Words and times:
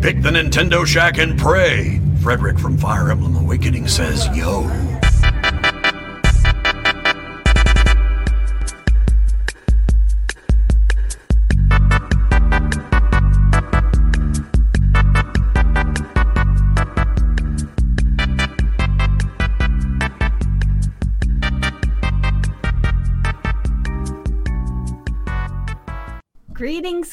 Pick 0.00 0.22
the 0.22 0.30
Nintendo 0.30 0.86
Shack 0.86 1.18
and 1.18 1.38
pray. 1.38 2.00
Frederick 2.22 2.58
from 2.58 2.76
Fire 2.76 3.10
Emblem 3.10 3.36
Awakening 3.36 3.88
says, 3.88 4.28
yo. 4.36 4.62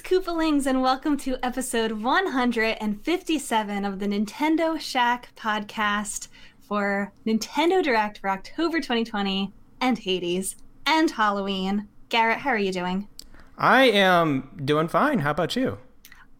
Koopalings, 0.04 0.65
and 0.65 0.81
welcome 0.81 1.15
to 1.20 1.38
episode 1.41 1.93
157 1.93 3.85
of 3.85 3.99
the 3.99 4.05
Nintendo 4.05 4.77
Shack 4.77 5.30
podcast 5.38 6.27
for 6.59 7.13
Nintendo 7.25 7.81
Direct 7.81 8.17
for 8.17 8.30
October 8.30 8.81
2020 8.81 9.53
and 9.80 9.97
Hades 9.97 10.58
and 10.85 11.09
Halloween. 11.09 11.88
Garrett, 12.09 12.39
how 12.39 12.49
are 12.49 12.58
you 12.58 12.73
doing? 12.73 13.08
I 13.58 13.85
am 13.85 14.59
doing 14.66 14.89
fine. 14.89 15.20
How 15.20 15.31
about 15.31 15.55
you? 15.55 15.77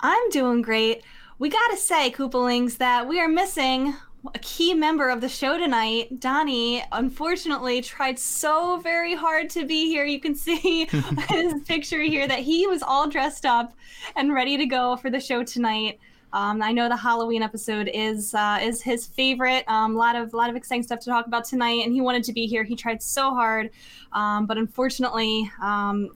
I'm 0.02 0.30
doing 0.30 0.62
great. 0.62 1.02
We 1.40 1.48
gotta 1.48 1.77
say, 1.77 2.12
Koopalings, 2.12 2.80
that 2.80 3.07
we 3.07 3.21
are 3.21 3.30
missing 3.30 3.95
a 4.34 4.40
key 4.40 4.73
member 4.73 5.09
of 5.09 5.22
the 5.22 5.30
show 5.30 5.58
tonight, 5.58 6.20
Donnie, 6.20 6.84
unfortunately 6.91 7.82
tried 7.82 8.18
so 8.18 8.77
very 8.77 9.16
hard 9.16 9.49
to 9.52 9.66
be 9.66 9.88
here. 9.88 10.05
You 10.05 10.20
can 10.20 10.36
see 10.36 10.86
his 11.30 11.54
picture 11.66 12.02
here 12.02 12.27
that 12.27 12.40
he 12.40 12.66
was 12.68 12.82
all 12.82 13.09
dressed 13.09 13.46
up 13.46 13.73
and 14.16 14.34
ready 14.34 14.58
to 14.58 14.66
go 14.66 14.96
for 14.96 15.09
the 15.09 15.20
show 15.20 15.44
tonight. 15.44 15.99
Um, 16.32 16.63
I 16.63 16.72
know 16.72 16.90
the 16.90 16.98
Halloween 16.98 17.44
episode 17.44 17.91
is 17.94 18.34
uh, 18.34 18.59
is 18.62 18.82
his 18.82 19.05
favorite. 19.05 19.66
A 19.68 19.74
um, 19.74 19.96
lot 19.96 20.16
of 20.16 20.34
lot 20.34 20.49
of 20.49 20.55
exciting 20.55 20.84
stuff 20.84 20.99
to 21.01 21.10
talk 21.10 21.27
about 21.27 21.46
tonight, 21.46 21.84
and 21.84 21.94
he 21.94 22.01
wanted 22.01 22.24
to 22.24 22.34
be 22.34 22.48
here. 22.48 22.63
He 22.63 22.76
tried 22.76 23.04
so 23.04 23.35
hard, 23.35 23.70
um, 24.13 24.48
but 24.48 24.57
unfortunately, 24.57 25.51
um, 25.62 26.10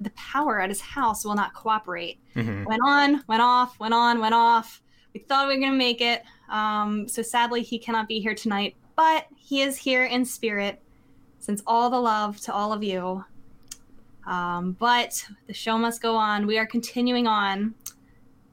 the 0.00 0.10
power 0.10 0.60
at 0.60 0.68
his 0.68 0.82
house 0.82 1.24
will 1.24 1.34
not 1.34 1.54
cooperate. 1.54 2.18
Mm-hmm. 2.36 2.64
Went 2.64 2.82
on, 2.84 3.24
went 3.26 3.40
off, 3.40 3.80
went 3.80 3.94
on, 3.94 4.20
went 4.20 4.34
off. 4.34 4.82
We 5.14 5.20
thought 5.20 5.48
we 5.48 5.54
were 5.54 5.60
gonna 5.60 5.76
make 5.76 6.02
it. 6.02 6.22
Um, 6.48 7.08
so 7.08 7.22
sadly, 7.22 7.62
he 7.62 7.78
cannot 7.78 8.08
be 8.08 8.20
here 8.20 8.34
tonight, 8.34 8.76
but 8.96 9.26
he 9.36 9.62
is 9.62 9.76
here 9.76 10.04
in 10.04 10.24
spirit. 10.24 10.80
Since 11.40 11.62
all 11.66 11.90
the 11.90 12.00
love 12.00 12.40
to 12.42 12.54
all 12.54 12.72
of 12.72 12.82
you. 12.82 13.22
Um, 14.26 14.72
but 14.78 15.26
the 15.46 15.52
show 15.52 15.76
must 15.76 16.00
go 16.00 16.16
on. 16.16 16.46
We 16.46 16.56
are 16.56 16.64
continuing 16.64 17.26
on 17.26 17.74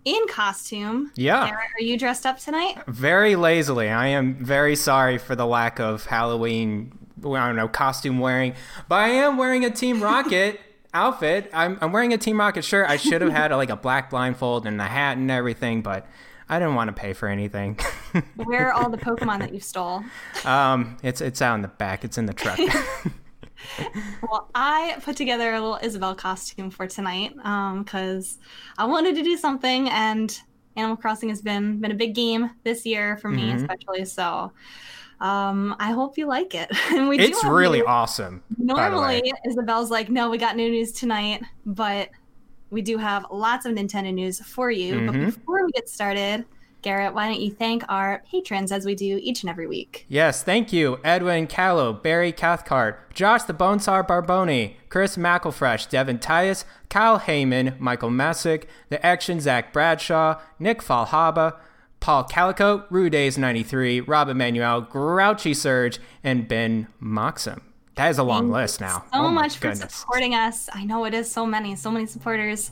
in 0.03 0.27
costume. 0.27 1.11
Yeah. 1.15 1.51
Are 1.51 1.81
you 1.81 1.97
dressed 1.97 2.25
up 2.25 2.39
tonight? 2.39 2.77
Very 2.87 3.37
lazily. 3.37 3.87
I 3.87 4.07
am 4.07 4.33
very 4.43 4.75
sorry 4.75 5.17
for 5.17 5.37
the 5.37 5.45
lack 5.45 5.79
of 5.79 6.05
Halloween, 6.05 6.91
I 7.19 7.47
don't 7.47 7.55
know, 7.55 7.69
costume 7.69 8.19
wearing, 8.19 8.55
but 8.89 8.95
I 8.95 9.09
am 9.09 9.37
wearing 9.37 9.63
a 9.63 9.69
Team 9.69 10.03
Rocket. 10.03 10.59
outfit. 10.93 11.49
I'm, 11.53 11.77
I'm 11.81 11.91
wearing 11.91 12.13
a 12.13 12.17
Team 12.17 12.39
Rocket 12.39 12.63
shirt. 12.63 12.89
I 12.89 12.97
should 12.97 13.21
have 13.21 13.31
had 13.31 13.51
a, 13.51 13.57
like 13.57 13.69
a 13.69 13.75
black 13.75 14.09
blindfold 14.09 14.65
and 14.65 14.81
a 14.81 14.85
hat 14.85 15.17
and 15.17 15.31
everything, 15.31 15.81
but 15.81 16.05
I 16.51 16.59
didn't 16.59 16.75
want 16.75 16.89
to 16.89 16.93
pay 16.93 17.13
for 17.13 17.29
anything. 17.29 17.79
Where 18.35 18.67
are 18.67 18.73
all 18.73 18.89
the 18.89 18.97
Pokemon 18.97 19.39
that 19.39 19.53
you 19.53 19.61
stole? 19.61 20.03
Um, 20.43 20.97
it's 21.01 21.21
it's 21.21 21.41
out 21.41 21.55
in 21.55 21.61
the 21.61 21.69
back. 21.69 22.03
It's 22.03 22.17
in 22.17 22.25
the 22.25 22.33
truck. 22.33 22.59
well, 24.21 24.49
I 24.53 24.97
put 25.01 25.15
together 25.15 25.53
a 25.53 25.61
little 25.61 25.79
Isabelle 25.81 26.13
costume 26.13 26.69
for 26.69 26.87
tonight 26.87 27.33
because 27.37 28.37
um, 28.37 28.43
I 28.77 28.85
wanted 28.85 29.15
to 29.15 29.23
do 29.23 29.37
something, 29.37 29.89
and 29.91 30.37
Animal 30.75 30.97
Crossing 30.97 31.29
has 31.29 31.41
been 31.41 31.79
been 31.79 31.91
a 31.91 31.95
big 31.95 32.15
game 32.15 32.51
this 32.65 32.85
year 32.85 33.15
for 33.15 33.29
me, 33.29 33.43
mm-hmm. 33.43 33.57
especially. 33.57 34.03
So, 34.03 34.51
um, 35.21 35.73
I 35.79 35.91
hope 35.91 36.17
you 36.17 36.25
like 36.25 36.53
it. 36.53 36.69
and 36.91 37.07
we 37.07 37.17
it's 37.17 37.45
really 37.45 37.79
news. 37.79 37.87
awesome. 37.87 38.43
Normally, 38.57 39.31
Isabelle's 39.47 39.89
like, 39.89 40.09
"No, 40.09 40.29
we 40.29 40.37
got 40.37 40.57
new 40.57 40.69
news 40.69 40.91
tonight," 40.91 41.43
but 41.65 42.09
we 42.71 42.81
do 42.81 42.97
have 42.97 43.25
lots 43.29 43.65
of 43.65 43.73
Nintendo 43.73 44.13
news 44.13 44.39
for 44.39 44.71
you. 44.71 44.95
Mm-hmm. 44.95 45.05
But 45.05 45.25
before 45.25 45.65
we 45.65 45.71
get 45.73 45.87
started, 45.87 46.45
Garrett, 46.81 47.13
why 47.13 47.27
don't 47.27 47.39
you 47.39 47.51
thank 47.51 47.83
our 47.89 48.23
patrons 48.29 48.71
as 48.71 48.85
we 48.85 48.95
do 48.95 49.19
each 49.21 49.43
and 49.43 49.49
every 49.49 49.67
week? 49.67 50.05
Yes, 50.07 50.41
thank 50.41 50.73
you. 50.73 50.99
Edwin 51.03 51.45
Callow, 51.45 51.93
Barry 51.93 52.31
Cathcart, 52.31 53.13
Josh 53.13 53.43
the 53.43 53.53
Bonesar 53.53 54.07
Barboni, 54.07 54.75
Chris 54.89 55.15
McElfresh, 55.15 55.89
Devin 55.89 56.17
Tias, 56.17 56.65
Kyle 56.89 57.19
Heyman, 57.19 57.79
Michael 57.79 58.09
Messick, 58.09 58.67
The 58.89 59.05
Action 59.05 59.39
Zach 59.39 59.71
Bradshaw, 59.71 60.39
Nick 60.57 60.81
Falhaba, 60.81 61.57
Paul 61.99 62.23
Calico, 62.23 62.79
Rudays93, 62.89 64.07
Rob 64.07 64.27
Emanuel, 64.27 64.81
Grouchy 64.81 65.53
Surge, 65.53 65.99
and 66.23 66.47
Ben 66.47 66.87
Moxham. 66.99 67.61
That 67.95 68.09
is 68.09 68.17
a 68.17 68.23
long 68.23 68.43
Thank 68.43 68.53
list 68.53 68.81
now. 68.81 68.99
So 68.99 69.05
oh 69.13 69.29
much 69.29 69.57
for 69.57 69.75
supporting 69.75 70.33
us. 70.33 70.69
I 70.73 70.85
know 70.85 71.05
it 71.05 71.13
is 71.13 71.29
so 71.29 71.45
many, 71.45 71.75
so 71.75 71.91
many 71.91 72.05
supporters. 72.05 72.71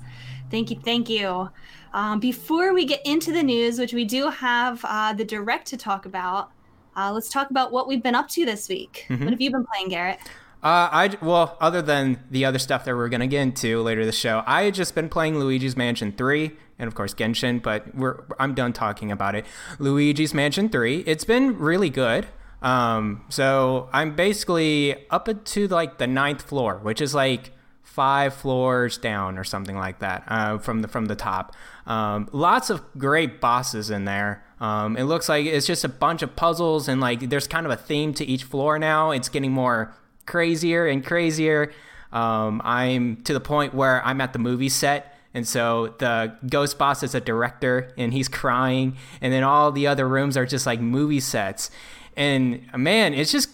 Thank 0.50 0.72
you, 0.72 0.80
thank 0.84 1.09
you. 1.09 1.50
Um, 1.94 2.19
before 2.19 2.74
we 2.74 2.85
get 2.85 3.06
into 3.06 3.31
the 3.31 3.44
news, 3.44 3.79
which 3.79 3.94
we 3.94 4.06
do 4.06 4.29
have 4.29 4.84
uh, 4.84 5.13
the 5.13 5.25
direct 5.25 5.68
to 5.68 5.78
talk 5.78 6.06
about, 6.06 6.52
uh, 6.96 7.12
let's 7.12 7.29
talk 7.29 7.50
about 7.50 7.72
what 7.72 7.88
we've 7.88 8.03
been 8.03 8.16
up 8.16 8.29
to 8.29 8.46
this 8.46 8.69
week. 8.69 9.06
Mm-hmm. 9.09 9.24
What 9.24 9.31
have 9.31 9.41
you 9.41 9.52
been 9.52 9.66
playing, 9.66 9.90
Garrett? 9.90 10.19
Uh, 10.62 10.90
I 10.91 11.18
well, 11.22 11.58
other 11.62 11.81
than 11.81 12.22
the 12.29 12.44
other 12.44 12.59
stuff 12.59 12.84
that 12.84 12.96
we're 12.96 13.08
gonna 13.08 13.28
get 13.28 13.41
into 13.41 13.81
later 13.81 14.06
this 14.06 14.18
show, 14.18 14.44
I 14.46 14.63
had 14.63 14.74
just 14.74 14.94
been 14.94 15.08
playing 15.08 15.40
Luigi's 15.40 15.78
Mansion 15.78 16.12
Three 16.12 16.52
and 16.78 16.88
of 16.88 16.96
course 16.96 17.13
Genshin, 17.13 17.62
but 17.62 17.96
we're 17.96 18.24
I'm 18.40 18.53
done 18.53 18.74
talking 18.74 19.09
about 19.09 19.35
it. 19.35 19.46
Luigi's 19.79 20.34
Mansion 20.34 20.68
Three, 20.68 21.00
it's 21.06 21.24
been 21.24 21.58
really 21.58 21.90
good. 21.90 22.28
Um, 22.62 23.25
so 23.30 23.90
I'm 23.94 24.16
basically 24.16 25.08
up 25.09 25.30
to 25.46 25.68
like 25.68 25.97
the 25.97 26.08
ninth 26.08 26.42
floor, 26.42 26.80
which 26.81 27.02
is 27.02 27.16
like 27.16 27.52
five 27.84 28.34
floors 28.34 28.97
down 28.97 29.38
or 29.38 29.44
something 29.44 29.75
like 29.75 30.00
that 30.00 30.24
uh, 30.28 30.58
from 30.58 30.81
the 30.81 30.88
from 30.88 31.06
the 31.06 31.16
top. 31.16 31.56
Um, 31.86 32.30
lots 32.31 32.70
of 32.70 32.81
great 32.97 33.42
bosses 33.42 33.90
in 33.90 34.06
there. 34.06 34.44
Um, 34.59 34.97
it 34.97 35.03
looks 35.03 35.28
like 35.30 35.46
it's 35.46 35.66
just 35.66 35.84
a 35.84 35.90
bunch 35.90 36.22
of 36.22 36.36
puzzles 36.36 36.88
and 36.88 37.02
like 37.02 37.30
there's 37.30 37.47
kind 37.47 37.66
of 37.66 37.72
a 37.72 37.78
theme 37.78 38.14
to 38.16 38.25
each 38.25 38.44
floor 38.44 38.78
now. 38.78 39.12
It's 39.12 39.30
getting 39.30 39.52
more 39.52 39.96
crazier 40.26 40.86
and 40.86 41.06
crazier. 41.06 41.72
Um, 42.12 42.62
I'm 42.64 43.18
to 43.24 43.34
the 43.34 43.40
point 43.40 43.74
where 43.74 44.06
I'm 44.06 44.22
at 44.22 44.34
the 44.34 44.40
movie 44.40 44.70
set. 44.70 45.16
And 45.34 45.47
so 45.47 45.94
the 46.00 46.36
ghost 46.50 46.78
boss 46.78 47.03
is 47.03 47.14
a 47.14 47.22
director 47.22 47.94
and 47.97 48.14
he's 48.14 48.28
crying. 48.41 48.97
And 49.22 49.31
then 49.34 49.44
all 49.44 49.72
the 49.72 49.88
other 49.88 50.08
rooms 50.08 50.38
are 50.38 50.46
just 50.46 50.66
like 50.66 50.80
movie 50.80 51.20
sets. 51.20 51.72
And 52.19 52.68
man, 52.75 53.13
it's 53.13 53.31
just 53.31 53.50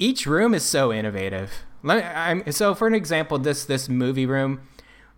each 0.00 0.26
room 0.26 0.52
is 0.52 0.64
so 0.64 0.92
innovative. 0.92 1.52
I'm, 1.84 2.50
so 2.50 2.74
for 2.74 2.88
an 2.88 2.94
example, 2.94 3.38
this 3.38 3.64
this 3.64 3.88
movie 3.88 4.26
room, 4.26 4.60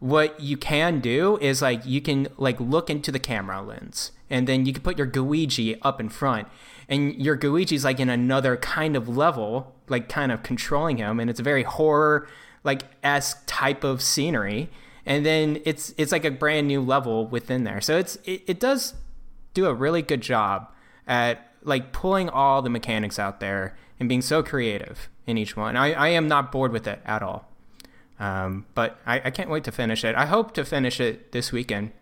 what 0.00 0.38
you 0.38 0.58
can 0.58 1.00
do 1.00 1.38
is 1.38 1.62
like 1.62 1.84
you 1.86 2.02
can 2.02 2.28
like 2.36 2.60
look 2.60 2.90
into 2.90 3.10
the 3.10 3.18
camera 3.18 3.62
lens, 3.62 4.12
and 4.28 4.46
then 4.46 4.66
you 4.66 4.74
can 4.74 4.82
put 4.82 4.98
your 4.98 5.06
Gooigi 5.06 5.78
up 5.80 5.98
in 5.98 6.10
front, 6.10 6.46
and 6.90 7.14
your 7.14 7.38
Gooigi's 7.38 7.86
like 7.86 8.00
in 8.00 8.10
another 8.10 8.58
kind 8.58 8.94
of 8.94 9.08
level, 9.08 9.74
like 9.88 10.10
kind 10.10 10.30
of 10.30 10.42
controlling 10.42 10.98
him, 10.98 11.18
and 11.18 11.30
it's 11.30 11.40
a 11.40 11.42
very 11.42 11.62
horror 11.62 12.28
like 12.64 12.82
esque 13.02 13.42
type 13.46 13.82
of 13.82 14.02
scenery, 14.02 14.68
and 15.06 15.24
then 15.24 15.62
it's 15.64 15.94
it's 15.96 16.12
like 16.12 16.26
a 16.26 16.30
brand 16.30 16.68
new 16.68 16.82
level 16.82 17.26
within 17.26 17.64
there. 17.64 17.80
So 17.80 17.96
it's 17.96 18.16
it, 18.26 18.42
it 18.46 18.60
does 18.60 18.92
do 19.54 19.64
a 19.64 19.72
really 19.72 20.02
good 20.02 20.20
job 20.20 20.70
at 21.06 21.49
like 21.62 21.92
pulling 21.92 22.28
all 22.28 22.62
the 22.62 22.70
mechanics 22.70 23.18
out 23.18 23.40
there 23.40 23.76
and 23.98 24.08
being 24.08 24.22
so 24.22 24.42
creative 24.42 25.08
in 25.26 25.36
each 25.38 25.56
one. 25.56 25.76
I, 25.76 25.92
I 25.92 26.08
am 26.08 26.28
not 26.28 26.50
bored 26.50 26.72
with 26.72 26.86
it 26.86 27.00
at 27.04 27.22
all. 27.22 27.48
Um, 28.18 28.66
but 28.74 28.98
I, 29.06 29.20
I 29.24 29.30
can't 29.30 29.48
wait 29.48 29.64
to 29.64 29.72
finish 29.72 30.04
it. 30.04 30.14
I 30.14 30.26
hope 30.26 30.52
to 30.54 30.64
finish 30.64 31.00
it 31.00 31.32
this 31.32 31.52
weekend. 31.52 31.92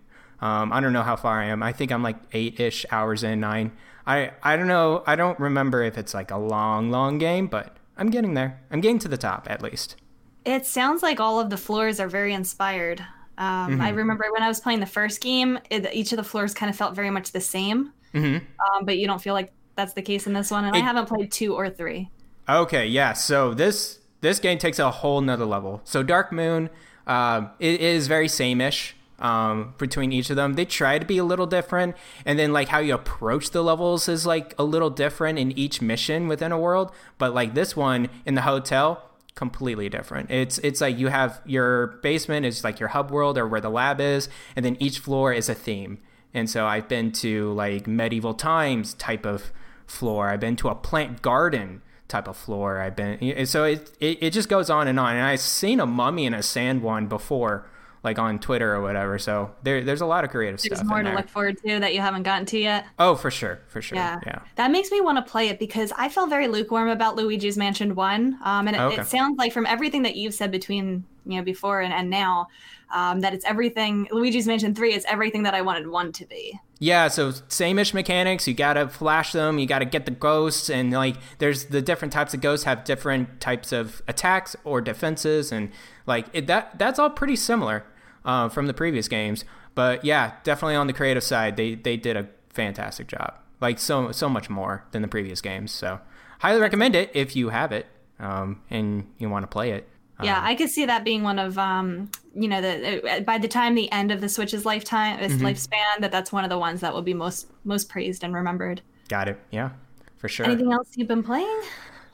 Um, 0.41 0.73
I 0.73 0.81
don't 0.81 0.93
know 0.93 1.03
how 1.03 1.17
far 1.17 1.41
I 1.41 1.47
am. 1.47 1.63
I 1.63 1.73
think 1.73 1.93
I'm 1.93 2.03
like 2.03 2.17
eight 2.33 2.59
ish 2.59 2.85
hours 2.91 3.23
in, 3.23 3.41
nine. 3.41 3.73
I, 4.07 4.33
I 4.43 4.57
don't 4.57 4.69
know. 4.69 5.03
I 5.07 5.17
don't 5.17 5.39
remember 5.39 5.83
if 5.83 5.99
it's 5.99 6.15
like 6.15 6.31
a 6.31 6.39
long, 6.39 6.91
long 6.91 7.19
game, 7.19 7.47
but 7.47 7.77
I'm 7.97 8.11
getting 8.11 8.35
there. 8.35 8.61
I'm 8.71 8.81
getting 8.81 8.99
to 9.01 9.09
the 9.09 9.17
top 9.17 9.49
at 9.51 9.63
least. 9.63 9.97
It 10.45 10.65
sounds 10.65 11.03
like 11.03 11.21
all 11.21 11.41
of 11.41 11.51
the 11.51 11.57
floors 11.57 12.01
are 12.01 12.09
very 12.09 12.33
inspired. 12.33 13.05
Um, 13.39 13.73
mm-hmm. 13.73 13.81
I 13.81 13.91
remember 13.91 14.27
when 14.33 14.43
I 14.43 14.49
was 14.49 14.61
playing 14.61 14.81
the 14.81 14.87
first 14.87 15.21
game, 15.21 15.59
it, 15.71 15.89
each 15.95 16.13
of 16.13 16.17
the 16.17 16.25
floors 16.25 16.53
kind 16.53 16.69
of 16.69 16.77
felt 16.77 16.95
very 16.95 17.11
much 17.11 17.31
the 17.31 17.41
same. 17.41 17.93
Mm-hmm. 18.13 18.37
Um, 18.37 18.85
but 18.85 18.99
you 18.99 19.07
don't 19.07 19.23
feel 19.23 19.35
like 19.35 19.53
that's 19.77 19.93
the 19.93 20.03
case 20.03 20.27
in 20.27 20.33
this 20.33 20.51
one, 20.51 20.65
and 20.65 20.75
it, 20.75 20.81
I 20.81 20.83
haven't 20.83 21.07
played 21.07 21.31
two 21.31 21.55
or 21.55 21.71
three. 21.71 22.11
Okay, 22.49 22.87
yeah. 22.87 23.13
So 23.13 23.55
this 23.55 24.01
this 24.21 24.41
game 24.41 24.59
takes 24.59 24.79
a 24.79 24.91
whole 24.91 25.21
nother 25.21 25.45
level. 25.45 25.81
So 25.85 26.03
Dark 26.03 26.33
Moon, 26.33 26.69
uh, 27.07 27.49
it 27.61 27.81
is 27.81 28.09
very 28.09 28.27
same-ish 28.27 28.97
um, 29.21 29.75
between 29.79 30.11
each 30.13 30.31
of 30.31 30.37
them. 30.37 30.55
They 30.55 30.65
try 30.65 30.99
to 30.99 31.07
be 31.07 31.19
a 31.19 31.25
little 31.25 31.47
different, 31.47 31.95
and 32.27 32.39
then 32.39 32.53
like 32.53 32.69
how 32.69 32.79
you 32.81 32.95
approach 32.95 33.51
the 33.51 33.63
levels 33.63 34.09
is 34.09 34.27
like 34.27 34.55
a 34.59 34.65
little 34.65 34.91
different 34.91 35.39
in 35.39 35.57
each 35.57 35.81
mission 35.81 36.27
within 36.27 36.51
a 36.51 36.59
world. 36.59 36.91
But 37.19 37.35
like 37.35 37.55
this 37.55 37.77
one 37.77 38.09
in 38.27 38.35
the 38.35 38.43
hotel, 38.43 39.08
completely 39.39 39.89
different. 39.89 40.29
It's 40.33 40.59
it's 40.59 40.81
like 40.81 40.99
you 40.99 41.09
have 41.09 41.41
your 41.47 41.99
basement 42.03 42.45
is 42.45 42.65
like 42.65 42.81
your 42.81 42.89
hub 42.89 43.13
world 43.13 43.39
or 43.39 43.47
where 43.47 43.61
the 43.61 43.71
lab 43.71 44.01
is, 44.01 44.29
and 44.57 44.65
then 44.65 44.77
each 44.81 44.99
floor 44.99 45.33
is 45.33 45.49
a 45.49 45.55
theme 45.55 45.99
And 46.35 46.51
so 46.51 46.67
I've 46.67 46.89
been 46.89 47.13
to 47.13 47.53
like 47.53 47.87
medieval 47.87 48.35
times 48.35 48.95
type 48.95 49.25
of 49.25 49.53
floor. 49.87 50.29
I've 50.29 50.41
been 50.41 50.57
to 50.57 50.69
a 50.69 50.75
plant 50.75 51.23
garden 51.23 51.83
type 52.09 52.29
of 52.29 52.37
floor. 52.37 52.81
I've 52.81 52.97
been 52.97 53.47
so 53.47 53.65
it, 53.65 53.91
it 54.01 54.19
it 54.21 54.33
just 54.33 54.49
goes 54.49 54.69
on 54.71 54.89
and 54.89 54.99
on. 55.01 55.15
And 55.17 55.25
I've 55.25 55.41
seen 55.41 55.81
a 55.81 55.87
mummy 55.87 56.27
in 56.27 56.35
a 56.35 56.43
sand 56.43 56.83
one 56.83 57.07
before, 57.07 57.67
like 58.09 58.19
on 58.19 58.39
Twitter 58.39 58.75
or 58.75 58.81
whatever. 58.81 59.19
So 59.19 59.51
there 59.63 59.85
there's 59.85 60.01
a 60.01 60.07
lot 60.07 60.25
of 60.25 60.31
creative 60.31 60.59
There's 60.59 60.65
stuff. 60.67 60.79
There's 60.79 60.89
more 60.89 60.99
to 60.99 61.05
there. 61.05 61.17
look 61.17 61.29
forward 61.29 61.59
to 61.67 61.79
that 61.81 61.95
you 61.95 62.01
haven't 62.01 62.23
gotten 62.23 62.47
to 62.47 62.59
yet. 62.59 62.87
Oh, 62.99 63.15
for 63.15 63.31
sure, 63.31 63.61
for 63.69 63.83
sure. 63.83 63.97
Yeah. 63.97 64.19
Yeah. 64.27 64.41
That 64.57 64.71
makes 64.71 64.91
me 64.91 65.01
want 65.01 65.25
to 65.25 65.31
play 65.31 65.49
it 65.49 65.59
because 65.59 65.93
I 65.97 66.09
felt 66.09 66.31
very 66.31 66.49
lukewarm 66.49 66.89
about 66.89 67.17
Luigi's 67.17 67.57
Mansion 67.59 67.95
1. 67.95 68.39
Um, 68.43 68.67
and 68.67 68.77
it, 68.77 68.81
Okay. 68.81 69.03
it 69.03 69.07
sounds 69.07 69.37
like 69.39 69.53
from 69.53 69.67
everything 69.67 70.03
that 70.03 70.17
you've 70.17 70.35
said 70.35 70.51
between, 70.51 71.05
you 71.27 71.37
know, 71.37 71.43
before 71.45 71.81
and, 71.83 71.93
and 71.93 72.09
now, 72.09 72.49
um, 72.95 73.21
that 73.21 73.35
it's 73.35 73.45
everything, 73.45 74.09
Luigi's 74.11 74.47
Mansion 74.47 74.75
3 74.75 74.95
is 74.95 75.05
everything 75.09 75.43
that 75.43 75.53
I 75.55 75.61
wanted 75.61 75.87
1 75.89 76.13
to 76.13 76.25
be. 76.25 76.59
Yeah, 76.81 77.09
so 77.09 77.33
same-ish 77.49 77.93
mechanics. 77.93 78.47
You 78.49 78.55
gotta 78.55 78.89
flash 78.89 79.33
them. 79.33 79.59
You 79.59 79.67
gotta 79.67 79.85
get 79.85 80.05
the 80.05 80.13
ghosts, 80.13 80.71
and 80.71 80.93
like 80.93 81.17
there's 81.39 81.67
the 81.67 81.83
different 81.83 82.13
types 82.13 82.35
of 82.35 82.41
ghosts 82.41 82.65
have 82.67 82.85
different 82.85 83.41
types 83.41 83.73
of 83.73 84.01
attacks 84.07 84.55
or 84.63 84.81
defenses, 84.81 85.51
and 85.51 85.71
like 86.07 86.27
it, 86.33 86.47
that 86.47 86.79
that's 86.79 87.01
all 87.01 87.11
pretty 87.11 87.35
similar 87.35 87.85
uh, 88.29 88.49
from 88.49 88.67
the 88.69 88.75
previous 88.75 89.09
games. 89.09 89.45
But 89.75 90.05
yeah, 90.05 90.35
definitely 90.45 90.77
on 90.77 90.87
the 90.87 90.93
creative 90.93 91.25
side, 91.25 91.57
they 91.57 91.75
they 91.75 91.97
did 91.97 92.17
a 92.17 92.29
fantastic 92.51 93.09
job. 93.09 93.35
Like 93.61 93.79
so 93.81 94.13
so 94.13 94.29
much 94.29 94.49
more 94.49 94.85
than 94.93 95.03
the 95.03 95.09
previous 95.09 95.41
games. 95.41 95.73
So 95.73 95.99
highly 96.41 96.61
recommend 96.61 96.95
it 96.95 97.11
if 97.15 97.35
you 97.35 97.49
have 97.49 97.73
it 97.73 97.87
um, 98.21 98.61
and 98.71 99.07
you 99.19 99.29
want 99.31 99.43
to 99.45 99.49
play 99.49 99.73
it. 99.73 99.89
Yeah, 100.21 100.41
I 100.43 100.57
could 100.57 100.69
see 100.69 100.85
that 100.85 101.05
being 101.05 101.23
one 101.23 101.39
of, 101.39 101.57
um, 101.59 102.11
you 102.35 102.49
know, 102.49 102.61
the 102.61 103.09
uh, 103.09 103.21
by 103.21 103.39
the 103.39 103.47
time 103.47 103.77
the 103.77 103.91
end 103.93 104.11
of 104.11 104.21
the 104.21 104.29
Switch's 104.29 104.65
lifetime, 104.65 105.21
its 105.21 105.35
Mm-hmm. 105.35 105.47
lifespan, 105.47 106.01
that 106.01 106.11
that's 106.11 106.33
one 106.33 106.43
of 106.43 106.51
the 106.51 106.59
ones 106.59 106.81
that 106.81 106.93
will 106.93 107.03
be 107.03 107.15
most 107.15 107.47
most 107.63 107.89
praised 107.89 108.25
and 108.25 108.35
remembered. 108.35 108.83
Got 109.09 109.29
it. 109.29 109.39
Yeah, 109.53 109.71
for 110.17 110.29
sure. 110.29 110.47
Anything 110.47 110.73
else 110.73 110.89
you've 110.97 111.07
been 111.07 111.23
playing? 111.23 111.63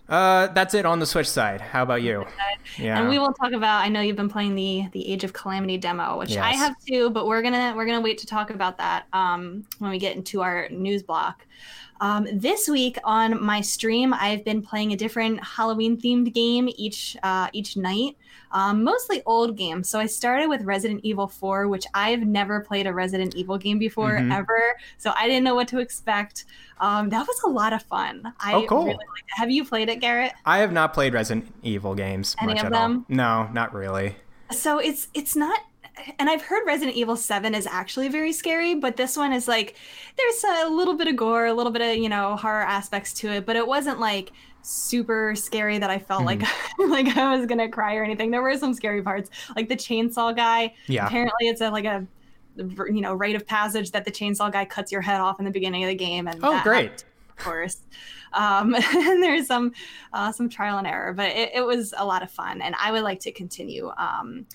Uh, 0.09 0.49
that's 0.49 0.75
it 0.75 0.85
on 0.85 0.99
the 0.99 1.07
Switch 1.07 1.29
side. 1.29 1.61
How 1.61 1.83
about 1.83 2.03
you? 2.03 2.27
Yeah. 2.79 3.01
And 3.01 3.09
we 3.09 3.19
will 3.19 3.33
talk 3.33 3.53
about. 3.53 3.81
I 3.81 3.89
know 3.89 4.01
you've 4.01 4.17
been 4.17 4.29
playing 4.29 4.55
the 4.55 4.87
the 4.93 5.11
Age 5.11 5.25
of 5.25 5.33
Calamity 5.33 5.79
demo, 5.79 6.19
which 6.19 6.37
I 6.37 6.51
have 6.51 6.75
too, 6.85 7.11
but 7.11 7.27
we're 7.27 7.41
gonna 7.41 7.73
we're 7.75 7.87
gonna 7.87 8.03
wait 8.03 8.19
to 8.19 8.27
talk 8.27 8.51
about 8.51 8.77
that 8.79 9.07
um, 9.13 9.65
when 9.79 9.91
we 9.91 9.99
get 9.99 10.17
into 10.17 10.43
our 10.43 10.69
news 10.71 11.03
block. 11.03 11.47
Um, 12.01 12.27
this 12.33 12.69
week 12.69 12.99
on 13.05 13.43
my 13.43 13.61
stream, 13.61 14.13
I've 14.13 14.45
been 14.45 14.63
playing 14.63 14.93
a 14.93 14.97
different 14.97 15.43
Halloween 15.45 15.97
themed 16.01 16.33
game 16.35 16.69
each 16.77 17.17
uh, 17.23 17.49
each 17.53 17.77
night, 17.77 18.17
um, 18.53 18.83
mostly 18.85 19.23
old 19.27 19.57
games. 19.57 19.89
So 19.89 19.99
I 20.01 20.07
started 20.07 20.49
with 20.49 20.63
Resident 20.63 21.01
Evil 21.05 21.29
4, 21.29 21.69
which 21.69 21.87
I've 21.95 22.21
never 22.23 22.61
played 22.61 22.87
a 22.87 22.93
Resident 22.93 23.35
Evil 23.37 23.59
game 23.59 23.79
before 23.79 24.19
Mhm. 24.19 24.33
ever, 24.35 24.77
so 24.99 25.13
I 25.17 25.29
didn't 25.29 25.45
know 25.45 25.55
what 25.55 25.69
to 25.69 25.79
expect. 25.79 26.45
Um, 26.81 27.09
that 27.11 27.27
was 27.27 27.41
a 27.45 27.49
lot 27.49 27.73
of 27.73 27.83
fun. 27.83 28.33
I 28.41 28.55
Oh, 28.55 28.67
cool. 28.67 28.85
really. 28.87 28.99
Have 29.37 29.51
you 29.51 29.65
played 29.65 29.89
it, 29.89 30.01
Garrett? 30.01 30.33
I 30.45 30.59
have 30.59 30.73
not 30.73 30.93
played 30.95 31.15
Resident 31.15 31.53
Evil 31.63 31.95
games 31.95 32.35
Any 32.41 32.55
much 32.55 32.61
of 32.61 32.67
at 32.67 32.73
all. 32.75 32.89
them? 32.89 33.07
No, 33.09 33.49
not 33.53 33.73
really. 33.73 34.17
so 34.51 34.79
it's 34.79 35.09
it's 35.15 35.35
not 35.35 35.59
and 36.19 36.29
I've 36.29 36.43
heard 36.43 36.67
Resident 36.67 36.97
Evil 36.97 37.17
7 37.17 37.55
is 37.55 37.67
actually 37.67 38.09
very 38.09 38.33
scary, 38.33 38.75
but 38.75 38.97
this 38.97 39.17
one 39.17 39.33
is 39.33 39.47
like 39.49 39.77
there's 40.17 40.45
a 40.67 40.69
little 40.69 40.95
bit 40.95 41.09
of 41.09 41.17
gore, 41.17 41.47
a 41.47 41.55
little 41.55 41.73
bit 41.73 41.83
of, 41.83 41.97
you 41.97 42.09
know, 42.09 42.37
horror 42.37 42.63
aspects 42.63 43.13
to 43.15 43.31
it, 43.31 43.47
but 43.47 43.57
it 43.57 43.67
wasn't 43.67 44.01
like 44.01 44.33
super 44.63 45.35
scary 45.35 45.79
that 45.79 45.91
I 45.91 45.99
felt 45.99 46.25
like 46.25 46.41
like 46.79 47.17
I 47.17 47.37
was 47.37 47.47
going 47.47 47.59
to 47.59 47.69
cry 47.69 47.97
or 47.97 48.05
anything. 48.05 48.31
There 48.31 48.43
were 48.43 48.57
some 48.57 48.75
scary 48.75 49.03
parts, 49.03 49.31
like 49.57 49.69
the 49.69 49.77
chainsaw 49.77 50.35
guy. 50.35 50.75
Yeah. 50.87 51.07
Apparently 51.07 51.49
it's 51.49 51.61
a 51.61 51.71
like 51.71 51.85
a 51.85 52.07
you 52.57 53.01
know, 53.01 53.15
rite 53.15 53.35
of 53.35 53.47
passage 53.47 53.91
that 53.91 54.05
the 54.05 54.13
chainsaw 54.13 54.51
guy 54.53 54.65
cuts 54.65 54.93
your 54.93 55.01
head 55.01 55.21
off 55.21 55.39
in 55.39 55.45
the 55.45 55.51
beginning 55.51 55.83
of 55.85 55.89
the 55.89 55.95
game 55.95 56.29
and 56.29 56.39
Oh, 56.43 56.61
great. 56.63 57.05
of 57.31 57.37
course. 57.45 57.79
Um, 58.33 58.75
and 58.95 59.23
there's 59.23 59.47
some 59.47 59.73
uh, 60.13 60.33
some 60.33 60.49
trial 60.49 60.79
and 60.79 60.87
error, 60.87 61.13
but 61.13 61.31
it, 61.31 61.51
it 61.55 61.65
was 61.65 61.95
a 61.97 62.05
lot 62.05 62.23
of 62.23 62.31
fun, 62.31 62.63
and 62.63 62.75
I 62.81 62.91
would 62.93 63.03
like 63.03 63.21
to 63.21 63.33
continue 63.33 63.91
um, 63.97 64.47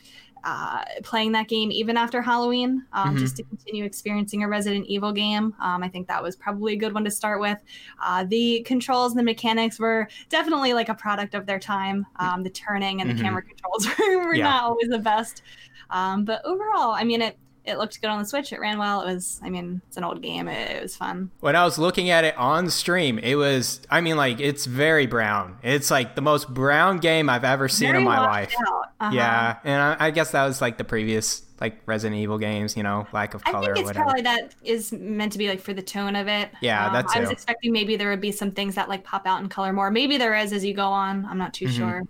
uh, 0.44 0.84
playing 1.04 1.32
that 1.34 1.48
game 1.48 1.72
even 1.72 1.98
after 1.98 2.22
Halloween, 2.22 2.86
um, 2.94 3.16
Mhm. 3.16 3.20
just 3.20 3.36
to 3.38 3.44
continue 3.44 3.84
experiencing 3.84 4.44
a 4.44 4.48
Resident 4.48 4.86
Evil 4.88 5.12
game. 5.12 5.54
Um, 5.62 5.84
I 5.84 5.90
think 5.90 6.08
that 6.08 6.22
was 6.24 6.36
probably 6.36 6.74
a 6.74 6.78
good 6.78 6.94
one 6.94 7.04
to 7.04 7.12
start 7.12 7.40
with. 7.42 7.58
Uh, 8.02 8.24
the 8.24 8.62
controls 8.66 9.12
and 9.12 9.20
the 9.20 9.24
mechanics 9.24 9.80
were 9.80 10.08
definitely 10.30 10.74
like 10.74 10.90
a 10.90 10.96
product 10.96 11.36
of 11.36 11.46
their 11.46 11.60
time. 11.60 12.06
Um, 12.18 12.44
the 12.44 12.50
turning 12.50 13.02
and 13.02 13.10
the 13.10 13.14
Mhm. 13.16 13.22
camera 13.22 13.42
controls 13.42 13.86
were, 14.00 14.18
were 14.28 14.36
Yeah. 14.36 14.46
not 14.46 14.64
always 14.64 14.90
the 14.90 15.00
best, 15.00 15.42
um, 15.90 16.26
but 16.26 16.42
overall, 16.46 16.92
I 16.92 17.04
mean 17.04 17.22
it. 17.22 17.38
It 17.66 17.78
looked 17.78 18.02
good 18.02 18.10
on 18.10 18.20
the 18.20 18.26
Switch. 18.26 18.52
It 18.52 18.60
ran 18.60 18.80
well. 18.80 19.02
It 19.02 19.14
was, 19.14 19.40
I 19.44 19.50
mean, 19.50 19.82
it's 19.88 19.98
an 19.98 20.04
old 20.04 20.22
game. 20.22 20.48
It, 20.48 20.72
it 20.78 20.82
was 20.82 20.96
fun. 20.96 21.30
When 21.42 21.56
I 21.56 21.64
was 21.66 21.78
looking 21.78 22.10
at 22.10 22.24
it 22.24 22.36
on 22.38 22.70
stream, 22.70 23.20
it 23.20 23.36
was, 23.36 23.82
I 23.90 24.02
mean, 24.02 24.18
like, 24.18 24.40
it's 24.40 24.66
very 24.66 25.06
brown. 25.06 25.58
It's 25.62 25.92
like 25.92 26.16
the 26.16 26.22
most 26.22 26.52
brown 26.54 26.98
game 26.98 27.30
I've 27.30 27.44
ever 27.44 27.68
seen 27.68 27.90
Very 27.90 28.00
in 28.00 28.06
my 28.06 28.20
life. 28.20 28.54
Uh-huh. 29.00 29.12
Yeah. 29.14 29.58
And 29.64 29.82
I, 29.82 30.08
I 30.08 30.12
guess 30.12 30.32
that 30.32 30.46
was 30.46 30.62
like 30.62 30.78
the 30.78 30.84
previous, 30.84 31.44
like, 31.62 31.80
Resident 31.86 32.20
Evil 32.20 32.38
games, 32.38 32.76
you 32.76 32.84
know, 32.84 33.06
lack 33.14 33.34
of 33.34 33.44
color. 33.44 33.72
I 33.72 33.74
think 33.76 33.88
it's 33.88 33.98
probably 33.98 34.22
that 34.22 34.56
is 34.64 34.92
meant 34.92 35.34
to 35.34 35.38
be 35.38 35.48
like 35.50 35.60
for 35.60 35.74
the 35.74 35.84
tone 35.84 36.16
of 36.16 36.28
it. 36.28 36.50
Yeah, 36.62 36.88
Um, 36.88 36.94
that 36.94 37.06
I 37.14 37.20
was 37.20 37.30
expecting 37.30 37.72
maybe 37.72 37.98
there 37.98 38.10
would 38.10 38.22
be 38.22 38.32
some 38.32 38.52
things 38.52 38.76
that 38.76 38.90
like 38.90 39.04
pop 39.04 39.28
out 39.28 39.42
in 39.42 39.50
color 39.50 39.74
more. 39.74 39.92
Maybe 39.92 40.18
there 40.18 40.36
is 40.36 40.54
as 40.54 40.66
you 40.66 40.74
go 40.74 40.88
on. 40.88 41.26
I'm 41.26 41.38
not 41.38 41.54
too 41.54 41.66
Mhm. 41.68 41.78
sure. 41.78 42.04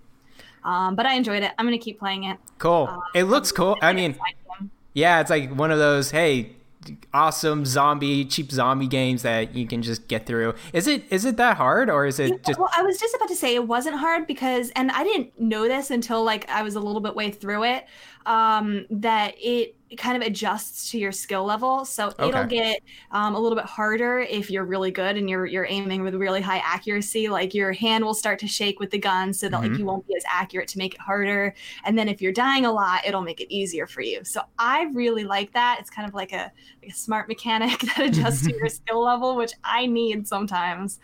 Um, 0.63 0.95
but 0.95 1.05
I 1.05 1.13
enjoyed 1.13 1.41
it. 1.41 1.51
I'm 1.57 1.65
gonna 1.65 1.77
keep 1.77 1.99
playing 1.99 2.25
it. 2.25 2.37
Cool. 2.57 2.89
Uh, 2.91 2.99
it 3.15 3.23
looks 3.23 3.51
cool. 3.51 3.77
I 3.81 3.93
mean. 3.93 4.15
Yeah, 4.99 5.21
it's 5.21 5.29
like 5.29 5.55
one 5.55 5.71
of 5.71 5.79
those, 5.79 6.11
hey, 6.11 6.55
awesome 7.13 7.65
zombie, 7.65 8.25
cheap 8.25 8.51
zombie 8.51 8.87
games 8.87 9.21
that 9.23 9.55
you 9.55 9.67
can 9.67 9.81
just 9.81 10.07
get 10.07 10.25
through. 10.25 10.53
Is 10.73 10.87
it 10.87 11.03
is 11.09 11.25
it 11.25 11.37
that 11.37 11.57
hard 11.57 11.89
or 11.89 12.05
is 12.05 12.19
it 12.19 12.29
Yeah, 12.29 12.37
just 12.45 12.59
well, 12.59 12.69
I 12.75 12.81
was 12.83 12.99
just 12.99 13.15
about 13.15 13.29
to 13.29 13.35
say 13.35 13.55
it 13.55 13.67
wasn't 13.67 13.97
hard 13.97 14.27
because, 14.27 14.71
and 14.75 14.91
I 14.91 15.03
didn't 15.03 15.39
know 15.39 15.67
this 15.67 15.91
until 15.91 16.23
like 16.23 16.49
I 16.49 16.63
was 16.63 16.75
a 16.75 16.79
little 16.79 17.01
bit 17.01 17.15
way 17.15 17.31
through 17.31 17.63
it, 17.63 17.85
um, 18.25 18.85
that 18.89 19.35
it 19.37 19.75
kind 19.97 20.15
of 20.21 20.27
adjusts 20.27 20.91
to 20.91 20.99
your 20.99 21.11
skill 21.11 21.43
level. 21.45 21.83
So 21.83 22.13
it'll 22.19 22.45
get 22.45 22.81
um, 23.09 23.33
a 23.33 23.39
little 23.39 23.55
bit 23.55 23.65
harder 23.65 24.19
if 24.19 24.51
you're 24.51 24.65
really 24.65 24.91
good 24.91 25.17
and 25.17 25.27
you're 25.27 25.47
you're 25.47 25.65
aiming 25.67 26.03
with 26.03 26.13
really 26.13 26.41
high 26.41 26.59
accuracy. 26.59 27.27
Like 27.27 27.55
your 27.55 27.71
hand 27.71 28.05
will 28.05 28.13
start 28.13 28.37
to 28.39 28.47
shake 28.47 28.79
with 28.79 28.91
the 28.91 28.99
gun, 28.99 29.33
so 29.33 29.49
that 29.49 29.59
Mhm. 29.59 29.69
like 29.69 29.79
you 29.79 29.85
won't 29.85 30.07
be 30.07 30.15
as 30.15 30.23
accurate 30.29 30.67
to 30.69 30.77
make 30.77 30.93
it 30.93 31.01
harder. 31.01 31.55
And 31.85 31.97
then 31.97 32.07
if 32.07 32.21
you're 32.21 32.31
dying 32.31 32.65
a 32.65 32.71
lot, 32.71 33.05
it'll 33.05 33.21
make 33.23 33.41
it 33.41 33.51
easier 33.51 33.87
for 33.87 34.01
you. 34.01 34.23
So 34.23 34.41
I 34.59 34.83
really 34.93 35.23
like 35.23 35.53
that. 35.53 35.77
It's 35.79 35.89
kind 35.89 36.07
of 36.07 36.13
like 36.13 36.33
a, 36.33 36.51
like 36.83 36.91
a 36.91 36.95
smart 36.95 37.27
mechanic 37.27 37.79
that 37.95 37.99
adjusts 37.99 38.45
to 38.45 38.53
your 38.59 38.69
skill 38.69 39.01
level, 39.03 39.35
which 39.35 39.53
I 39.63 39.87
need 39.87 40.27
sometimes 40.27 40.99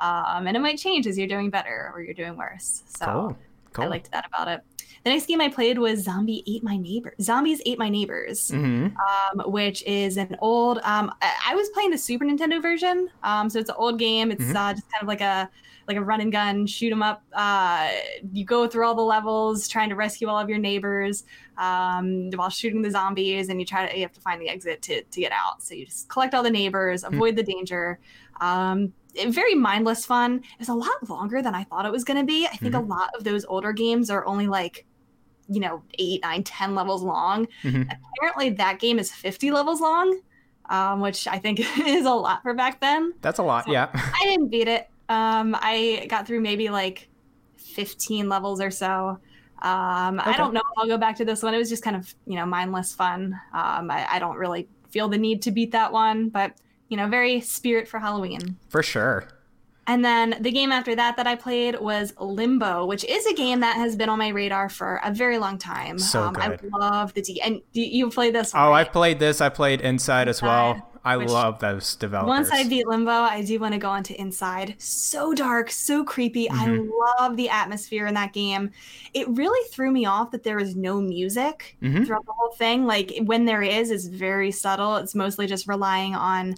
um, 0.00 0.46
and 0.46 0.56
it 0.56 0.60
might 0.60 0.78
change 0.78 1.06
as 1.06 1.16
you're 1.16 1.28
doing 1.28 1.50
better 1.50 1.92
or 1.94 2.02
you're 2.02 2.14
doing 2.14 2.36
worse. 2.36 2.82
So 2.86 3.04
cool? 3.06 3.36
Cool. 3.72 3.84
I 3.84 3.88
liked 3.88 4.10
that 4.12 4.26
about 4.26 4.48
it. 4.48 4.60
The 5.04 5.10
next 5.10 5.26
game 5.26 5.40
I 5.42 5.48
played 5.48 5.78
was 5.78 6.02
Zombie 6.02 6.42
Ate 6.46 6.62
My 6.64 6.78
Neighbor. 6.78 7.14
Zombies 7.20 7.60
Ate 7.66 7.78
My 7.78 7.90
Neighbors, 7.90 8.50
hmm 8.50 8.86
um, 8.86 9.50
which 9.52 9.82
is 9.82 10.16
an 10.16 10.34
old. 10.40 10.78
Um, 10.82 11.12
I, 11.20 11.54
was 11.54 11.68
playing 11.70 11.90
the 11.90 11.98
Super 11.98 12.24
Nintendo 12.24 12.60
version, 12.62 13.10
um, 13.22 13.50
so 13.50 13.58
it's 13.58 13.68
an 13.68 13.76
old 13.78 13.98
game. 13.98 14.30
It's 14.30 14.42
Mhm. 14.44 14.56
uh, 14.56 14.72
just 14.72 14.90
kind 14.90 15.02
of 15.02 15.08
like 15.08 15.20
a 15.20 15.50
like 15.86 15.98
a 15.98 16.02
run 16.02 16.22
and 16.22 16.32
gun, 16.32 16.66
shoot 16.66 16.90
'em 16.90 17.02
up. 17.02 17.22
Uh, 17.34 17.90
you 18.32 18.42
go 18.46 18.66
through 18.66 18.86
all 18.86 18.94
the 18.94 19.02
levels 19.02 19.68
trying 19.68 19.90
to 19.90 19.94
rescue 19.94 20.28
all 20.28 20.38
of 20.38 20.48
your 20.48 20.56
neighbors 20.56 21.24
um, 21.58 22.30
while 22.30 22.48
shooting 22.48 22.80
the 22.80 22.90
zombies, 22.90 23.50
and 23.50 23.60
you 23.60 23.66
try 23.66 23.86
to 23.86 23.94
you 23.94 24.00
have 24.02 24.12
to 24.12 24.20
find 24.22 24.40
the 24.40 24.48
exit 24.48 24.80
to 24.82 25.02
to 25.02 25.20
get 25.20 25.32
out. 25.32 25.62
So 25.62 25.74
you 25.74 25.84
just 25.84 26.08
collect 26.08 26.32
all 26.32 26.42
the 26.42 26.50
neighbors, 26.50 27.04
avoid 27.04 27.36
the 27.36 27.42
danger. 27.42 27.98
Um, 28.40 28.94
it- 29.14 29.28
very 29.28 29.54
mindless 29.54 30.06
fun. 30.06 30.42
It's 30.58 30.70
a 30.70 30.74
lot 30.74 31.06
longer 31.10 31.42
than 31.42 31.54
I 31.54 31.64
thought 31.64 31.84
it 31.84 31.92
was 31.92 32.04
going 32.04 32.18
to 32.18 32.24
be. 32.24 32.46
I 32.46 32.56
think 32.56 32.74
a 32.74 32.80
lot 32.80 33.10
of 33.14 33.22
those 33.24 33.44
older 33.44 33.72
games 33.72 34.08
are 34.10 34.24
only 34.24 34.46
like, 34.46 34.86
you 35.48 35.60
know, 35.60 35.82
eight, 35.98 36.22
nine, 36.22 36.42
ten 36.42 36.74
levels 36.74 37.02
long. 37.02 37.46
hmm 37.62 37.82
Apparently, 38.18 38.50
that 38.50 38.78
game 38.78 38.98
is 38.98 39.12
50 39.12 39.50
levels 39.50 39.80
long, 39.80 40.20
um, 40.70 41.00
which 41.00 41.26
I 41.26 41.38
think 41.38 41.60
is 41.78 42.06
a 42.06 42.10
lot 42.14 42.42
for 42.42 42.54
back 42.54 42.80
then. 42.80 43.12
That's 43.20 43.38
a 43.38 43.42
lot. 43.42 43.66
So- 43.66 43.72
Yeah. 43.72 43.90
I 43.94 44.24
didn't 44.24 44.48
beat 44.48 44.68
it. 44.68 44.88
Um, 45.08 45.54
I 45.60 46.06
got 46.08 46.26
through 46.26 46.40
maybe 46.40 46.70
like 46.70 47.08
15 47.58 48.28
levels 48.28 48.60
or 48.60 48.70
so. 48.70 49.18
Um, 49.62 50.20
I 50.20 50.34
don't 50.36 50.52
know 50.52 50.60
if 50.60 50.78
I'll 50.78 50.86
go 50.86 50.98
back 50.98 51.16
to 51.16 51.24
this 51.24 51.42
one. 51.42 51.54
It 51.54 51.58
was 51.58 51.68
just 51.70 51.82
kind 51.82 51.96
of, 51.96 52.14
you 52.26 52.36
know, 52.36 52.44
mindless 52.46 52.94
fun. 52.94 53.38
Um, 53.52 53.90
I, 53.90 54.06
I 54.10 54.18
don't 54.18 54.36
really 54.36 54.68
feel 54.90 55.08
the 55.08 55.16
need 55.18 55.42
to 55.42 55.50
beat 55.50 55.72
that 55.72 55.92
one, 55.92 56.28
but, 56.28 56.52
you 56.88 56.96
know, 56.96 57.08
very 57.08 57.40
spirit 57.40 57.88
for 57.88 57.98
Halloween. 57.98 58.56
For 58.68 58.82
sure. 58.82 59.28
And 59.86 60.04
then 60.04 60.36
the 60.40 60.50
game 60.50 60.72
after 60.72 60.94
that 60.94 61.16
that 61.16 61.26
I 61.26 61.36
played 61.36 61.78
was 61.80 62.14
Limbo, 62.18 62.86
which 62.86 63.04
is 63.04 63.26
a 63.26 63.34
game 63.34 63.60
that 63.60 63.76
has 63.76 63.96
been 63.96 64.08
on 64.08 64.18
my 64.18 64.28
radar 64.28 64.68
for 64.68 65.00
a 65.04 65.12
very 65.12 65.38
long 65.38 65.58
time. 65.58 65.98
So 65.98 66.22
um, 66.22 66.36
I 66.38 66.58
love 66.72 67.12
the 67.14 67.22
D. 67.22 67.40
And 67.40 67.60
you, 67.72 67.84
you 67.84 68.10
played 68.10 68.34
this 68.34 68.54
one. 68.54 68.62
Oh, 68.62 68.70
right? 68.70 68.86
I've 68.86 68.92
played 68.92 69.18
this. 69.18 69.40
I 69.40 69.48
played 69.50 69.80
Inside 69.82 70.28
as 70.28 70.40
well. 70.40 70.90
I 71.06 71.16
love 71.16 71.58
those 71.58 71.96
developers. 71.96 72.28
Once 72.28 72.50
I 72.50 72.66
beat 72.66 72.86
Limbo, 72.86 73.10
I 73.10 73.42
do 73.42 73.58
want 73.58 73.74
to 73.74 73.78
go 73.78 73.94
into 73.94 74.18
Inside. 74.18 74.76
So 74.78 75.34
dark, 75.34 75.70
so 75.70 76.02
creepy. 76.02 76.48
Mhm. 76.48 76.88
I 77.18 77.22
love 77.22 77.36
the 77.36 77.50
atmosphere 77.50 78.06
in 78.06 78.14
that 78.14 78.32
game. 78.32 78.70
It 79.12 79.28
really 79.28 79.68
threw 79.68 79.90
me 79.90 80.06
off 80.06 80.30
that 80.30 80.44
there 80.44 80.56
was 80.56 80.74
no 80.74 81.02
music 81.02 81.76
Mhm. 81.82 82.06
throughout 82.06 82.24
the 82.24 82.32
whole 82.32 82.52
thing. 82.52 82.86
Like 82.86 83.12
when 83.22 83.44
there 83.44 83.60
is, 83.60 83.90
it's 83.90 84.06
very 84.06 84.50
subtle. 84.50 84.96
It's 84.96 85.14
mostly 85.14 85.46
just 85.46 85.68
relying 85.68 86.14
on 86.14 86.54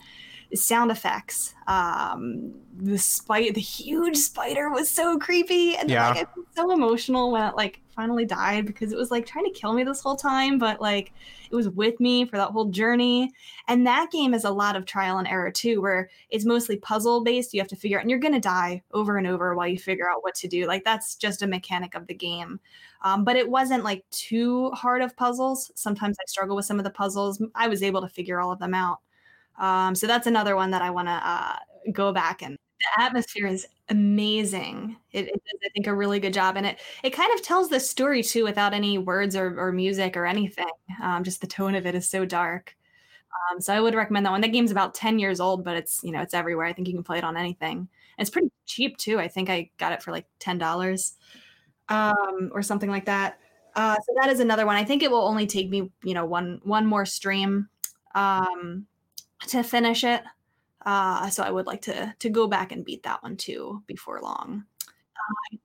sound 0.54 0.92
effects. 0.92 1.52
Um, 1.66 2.54
the 2.78 2.98
spider, 2.98 3.52
the 3.52 3.60
huge 3.60 4.16
spider, 4.16 4.70
was 4.70 4.88
so 4.88 5.18
creepy, 5.18 5.76
and 5.76 5.90
Yeah. 5.90 6.08
like 6.10 6.18
I 6.18 6.26
was 6.36 6.46
so 6.54 6.70
emotional 6.72 7.30
when 7.32 7.42
it 7.42 7.56
like 7.56 7.80
finally 7.94 8.26
died 8.26 8.66
because 8.66 8.92
it 8.92 8.98
was 8.98 9.10
like 9.10 9.24
trying 9.24 9.46
to 9.46 9.50
kill 9.58 9.72
me 9.72 9.82
this 9.82 10.00
whole 10.02 10.16
time, 10.16 10.58
but 10.58 10.80
like 10.80 11.12
it 11.50 11.54
was 11.54 11.68
with 11.70 11.98
me 12.00 12.26
for 12.26 12.36
that 12.36 12.50
whole 12.50 12.66
journey. 12.66 13.32
And 13.68 13.86
that 13.86 14.10
game 14.10 14.34
is 14.34 14.44
a 14.44 14.50
lot 14.50 14.76
of 14.76 14.84
trial 14.84 15.18
and 15.18 15.26
error 15.26 15.50
too, 15.50 15.80
where 15.80 16.10
it's 16.28 16.44
mostly 16.44 16.76
puzzle 16.76 17.24
based. 17.24 17.54
You 17.54 17.60
have 17.60 17.68
to 17.68 17.76
figure 17.76 17.98
out, 17.98 18.02
and 18.02 18.10
you're 18.10 18.18
gonna 18.20 18.40
die 18.40 18.82
over 18.92 19.16
and 19.16 19.26
over 19.26 19.54
while 19.54 19.68
you 19.68 19.78
figure 19.78 20.10
out 20.10 20.22
what 20.22 20.34
to 20.36 20.48
do. 20.48 20.66
Like 20.66 20.84
that's 20.84 21.16
just 21.16 21.42
a 21.42 21.46
mechanic 21.46 21.94
of 21.94 22.06
the 22.06 22.14
game. 22.14 22.60
Um, 23.02 23.24
but 23.24 23.36
it 23.36 23.48
wasn't 23.48 23.84
like 23.84 24.04
too 24.10 24.70
hard 24.70 25.00
of 25.02 25.16
puzzles. 25.16 25.70
Sometimes 25.74 26.16
I 26.20 26.24
struggle 26.26 26.56
with 26.56 26.66
some 26.66 26.78
of 26.78 26.84
the 26.84 26.90
puzzles. 26.90 27.40
I 27.54 27.68
was 27.68 27.82
able 27.82 28.00
to 28.02 28.08
figure 28.08 28.40
all 28.40 28.52
of 28.52 28.58
them 28.58 28.74
out. 28.74 28.98
Um, 29.58 29.94
so 29.94 30.06
that's 30.06 30.26
another 30.26 30.56
one 30.56 30.70
that 30.72 30.82
I 30.82 30.90
want 30.90 31.08
to 31.08 31.12
uh, 31.12 31.56
go 31.92 32.12
back 32.12 32.42
and 32.42 32.58
the 32.80 33.02
atmosphere 33.02 33.46
is 33.46 33.66
amazing. 33.88 34.96
It, 35.12 35.28
it 35.28 35.32
does, 35.44 35.60
I 35.64 35.68
think, 35.70 35.86
a 35.86 35.94
really 35.94 36.20
good 36.20 36.34
job, 36.34 36.56
and 36.56 36.66
it 36.66 36.78
it 37.02 37.10
kind 37.10 37.32
of 37.34 37.42
tells 37.42 37.68
the 37.68 37.80
story 37.80 38.22
too 38.22 38.44
without 38.44 38.74
any 38.74 38.98
words 38.98 39.36
or, 39.36 39.58
or 39.58 39.72
music 39.72 40.16
or 40.16 40.26
anything. 40.26 40.66
Um, 41.02 41.24
just 41.24 41.40
the 41.40 41.46
tone 41.46 41.74
of 41.74 41.86
it 41.86 41.94
is 41.94 42.08
so 42.08 42.24
dark. 42.24 42.76
Um, 43.50 43.60
so 43.60 43.74
I 43.74 43.80
would 43.80 43.94
recommend 43.94 44.26
that 44.26 44.32
one. 44.32 44.40
That 44.40 44.52
game's 44.52 44.70
about 44.70 44.94
ten 44.94 45.18
years 45.18 45.40
old, 45.40 45.64
but 45.64 45.76
it's 45.76 46.02
you 46.04 46.12
know 46.12 46.22
it's 46.22 46.34
everywhere. 46.34 46.66
I 46.66 46.72
think 46.72 46.88
you 46.88 46.94
can 46.94 47.04
play 47.04 47.18
it 47.18 47.24
on 47.24 47.36
anything. 47.36 47.78
And 47.78 47.88
it's 48.26 48.30
pretty 48.30 48.50
cheap 48.66 48.96
too. 48.98 49.18
I 49.20 49.28
think 49.28 49.50
I 49.50 49.70
got 49.78 49.92
it 49.92 50.02
for 50.02 50.10
like 50.12 50.26
ten 50.38 50.58
dollars, 50.58 51.14
um, 51.88 52.50
or 52.52 52.62
something 52.62 52.90
like 52.90 53.06
that. 53.06 53.38
Uh, 53.74 53.94
so 53.96 54.14
that 54.20 54.30
is 54.30 54.40
another 54.40 54.66
one. 54.66 54.76
I 54.76 54.84
think 54.84 55.02
it 55.02 55.10
will 55.10 55.26
only 55.26 55.46
take 55.46 55.70
me 55.70 55.90
you 56.04 56.14
know 56.14 56.24
one 56.26 56.60
one 56.64 56.86
more 56.86 57.06
stream 57.06 57.68
um, 58.14 58.86
to 59.48 59.62
finish 59.62 60.04
it. 60.04 60.22
Uh, 60.86 61.28
so 61.28 61.42
I 61.42 61.50
would 61.50 61.66
like 61.66 61.82
to 61.82 62.14
to 62.18 62.30
go 62.30 62.46
back 62.46 62.72
and 62.72 62.84
beat 62.84 63.02
that 63.02 63.22
one 63.22 63.36
too 63.36 63.82
before 63.86 64.20
long. 64.22 64.64
I. 65.52 65.58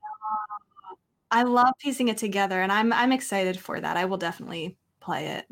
I 1.33 1.43
love 1.43 1.73
piecing 1.79 2.09
it 2.09 2.17
together, 2.17 2.61
and 2.61 2.71
I'm 2.71 2.91
I'm 2.91 3.13
excited 3.13 3.57
for 3.57 3.79
that. 3.79 3.95
I 3.95 4.03
will 4.03 4.17
definitely 4.17 4.75
play 4.99 5.27
it. 5.27 5.47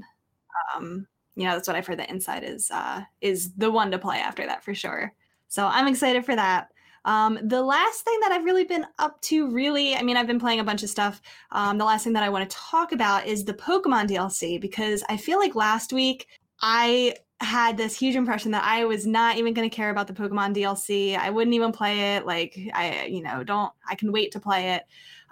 Um, 0.76 1.08
you 1.36 1.46
know, 1.46 1.54
that's 1.54 1.70
what 1.70 1.78
I've 1.78 1.88
heard. 1.88 2.00
The 2.00 2.10
inside 2.10 2.44
is 2.44 2.70
uh, 2.70 3.02
is 3.22 3.54
the 3.54 3.72
one 3.72 3.92
to 3.92 3.98
play 3.98 4.18
after 4.18 4.46
that 4.46 4.64
for 4.64 4.74
sure. 4.74 5.14
So 5.48 5.68
I'm 5.68 5.88
excited 5.88 6.26
for 6.26 6.36
that. 6.36 6.68
Um, 7.06 7.40
the 7.44 7.62
last 7.62 8.02
thing 8.02 8.20
that 8.22 8.34
I've 8.34 8.44
really 8.44 8.66
been 8.66 8.86
up 9.00 9.22
to, 9.22 9.50
really, 9.50 9.96
I 9.96 10.04
mean, 10.04 10.18
I've 10.18 10.28
been 10.28 10.40
playing 10.40 10.60
a 10.60 10.66
bunch 10.66 10.84
of 10.84 10.90
stuff. 10.90 11.22
Um, 11.52 11.78
the 11.78 11.86
last 11.86 12.04
thing 12.04 12.14
that 12.14 12.24
I 12.24 12.30
want 12.30 12.50
to 12.50 12.56
talk 12.56 12.92
about 12.92 13.26
is 13.26 13.46
the 13.46 13.54
Pokemon 13.54 14.10
DLC 14.10 14.60
because 14.60 15.02
I 15.08 15.16
feel 15.16 15.40
like 15.40 15.56
last 15.56 15.94
week 15.94 16.28
I 16.62 17.16
had 17.42 17.78
this 17.78 17.98
huge 17.98 18.16
impression 18.16 18.52
that 18.52 18.64
I 18.64 18.86
was 18.86 19.06
not 19.08 19.38
even 19.38 19.54
going 19.54 19.70
to 19.70 19.76
care 19.76 19.90
about 19.90 20.08
the 20.08 20.14
Pokemon 20.14 20.56
DLC. 20.56 21.18
I 21.18 21.30
wouldn't 21.30 21.54
even 21.54 21.72
play 21.72 22.16
it. 22.16 22.26
Like, 22.26 22.58
I, 22.74 23.06
you 23.06 23.24
know, 23.24 23.44
don't, 23.44 23.72
I 23.88 23.96
can 23.96 24.12
wait 24.12 24.32
to 24.34 24.40
play 24.40 24.74
it. 24.74 24.84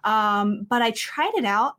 Um, 0.03 0.65
but 0.69 0.81
I 0.81 0.91
tried 0.91 1.33
it 1.35 1.45
out 1.45 1.75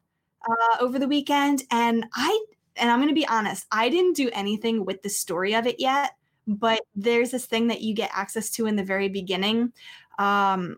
uh, 0.48 0.76
over 0.80 0.98
the 0.98 1.08
weekend 1.08 1.62
and 1.70 2.04
I, 2.14 2.44
and 2.76 2.90
I'm 2.90 2.98
going 2.98 3.08
to 3.08 3.14
be 3.14 3.26
honest, 3.26 3.66
I 3.72 3.88
didn't 3.88 4.16
do 4.16 4.30
anything 4.32 4.84
with 4.84 5.02
the 5.02 5.08
story 5.08 5.54
of 5.54 5.66
it 5.66 5.76
yet, 5.78 6.12
but 6.46 6.82
there's 6.94 7.30
this 7.30 7.46
thing 7.46 7.68
that 7.68 7.80
you 7.80 7.94
get 7.94 8.10
access 8.12 8.50
to 8.50 8.66
in 8.66 8.76
the 8.76 8.84
very 8.84 9.08
beginning. 9.08 9.72
Um, 10.18 10.76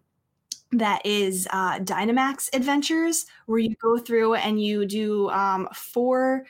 that 0.72 1.04
is 1.04 1.48
uh, 1.50 1.80
Dynamax 1.80 2.48
Adventures, 2.54 3.26
where 3.46 3.58
you 3.58 3.74
go 3.82 3.98
through 3.98 4.34
and 4.34 4.62
you 4.62 4.86
do 4.86 5.28
um, 5.30 5.68
four 5.74 6.46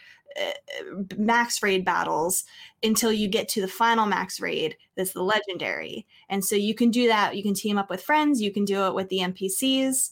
max 1.17 1.63
raid 1.63 1.85
battles 1.85 2.45
until 2.83 3.13
you 3.13 3.29
get 3.29 3.49
to 3.49 3.61
the 3.61 3.69
final 3.69 4.07
max 4.07 4.41
raid 4.41 4.77
that's 4.97 5.13
the 5.13 5.23
legendary. 5.23 6.07
And 6.29 6.45
so 6.45 6.57
you 6.57 6.75
can 6.75 6.91
do 6.91 7.07
that. 7.09 7.37
You 7.37 7.43
can 7.43 7.55
team 7.55 7.79
up 7.79 7.91
with 7.91 8.03
friends. 8.03 8.41
You 8.41 8.53
can 8.53 8.65
do 8.65 8.87
it 8.87 8.95
with 8.95 9.09
the 9.09 9.19
npcs 9.19 10.11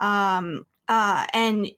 um 0.00 0.66
uh 0.88 1.26
and 1.32 1.68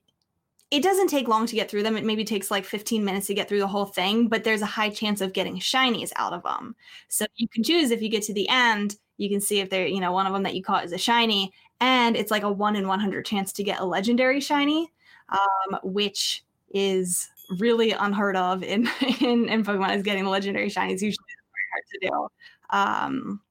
it 0.71 0.83
doesn't 0.83 1.07
take 1.07 1.27
long 1.27 1.47
to 1.47 1.55
get 1.55 1.69
through 1.71 1.81
them. 1.83 1.97
It 1.97 2.05
maybe 2.05 2.23
takes 2.23 2.51
like 2.51 2.63
15 2.63 3.03
minutes 3.03 3.27
to 3.27 3.33
get 3.33 3.49
through 3.49 3.59
the 3.59 3.67
whole 3.67 3.85
thing 3.85 4.27
but 4.27 4.43
there's 4.43 4.61
a 4.61 4.67
high 4.67 4.89
chance 4.89 5.21
of 5.21 5.33
getting 5.33 5.57
shinies 5.57 6.11
out 6.15 6.33
of 6.33 6.43
them 6.43 6.75
so 7.07 7.25
you 7.35 7.47
can 7.47 7.63
choose 7.63 7.91
if 7.91 8.01
you 8.01 8.09
get 8.09 8.23
to 8.23 8.33
the 8.33 8.49
end. 8.49 8.97
You 9.17 9.29
can 9.29 9.41
see 9.41 9.59
if 9.59 9.69
they're 9.69 9.87
you 9.87 9.99
know 9.99 10.11
one 10.11 10.27
of 10.27 10.33
them 10.33 10.43
that 10.43 10.55
you 10.55 10.63
caught 10.63 10.85
is 10.85 10.93
a 10.93 10.97
shiny 10.97 11.53
and 11.81 12.15
it's 12.17 12.31
like 12.31 12.43
a 12.43 12.51
1 12.51 12.75
in 12.75 12.87
100 12.87 13.25
chance 13.25 13.53
to 13.53 13.63
get 13.63 13.79
a 13.79 13.85
legendary 13.85 14.41
shiny 14.41 14.91
um, 15.29 15.79
which 15.83 16.43
is 16.73 17.29
really 17.57 17.91
unheard 17.91 18.35
of 18.35 18.63
in 18.63 18.89
in, 19.21 19.49
in 19.49 19.63
Pokemon 19.63 19.95
is 19.95 20.03
getting 20.03 20.25
legendary 20.25 20.69
shiny 20.69 20.93
is 20.93 21.01
usually 21.01 21.25
very 21.53 21.67
hard 21.73 21.83
to 21.91 22.09
do. 22.09 22.77
Um, 22.77 23.41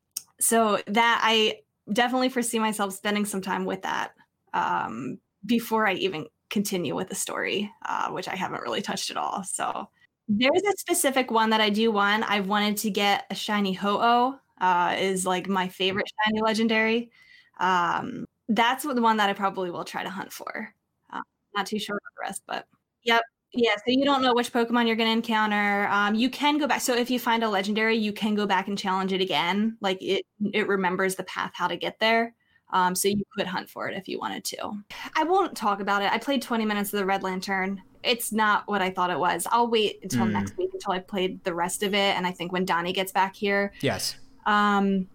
so 0.41 0.81
that 0.87 1.21
I 1.23 1.61
definitely 1.93 2.29
foresee 2.29 2.59
myself 2.59 2.95
spending 2.95 3.25
some 3.25 3.41
time 3.41 3.65
with 3.65 3.83
that 3.83 4.13
um, 4.55 5.19
before 5.45 5.87
I 5.87 5.95
even 5.95 6.27
continue 6.51 6.95
with 6.95 7.09
the 7.09 7.15
story, 7.15 7.71
uh, 7.87 8.11
which 8.11 8.29
I 8.29 8.37
haven't 8.37 8.63
really 8.63 8.83
touched 8.83 9.11
at 9.11 9.17
all. 9.17 9.43
So 9.45 9.89
there's 10.29 10.63
a 10.63 10.77
specific 10.77 11.31
one 11.31 11.51
that 11.51 11.61
I 11.61 11.71
do 11.71 11.91
want. 11.91 12.31
I've 12.31 12.47
wanted 12.47 12.77
to 12.79 12.91
get 12.91 13.25
a 13.31 13.35
shiny 13.35 13.73
Ho-Oh. 13.73 14.39
Uh, 14.61 14.97
is 14.99 15.25
like 15.25 15.49
my 15.49 15.69
favorite 15.69 16.11
shiny 16.25 16.41
legendary. 16.41 17.13
Um, 17.61 18.27
that's 18.49 18.83
the 18.83 19.01
one 19.01 19.19
that 19.19 19.31
I 19.31 19.33
probably 19.33 19.71
will 19.71 19.85
try 19.85 20.03
to 20.03 20.11
hunt 20.11 20.33
for. 20.33 20.75
Uh, 21.13 21.21
not 21.55 21.67
too 21.67 21.79
sure 21.79 21.95
about 21.95 22.13
the 22.17 22.29
rest, 22.29 22.43
but 22.45 22.67
yep, 23.05 23.23
yeah, 23.53 23.75
so 23.77 23.83
you 23.87 24.05
don't 24.05 24.23
know 24.23 24.35
which 24.35 24.53
Pokemon 24.53 24.87
you're 24.87 24.97
going 24.97 25.09
to 25.09 25.13
encounter. 25.13 25.89
Um, 25.91 26.15
you 26.15 26.29
can 26.31 26.59
go 26.59 26.67
back. 26.67 26.81
So 26.81 26.95
if 26.95 27.11
you 27.11 27.19
find 27.19 27.43
a 27.43 27.49
legendary, 27.49 27.97
you 27.97 28.13
can 28.13 28.35
go 28.35 28.47
back 28.47 28.69
and 28.69 28.77
challenge 28.79 29.13
it 29.13 29.21
again. 29.21 29.77
Like 29.81 29.99
it, 30.03 30.27
it 30.53 30.69
remembers 30.69 31.15
the 31.15 31.25
path 31.25 31.53
how 31.55 31.67
to 31.69 31.77
get 31.77 31.99
there. 31.99 32.35
Um, 32.71 32.95
so 32.95 33.09
you 33.09 33.23
could 33.35 33.47
hunt 33.47 33.71
for 33.71 33.89
it 33.89 33.97
if 33.97 34.07
you 34.09 34.19
wanted 34.19 34.45
to. 34.45 34.73
I 35.17 35.25
won't 35.25 35.57
talk 35.57 35.81
about 35.81 36.03
it. 36.03 36.13
I 36.13 36.19
played 36.19 36.43
20 36.43 36.67
minutes 36.67 36.93
of 36.93 36.99
the 36.99 37.07
Red 37.07 37.23
Lantern. 37.23 37.81
It's 38.03 38.31
not 38.31 38.69
what 38.69 38.83
I 38.83 38.91
thought 38.91 39.11
it 39.11 39.19
was. 39.19 39.47
I'll 39.51 39.69
wait 39.71 40.01
until 40.03 40.27
Mm. 40.27 40.33
next 40.33 40.57
week 40.59 40.69
until 40.75 40.93
I 40.93 40.99
played 40.99 41.43
the 41.45 41.55
rest 41.55 41.83
of 41.83 41.95
it. 41.95 42.15
And 42.17 42.27
I 42.27 42.31
think 42.33 42.53
when 42.53 42.67
Donnie 42.67 42.93
gets 42.93 43.11
back 43.11 43.35
here, 43.35 43.73
Yes. 43.81 44.17
um, 44.45 45.09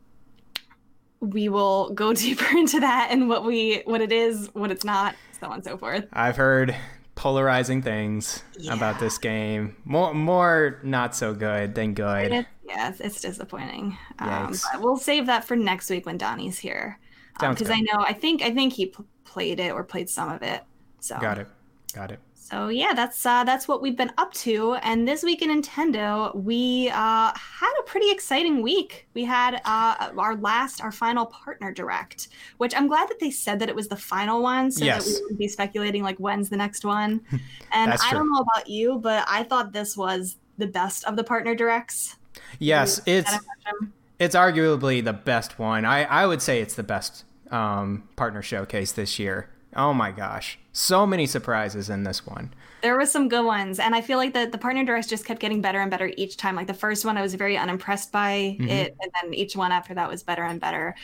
we 1.19 1.47
will 1.47 1.91
go 1.91 2.11
deeper 2.13 2.57
into 2.57 2.79
that 2.79 3.09
and 3.11 3.29
what 3.29 3.45
we 3.45 3.83
what 3.85 4.01
it 4.01 4.11
is, 4.11 4.49
what 4.53 4.71
it's 4.71 4.83
not, 4.83 5.15
so 5.39 5.45
on 5.47 5.53
and 5.53 5.63
so 5.63 5.77
forth. 5.77 6.07
I've 6.11 6.35
heard 6.35 6.75
polarizing 7.15 7.81
things 7.81 8.43
about 8.69 8.99
this 8.99 9.17
game. 9.17 9.75
More 9.85 10.13
more 10.13 10.79
not 10.83 11.15
so 11.15 11.33
good 11.33 11.75
than 11.75 11.93
good. 11.93 12.31
It- 12.31 12.47
yeah, 12.65 12.89
it's, 12.89 13.01
it's 13.01 13.21
disappointing. 13.21 13.97
Um, 14.19 14.55
but 14.71 14.81
we'll 14.81 14.97
save 14.97 15.25
that 15.25 15.43
for 15.43 15.55
next 15.55 15.89
week 15.89 16.05
when 16.05 16.17
Donnie's 16.17 16.57
here, 16.57 16.97
because 17.37 17.57
good. 17.67 17.71
I 17.71 17.81
know 17.81 17.99
I 17.99 18.13
think 18.13 18.41
I 18.41 18.51
think 18.51 18.73
he 18.73 18.85
p- 18.87 19.03
played 19.25 19.59
it 19.59 19.71
or 19.73 19.83
played 19.83 20.09
some 20.09 20.31
of 20.31 20.41
it. 20.41 20.63
So 21.01 21.19
Got 21.19 21.39
it. 21.39 21.47
Got 21.93 22.11
it. 22.11 22.19
So 22.49 22.67
yeah, 22.67 22.93
that's 22.93 23.25
uh, 23.25 23.45
that's 23.45 23.69
what 23.69 23.81
we've 23.81 23.95
been 23.95 24.11
up 24.17 24.33
to. 24.33 24.73
And 24.83 25.07
this 25.07 25.23
week 25.23 25.41
in 25.41 25.49
Nintendo, 25.49 26.35
we 26.35 26.89
uh, 26.89 27.31
had 27.33 27.73
a 27.79 27.83
pretty 27.83 28.11
exciting 28.11 28.61
week. 28.61 29.07
We 29.13 29.23
had 29.23 29.61
uh, 29.63 30.11
our 30.17 30.35
last, 30.35 30.81
our 30.81 30.91
final 30.91 31.25
partner 31.27 31.71
direct, 31.71 32.27
which 32.57 32.75
I'm 32.75 32.87
glad 32.87 33.07
that 33.07 33.19
they 33.21 33.31
said 33.31 33.59
that 33.59 33.69
it 33.69 33.75
was 33.75 33.87
the 33.87 33.95
final 33.95 34.43
one, 34.43 34.71
so 34.71 34.83
Yes. 34.83 35.05
that 35.05 35.09
we 35.09 35.21
wouldn't 35.21 35.39
be 35.39 35.47
speculating 35.47 36.03
like 36.03 36.17
when's 36.17 36.49
the 36.49 36.57
next 36.57 36.83
one. 36.83 37.21
And 37.71 37.91
I 37.91 38.11
don't 38.11 38.31
know 38.31 38.39
about 38.39 38.67
you, 38.67 38.99
but 38.99 39.25
I 39.27 39.43
thought 39.43 39.71
this 39.73 39.97
was 39.97 40.37
the 40.59 40.67
best 40.67 41.05
of 41.05 41.15
the 41.15 41.23
partner 41.23 41.55
directs. 41.55 42.17
Yes, 42.59 43.01
it's 43.07 43.31
had 43.31 43.39
a 43.39 43.43
impression? 43.43 43.93
it's 44.19 44.35
arguably 44.35 45.03
the 45.03 45.13
best 45.13 45.57
one. 45.57 45.85
I 45.85 46.03
I 46.03 46.27
would 46.27 46.41
say 46.41 46.61
it's 46.61 46.75
the 46.75 46.83
best 46.83 47.23
um, 47.51 48.07
partner 48.15 48.41
showcase 48.41 48.91
this 48.91 49.17
year. 49.17 49.49
Oh 49.75 49.93
my 49.93 50.11
gosh, 50.11 50.59
so 50.71 51.05
many 51.07 51.25
surprises 51.25 51.89
in 51.89 52.03
this 52.03 52.25
one. 52.25 52.53
There 52.81 52.95
were 52.97 53.05
some 53.05 53.29
good 53.29 53.45
ones, 53.45 53.79
and 53.79 53.95
I 53.95 54.01
feel 54.01 54.17
like 54.17 54.33
the 54.33 54.47
the 54.51 54.57
partner 54.57 54.83
directs 54.83 55.07
just 55.07 55.25
kept 55.25 55.39
getting 55.39 55.61
better 55.61 55.79
and 55.79 55.89
better 55.89 56.11
each 56.17 56.37
time. 56.37 56.55
Like 56.55 56.67
the 56.67 56.73
first 56.73 57.05
one, 57.05 57.17
I 57.17 57.21
was 57.21 57.33
very 57.35 57.57
unimpressed 57.57 58.11
by 58.11 58.57
Mhm. 58.59 58.69
it, 58.69 58.95
and 59.01 59.11
then 59.21 59.33
each 59.33 59.55
one 59.55 59.71
after 59.71 59.93
that 59.93 60.09
was 60.09 60.21
better 60.23 60.43
and 60.43 60.59
better. 60.59 60.95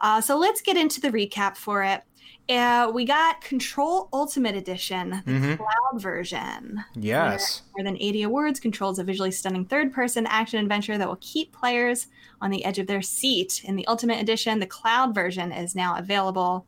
Uh, 0.00 0.20
so 0.20 0.38
let's 0.38 0.60
get 0.62 0.76
into 0.76 1.00
the 1.00 1.10
recap 1.10 1.56
for 1.56 1.82
it. 1.82 2.02
Uh, 2.48 2.90
we 2.94 3.06
got 3.06 3.40
Control 3.40 4.08
Ultimate 4.12 4.54
Edition, 4.54 5.22
the 5.24 5.32
Mhm. 5.32 5.56
cloud 5.56 6.00
version. 6.02 6.84
Yes. 6.94 7.62
More 7.76 7.84
than 7.84 7.96
80 7.98 8.22
awards, 8.22 8.60
controls 8.60 8.98
a 8.98 9.04
visually 9.04 9.30
stunning 9.30 9.64
third 9.64 9.94
person 9.94 10.26
action 10.26 10.60
adventure 10.60 10.98
that 10.98 11.08
will 11.08 11.18
keep 11.22 11.52
players 11.52 12.06
on 12.42 12.50
the 12.50 12.64
edge 12.66 12.78
of 12.78 12.86
their 12.86 13.00
seat. 13.00 13.62
In 13.64 13.76
the 13.76 13.86
Ultimate 13.86 14.20
Edition, 14.20 14.60
the 14.60 14.66
cloud 14.66 15.14
version 15.14 15.52
is 15.52 15.74
now 15.74 15.96
available 15.96 16.66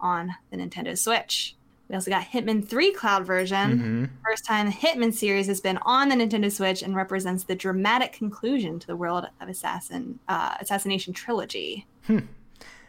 on 0.00 0.34
the 0.50 0.56
Nintendo 0.56 0.96
Switch. 0.96 1.56
We 1.88 1.94
also 1.94 2.10
got 2.10 2.24
Hitman 2.24 2.66
3 2.66 2.92
cloud 2.92 3.26
version. 3.26 3.56
Mm-hmm. 3.56 4.04
First 4.24 4.46
time 4.46 4.66
the 4.66 4.72
Hitman 4.72 5.12
series 5.12 5.46
has 5.48 5.60
been 5.60 5.78
on 5.82 6.08
the 6.08 6.14
Nintendo 6.14 6.50
Switch 6.50 6.82
and 6.82 6.96
represents 6.96 7.44
the 7.44 7.54
dramatic 7.54 8.12
conclusion 8.12 8.78
to 8.78 8.86
the 8.86 8.96
World 8.96 9.26
of 9.40 9.48
Assassin 9.48 10.18
uh, 10.28 10.56
Assassination 10.60 11.12
trilogy. 11.12 11.86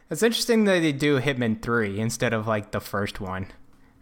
It's 0.10 0.22
interesting 0.22 0.66
that 0.66 0.80
they 0.82 0.92
do 0.92 1.20
Hitman 1.20 1.62
3 1.62 2.00
instead 2.00 2.32
of 2.32 2.48
like 2.48 2.72
the 2.72 2.80
first 2.80 3.20
one 3.20 3.48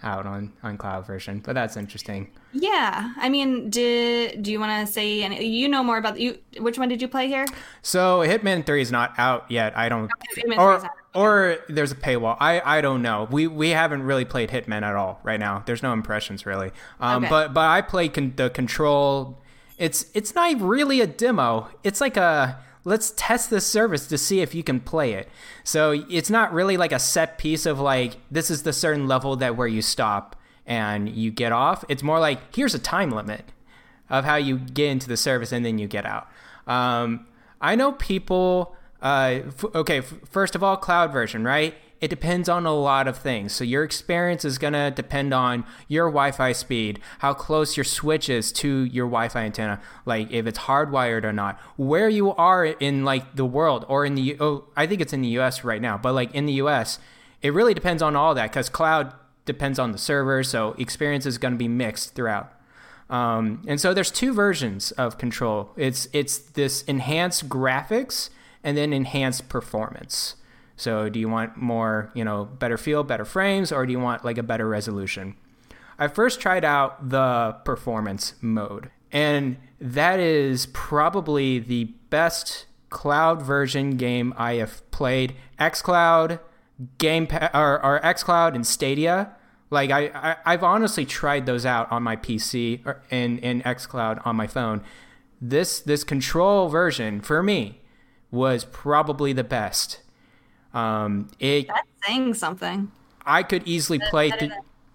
out 0.03 0.25
on, 0.25 0.51
on 0.61 0.77
cloud 0.77 1.07
version, 1.07 1.39
but 1.39 1.53
that's 1.53 1.77
interesting. 1.77 2.29
Yeah, 2.51 3.13
I 3.17 3.29
mean, 3.29 3.69
did 3.69 4.43
do 4.43 4.51
you 4.51 4.59
want 4.59 4.85
to 4.85 4.91
say? 4.91 5.23
And 5.23 5.33
you 5.33 5.69
know 5.69 5.81
more 5.81 5.97
about 5.97 6.19
you. 6.19 6.37
Which 6.59 6.77
one 6.77 6.89
did 6.89 7.01
you 7.01 7.07
play 7.07 7.27
here? 7.27 7.45
So 7.81 8.19
Hitman 8.19 8.65
3 8.65 8.81
is 8.81 8.91
not 8.91 9.13
out 9.17 9.49
yet. 9.49 9.77
I 9.77 9.89
don't 9.89 10.11
3 10.33 10.57
or. 10.57 10.87
Or 11.15 11.57
there's 11.69 11.91
a 11.91 11.95
paywall. 11.95 12.37
I 12.39 12.61
I 12.77 12.81
don't 12.81 13.01
know. 13.01 13.27
We 13.29 13.47
we 13.47 13.69
haven't 13.69 14.03
really 14.03 14.25
played 14.25 14.49
Hitman 14.49 14.81
at 14.83 14.95
all 14.95 15.19
right 15.23 15.39
now. 15.39 15.63
There's 15.65 15.83
no 15.83 15.93
impressions 15.93 16.45
really. 16.45 16.71
Um 16.99 17.23
Okay. 17.23 17.29
but 17.29 17.53
but 17.53 17.65
I 17.69 17.81
play 17.81 18.09
con- 18.09 18.33
the 18.35 18.49
control 18.49 19.39
it's 19.77 20.05
it's 20.13 20.35
not 20.35 20.59
really 20.61 21.01
a 21.01 21.07
demo. 21.07 21.67
It's 21.83 21.99
like 22.01 22.17
a 22.17 22.57
let's 22.85 23.13
test 23.15 23.49
this 23.49 23.65
service 23.65 24.07
to 24.07 24.17
see 24.17 24.41
if 24.41 24.53
you 24.53 24.63
can 24.63 24.79
play 24.79 25.13
it. 25.13 25.29
So 25.63 26.03
it's 26.09 26.29
not 26.29 26.53
really 26.53 26.77
like 26.77 26.91
a 26.91 26.99
set 26.99 27.37
piece 27.37 27.65
of 27.65 27.79
like 27.79 28.17
this 28.29 28.49
is 28.51 28.63
the 28.63 28.73
certain 28.73 29.07
level 29.07 29.35
that 29.37 29.55
where 29.55 29.67
you 29.67 29.81
stop 29.81 30.35
and 30.65 31.09
you 31.09 31.31
get 31.31 31.51
off. 31.51 31.83
It's 31.89 32.03
more 32.03 32.19
like 32.19 32.55
here's 32.55 32.73
a 32.75 32.79
time 32.79 33.09
limit 33.11 33.45
of 34.09 34.25
how 34.25 34.35
you 34.35 34.57
get 34.59 34.89
into 34.89 35.07
the 35.07 35.17
service 35.17 35.51
and 35.51 35.65
then 35.65 35.77
you 35.79 35.87
get 35.87 36.05
out. 36.05 36.27
Um, 36.67 37.25
I 37.61 37.75
know 37.75 37.93
people. 37.93 38.75
Uh, 39.03 39.41
f- 39.47 39.65
okay, 39.75 39.97
f- 39.97 40.15
first 40.29 40.55
of 40.55 40.63
all, 40.63 40.77
cloud 40.77 41.11
version, 41.11 41.43
right? 41.43 41.75
It 41.99 42.09
depends 42.09 42.49
on 42.49 42.65
a 42.65 42.73
lot 42.73 43.07
of 43.07 43.17
things. 43.17 43.53
So 43.53 43.63
your 43.63 43.83
experience 43.83 44.43
is 44.45 44.57
gonna 44.57 44.91
depend 44.91 45.33
on 45.33 45.65
your 45.89 46.07
Wi-Fi 46.07 46.53
speed, 46.53 46.99
how 47.19 47.33
close 47.33 47.77
your 47.77 47.83
switch 47.83 48.29
is 48.29 48.51
to 48.53 48.85
your 48.85 49.05
Wi-Fi 49.05 49.41
antenna, 49.43 49.81
like 50.05 50.31
if 50.31 50.47
it's 50.47 50.59
hardwired 50.59 51.25
or 51.25 51.33
not, 51.33 51.59
where 51.75 52.07
you 52.09 52.31
are 52.33 52.65
in 52.65 53.03
like 53.03 53.35
the 53.35 53.45
world 53.45 53.85
or 53.89 54.05
in 54.05 54.15
the. 54.15 54.37
Oh, 54.39 54.65
I 54.75 54.87
think 54.87 55.01
it's 55.01 55.13
in 55.13 55.21
the 55.21 55.29
U.S. 55.29 55.63
right 55.63 55.81
now, 55.81 55.97
but 55.97 56.13
like 56.13 56.33
in 56.33 56.45
the 56.45 56.53
U.S., 56.53 56.99
it 57.41 57.53
really 57.53 57.73
depends 57.73 58.01
on 58.01 58.15
all 58.15 58.33
that 58.35 58.51
because 58.51 58.69
cloud 58.69 59.13
depends 59.45 59.79
on 59.79 59.91
the 59.91 59.97
server, 59.97 60.43
so 60.43 60.75
experience 60.77 61.25
is 61.25 61.37
going 61.37 61.53
to 61.53 61.57
be 61.57 61.67
mixed 61.67 62.15
throughout. 62.15 62.53
Um, 63.09 63.61
and 63.67 63.81
so 63.81 63.93
there's 63.93 64.11
two 64.11 64.33
versions 64.33 64.91
of 64.93 65.17
control. 65.17 65.71
It's 65.75 66.07
it's 66.13 66.37
this 66.37 66.83
enhanced 66.83 67.49
graphics 67.49 68.29
and 68.63 68.77
then 68.77 68.93
enhanced 68.93 69.49
performance. 69.49 70.35
So 70.75 71.09
do 71.09 71.19
you 71.19 71.29
want 71.29 71.57
more, 71.57 72.11
you 72.13 72.23
know, 72.23 72.45
better 72.45 72.77
feel, 72.77 73.03
better 73.03 73.25
frames, 73.25 73.71
or 73.71 73.85
do 73.85 73.91
you 73.91 73.99
want 73.99 74.25
like 74.25 74.37
a 74.37 74.43
better 74.43 74.67
resolution? 74.67 75.35
I 75.99 76.07
first 76.07 76.39
tried 76.39 76.65
out 76.65 77.09
the 77.09 77.57
performance 77.63 78.33
mode, 78.41 78.89
and 79.11 79.57
that 79.79 80.19
is 80.19 80.65
probably 80.67 81.59
the 81.59 81.85
best 82.09 82.65
cloud 82.89 83.41
version 83.41 83.97
game 83.97 84.33
I 84.37 84.55
have 84.55 84.89
played. 84.91 85.35
XCloud, 85.59 86.39
Game 86.97 87.27
or, 87.53 87.85
or 87.85 87.99
XCloud 88.03 88.55
and 88.55 88.65
Stadia. 88.65 89.35
Like 89.69 89.91
I, 89.91 90.07
I, 90.07 90.35
I've 90.45 90.63
honestly 90.63 91.05
tried 91.05 91.45
those 91.45 91.65
out 91.65 91.91
on 91.91 92.03
my 92.03 92.15
PC 92.15 92.85
or 92.85 93.03
in 93.09 93.37
in 93.39 93.61
XCloud 93.61 94.25
on 94.25 94.35
my 94.35 94.47
phone. 94.47 94.81
This 95.39 95.79
this 95.79 96.03
control 96.03 96.69
version 96.69 97.21
for 97.21 97.43
me 97.43 97.79
was 98.33 98.65
probably 98.65 99.31
the 99.31 99.43
best. 99.43 99.99
Um, 100.73 101.29
it 101.39 101.67
That's 101.67 101.87
saying 102.05 102.33
something. 102.33 102.91
I 103.25 103.43
could 103.43 103.61
easily 103.65 103.99
play 103.99 104.31
through. 104.31 104.49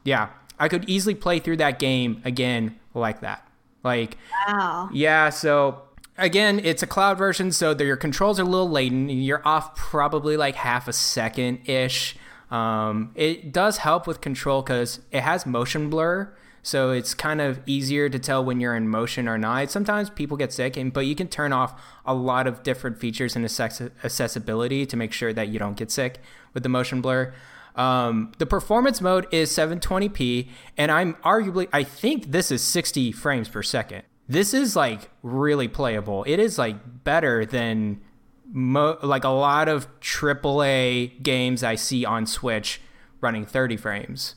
Yeah, 0.04 0.30
I 0.58 0.68
could 0.68 0.88
easily 0.88 1.14
play 1.14 1.38
through 1.38 1.58
that 1.58 1.78
game 1.78 2.20
again 2.24 2.78
like 2.92 3.20
that. 3.20 3.46
Like 3.84 4.18
Wow. 4.46 4.90
yeah, 4.92 5.30
so 5.30 5.82
again, 6.18 6.60
it's 6.64 6.82
a 6.82 6.86
cloud 6.86 7.16
version, 7.16 7.52
so 7.52 7.76
your 7.78 7.96
controls 7.96 8.40
are 8.40 8.42
a 8.42 8.46
little 8.46 8.68
latent. 8.68 9.10
You're 9.10 9.46
off 9.46 9.76
probably 9.76 10.36
like 10.36 10.56
half 10.56 10.88
a 10.88 10.92
second 10.92 11.68
ish. 11.68 12.16
Um, 12.50 13.12
it 13.14 13.52
does 13.52 13.78
help 13.78 14.06
with 14.06 14.20
control 14.20 14.62
because 14.62 15.00
it 15.12 15.20
has 15.20 15.46
motion 15.46 15.90
blur, 15.90 16.34
so 16.62 16.90
it's 16.90 17.14
kind 17.14 17.40
of 17.40 17.60
easier 17.66 18.08
to 18.08 18.18
tell 18.18 18.44
when 18.44 18.60
you're 18.60 18.76
in 18.76 18.88
motion 18.88 19.28
or 19.28 19.38
not. 19.38 19.70
Sometimes 19.70 20.10
people 20.10 20.36
get 20.36 20.52
sick, 20.52 20.76
and 20.76 20.92
but 20.92 21.06
you 21.06 21.14
can 21.14 21.28
turn 21.28 21.52
off 21.52 21.80
a 22.04 22.14
lot 22.14 22.46
of 22.46 22.62
different 22.62 22.98
features 22.98 23.36
in 23.36 23.44
accessibility 23.44 24.86
to 24.86 24.96
make 24.96 25.12
sure 25.12 25.32
that 25.32 25.48
you 25.48 25.58
don't 25.58 25.76
get 25.76 25.90
sick 25.90 26.20
with 26.54 26.62
the 26.62 26.68
motion 26.68 27.00
blur. 27.00 27.32
Um, 27.76 28.32
the 28.38 28.46
performance 28.46 29.00
mode 29.00 29.32
is 29.32 29.50
720p, 29.50 30.48
and 30.76 30.90
I'm 30.90 31.14
arguably, 31.24 31.68
I 31.72 31.84
think 31.84 32.32
this 32.32 32.50
is 32.50 32.60
60 32.62 33.12
frames 33.12 33.48
per 33.48 33.62
second. 33.62 34.02
This 34.28 34.52
is 34.52 34.74
like 34.74 35.10
really 35.22 35.68
playable. 35.68 36.24
It 36.24 36.38
is 36.38 36.58
like 36.58 37.04
better 37.04 37.46
than 37.46 38.00
mo- 38.52 38.98
like 39.02 39.24
a 39.24 39.28
lot 39.28 39.68
of 39.68 39.88
AAA 40.00 41.22
games 41.22 41.62
I 41.62 41.76
see 41.76 42.04
on 42.04 42.26
Switch 42.26 42.80
running 43.20 43.46
30 43.46 43.76
frames. 43.76 44.34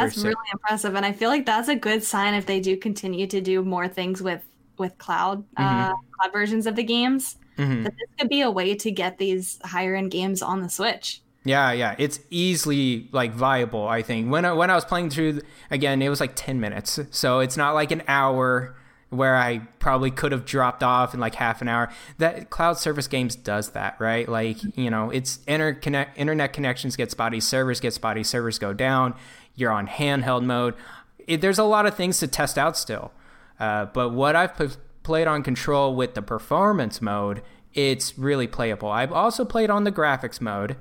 That's 0.00 0.18
really 0.18 0.34
impressive, 0.52 0.94
and 0.94 1.06
I 1.06 1.12
feel 1.12 1.30
like 1.30 1.46
that's 1.46 1.68
a 1.68 1.76
good 1.76 2.02
sign 2.02 2.34
if 2.34 2.46
they 2.46 2.60
do 2.60 2.76
continue 2.76 3.26
to 3.28 3.40
do 3.40 3.62
more 3.62 3.88
things 3.88 4.22
with 4.22 4.42
with 4.78 4.96
cloud 4.98 5.44
uh, 5.56 5.92
cloud 5.92 6.32
versions 6.32 6.66
of 6.66 6.76
the 6.76 6.82
games. 6.82 7.36
Mhm. 7.58 7.84
That 7.84 7.92
this 7.98 8.08
could 8.18 8.28
be 8.28 8.40
a 8.40 8.50
way 8.50 8.74
to 8.74 8.90
get 8.90 9.18
these 9.18 9.58
higher 9.64 9.94
end 9.94 10.10
games 10.10 10.42
on 10.42 10.62
the 10.62 10.68
Switch. 10.68 11.20
Yeah, 11.44 11.72
yeah, 11.72 11.94
it's 11.98 12.20
easily 12.30 13.08
like 13.12 13.32
viable. 13.32 13.88
I 13.88 14.02
think 14.02 14.30
when 14.30 14.44
I, 14.44 14.52
when 14.52 14.70
I 14.70 14.74
was 14.74 14.84
playing 14.84 15.10
through 15.10 15.40
again, 15.70 16.00
it 16.00 16.08
was 16.08 16.20
like 16.20 16.32
ten 16.34 16.60
minutes, 16.60 17.00
so 17.10 17.40
it's 17.40 17.56
not 17.56 17.74
like 17.74 17.90
an 17.90 18.02
hour 18.08 18.76
where 19.10 19.36
I 19.36 19.58
probably 19.78 20.10
could 20.10 20.32
have 20.32 20.46
dropped 20.46 20.82
off 20.82 21.12
in 21.12 21.20
like 21.20 21.34
half 21.34 21.60
an 21.60 21.68
hour. 21.68 21.90
That 22.16 22.48
cloud 22.48 22.78
service 22.78 23.08
games 23.08 23.36
does 23.36 23.70
that, 23.72 23.96
right? 23.98 24.26
Like 24.28 24.56
you 24.76 24.88
know, 24.88 25.10
it's 25.10 25.38
interconnect 25.48 26.10
internet 26.16 26.52
connections 26.52 26.96
get 26.96 27.10
spotty, 27.10 27.40
servers 27.40 27.80
get 27.80 27.92
spotty, 27.92 28.22
servers 28.22 28.58
go 28.58 28.72
down. 28.72 29.14
You're 29.54 29.72
on 29.72 29.86
handheld 29.86 30.44
mode. 30.44 30.74
It, 31.26 31.40
there's 31.40 31.58
a 31.58 31.64
lot 31.64 31.86
of 31.86 31.94
things 31.94 32.18
to 32.18 32.26
test 32.26 32.58
out 32.58 32.76
still, 32.76 33.12
uh, 33.60 33.86
but 33.86 34.10
what 34.10 34.34
I've 34.34 34.56
p- 34.56 34.76
played 35.02 35.26
on 35.26 35.42
control 35.42 35.94
with 35.94 36.14
the 36.14 36.22
performance 36.22 37.00
mode, 37.00 37.42
it's 37.74 38.18
really 38.18 38.46
playable. 38.46 38.90
I've 38.90 39.12
also 39.12 39.44
played 39.44 39.70
on 39.70 39.84
the 39.84 39.92
graphics 39.92 40.40
mode. 40.40 40.76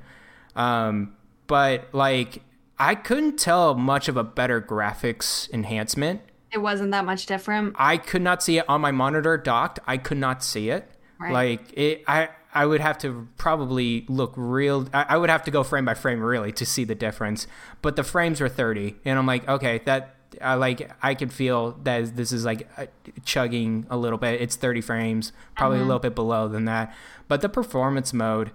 Um, 0.55 1.15
but 1.47 1.89
like 1.93 2.43
I 2.79 2.95
couldn't 2.95 3.37
tell 3.37 3.75
much 3.75 4.07
of 4.07 4.17
a 4.17 4.23
better 4.23 4.61
graphics 4.61 5.51
enhancement. 5.51 6.21
It 6.51 6.59
wasn't 6.59 6.91
that 6.91 7.05
much 7.05 7.25
different. 7.25 7.75
I 7.77 7.97
could 7.97 8.21
not 8.21 8.41
see 8.41 8.57
it 8.57 8.65
on 8.67 8.81
my 8.81 8.91
monitor 8.91 9.37
docked. 9.37 9.79
I 9.85 9.97
could 9.97 10.17
not 10.17 10.43
see 10.43 10.69
it. 10.69 10.89
Right. 11.19 11.31
Like 11.31 11.77
it, 11.77 12.03
I 12.07 12.29
I 12.53 12.65
would 12.65 12.81
have 12.81 12.97
to 12.99 13.27
probably 13.37 14.05
look 14.09 14.33
real. 14.35 14.87
I, 14.93 15.17
would 15.17 15.29
have 15.29 15.43
to 15.43 15.51
go 15.51 15.63
frame 15.63 15.85
by 15.85 15.93
frame 15.93 16.21
really 16.21 16.51
to 16.53 16.65
see 16.65 16.83
the 16.83 16.95
difference. 16.95 17.47
But 17.81 17.95
the 17.95 18.03
frames 18.03 18.41
were 18.41 18.49
30, 18.49 18.95
and 19.05 19.17
I'm 19.17 19.25
like, 19.25 19.47
okay, 19.47 19.81
that 19.85 20.15
I 20.41 20.55
like 20.55 20.91
I 21.01 21.15
could 21.15 21.33
feel 21.33 21.71
that 21.83 22.15
this 22.15 22.31
is 22.31 22.45
like 22.45 22.69
uh, 22.77 22.85
chugging 23.25 23.85
a 23.89 23.97
little 23.97 24.17
bit. 24.17 24.41
It's 24.41 24.55
30 24.55 24.81
frames, 24.81 25.31
probably 25.55 25.79
a 25.79 25.83
little 25.83 25.99
bit 25.99 26.15
below 26.15 26.47
than 26.47 26.65
that. 26.65 26.93
But 27.27 27.41
the 27.41 27.49
performance 27.49 28.13
mode, 28.13 28.51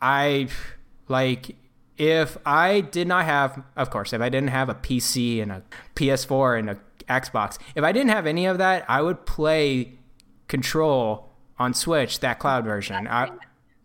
I 0.00 0.48
like 1.08 1.56
if 1.96 2.38
I 2.46 2.80
did 2.80 3.08
not 3.08 3.24
have, 3.24 3.62
of 3.76 3.90
course, 3.90 4.12
if 4.12 4.20
I 4.20 4.28
didn't 4.28 4.50
have 4.50 4.68
a 4.68 4.74
PC 4.74 5.42
and 5.42 5.50
a 5.50 5.62
PS4 5.96 6.58
and 6.58 6.70
a 6.70 6.78
Xbox, 7.08 7.58
if 7.74 7.82
I 7.82 7.92
didn't 7.92 8.10
have 8.10 8.26
any 8.26 8.46
of 8.46 8.58
that, 8.58 8.84
I 8.88 9.02
would 9.02 9.26
play 9.26 9.94
Control 10.46 11.27
on 11.58 11.74
Switch, 11.74 12.20
that 12.20 12.38
cloud 12.38 12.64
version. 12.64 13.06
I, 13.08 13.30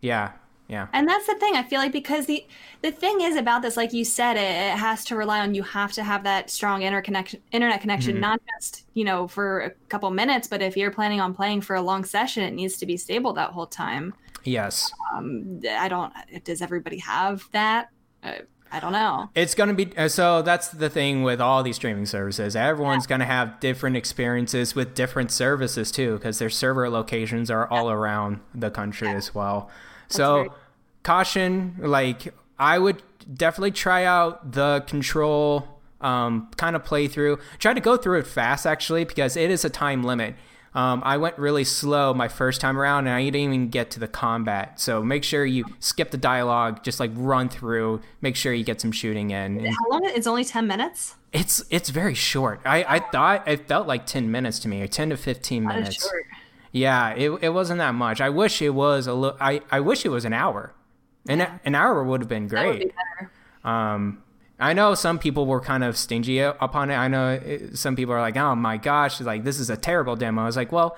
yeah, 0.00 0.32
yeah. 0.68 0.88
And 0.92 1.08
that's 1.08 1.26
the 1.26 1.34
thing. 1.34 1.54
I 1.54 1.62
feel 1.62 1.78
like 1.78 1.92
because 1.92 2.26
the 2.26 2.46
the 2.82 2.90
thing 2.90 3.20
is 3.20 3.36
about 3.36 3.62
this, 3.62 3.76
like 3.76 3.92
you 3.92 4.04
said, 4.04 4.36
it, 4.36 4.74
it 4.74 4.78
has 4.78 5.04
to 5.06 5.16
rely 5.16 5.40
on 5.40 5.54
you 5.54 5.62
have 5.62 5.92
to 5.92 6.04
have 6.04 6.24
that 6.24 6.50
strong 6.50 6.82
interconnection, 6.82 7.40
internet 7.52 7.80
connection, 7.80 8.20
not 8.20 8.40
just 8.54 8.84
you 8.94 9.04
know 9.04 9.28
for 9.28 9.60
a 9.60 9.70
couple 9.88 10.10
minutes, 10.10 10.48
but 10.48 10.62
if 10.62 10.76
you're 10.76 10.90
planning 10.90 11.20
on 11.20 11.34
playing 11.34 11.60
for 11.60 11.76
a 11.76 11.82
long 11.82 12.04
session, 12.04 12.42
it 12.42 12.52
needs 12.52 12.76
to 12.78 12.86
be 12.86 12.96
stable 12.96 13.32
that 13.34 13.50
whole 13.50 13.66
time. 13.66 14.14
Yes. 14.44 14.90
Um, 15.14 15.60
I 15.68 15.88
don't. 15.88 16.12
Does 16.44 16.62
everybody 16.62 16.98
have 16.98 17.48
that? 17.52 17.88
Uh, 18.22 18.32
I 18.74 18.80
don't 18.80 18.90
know. 18.90 19.30
It's 19.36 19.54
going 19.54 19.68
to 19.68 19.74
be 19.74 19.96
uh, 19.96 20.08
so 20.08 20.42
that's 20.42 20.66
the 20.68 20.90
thing 20.90 21.22
with 21.22 21.40
all 21.40 21.62
these 21.62 21.76
streaming 21.76 22.06
services. 22.06 22.56
Everyone's 22.56 23.06
going 23.06 23.20
to 23.20 23.24
have 23.24 23.60
different 23.60 23.96
experiences 23.96 24.74
with 24.74 24.96
different 24.96 25.30
services 25.30 25.92
too 25.92 26.14
because 26.14 26.40
their 26.40 26.50
server 26.50 26.90
locations 26.90 27.52
are 27.52 27.68
all 27.70 27.88
around 27.88 28.40
the 28.52 28.72
country 28.72 29.06
as 29.08 29.32
well. 29.32 29.70
so 30.08 30.34
very- 30.34 30.48
caution 31.04 31.76
like 31.78 32.34
I 32.58 32.80
would 32.80 33.00
definitely 33.32 33.70
try 33.70 34.04
out 34.04 34.52
the 34.52 34.82
control 34.88 35.68
um, 36.00 36.50
kind 36.56 36.74
of 36.74 36.82
playthrough. 36.82 37.40
Try 37.60 37.74
to 37.74 37.80
go 37.80 37.96
through 37.96 38.18
it 38.18 38.26
fast 38.26 38.66
actually 38.66 39.04
because 39.04 39.36
it 39.36 39.52
is 39.52 39.64
a 39.64 39.70
time 39.70 40.02
limit. 40.02 40.34
Um, 40.74 41.02
I 41.04 41.16
went 41.18 41.38
really 41.38 41.62
slow 41.62 42.12
my 42.12 42.26
first 42.26 42.60
time 42.60 42.76
around, 42.78 43.06
and 43.06 43.14
I 43.14 43.22
didn't 43.22 43.36
even 43.36 43.68
get 43.68 43.92
to 43.92 44.00
the 44.00 44.08
combat. 44.08 44.80
So 44.80 45.02
make 45.04 45.22
sure 45.22 45.44
you 45.46 45.64
skip 45.78 46.10
the 46.10 46.16
dialogue, 46.16 46.82
just 46.82 46.98
like 46.98 47.12
run 47.14 47.48
through. 47.48 48.00
Make 48.20 48.34
sure 48.34 48.52
you 48.52 48.64
get 48.64 48.80
some 48.80 48.90
shooting 48.90 49.30
in. 49.30 49.58
And 49.58 49.68
How 49.68 49.88
long? 49.90 50.00
It's 50.04 50.26
only 50.26 50.44
10 50.44 50.66
minutes? 50.66 51.14
it's 51.32 51.64
it's 51.70 51.90
very 51.90 52.14
short. 52.14 52.60
I, 52.64 52.84
I 52.88 52.98
thought 53.00 53.46
it 53.48 53.66
felt 53.68 53.86
like 53.86 54.06
ten 54.06 54.30
minutes 54.30 54.58
to 54.60 54.68
me, 54.68 54.82
or 54.82 54.86
ten 54.88 55.10
to 55.10 55.16
fifteen 55.16 55.64
minutes. 55.64 56.08
Yeah, 56.72 57.10
it, 57.14 57.30
it 57.42 57.48
wasn't 57.50 57.78
that 57.78 57.94
much. 57.94 58.20
I 58.20 58.30
wish 58.30 58.60
it 58.60 58.70
was 58.70 59.06
a 59.06 59.14
little. 59.14 59.36
I, 59.40 59.60
I 59.70 59.78
wish 59.80 60.04
it 60.04 60.08
was 60.10 60.24
an 60.24 60.32
hour. 60.32 60.72
An, 61.28 61.40
an 61.64 61.74
hour 61.76 62.02
would 62.02 62.20
have 62.20 62.28
been 62.28 62.48
That 62.48 62.66
would 62.66 62.76
great. 62.78 62.88
be 62.88 62.94
better. 63.20 63.30
Um, 63.64 64.22
I 64.58 64.72
know 64.72 64.94
some 64.94 65.18
people 65.18 65.46
were 65.46 65.60
kind 65.60 65.82
of 65.82 65.96
stingy 65.96 66.38
upon 66.38 66.90
it. 66.90 66.94
I 66.94 67.08
know 67.08 67.40
some 67.74 67.96
people 67.96 68.14
are 68.14 68.20
like, 68.20 68.36
"Oh 68.36 68.54
my 68.54 68.76
gosh, 68.76 69.20
like 69.20 69.44
this 69.44 69.58
is 69.58 69.70
a 69.70 69.76
terrible 69.76 70.16
demo." 70.16 70.42
I 70.42 70.46
was 70.46 70.56
like, 70.56 70.70
"Well, 70.70 70.96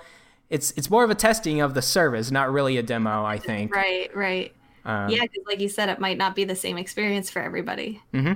it's 0.50 0.72
it's 0.72 0.90
more 0.90 1.04
of 1.04 1.10
a 1.10 1.14
testing 1.14 1.60
of 1.60 1.74
the 1.74 1.82
service, 1.82 2.30
not 2.30 2.52
really 2.52 2.76
a 2.76 2.82
demo." 2.82 3.24
I 3.24 3.38
think. 3.38 3.74
Right, 3.74 4.14
right. 4.14 4.52
Um, 4.84 5.10
yeah, 5.10 5.22
because 5.22 5.44
like 5.46 5.60
you 5.60 5.68
said, 5.68 5.88
it 5.88 5.98
might 5.98 6.18
not 6.18 6.34
be 6.36 6.44
the 6.44 6.54
same 6.54 6.78
experience 6.78 7.30
for 7.30 7.40
everybody. 7.40 8.02
Mm-hmm, 8.14 8.34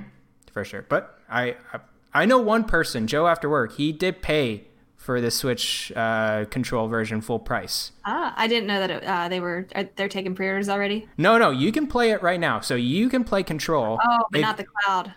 For 0.51 0.65
sure. 0.65 0.85
But 0.89 1.19
I, 1.29 1.55
I 1.71 1.79
I 2.13 2.25
know 2.25 2.39
one 2.39 2.65
person, 2.65 3.07
Joe 3.07 3.27
after 3.27 3.49
work, 3.49 3.73
he 3.73 3.91
did 3.91 4.21
pay 4.21 4.65
for 5.01 5.19
the 5.19 5.31
Switch 5.31 5.91
uh, 5.95 6.45
control 6.45 6.87
version 6.87 7.21
full 7.21 7.39
price. 7.39 7.91
Ah, 8.05 8.33
I 8.37 8.47
didn't 8.47 8.67
know 8.67 8.79
that 8.79 8.91
it, 8.91 9.03
uh, 9.03 9.27
they 9.29 9.39
were 9.39 9.67
they're 9.95 10.07
taking 10.07 10.35
pre-orders 10.35 10.69
already. 10.69 11.07
No, 11.17 11.37
no, 11.39 11.49
you 11.49 11.71
can 11.71 11.87
play 11.87 12.11
it 12.11 12.21
right 12.21 12.39
now. 12.39 12.59
So 12.59 12.75
you 12.75 13.09
can 13.09 13.23
play 13.23 13.41
Control. 13.41 13.99
Oh, 14.01 14.25
but 14.31 14.37
If- 14.39 14.41
not 14.43 14.57
the 14.57 14.65
cloud. 14.65 15.13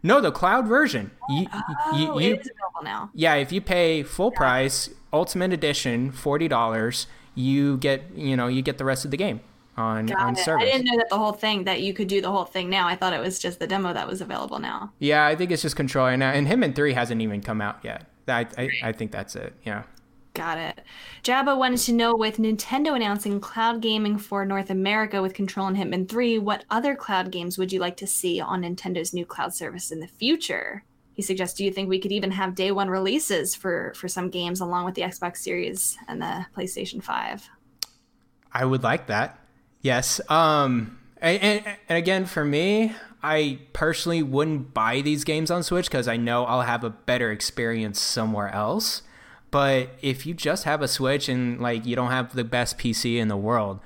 No, 0.00 0.20
the 0.20 0.30
cloud 0.30 0.68
version. 0.68 1.10
You, 1.28 1.46
Oh, 1.52 1.96
you, 1.96 2.04
you, 2.20 2.32
it 2.34 2.40
is 2.42 2.50
available 2.52 2.84
now. 2.84 3.10
yeah, 3.14 3.34
if 3.34 3.50
you 3.50 3.60
pay 3.60 4.04
full 4.04 4.30
price, 4.30 4.88
Ultimate 5.12 5.52
Edition, 5.52 6.12
forty 6.12 6.46
dollars, 6.46 7.08
you 7.34 7.76
get 7.78 8.04
you 8.14 8.36
know 8.36 8.46
you 8.46 8.62
get 8.62 8.78
the 8.78 8.84
rest 8.84 9.04
of 9.04 9.10
the 9.10 9.16
game 9.16 9.40
on 9.76 10.06
Got 10.06 10.18
on 10.20 10.34
it. 10.36 10.46
I 10.48 10.64
didn't 10.64 10.84
know 10.84 10.96
that 10.98 11.08
the 11.08 11.18
whole 11.18 11.32
thing 11.32 11.64
that 11.64 11.80
you 11.80 11.92
could 11.92 12.06
do 12.06 12.20
the 12.20 12.30
whole 12.30 12.44
thing 12.44 12.70
now. 12.70 12.86
I 12.86 12.94
thought 12.94 13.12
it 13.12 13.20
was 13.20 13.40
just 13.40 13.58
the 13.58 13.66
demo 13.66 13.92
that 13.92 14.06
was 14.06 14.20
available 14.20 14.60
now. 14.60 14.92
Yeah, 15.00 15.26
I 15.26 15.34
think 15.34 15.50
it's 15.50 15.62
just 15.62 15.74
Control, 15.74 16.06
and, 16.06 16.22
Him 16.22 16.32
and 16.32 16.46
Hitman 16.46 16.76
Three 16.76 16.92
hasn't 16.92 17.20
even 17.20 17.42
come 17.42 17.60
out 17.60 17.80
yet. 17.82 18.06
I, 18.30 18.46
I 18.56 18.70
I 18.82 18.92
think 18.92 19.12
that's 19.12 19.36
it. 19.36 19.54
Yeah. 19.64 19.84
Got 20.34 20.58
it. 20.58 20.82
Jabba 21.24 21.58
wanted 21.58 21.80
to 21.80 21.92
know 21.92 22.14
with 22.14 22.36
Nintendo 22.36 22.94
announcing 22.94 23.40
cloud 23.40 23.82
gaming 23.82 24.18
for 24.18 24.44
North 24.44 24.70
America 24.70 25.20
with 25.20 25.34
Control 25.34 25.66
and 25.66 25.76
Hitman 25.76 26.08
3, 26.08 26.38
what 26.38 26.64
other 26.70 26.94
cloud 26.94 27.32
games 27.32 27.58
would 27.58 27.72
you 27.72 27.80
like 27.80 27.96
to 27.96 28.06
see 28.06 28.40
on 28.40 28.62
Nintendo's 28.62 29.12
new 29.12 29.26
cloud 29.26 29.52
service 29.52 29.90
in 29.90 29.98
the 29.98 30.06
future? 30.06 30.84
He 31.12 31.22
suggests, 31.22 31.58
do 31.58 31.64
you 31.64 31.72
think 31.72 31.88
we 31.88 31.98
could 31.98 32.12
even 32.12 32.30
have 32.30 32.54
day 32.54 32.70
one 32.70 32.88
releases 32.88 33.56
for, 33.56 33.92
for 33.96 34.06
some 34.06 34.30
games 34.30 34.60
along 34.60 34.84
with 34.84 34.94
the 34.94 35.02
Xbox 35.02 35.38
Series 35.38 35.98
and 36.06 36.22
the 36.22 36.46
PlayStation 36.56 37.02
5? 37.02 37.48
I 38.52 38.64
would 38.64 38.84
like 38.84 39.08
that. 39.08 39.40
Yes. 39.82 40.20
Um. 40.28 41.00
And, 41.20 41.42
and, 41.42 41.76
and 41.88 41.98
again, 41.98 42.26
for 42.26 42.44
me, 42.44 42.94
I 43.22 43.58
personally 43.72 44.22
wouldn't 44.22 44.74
buy 44.74 45.00
these 45.00 45.24
games 45.24 45.50
on 45.50 45.62
Switch 45.62 45.86
because 45.86 46.06
I 46.08 46.16
know 46.16 46.44
I'll 46.44 46.62
have 46.62 46.84
a 46.84 46.90
better 46.90 47.30
experience 47.32 48.00
somewhere 48.00 48.48
else. 48.48 49.02
But 49.50 49.90
if 50.02 50.26
you 50.26 50.34
just 50.34 50.64
have 50.64 50.82
a 50.82 50.88
Switch 50.88 51.28
and 51.28 51.60
like 51.60 51.86
you 51.86 51.96
don't 51.96 52.10
have 52.10 52.34
the 52.34 52.44
best 52.44 52.78
PC 52.78 53.16
in 53.16 53.28
the 53.28 53.36
world, 53.36 53.80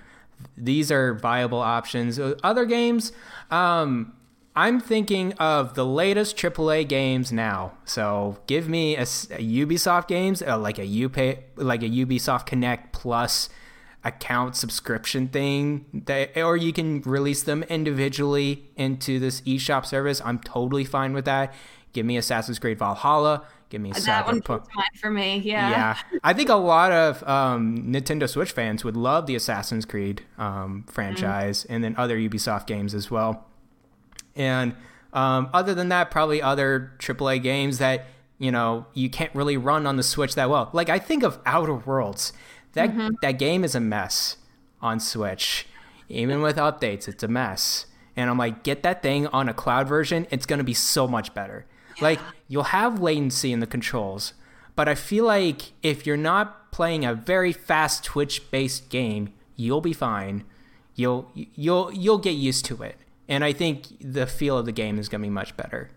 these 0.57 0.91
are 0.91 1.15
viable 1.15 1.61
options. 1.61 2.19
Other 2.43 2.65
games, 2.65 3.13
um, 3.51 4.13
I'm 4.55 4.81
thinking 4.81 5.33
of 5.35 5.75
the 5.75 5.87
latest 5.87 6.37
AAA 6.37 6.89
games 6.89 7.33
now. 7.33 7.73
So 7.85 8.39
give 8.47 8.69
me 8.69 8.97
a 8.97 9.03
Ubisoft 9.05 10.09
games, 10.09 10.43
uh, 10.43 10.59
like 10.59 10.79
a 10.79 10.87
Uplay, 10.87 11.39
like 11.57 11.83
a 11.83 11.89
Ubisoft 11.89 12.47
Connect 12.47 12.93
Plus 12.93 13.49
account 14.05 14.57
subscription 14.57 15.29
thing 15.29 15.87
that 16.07 16.37
or 16.37 16.57
you 16.57 16.73
can 16.73 17.01
release 17.03 17.43
them 17.43 17.63
individually 17.65 18.65
into 18.77 19.19
this 19.19 19.41
eShop 19.43 19.87
service. 19.87 20.21
I'm 20.25 20.39
totally 20.41 20.85
fine 20.85 21.13
with 21.13 21.25
that. 21.27 21.55
Give 21.93 22.05
me 22.07 22.17
Assassin's 22.17 22.59
Creed 22.59 22.79
Valhalla, 22.79 23.45
give 23.69 23.81
me 23.81 23.93
That 23.93 24.25
one 24.27 24.41
Cyberpunk. 24.41 24.45
comes 24.47 24.69
to 24.69 24.75
mind 24.75 24.89
for 25.01 25.11
me. 25.11 25.37
Yeah. 25.45 25.71
Yeah, 25.71 25.99
I 26.25 26.33
think 26.33 26.49
a 26.49 26.55
lot 26.55 26.91
of 26.91 27.23
um, 27.29 27.79
Nintendo 27.93 28.29
Switch 28.29 28.51
fans 28.53 28.83
would 28.83 28.97
love 28.97 29.27
the 29.27 29.35
Assassin's 29.37 29.85
Creed 29.85 30.23
um, 30.39 30.85
franchise, 30.89 31.65
and 31.67 31.85
then 31.85 31.95
other 31.99 32.17
Ubisoft 32.19 32.67
games 32.67 32.95
as 32.95 33.11
well. 33.11 33.47
And 34.35 34.75
um, 35.13 35.51
other 35.53 35.75
than 35.75 35.91
that, 35.91 36.11
probably 36.11 36.41
other 36.41 36.93
AAA 36.99 37.43
games 37.43 37.79
that 37.79 38.07
you 38.39 38.51
know 38.51 38.87
you 38.95 39.11
can't 39.11 39.35
really 39.35 39.57
run 39.59 39.87
on 39.87 39.97
the 39.97 40.03
Switch 40.03 40.35
that 40.35 40.49
well. 40.51 40.71
Like 40.73 40.89
I 40.89 40.99
think 40.99 41.23
of 41.23 41.39
Outer 41.47 41.75
Worlds. 41.75 42.33
That 42.73 42.91
mm-hmm. 42.91 43.11
that 43.23 43.33
game 43.33 43.65
is 43.65 43.75
a 43.75 43.81
mess 43.81 44.37
on 44.81 45.01
Switch. 45.01 45.67
Even 46.09 46.43
with 46.43 46.57
updates, 46.57 47.09
it's 47.09 47.23
a 47.23 47.29
mess. 47.29 47.87
And 48.17 48.29
I'm 48.29 48.37
like, 48.37 48.63
get 48.63 48.83
that 48.83 49.03
thing 49.03 49.27
on 49.29 49.49
a 49.49 49.55
cloud 49.55 49.89
version. 49.89 50.27
It's 50.31 50.47
gonna 50.47 50.65
be 50.65 50.75
so 50.75 51.07
much 51.07 51.35
better. 51.35 51.67
Like 52.01 52.21
you'll 52.49 52.65
have 52.65 53.01
latency 53.01 53.53
in 53.53 53.61
the 53.61 53.67
controls, 53.67 54.35
but 54.75 54.89
I 54.89 54.95
feel 54.95 55.25
like 55.25 55.73
if 55.83 56.07
you're 56.07 56.17
not 56.17 56.73
playing 56.73 57.05
a 57.05 57.15
very 57.15 57.53
fast 57.53 58.05
Twitch-based 58.05 58.89
game, 58.89 59.33
you'll 59.57 59.81
be 59.81 59.93
fine. 59.93 60.45
You'll 60.95 61.31
you'll 61.35 61.93
you'll 61.93 62.19
get 62.19 62.33
used 62.33 62.65
to 62.67 62.83
it. 62.83 62.97
And 63.29 63.45
I 63.45 63.53
think 63.53 63.87
the 64.01 64.27
feel 64.27 64.59
of 64.59 64.67
the 64.67 64.73
game 64.73 64.99
is 64.99 65.09
gonna 65.09 65.23
be 65.23 65.31
much 65.31 65.57
better. 65.57 65.91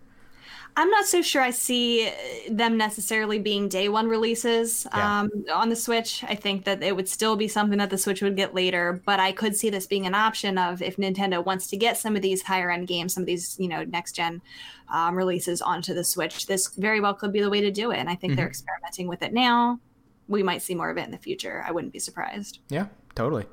I'm 0.78 0.90
not 0.90 1.06
so 1.06 1.22
sure 1.22 1.40
I 1.40 1.52
see 1.52 2.12
them 2.50 2.76
necessarily 2.76 3.38
being 3.38 3.66
day 3.68 3.88
one 3.88 4.08
releases 4.08 4.86
Yeah. 4.94 5.20
um, 5.20 5.30
on 5.52 5.70
the 5.70 5.76
Switch. 5.76 6.22
I 6.28 6.34
think 6.34 6.64
that 6.64 6.82
it 6.82 6.94
would 6.94 7.08
still 7.08 7.34
be 7.34 7.48
something 7.48 7.78
that 7.78 7.88
the 7.88 7.96
Switch 7.96 8.20
would 8.20 8.36
get 8.36 8.54
later, 8.54 9.00
but 9.06 9.18
I 9.18 9.32
could 9.32 9.56
see 9.56 9.70
this 9.70 9.86
being 9.86 10.06
an 10.06 10.14
option 10.14 10.58
of 10.58 10.82
if 10.82 10.96
Nintendo 10.98 11.42
wants 11.42 11.66
to 11.68 11.78
get 11.78 11.96
some 11.96 12.14
of 12.14 12.20
these 12.20 12.42
higher 12.42 12.70
end 12.70 12.88
games, 12.88 13.14
some 13.14 13.22
of 13.22 13.26
these 13.26 13.56
you 13.58 13.68
know 13.68 13.84
next 13.84 14.12
gen 14.12 14.42
um, 14.92 15.16
releases 15.16 15.62
onto 15.62 15.94
the 15.94 16.04
Switch. 16.04 16.46
This 16.46 16.68
very 16.74 17.00
well 17.00 17.14
could 17.14 17.32
be 17.32 17.40
the 17.40 17.50
way 17.50 17.62
to 17.62 17.70
do 17.70 17.90
it, 17.90 17.96
and 17.96 18.10
I 18.10 18.14
think 18.14 18.36
they're 18.36 18.46
experimenting 18.46 19.08
with 19.08 19.22
it 19.22 19.32
now. 19.32 19.80
We 20.28 20.42
might 20.42 20.60
see 20.60 20.74
more 20.74 20.90
of 20.90 20.98
it 20.98 21.04
in 21.04 21.10
the 21.10 21.18
future. 21.18 21.64
I 21.66 21.72
wouldn't 21.72 21.92
be 21.94 22.00
surprised. 22.00 22.58
Yeah, 22.68 22.86
totally. 23.14 23.46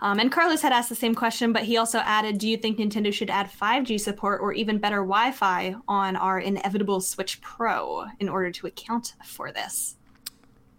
Um, 0.00 0.18
and 0.18 0.30
Carlos 0.30 0.62
had 0.62 0.72
asked 0.72 0.88
the 0.88 0.94
same 0.94 1.14
question, 1.14 1.52
but 1.52 1.64
he 1.64 1.76
also 1.76 1.98
added, 1.98 2.38
"Do 2.38 2.48
you 2.48 2.56
think 2.56 2.78
Nintendo 2.78 3.12
should 3.12 3.30
add 3.30 3.50
5G 3.50 3.98
support 3.98 4.40
or 4.40 4.52
even 4.52 4.78
better 4.78 4.96
Wi-Fi 4.96 5.76
on 5.88 6.16
our 6.16 6.38
inevitable 6.38 7.00
Switch 7.00 7.40
Pro 7.40 8.06
in 8.20 8.28
order 8.28 8.50
to 8.50 8.66
account 8.66 9.14
for 9.24 9.52
this?" 9.52 9.96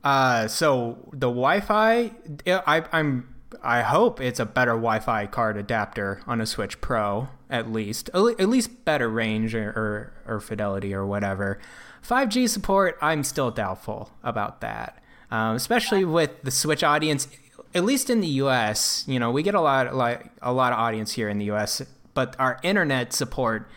Uh, 0.05 0.47
so 0.47 0.97
the 1.11 1.27
Wi-Fi, 1.27 2.11
I, 2.47 2.83
I'm, 2.91 3.35
I 3.63 3.81
hope 3.81 4.21
it's 4.21 4.39
a 4.39 4.45
better 4.45 4.73
Wi-Fi 4.73 5.25
card 5.27 5.57
adapter 5.57 6.21
on 6.27 6.39
a 6.39 6.45
Switch 6.45 6.79
Pro, 6.79 7.29
at 7.49 7.71
least, 7.71 8.09
at 8.13 8.39
at 8.39 8.47
least 8.47 8.85
better 8.85 9.09
range 9.09 9.55
or, 9.55 10.13
or, 10.27 10.35
or 10.35 10.39
fidelity 10.39 10.93
or 10.93 11.07
whatever. 11.07 11.59
5G 12.07 12.47
support, 12.47 12.99
I'm 13.01 13.23
still 13.23 13.49
doubtful 13.49 14.11
about 14.23 14.61
that, 14.61 15.01
um, 15.31 15.55
especially 15.55 16.05
with 16.05 16.43
the 16.43 16.51
Switch 16.51 16.83
audience. 16.83 17.27
At 17.75 17.83
least 17.83 18.09
in 18.09 18.21
the 18.21 18.27
U.S., 18.27 19.03
you 19.05 19.19
know, 19.19 19.29
we 19.29 19.43
get 19.43 19.53
a 19.53 19.61
lot, 19.61 19.93
like 19.93 20.31
a 20.41 20.53
lot 20.53 20.73
of 20.73 20.79
audience 20.79 21.11
here 21.11 21.29
in 21.29 21.37
the 21.37 21.45
U.S., 21.45 21.81
but 22.13 22.35
our 22.39 22.57
internet 22.63 23.13
support 23.13 23.67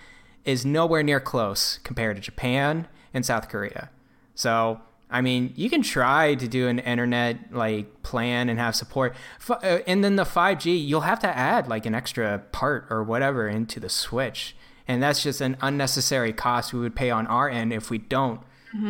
is 0.45 0.65
nowhere 0.65 1.03
near 1.03 1.21
close 1.21 1.79
compared 1.83 2.17
to 2.17 2.23
Japan 2.23 2.89
and 3.13 3.27
South 3.27 3.49
Korea. 3.49 3.91
So, 4.35 4.81
I 5.11 5.21
mean, 5.21 5.53
you 5.57 5.69
can 5.69 5.83
try 5.83 6.37
to 6.37 6.47
do 6.47 6.69
an 6.69 6.79
internet 6.79 7.53
like 7.53 8.03
plan 8.03 8.49
and 8.49 8.59
have 8.59 8.77
support, 8.77 9.15
uh, 9.51 9.79
and 9.87 10.05
then 10.05 10.17
the 10.17 10.25
5G, 10.25 10.87
you'll 10.87 11.01
have 11.01 11.19
to 11.21 11.37
add 11.37 11.69
like 11.69 11.85
an 11.85 11.95
extra 11.95 12.39
part 12.53 12.87
or 12.91 13.03
whatever 13.03 13.49
into 13.49 13.81
the 13.81 13.89
Switch, 13.89 14.55
and 14.87 15.03
that's 15.03 15.23
just 15.23 15.41
an 15.41 15.57
unnecessary 15.61 16.33
cost 16.33 16.73
we 16.73 16.81
would 16.81 16.95
pay 16.95 17.11
on 17.11 17.27
our 17.27 17.49
end 17.49 17.73
if 17.73 17.91
we 17.91 17.99
don't 17.99 18.41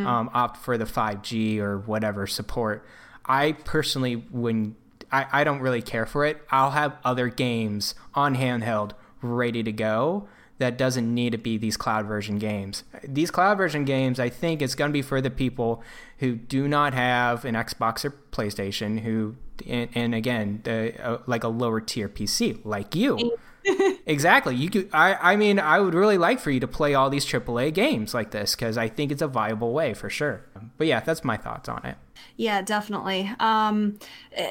um, 0.07 0.31
opt 0.35 0.59
for 0.59 0.77
the 0.77 0.85
5G 0.85 1.59
or 1.59 1.79
whatever 1.79 2.27
support. 2.27 2.85
I 3.25 3.53
personally 3.53 4.17
wouldn't. 4.17 4.77
I, 5.11 5.27
I 5.33 5.45
don't 5.45 5.61
really 5.61 5.83
care 5.83 6.07
for 6.07 6.25
it. 6.25 6.41
I'll 6.51 6.73
have 6.73 6.97
other 7.05 7.29
games 7.29 7.95
on 8.15 8.37
handheld 8.37 8.93
ready 9.23 9.63
to 9.63 9.73
go 9.73 10.29
that 10.59 10.77
doesn't 10.77 11.13
need 11.13 11.31
to 11.31 11.39
be 11.39 11.57
these 11.57 11.77
cloud 11.77 12.07
version 12.07 12.39
games. 12.39 12.83
These 13.05 13.31
cloud 13.31 13.57
version 13.57 13.85
games, 13.85 14.19
I 14.19 14.29
think, 14.29 14.61
is 14.61 14.75
going 14.75 14.91
to 14.91 14.93
be 14.93 15.03
for 15.03 15.21
the 15.21 15.31
people 15.31 15.83
who 16.19 16.35
do 16.35 16.67
not 16.67 16.95
have 16.95 17.45
an 17.45 17.55
Xbox 17.55 18.05
or 18.05 18.11
PlayStation, 18.33 19.01
who 19.01 19.37
and, 19.67 19.89
and 19.95 20.15
again, 20.15 20.61
the, 20.65 20.95
uh, 21.05 21.19
like 21.27 21.45
a 21.45 21.49
lower 21.49 21.81
tier 21.81 22.09
PC, 22.09 22.61
like 22.65 22.95
you. 22.95 23.39
exactly. 24.07 24.55
You 24.55 24.71
could. 24.71 24.89
I. 24.93 25.33
I 25.33 25.37
mean, 25.37 25.59
I 25.59 25.81
would 25.81 25.95
really 25.95 26.19
like 26.19 26.41
for 26.41 26.51
you 26.51 26.61
to 26.61 26.69
play 26.69 26.95
all 26.95 27.11
these 27.11 27.27
AAA 27.27 27.75
games 27.75 28.15
like 28.15 28.31
this 28.31 28.55
because 28.55 28.79
I 28.79 28.89
think 28.89 29.13
it's 29.13 29.23
a 29.23 29.29
viable 29.29 29.73
way 29.73 29.95
for 29.95 30.09
sure. 30.09 30.45
But 30.77 30.87
yeah, 30.87 31.01
that's 31.01 31.25
my 31.25 31.37
thoughts 31.37 31.69
on 31.69 31.85
it. 31.85 31.97
Yeah, 32.37 32.63
definitely. 32.63 33.31
Um, 33.41 33.99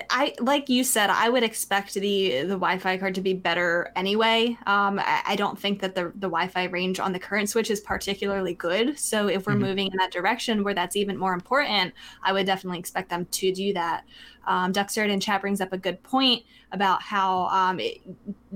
I 0.10 0.34
like 0.40 0.70
you 0.70 0.84
said, 0.84 1.10
I 1.10 1.30
would 1.30 1.44
expect 1.44 1.94
the 1.94 2.42
the 2.42 2.56
Wi-Fi 2.56 2.98
card 2.98 3.16
to 3.16 3.22
be 3.22 3.34
better 3.34 3.92
anyway. 3.96 4.58
Um, 4.66 5.00
I, 5.00 5.22
I 5.26 5.36
don't 5.36 5.58
think 5.58 5.82
that 5.82 5.96
the 5.96 6.12
the 6.16 6.28
Wi-Fi 6.28 6.66
range 6.66 7.00
on 7.00 7.14
the 7.14 7.20
current 7.20 7.50
Switch 7.50 7.72
is 7.72 7.80
particularly 7.80 8.54
good. 8.54 9.00
So 9.00 9.28
if 9.28 9.48
we're 9.48 9.54
mm-hmm. 9.54 9.62
moving 9.62 9.88
in 9.88 9.98
that 9.98 10.12
direction 10.12 10.64
where 10.64 10.74
that's 10.74 10.96
even 10.96 11.18
more 11.18 11.34
important, 11.34 11.94
I 12.24 12.34
would 12.34 12.46
definitely 12.46 12.80
expect 12.80 13.10
them 13.10 13.26
to 13.26 13.52
do 13.52 13.74
that. 13.74 14.04
Um, 14.48 14.72
Duxerd 14.72 15.10
in 15.10 15.20
chat 15.20 15.42
brings 15.42 15.60
up 15.60 15.74
a 15.74 15.78
good 15.78 16.02
point 16.04 16.44
about 16.72 17.02
how 17.02 17.48
um, 17.48 17.80
it, 17.80 18.02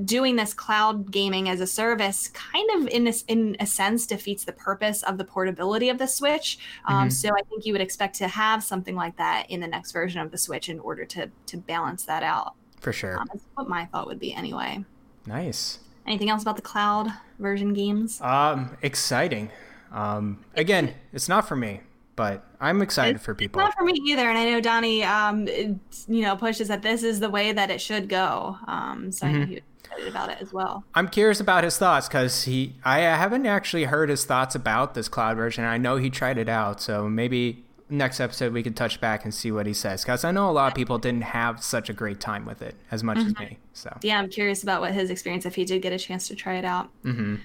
doing 0.05 0.35
this 0.35 0.53
cloud 0.53 1.11
gaming 1.11 1.49
as 1.49 1.61
a 1.61 1.67
service 1.67 2.29
kind 2.29 2.69
of 2.75 2.87
in 2.87 3.03
this 3.03 3.23
in 3.27 3.55
a 3.59 3.65
sense 3.65 4.05
defeats 4.05 4.45
the 4.45 4.53
purpose 4.53 5.03
of 5.03 5.17
the 5.17 5.23
portability 5.23 5.89
of 5.89 5.97
the 5.97 6.07
Switch. 6.07 6.59
Um, 6.85 6.95
mm-hmm. 6.95 7.09
So 7.09 7.29
I 7.29 7.41
think 7.43 7.65
you 7.65 7.73
would 7.73 7.81
expect 7.81 8.15
to 8.17 8.27
have 8.27 8.63
something 8.63 8.95
like 9.01 9.17
that 9.17 9.49
in 9.49 9.59
the 9.59 9.67
next 9.67 9.91
version 9.91 10.21
of 10.21 10.31
the 10.31 10.37
Switch 10.37 10.69
in 10.69 10.79
order 10.79 11.05
to 11.05 11.29
to 11.47 11.57
balance 11.57 12.05
that 12.05 12.23
out. 12.23 12.53
For 12.79 12.93
sure. 12.93 13.19
Um, 13.19 13.27
that's 13.31 13.45
what 13.55 13.67
my 13.67 13.85
thought 13.85 14.07
would 14.07 14.19
be 14.19 14.33
anyway. 14.33 14.83
Nice. 15.25 15.79
Anything 16.07 16.29
else 16.29 16.41
about 16.41 16.55
the 16.55 16.63
cloud 16.63 17.11
version 17.37 17.73
games? 17.73 18.19
Um, 18.21 18.75
exciting. 18.81 19.51
Um, 19.91 20.43
again, 20.55 20.95
it's 21.13 21.29
not 21.29 21.47
for 21.47 21.55
me 21.55 21.81
but 22.21 22.45
I'm 22.59 22.83
excited 22.83 23.15
it's, 23.15 23.25
for 23.25 23.33
people. 23.33 23.59
not 23.61 23.73
for 23.73 23.83
me 23.83 23.93
either, 24.05 24.29
and 24.29 24.37
I 24.37 24.49
know 24.49 24.61
Donnie, 24.61 25.03
um, 25.03 25.47
you 25.47 26.21
know, 26.21 26.35
pushes 26.35 26.67
that 26.67 26.83
this 26.83 27.01
is 27.01 27.19
the 27.19 27.31
way 27.31 27.51
that 27.51 27.71
it 27.71 27.81
should 27.81 28.09
go. 28.09 28.57
Um, 28.67 29.11
so 29.11 29.25
mm-hmm. 29.25 29.43
he's 29.45 29.61
excited 29.79 30.07
about 30.07 30.29
it 30.29 30.37
as 30.39 30.53
well. 30.53 30.83
I'm 30.93 31.07
curious 31.07 31.39
about 31.39 31.63
his 31.63 31.77
thoughts 31.77 32.07
because 32.07 32.43
he, 32.43 32.75
I 32.83 32.99
haven't 32.99 33.45
actually 33.45 33.85
heard 33.85 34.09
his 34.09 34.25
thoughts 34.25 34.53
about 34.53 34.93
this 34.93 35.07
cloud 35.07 35.37
version. 35.37 35.63
I 35.63 35.77
know 35.77 35.95
he 35.95 36.11
tried 36.11 36.37
it 36.37 36.47
out, 36.47 36.81
so 36.81 37.09
maybe 37.09 37.63
next 37.91 38.19
episode 38.19 38.53
we 38.53 38.63
can 38.63 38.73
touch 38.73 38.99
back 39.01 39.25
and 39.25 39.33
see 39.33 39.51
what 39.51 39.67
he 39.67 39.73
says 39.73 40.01
because 40.01 40.23
I 40.23 40.31
know 40.31 40.49
a 40.49 40.51
lot 40.51 40.69
of 40.69 40.75
people 40.75 40.97
didn't 40.97 41.23
have 41.23 41.61
such 41.61 41.89
a 41.89 41.93
great 41.93 42.19
time 42.19 42.45
with 42.45 42.61
it 42.61 42.75
as 42.89 43.03
much 43.03 43.17
mm-hmm. 43.17 43.27
as 43.27 43.39
me. 43.39 43.59
So 43.73 43.95
yeah, 44.01 44.17
I'm 44.17 44.29
curious 44.29 44.63
about 44.63 44.81
what 44.81 44.93
his 44.93 45.09
experience 45.09 45.45
if 45.45 45.55
he 45.55 45.65
did 45.65 45.81
get 45.81 45.93
a 45.93 45.99
chance 45.99 46.27
to 46.29 46.35
try 46.35 46.55
it 46.55 46.65
out. 46.65 46.89
Mm-hmm. 47.03 47.35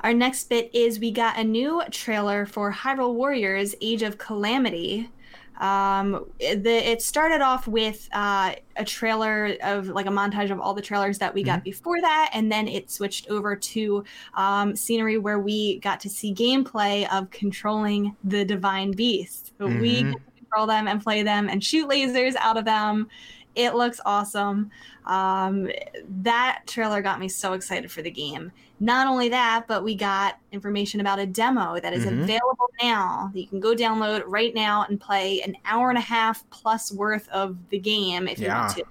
Our 0.00 0.14
next 0.14 0.48
bit 0.48 0.74
is 0.74 0.98
we 0.98 1.12
got 1.12 1.38
a 1.38 1.44
new 1.44 1.82
trailer 1.90 2.44
for 2.46 2.72
Hyrule 2.72 3.14
Warriors 3.14 3.74
Age 3.80 4.02
of 4.02 4.18
Calamity. 4.18 5.10
Um, 5.58 6.26
the, 6.38 6.90
it 6.90 7.02
started 7.02 7.40
off 7.40 7.68
with 7.68 8.08
uh, 8.12 8.54
a 8.76 8.84
trailer 8.84 9.56
of 9.62 9.88
like 9.88 10.06
a 10.06 10.10
montage 10.10 10.50
of 10.50 10.60
all 10.60 10.74
the 10.74 10.82
trailers 10.82 11.18
that 11.18 11.34
we 11.34 11.42
mm-hmm. 11.42 11.50
got 11.50 11.64
before 11.64 12.00
that, 12.00 12.30
and 12.32 12.50
then 12.50 12.68
it 12.68 12.90
switched 12.90 13.28
over 13.28 13.54
to 13.54 14.04
um, 14.34 14.74
scenery 14.74 15.18
where 15.18 15.38
we 15.38 15.78
got 15.80 16.00
to 16.00 16.08
see 16.08 16.34
gameplay 16.34 17.10
of 17.12 17.30
controlling 17.30 18.16
the 18.24 18.44
divine 18.44 18.92
beasts. 18.92 19.52
So 19.58 19.66
mm-hmm. 19.66 19.80
we 19.80 20.02
control 20.36 20.66
them 20.66 20.88
and 20.88 21.02
play 21.02 21.22
them 21.22 21.48
and 21.48 21.62
shoot 21.62 21.88
lasers 21.88 22.34
out 22.36 22.56
of 22.56 22.64
them. 22.64 23.08
It 23.54 23.74
looks 23.74 24.00
awesome. 24.06 24.70
Um, 25.04 25.68
that 26.22 26.62
trailer 26.66 27.02
got 27.02 27.20
me 27.20 27.28
so 27.28 27.52
excited 27.52 27.90
for 27.90 28.02
the 28.02 28.10
game. 28.10 28.52
Not 28.80 29.06
only 29.06 29.28
that, 29.28 29.66
but 29.68 29.84
we 29.84 29.94
got 29.94 30.38
information 30.50 31.00
about 31.00 31.18
a 31.18 31.26
demo 31.26 31.78
that 31.78 31.92
is 31.92 32.04
mm-hmm. 32.04 32.22
available 32.22 32.70
now 32.82 33.30
that 33.32 33.40
you 33.40 33.46
can 33.46 33.60
go 33.60 33.74
download 33.74 34.24
right 34.26 34.54
now 34.54 34.86
and 34.88 35.00
play 35.00 35.40
an 35.42 35.56
hour 35.64 35.88
and 35.88 35.98
a 35.98 36.02
half 36.02 36.48
plus 36.50 36.90
worth 36.92 37.28
of 37.28 37.56
the 37.68 37.78
game 37.78 38.26
if 38.26 38.38
you 38.40 38.48
want 38.48 38.76
to. 38.76 38.84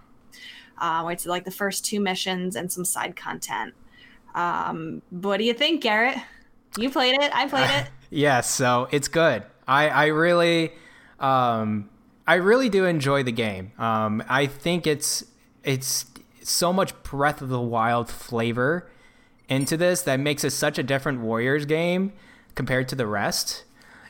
Uh, 0.78 1.08
it's 1.10 1.26
like 1.26 1.46
the 1.46 1.52
first 1.52 1.86
two 1.86 2.00
missions 2.00 2.56
and 2.56 2.72
some 2.72 2.86
side 2.86 3.16
content. 3.16 3.74
Um, 4.34 5.02
what 5.10 5.38
do 5.38 5.44
you 5.44 5.54
think, 5.54 5.82
Garrett? 5.82 6.18
You 6.78 6.90
played 6.90 7.16
it. 7.22 7.36
I 7.36 7.48
played 7.48 7.70
it. 7.70 7.70
yes, 7.70 7.90
yeah, 8.10 8.42
so 8.42 8.88
it's 8.92 9.08
good. 9.08 9.44
I 9.68 9.90
I 9.90 10.06
really 10.08 10.72
um, 11.20 11.90
I 12.28 12.36
really 12.36 12.70
do 12.70 12.86
enjoy 12.86 13.24
the 13.24 13.32
game. 13.32 13.72
Um, 13.78 14.24
I 14.30 14.46
think 14.46 14.88
it's 14.88 15.26
it's 15.64 16.06
so 16.44 16.74
much 16.74 17.02
Breath 17.04 17.42
of 17.42 17.50
the 17.50 17.62
Wild 17.62 18.10
flavor 18.10 18.90
into 19.50 19.78
this 19.78 20.02
that 20.04 20.20
makes 20.20 20.44
it 20.44 20.52
such 20.52 20.80
a 20.80 20.84
different 20.84 21.22
Warriors 21.22 21.66
game 21.66 22.14
compared 22.56 22.88
to 22.90 22.96
the 22.96 23.06
rest. 23.06 23.64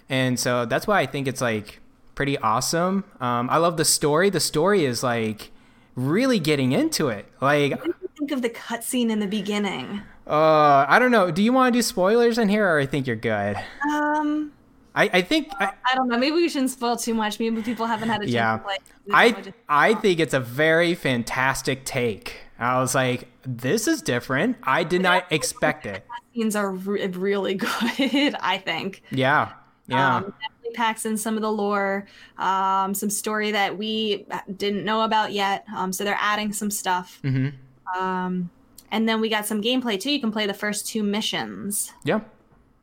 And 0.10 0.39
so 0.39 0.65
that's 0.65 0.88
why 0.88 1.00
I 1.00 1.06
think 1.06 1.28
it's 1.28 1.41
like 1.41 1.80
pretty 2.15 2.38
awesome. 2.38 3.04
Um, 3.19 3.50
I 3.50 3.58
love 3.58 3.78
the 3.78 3.86
story. 3.86 4.30
The 4.30 4.39
story 4.39 4.86
is 4.86 5.04
like 5.04 5.52
really 5.95 6.39
getting 6.39 6.71
into 6.71 7.10
it. 7.10 7.26
Like, 7.41 7.71
what 7.71 7.84
do 7.84 7.93
you 8.02 8.10
think 8.17 8.32
of 8.32 8.41
the 8.41 8.50
cutscene 8.50 9.10
in 9.10 9.19
the 9.19 9.28
beginning? 9.28 10.02
Uh, 10.28 10.86
I 10.88 11.00
don't 11.00 11.12
know. 11.12 11.32
Do 11.32 11.41
you 11.41 11.52
want 11.52 11.74
to 11.74 11.78
do 11.78 11.82
spoilers 11.82 12.38
in 12.38 12.50
here, 12.50 12.67
or 12.67 12.80
I 12.80 12.86
think 12.86 13.08
you're 13.08 13.15
good? 13.15 13.58
Um, 13.89 14.52
I, 14.93 15.10
I 15.13 15.21
think 15.21 15.49
I, 15.60 15.71
I, 15.89 15.95
don't 15.95 16.08
know. 16.10 16.17
Maybe 16.17 16.36
we 16.36 16.49
shouldn't 16.49 16.71
spoil 16.71 16.97
too 16.97 17.13
much. 17.13 17.39
Maybe 17.39 17.62
people 17.62 17.86
haven't 17.86 18.10
had 18.10 18.21
a 18.21 18.25
chance 18.25 18.34
yeah. 18.34 18.58
to 18.58 18.63
play. 18.63 18.77
I 19.12 19.54
I 19.69 19.93
think 19.95 20.19
it's 20.19 20.34
a 20.34 20.39
very 20.39 20.95
fantastic 20.95 21.86
take. 21.86 22.36
I 22.60 22.80
was 22.80 22.93
like, 22.93 23.27
this 23.43 23.88
is 23.88 24.01
different. 24.01 24.58
I 24.63 24.84
did 24.84 25.01
not 25.01 25.32
expect 25.32 25.86
it. 25.86 26.06
Scenes 26.34 26.56
are 26.56 26.71
re- 26.71 27.08
really 27.08 27.54
good. 27.97 28.36
I 28.39 28.62
think. 28.63 29.04
Yeah. 29.12 29.54
Yeah. 29.88 30.17
Um, 30.17 30.23
definitely 30.23 30.75
packs 30.75 31.06
in 31.06 31.17
some 31.17 31.36
of 31.36 31.41
the 31.41 31.51
lore, 31.51 32.08
um, 32.38 32.93
some 32.93 33.10
story 33.10 33.51
that 33.51 33.77
we 33.77 34.25
didn't 34.58 34.86
know 34.86 35.01
about 35.01 35.34
yet. 35.34 35.65
Um, 35.75 35.91
so 35.91 36.04
they're 36.04 36.17
adding 36.19 36.54
some 36.54 36.71
stuff. 36.71 37.19
Mm-hmm. 37.23 37.99
Um, 37.99 38.49
and 38.91 39.08
then 39.08 39.21
we 39.21 39.30
got 39.30 39.45
some 39.45 39.62
gameplay 39.62 39.99
too. 39.99 40.12
You 40.12 40.19
can 40.19 40.32
play 40.32 40.45
the 40.45 40.54
first 40.54 40.88
two 40.88 41.04
missions. 41.04 41.91
Yeah. 42.04 42.21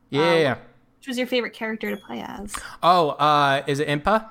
Yeah. 0.09 0.35
yeah. 0.35 0.57
Was 1.09 1.17
your 1.17 1.25
favorite 1.25 1.53
character 1.53 1.89
to 1.89 1.97
play 1.97 2.21
as? 2.21 2.55
Oh, 2.83 3.09
uh, 3.09 3.63
is 3.65 3.79
it 3.79 3.87
Impa? 3.87 4.29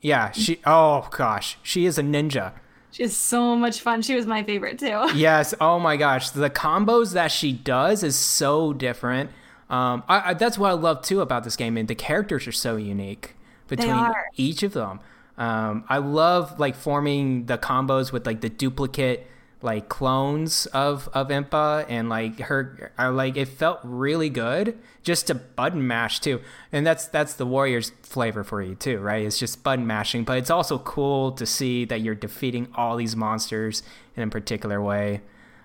Yeah, 0.00 0.30
she. 0.30 0.60
Oh 0.64 1.08
gosh, 1.10 1.58
she 1.60 1.86
is 1.86 1.98
a 1.98 2.02
ninja. 2.02 2.52
She 2.92 3.02
is 3.02 3.16
so 3.16 3.56
much 3.56 3.80
fun. 3.80 4.00
She 4.02 4.14
was 4.14 4.26
my 4.26 4.44
favorite 4.44 4.78
too. 4.78 5.08
yes. 5.16 5.54
Oh 5.60 5.80
my 5.80 5.96
gosh, 5.96 6.30
the 6.30 6.48
combos 6.48 7.14
that 7.14 7.32
she 7.32 7.52
does 7.52 8.04
is 8.04 8.14
so 8.14 8.72
different. 8.72 9.30
Um, 9.68 10.04
I, 10.08 10.30
I, 10.30 10.34
that's 10.34 10.56
what 10.56 10.70
I 10.70 10.74
love 10.74 11.02
too 11.02 11.20
about 11.20 11.42
this 11.42 11.56
game, 11.56 11.76
and 11.76 11.88
the 11.88 11.96
characters 11.96 12.46
are 12.46 12.52
so 12.52 12.76
unique 12.76 13.34
between 13.66 14.12
each 14.36 14.62
of 14.62 14.72
them. 14.72 15.00
Um, 15.36 15.82
I 15.88 15.98
love 15.98 16.60
like 16.60 16.76
forming 16.76 17.46
the 17.46 17.58
combos 17.58 18.12
with 18.12 18.24
like 18.24 18.40
the 18.40 18.50
duplicate 18.50 19.26
like 19.62 19.88
clones 19.88 20.66
of 20.66 21.08
of 21.12 21.28
Impa 21.28 21.84
and 21.88 22.08
like 22.08 22.40
her 22.40 22.92
I 22.96 23.08
like 23.08 23.36
it 23.36 23.48
felt 23.48 23.80
really 23.82 24.30
good 24.30 24.78
just 25.02 25.26
to 25.26 25.34
button 25.34 25.86
mash 25.86 26.20
too. 26.20 26.40
And 26.72 26.86
that's 26.86 27.06
that's 27.06 27.34
the 27.34 27.46
Warriors 27.46 27.92
flavor 28.02 28.44
for 28.44 28.62
you 28.62 28.74
too, 28.74 28.98
right? 28.98 29.24
It's 29.24 29.38
just 29.38 29.62
button 29.62 29.86
mashing, 29.86 30.24
but 30.24 30.38
it's 30.38 30.50
also 30.50 30.78
cool 30.78 31.32
to 31.32 31.46
see 31.46 31.84
that 31.86 32.00
you're 32.00 32.14
defeating 32.14 32.68
all 32.74 32.96
these 32.96 33.16
monsters 33.16 33.82
in 34.16 34.22
a 34.22 34.28
particular 34.28 34.80
way. 34.80 35.20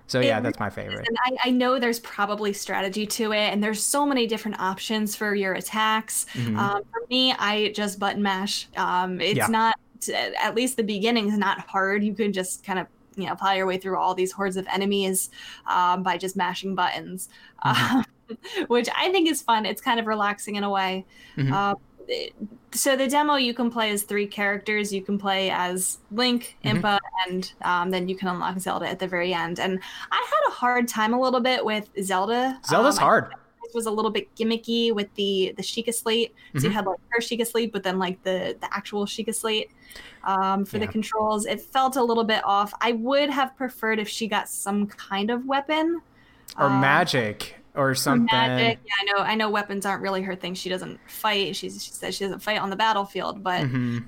So 0.08 0.20
yeah, 0.20 0.38
that's 0.40 0.60
my 0.60 0.70
favorite. 0.70 1.06
And 1.08 1.16
I, 1.26 1.48
I, 1.48 1.50
know 1.50 1.80
there's 1.80 1.98
probably 1.98 2.52
strategy 2.52 3.06
to 3.06 3.32
it, 3.32 3.52
and 3.52 3.60
there's 3.60 3.82
so 3.82 4.06
many 4.06 4.28
different 4.28 4.60
options 4.60 5.16
for 5.16 5.34
your 5.34 5.54
attacks. 5.54 6.26
Mm-hmm. 6.34 6.56
Um, 6.56 6.84
for 6.92 7.02
me, 7.10 7.32
I 7.32 7.72
just 7.74 7.98
button 7.98 8.22
mash. 8.22 8.68
Um, 8.76 9.20
it's 9.20 9.36
yeah. 9.36 9.48
not 9.48 9.76
at 10.40 10.54
least 10.54 10.76
the 10.76 10.84
beginning 10.84 11.28
is 11.28 11.38
not 11.38 11.58
hard. 11.58 12.04
You 12.04 12.14
can 12.14 12.32
just 12.32 12.64
kind 12.64 12.78
of 12.78 12.86
you 13.16 13.26
know 13.26 13.34
plow 13.34 13.52
your 13.52 13.66
way 13.66 13.78
through 13.78 13.98
all 13.98 14.14
these 14.14 14.32
hordes 14.32 14.56
of 14.56 14.66
enemies 14.68 15.30
um, 15.66 16.02
by 16.02 16.16
just 16.16 16.36
mashing 16.36 16.74
buttons, 16.74 17.28
mm-hmm. 17.64 17.98
um, 17.98 18.04
which 18.68 18.88
I 18.96 19.10
think 19.10 19.28
is 19.28 19.42
fun. 19.42 19.66
It's 19.66 19.80
kind 19.80 19.98
of 19.98 20.06
relaxing 20.06 20.56
in 20.56 20.64
a 20.64 20.70
way. 20.70 21.04
Mm-hmm. 21.36 21.52
Uh, 21.52 21.74
so 22.70 22.94
the 22.94 23.08
demo 23.08 23.34
you 23.34 23.52
can 23.52 23.70
play 23.70 23.90
as 23.90 24.04
three 24.04 24.26
characters. 24.26 24.92
You 24.92 25.02
can 25.02 25.18
play 25.18 25.50
as 25.50 25.98
Link, 26.12 26.56
mm-hmm. 26.64 26.78
Impa, 26.78 26.98
and 27.26 27.52
um, 27.62 27.90
then 27.90 28.08
you 28.08 28.16
can 28.16 28.28
unlock 28.28 28.58
Zelda 28.60 28.88
at 28.88 28.98
the 28.98 29.08
very 29.08 29.34
end. 29.34 29.58
And 29.58 29.80
I 30.12 30.26
had 30.30 30.50
a 30.50 30.54
hard 30.54 30.86
time 30.86 31.14
a 31.14 31.20
little 31.20 31.40
bit 31.40 31.64
with 31.64 31.88
Zelda. 32.02 32.60
Zelda's 32.64 32.98
um, 32.98 33.02
hard 33.02 33.32
was 33.74 33.86
a 33.86 33.90
little 33.90 34.10
bit 34.10 34.34
gimmicky 34.36 34.94
with 34.94 35.12
the 35.14 35.54
the 35.56 35.62
Sheikah 35.62 35.94
slate. 35.94 36.34
So 36.52 36.58
mm-hmm. 36.58 36.66
you 36.66 36.70
had 36.72 36.86
like 36.86 36.98
her 37.10 37.20
Sheikah 37.20 37.46
slate, 37.46 37.72
but 37.72 37.82
then 37.82 37.98
like 37.98 38.22
the 38.22 38.56
the 38.60 38.68
actual 38.74 39.06
Sheikah 39.06 39.34
slate 39.34 39.70
um, 40.24 40.64
for 40.64 40.76
yeah. 40.78 40.86
the 40.86 40.92
controls. 40.92 41.46
It 41.46 41.60
felt 41.60 41.96
a 41.96 42.02
little 42.02 42.24
bit 42.24 42.42
off. 42.44 42.72
I 42.80 42.92
would 42.92 43.30
have 43.30 43.56
preferred 43.56 43.98
if 43.98 44.08
she 44.08 44.28
got 44.28 44.48
some 44.48 44.86
kind 44.86 45.30
of 45.30 45.46
weapon 45.46 46.00
or 46.58 46.66
um, 46.66 46.80
magic 46.80 47.56
or 47.74 47.94
something. 47.94 48.28
Magic. 48.32 48.78
Yeah, 48.84 48.92
I 49.00 49.04
know. 49.04 49.24
I 49.24 49.34
know 49.34 49.50
weapons 49.50 49.86
aren't 49.86 50.02
really 50.02 50.22
her 50.22 50.34
thing. 50.34 50.54
She 50.54 50.68
doesn't 50.68 50.98
fight. 51.08 51.54
She's, 51.56 51.84
she 51.84 51.90
says 51.90 52.14
she 52.14 52.24
doesn't 52.24 52.40
fight 52.40 52.60
on 52.60 52.70
the 52.70 52.76
battlefield, 52.76 53.42
but 53.42 53.62
mm-hmm. 53.62 53.98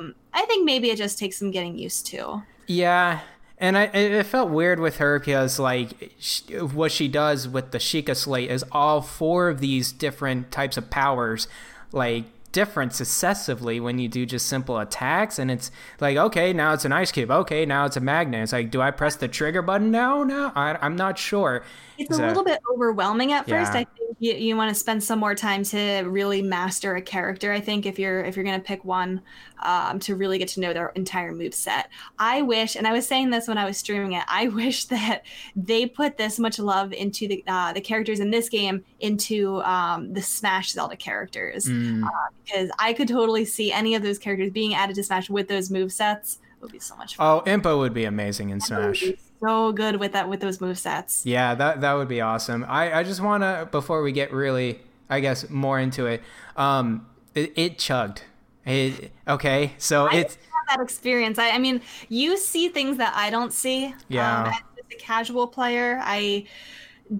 um, 0.00 0.14
I 0.32 0.44
think 0.46 0.64
maybe 0.64 0.90
it 0.90 0.96
just 0.96 1.18
takes 1.18 1.38
some 1.38 1.50
getting 1.50 1.76
used 1.76 2.06
to. 2.06 2.42
Yeah. 2.66 3.20
And 3.60 3.76
I, 3.76 3.84
it 3.84 4.24
felt 4.26 4.50
weird 4.50 4.78
with 4.78 4.98
her 4.98 5.18
because, 5.18 5.58
like, 5.58 6.12
she, 6.18 6.44
what 6.58 6.92
she 6.92 7.08
does 7.08 7.48
with 7.48 7.72
the 7.72 7.78
Sheikah 7.78 8.16
Slate 8.16 8.50
is 8.50 8.64
all 8.70 9.02
four 9.02 9.48
of 9.48 9.60
these 9.60 9.90
different 9.90 10.52
types 10.52 10.76
of 10.76 10.90
powers, 10.90 11.48
like, 11.90 12.24
different 12.52 12.94
successively 12.94 13.78
when 13.78 13.98
you 13.98 14.08
do 14.08 14.24
just 14.24 14.46
simple 14.46 14.78
attacks. 14.78 15.38
And 15.38 15.50
it's 15.50 15.70
like 16.00 16.16
okay 16.16 16.52
now 16.52 16.72
it's 16.72 16.84
an 16.84 16.92
ice 16.92 17.12
cube. 17.12 17.30
Okay 17.30 17.66
now 17.66 17.84
it's 17.84 17.96
a 17.96 18.00
magnet. 18.00 18.42
It's 18.42 18.52
like 18.52 18.70
do 18.70 18.80
i 18.80 18.90
press 18.90 19.16
the 19.16 19.28
trigger 19.28 19.62
button? 19.62 19.90
Now 19.90 20.24
no 20.24 20.50
I, 20.54 20.78
i'm 20.80 20.96
not 20.96 21.18
sure 21.18 21.62
it's 21.98 22.18
a 22.18 22.26
little 22.26 22.44
bit 22.44 22.60
overwhelming 22.72 23.32
at 23.32 23.48
first. 23.48 23.72
Yeah. 23.74 23.80
i 23.80 23.84
think 23.84 24.16
you, 24.20 24.34
you 24.34 24.56
want 24.56 24.68
to 24.68 24.74
spend 24.74 25.02
some 25.02 25.18
more 25.18 25.34
time 25.34 25.62
to 25.64 26.02
really 26.06 26.42
master 26.42 26.96
a 26.96 27.02
character 27.02 27.52
i 27.52 27.60
think 27.60 27.86
if 27.86 27.98
you're 27.98 28.24
if 28.24 28.36
you're 28.36 28.44
going 28.44 28.58
to 28.58 28.64
pick 28.64 28.84
one 28.84 29.20
um, 29.60 29.98
to 29.98 30.14
really 30.14 30.38
get 30.38 30.46
to 30.48 30.60
know 30.60 30.72
their 30.72 30.90
entire 30.90 31.32
move 31.32 31.52
set. 31.52 31.88
I 32.16 32.42
wish 32.42 32.76
and 32.76 32.86
i 32.86 32.92
was 32.92 33.06
saying 33.06 33.30
this 33.30 33.48
when 33.48 33.58
i 33.58 33.64
was 33.64 33.76
streaming 33.76 34.12
it 34.12 34.24
i 34.28 34.48
wish 34.62 34.84
that 34.86 35.24
they 35.56 35.86
put 35.86 36.16
this 36.16 36.38
much 36.38 36.58
love 36.58 36.92
into 36.92 37.26
the 37.28 37.44
uh, 37.46 37.72
the 37.72 37.80
characters 37.80 38.20
in 38.20 38.30
this 38.30 38.48
game 38.48 38.84
into 39.00 39.60
um, 39.62 40.12
the 40.12 40.22
smash 40.22 40.70
zelda 40.72 40.96
characters. 40.96 41.66
Mm, 41.66 42.08
because 42.44 42.70
i 42.78 42.92
could 42.92 43.08
totally 43.08 43.44
see 43.44 43.72
any 43.72 43.94
of 43.94 44.02
those 44.02 44.18
characters 44.18 44.50
being 44.50 44.74
added 44.74 44.96
to 44.96 45.02
smash 45.02 45.28
with 45.28 45.48
those 45.48 45.70
move 45.70 45.92
sets. 45.92 46.38
It 46.56 46.62
would 46.62 46.72
be 46.72 46.80
so 46.80 46.96
much 46.96 47.16
fun. 47.16 47.26
Oh 47.26 47.42
Impa 47.48 47.78
would 47.78 47.94
be 47.94 48.04
amazing 48.04 48.50
in 48.50 48.60
smash 48.60 49.04
so 49.40 49.72
good 49.72 49.96
with 49.96 50.12
that 50.12 50.28
with 50.28 50.40
those 50.40 50.60
move 50.60 50.78
sets 50.78 51.24
Yeah, 51.24 51.54
that 51.54 51.80
that 51.80 51.94
would 51.94 52.08
be 52.08 52.20
awesome. 52.20 52.64
I, 52.68 53.00
I 53.00 53.02
just 53.02 53.20
want 53.20 53.42
to 53.42 53.68
before 53.70 54.02
we 54.02 54.12
get 54.12 54.32
really, 54.32 54.80
I 55.08 55.20
guess, 55.20 55.48
more 55.48 55.78
into 55.78 56.06
it. 56.06 56.22
Um, 56.56 57.06
it, 57.34 57.52
it 57.56 57.78
chugged. 57.78 58.22
It, 58.66 59.12
okay, 59.26 59.72
so 59.78 60.06
I 60.06 60.16
it's 60.16 60.34
have 60.34 60.78
that 60.78 60.82
experience. 60.82 61.38
I, 61.38 61.50
I 61.50 61.58
mean, 61.58 61.80
you 62.08 62.36
see 62.36 62.68
things 62.68 62.98
that 62.98 63.14
I 63.16 63.30
don't 63.30 63.52
see. 63.52 63.94
Yeah. 64.08 64.42
Um, 64.42 64.48
as 64.48 64.84
a 64.92 64.96
casual 64.96 65.46
player, 65.46 66.00
I 66.02 66.44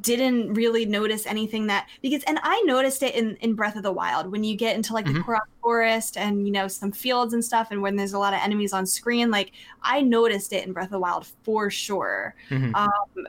didn't 0.03 0.53
really 0.55 0.85
notice 0.85 1.27
anything 1.27 1.67
that 1.69 1.89
because 2.03 2.23
and 2.25 2.39
I 2.43 2.61
noticed 2.67 3.03
it 3.03 3.15
in 3.15 3.37
in 3.37 3.55
Breath 3.55 3.75
of 3.77 3.83
the 3.83 3.93
Wild 3.93 4.31
when 4.31 4.45
you 4.45 4.55
get 4.57 4.77
into 4.77 4.93
like 4.93 5.07
the 5.07 5.13
Mhm. 5.13 5.25
Korok 5.25 5.47
forest 5.63 6.17
and 6.17 6.47
you 6.47 6.53
know 6.53 6.69
some 6.69 6.93
fields 6.93 7.33
and 7.33 7.43
stuff 7.45 7.69
and 7.71 7.81
when 7.81 7.97
there's 7.97 8.13
a 8.13 8.19
lot 8.19 8.35
of 8.35 8.41
enemies 8.43 8.73
on 8.75 8.85
screen 8.87 9.31
like 9.31 9.53
I 9.83 10.03
noticed 10.03 10.53
it 10.53 10.67
in 10.67 10.73
Breath 10.75 10.87
of 10.87 10.91
the 10.93 10.99
Wild 10.99 11.27
for 11.43 11.71
sure. 11.71 12.35
mhm, 12.51 12.75
Um 12.75 13.27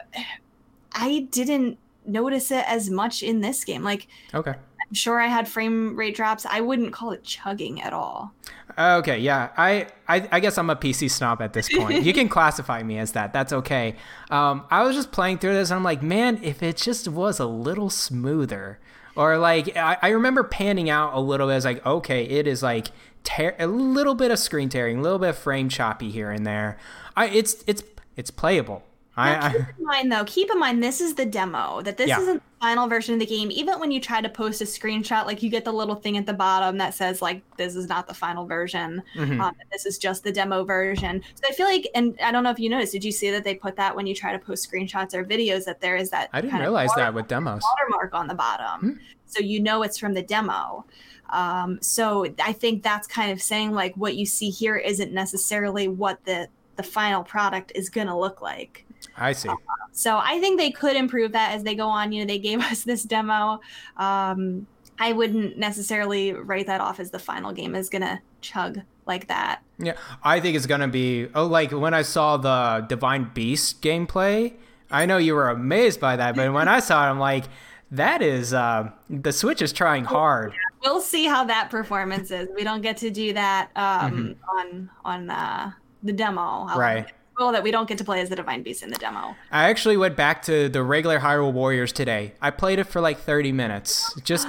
I 0.93 1.27
didn't 1.31 1.77
notice 2.05 2.51
it 2.51 2.65
as 2.67 2.89
much 2.89 3.23
in 3.23 3.41
this 3.41 3.63
game. 3.63 3.83
Like 3.83 4.07
okay. 4.33 4.51
I'm 4.51 4.93
sure 4.93 5.19
I 5.19 5.27
had 5.27 5.47
frame 5.47 5.95
rate 5.95 6.15
drops. 6.15 6.45
I 6.45 6.61
wouldn't 6.61 6.91
call 6.91 7.11
it 7.11 7.23
chugging 7.23 7.81
at 7.81 7.93
all. 7.93 8.33
Okay, 8.79 9.19
yeah. 9.19 9.49
I, 9.57 9.87
I 10.07 10.27
I 10.31 10.39
guess 10.39 10.57
I'm 10.57 10.69
a 10.69 10.75
PC 10.75 11.11
snob 11.11 11.41
at 11.41 11.51
this 11.51 11.67
point. 11.67 12.03
you 12.03 12.13
can 12.13 12.29
classify 12.37 12.81
me 12.81 12.97
as 12.97 13.11
that. 13.11 13.33
That's 13.33 13.51
okay. 13.51 13.95
Um, 14.29 14.65
I 14.71 14.83
was 14.83 14.95
just 14.95 15.11
playing 15.11 15.39
through 15.39 15.53
this 15.53 15.69
and 15.69 15.77
I'm 15.77 15.83
like, 15.83 16.01
man, 16.01 16.39
if 16.43 16.63
it 16.63 16.77
just 16.77 17.07
was 17.09 17.39
a 17.39 17.45
little 17.45 17.89
smoother, 17.89 18.79
or 19.17 19.37
like 19.37 19.75
I, 19.75 19.97
I 20.01 20.09
remember 20.09 20.43
panning 20.43 20.89
out 20.89 21.13
a 21.13 21.19
little 21.19 21.47
bit. 21.47 21.55
As 21.55 21.65
like, 21.65 21.85
okay, 21.85 22.23
it 22.23 22.47
is 22.47 22.63
like 22.63 22.87
tear, 23.25 23.53
a 23.59 23.67
little 23.67 24.15
bit 24.15 24.31
of 24.31 24.39
screen 24.39 24.69
tearing, 24.69 24.99
a 24.99 25.01
little 25.01 25.19
bit 25.19 25.29
of 25.29 25.37
frame 25.37 25.67
choppy 25.67 26.09
here 26.09 26.31
and 26.31 26.47
there. 26.47 26.77
I 27.17 27.27
it's 27.27 27.63
it's 27.67 27.83
it's 28.15 28.31
playable. 28.31 28.83
I, 29.19 29.31
Now, 29.39 29.45
I 29.45 29.51
keep 29.51 29.77
in 29.79 29.85
mind 29.85 30.11
though, 30.11 30.23
keep 30.25 30.51
in 30.51 30.59
mind 30.59 30.83
this 30.83 31.01
is 31.01 31.15
the 31.15 31.25
demo. 31.25 31.81
That 31.81 31.97
this 31.97 32.07
Yeah. 32.09 32.19
isn't 32.21 32.35
the 32.37 32.41
final 32.65 32.87
version 32.87 33.13
of 33.13 33.19
the 33.19 33.25
game. 33.25 33.51
Even 33.51 33.79
when 33.79 33.91
you 33.91 33.99
try 33.99 34.21
to 34.21 34.29
post 34.29 34.61
a 34.61 34.65
screenshot, 34.65 35.25
like 35.25 35.41
you 35.43 35.49
get 35.49 35.65
the 35.65 35.71
little 35.73 35.95
thing 35.95 36.17
at 36.17 36.25
the 36.25 36.33
bottom 36.33 36.77
that 36.77 36.93
says 36.93 37.21
like 37.21 37.41
this 37.57 37.75
is 37.75 37.87
not 37.87 38.07
the 38.07 38.13
final 38.13 38.45
version. 38.45 39.01
Mhm. 39.15 39.39
Um, 39.41 39.55
this 39.71 39.85
is 39.85 39.97
just 39.97 40.23
the 40.23 40.31
demo 40.31 40.63
version. 40.63 41.21
So 41.35 41.43
I 41.49 41.53
feel 41.53 41.65
like, 41.67 41.87
and 41.95 42.17
I 42.23 42.31
don't 42.31 42.43
know 42.43 42.51
if 42.51 42.59
you 42.59 42.69
noticed, 42.69 42.91
did 42.93 43.03
you 43.03 43.11
see 43.11 43.29
that 43.31 43.43
they 43.43 43.55
put 43.55 43.75
that 43.77 43.95
when 43.95 44.07
you 44.07 44.15
try 44.15 44.31
to 44.31 44.39
post 44.39 44.69
screenshots 44.71 45.13
or 45.13 45.23
videos 45.23 45.65
that 45.65 45.81
there 45.81 45.95
is 45.95 46.09
that 46.11 46.29
I 46.33 46.41
didn't 46.41 46.59
realize 46.59 46.89
that 46.95 47.13
with 47.13 47.27
demos. 47.27 47.61
watermark 47.63 48.13
on 48.13 48.27
the 48.27 48.35
bottom, 48.35 48.79
Hmm. 48.81 48.97
so 49.25 49.39
you 49.39 49.59
know 49.59 49.83
it's 49.83 49.97
from 49.97 50.13
the 50.13 50.21
demo. 50.23 50.85
Um, 51.31 51.77
so 51.81 52.25
I 52.43 52.53
think 52.53 52.81
that's 52.81 53.07
kind 53.07 53.31
of 53.31 53.41
saying 53.41 53.71
like 53.71 53.93
what 53.95 54.15
you 54.15 54.25
see 54.25 54.49
here 54.49 54.75
isn't 54.77 55.11
necessarily 55.13 55.87
what 55.87 56.23
the 56.25 56.47
the 56.75 56.83
final 56.83 57.23
product 57.23 57.73
is 57.75 57.89
going 57.89 58.07
to 58.07 58.15
look 58.15 58.41
like. 58.41 58.85
I 59.19 59.33
see. 59.33 59.49
So 59.91 60.17
I 60.17 60.39
think 60.39 60.59
they 60.59 60.71
could 60.71 60.95
improve 60.95 61.33
that 61.33 61.53
as 61.53 61.63
they 61.63 61.75
go 61.75 61.87
on. 61.87 62.11
You 62.11 62.21
know, 62.23 62.27
they 62.27 62.39
gave 62.39 62.61
us 62.71 62.83
this 62.83 63.03
demo. 63.03 63.59
Um, 63.97 64.65
I 64.99 65.13
wouldn't 65.13 65.57
necessarily 65.57 66.33
write 66.33 66.67
that 66.67 66.81
off 66.81 66.99
as 66.99 67.11
the 67.11 67.19
final 67.19 67.51
game 67.53 67.73
is 67.75 67.89
gonna 67.89 68.21
chug 68.41 68.79
like 69.05 69.27
that. 69.27 69.61
Yeah, 69.77 69.93
I 70.23 70.39
think 70.39 70.55
it's 70.57 70.65
gonna 70.65 70.87
be. 70.87 71.27
Oh, 71.35 71.45
like 71.45 71.71
when 71.71 71.93
I 71.93 72.01
saw 72.01 72.37
the 72.37 72.85
Divine 72.87 73.31
Beast 73.33 73.81
gameplay, 73.81 74.53
I 74.91 75.05
know 75.05 75.17
you 75.17 75.35
were 75.35 75.49
amazed 75.49 75.99
by 76.01 76.15
that, 76.17 76.35
but 76.35 76.51
when 76.51 76.67
I 76.67 76.79
saw 76.79 77.05
it, 77.05 77.09
I'm 77.09 77.19
like, 77.19 77.45
that 77.91 78.21
is 78.21 78.53
uh, 78.53 78.89
the 79.09 79.31
Switch 79.31 79.61
is 79.61 79.71
trying 79.71 80.03
hard. 80.03 80.53
We'll 80.83 81.01
see 81.01 81.25
how 81.25 81.43
that 81.45 81.69
performance 81.69 82.29
is. 82.31 82.47
We 82.55 82.63
don't 82.63 82.81
get 82.81 82.97
to 82.97 83.09
do 83.09 83.33
that 83.33 83.69
um, 83.75 84.35
on 84.59 84.89
on 85.05 85.29
uh, 85.29 85.71
the 86.03 86.11
demo. 86.13 86.41
I'll- 86.41 86.67
Mm-hmm. 86.69 86.79
Right. 86.79 87.07
That 87.39 87.63
we 87.63 87.71
don't 87.71 87.87
get 87.87 87.97
to 87.99 88.03
play 88.03 88.19
as 88.19 88.27
the 88.27 88.35
Divine 88.35 88.63
Beast 88.63 88.83
in 88.83 88.89
the 88.89 88.97
demo. 88.97 89.33
I 89.49 89.69
actually 89.69 89.95
went 89.95 90.17
back 90.17 90.41
to 90.43 90.67
the 90.67 90.83
regular 90.83 91.19
Hyrule 91.19 91.53
Warriors 91.53 91.93
today. 91.93 92.33
I 92.41 92.51
played 92.51 92.79
it 92.79 92.83
for 92.83 92.99
like 92.99 93.17
30 93.17 93.53
minutes. 93.53 94.13
Just, 94.23 94.47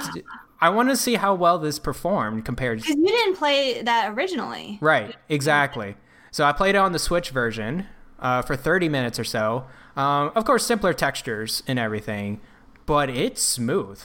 I 0.59 0.69
want 0.69 0.89
to 0.89 0.97
see 0.97 1.15
how 1.15 1.33
well 1.33 1.57
this 1.57 1.79
performed 1.79 2.43
compared. 2.43 2.79
To 2.79 2.83
Because 2.83 2.97
you 2.97 3.07
didn't 3.07 3.37
play 3.37 3.81
that 3.81 4.11
originally. 4.11 4.77
Right, 4.81 5.15
exactly. 5.29 5.95
So 6.31 6.43
I 6.43 6.51
played 6.51 6.75
it 6.75 6.79
on 6.79 6.91
the 6.91 6.99
Switch 6.99 7.29
version 7.29 7.87
uh, 8.19 8.41
for 8.41 8.57
30 8.57 8.89
minutes 8.89 9.17
or 9.17 9.23
so. 9.23 9.67
Um, 9.95 10.33
of 10.35 10.43
course, 10.43 10.65
simpler 10.65 10.93
textures 10.93 11.63
and 11.67 11.79
everything, 11.79 12.41
but 12.85 13.09
it's 13.09 13.41
smooth. 13.41 14.03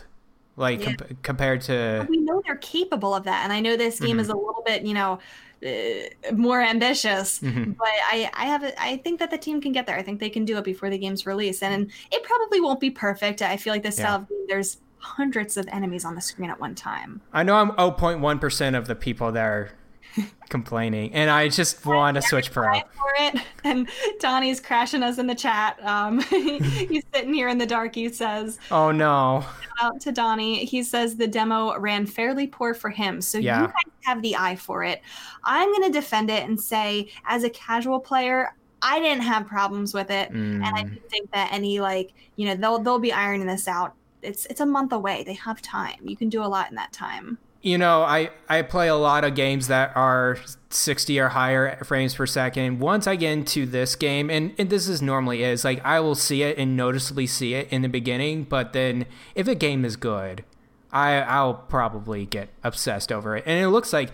Like 0.56 0.80
Yeah. 0.84 0.94
com- 0.94 1.16
compared 1.22 1.60
to 1.62 2.06
We 2.08 2.16
know 2.18 2.42
they're 2.46 2.56
capable 2.56 3.14
of 3.14 3.24
that, 3.24 3.44
and 3.44 3.52
I 3.52 3.60
know 3.60 3.76
this 3.76 3.96
Mm-hmm. 3.96 4.06
game 4.06 4.20
is 4.20 4.28
a 4.28 4.34
little 4.36 4.62
bit, 4.64 4.82
you 4.82 4.94
know, 4.94 5.18
uh, 5.66 6.32
more 6.34 6.60
ambitious. 6.60 7.40
Mm-hmm. 7.40 7.72
But 7.72 7.88
I, 7.88 8.30
I 8.34 8.44
have, 8.46 8.62
a, 8.62 8.82
I 8.82 8.96
think 8.98 9.18
that 9.20 9.30
the 9.30 9.38
team 9.38 9.60
can 9.60 9.72
get 9.72 9.86
there. 9.86 9.96
I 9.96 10.02
think 10.02 10.20
they 10.20 10.30
can 10.30 10.44
do 10.44 10.56
it 10.58 10.64
before 10.64 10.88
the 10.90 10.98
game's 10.98 11.26
release, 11.26 11.62
and 11.62 11.90
it 12.10 12.22
probably 12.22 12.60
won't 12.60 12.80
be 12.80 12.90
perfect. 12.90 13.42
I 13.42 13.56
feel 13.56 13.72
like 13.74 13.82
this 13.82 13.96
style 13.96 14.16
of 14.16 14.28
game, 14.28 14.44
there's 14.48 14.78
hundreds 14.98 15.56
of 15.56 15.68
enemies 15.68 16.04
on 16.04 16.14
the 16.14 16.20
screen 16.20 16.50
at 16.50 16.58
one 16.58 16.74
time. 16.74 17.20
I 17.32 17.42
know 17.42 17.54
I'm 17.56 17.70
0.1% 17.72 18.76
of 18.76 18.86
the 18.86 18.94
people 18.94 19.30
that 19.32 19.44
are 19.44 19.70
complaining, 20.48 21.12
and 21.14 21.30
I 21.30 21.48
just 21.48 21.84
want 21.84 22.14
to 22.16 22.22
Switch 22.22 22.50
Pro. 22.52 22.80
For 22.80 23.14
it, 23.18 23.40
and 23.64 23.88
Donnie's 24.20 24.60
crashing 24.60 25.02
us 25.02 25.18
in 25.18 25.26
the 25.26 25.34
chat. 25.34 25.82
Um, 25.84 26.20
he's 26.30 27.02
sitting 27.14 27.34
here 27.34 27.48
in 27.48 27.58
the 27.58 27.66
dark. 27.66 27.94
He 27.94 28.08
says, 28.08 28.58
Oh 28.70 28.90
no. 28.92 29.44
out 29.82 30.00
to 30.02 30.12
Donnie. 30.12 30.64
He 30.64 30.82
says 30.82 31.16
the 31.16 31.26
demo 31.26 31.78
ran 31.78 32.06
fairly 32.06 32.46
poor 32.46 32.74
for 32.74 32.90
him. 32.90 33.20
So 33.20 33.38
Yeah. 33.38 33.60
you 33.60 33.66
guys 33.66 33.92
have 34.04 34.22
the 34.22 34.36
eye 34.36 34.56
for 34.56 34.82
it. 34.84 35.00
I'm 35.44 35.70
going 35.72 35.84
to 35.92 35.98
defend 35.98 36.30
it 36.30 36.44
and 36.44 36.60
say, 36.60 37.10
as 37.26 37.44
a 37.44 37.50
casual 37.50 38.00
player, 38.00 38.50
I 38.82 39.00
didn't 39.00 39.22
have 39.24 39.46
problems 39.46 39.94
with 39.94 40.10
it, 40.10 40.28
and 40.30 40.62
I 40.64 40.82
Mm, 40.82 40.98
think 41.10 41.30
that 41.32 41.50
any 41.52 41.80
like 41.80 42.12
you 42.36 42.46
know 42.46 42.54
they'll 42.54 42.78
they'll 42.82 42.98
be 42.98 43.12
ironing 43.12 43.46
this 43.46 43.66
out. 43.66 43.94
It's 44.22 44.46
it's 44.46 44.60
a 44.60 44.66
month 44.66 44.92
away. 44.92 45.24
They 45.24 45.34
have 45.34 45.62
time. 45.62 45.96
You 46.04 46.16
can 46.16 46.28
do 46.28 46.42
a 46.42 46.46
lot 46.46 46.68
in 46.70 46.76
that 46.76 46.92
time. 46.92 47.38
You 47.62 47.78
know, 47.78 48.02
I, 48.02 48.30
I 48.48 48.62
play 48.62 48.88
a 48.88 48.94
lot 48.94 49.24
of 49.24 49.34
games 49.34 49.66
that 49.68 49.96
are 49.96 50.38
60 50.70 51.18
or 51.18 51.28
higher 51.30 51.82
frames 51.84 52.14
per 52.14 52.26
second. 52.26 52.78
Once 52.78 53.06
I 53.06 53.16
get 53.16 53.32
into 53.32 53.66
this 53.66 53.96
game, 53.96 54.30
and, 54.30 54.54
and 54.58 54.70
this 54.70 54.88
is 54.88 55.02
normally 55.02 55.42
is, 55.42 55.64
like 55.64 55.84
I 55.84 56.00
will 56.00 56.14
see 56.14 56.42
it 56.42 56.58
and 56.58 56.76
noticeably 56.76 57.26
see 57.26 57.54
it 57.54 57.68
in 57.70 57.82
the 57.82 57.88
beginning, 57.88 58.44
but 58.44 58.72
then 58.72 59.06
if 59.34 59.48
a 59.48 59.54
game 59.54 59.84
is 59.84 59.96
good, 59.96 60.44
I 60.92 61.14
I'll 61.20 61.54
probably 61.54 62.26
get 62.26 62.48
obsessed 62.62 63.10
over 63.10 63.36
it. 63.36 63.44
And 63.46 63.62
it 63.62 63.68
looks 63.68 63.92
like 63.92 64.10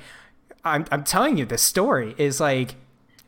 I'm 0.64 0.86
I'm 0.90 1.04
telling 1.04 1.36
you, 1.36 1.44
the 1.44 1.58
story 1.58 2.14
is 2.18 2.40
like 2.40 2.76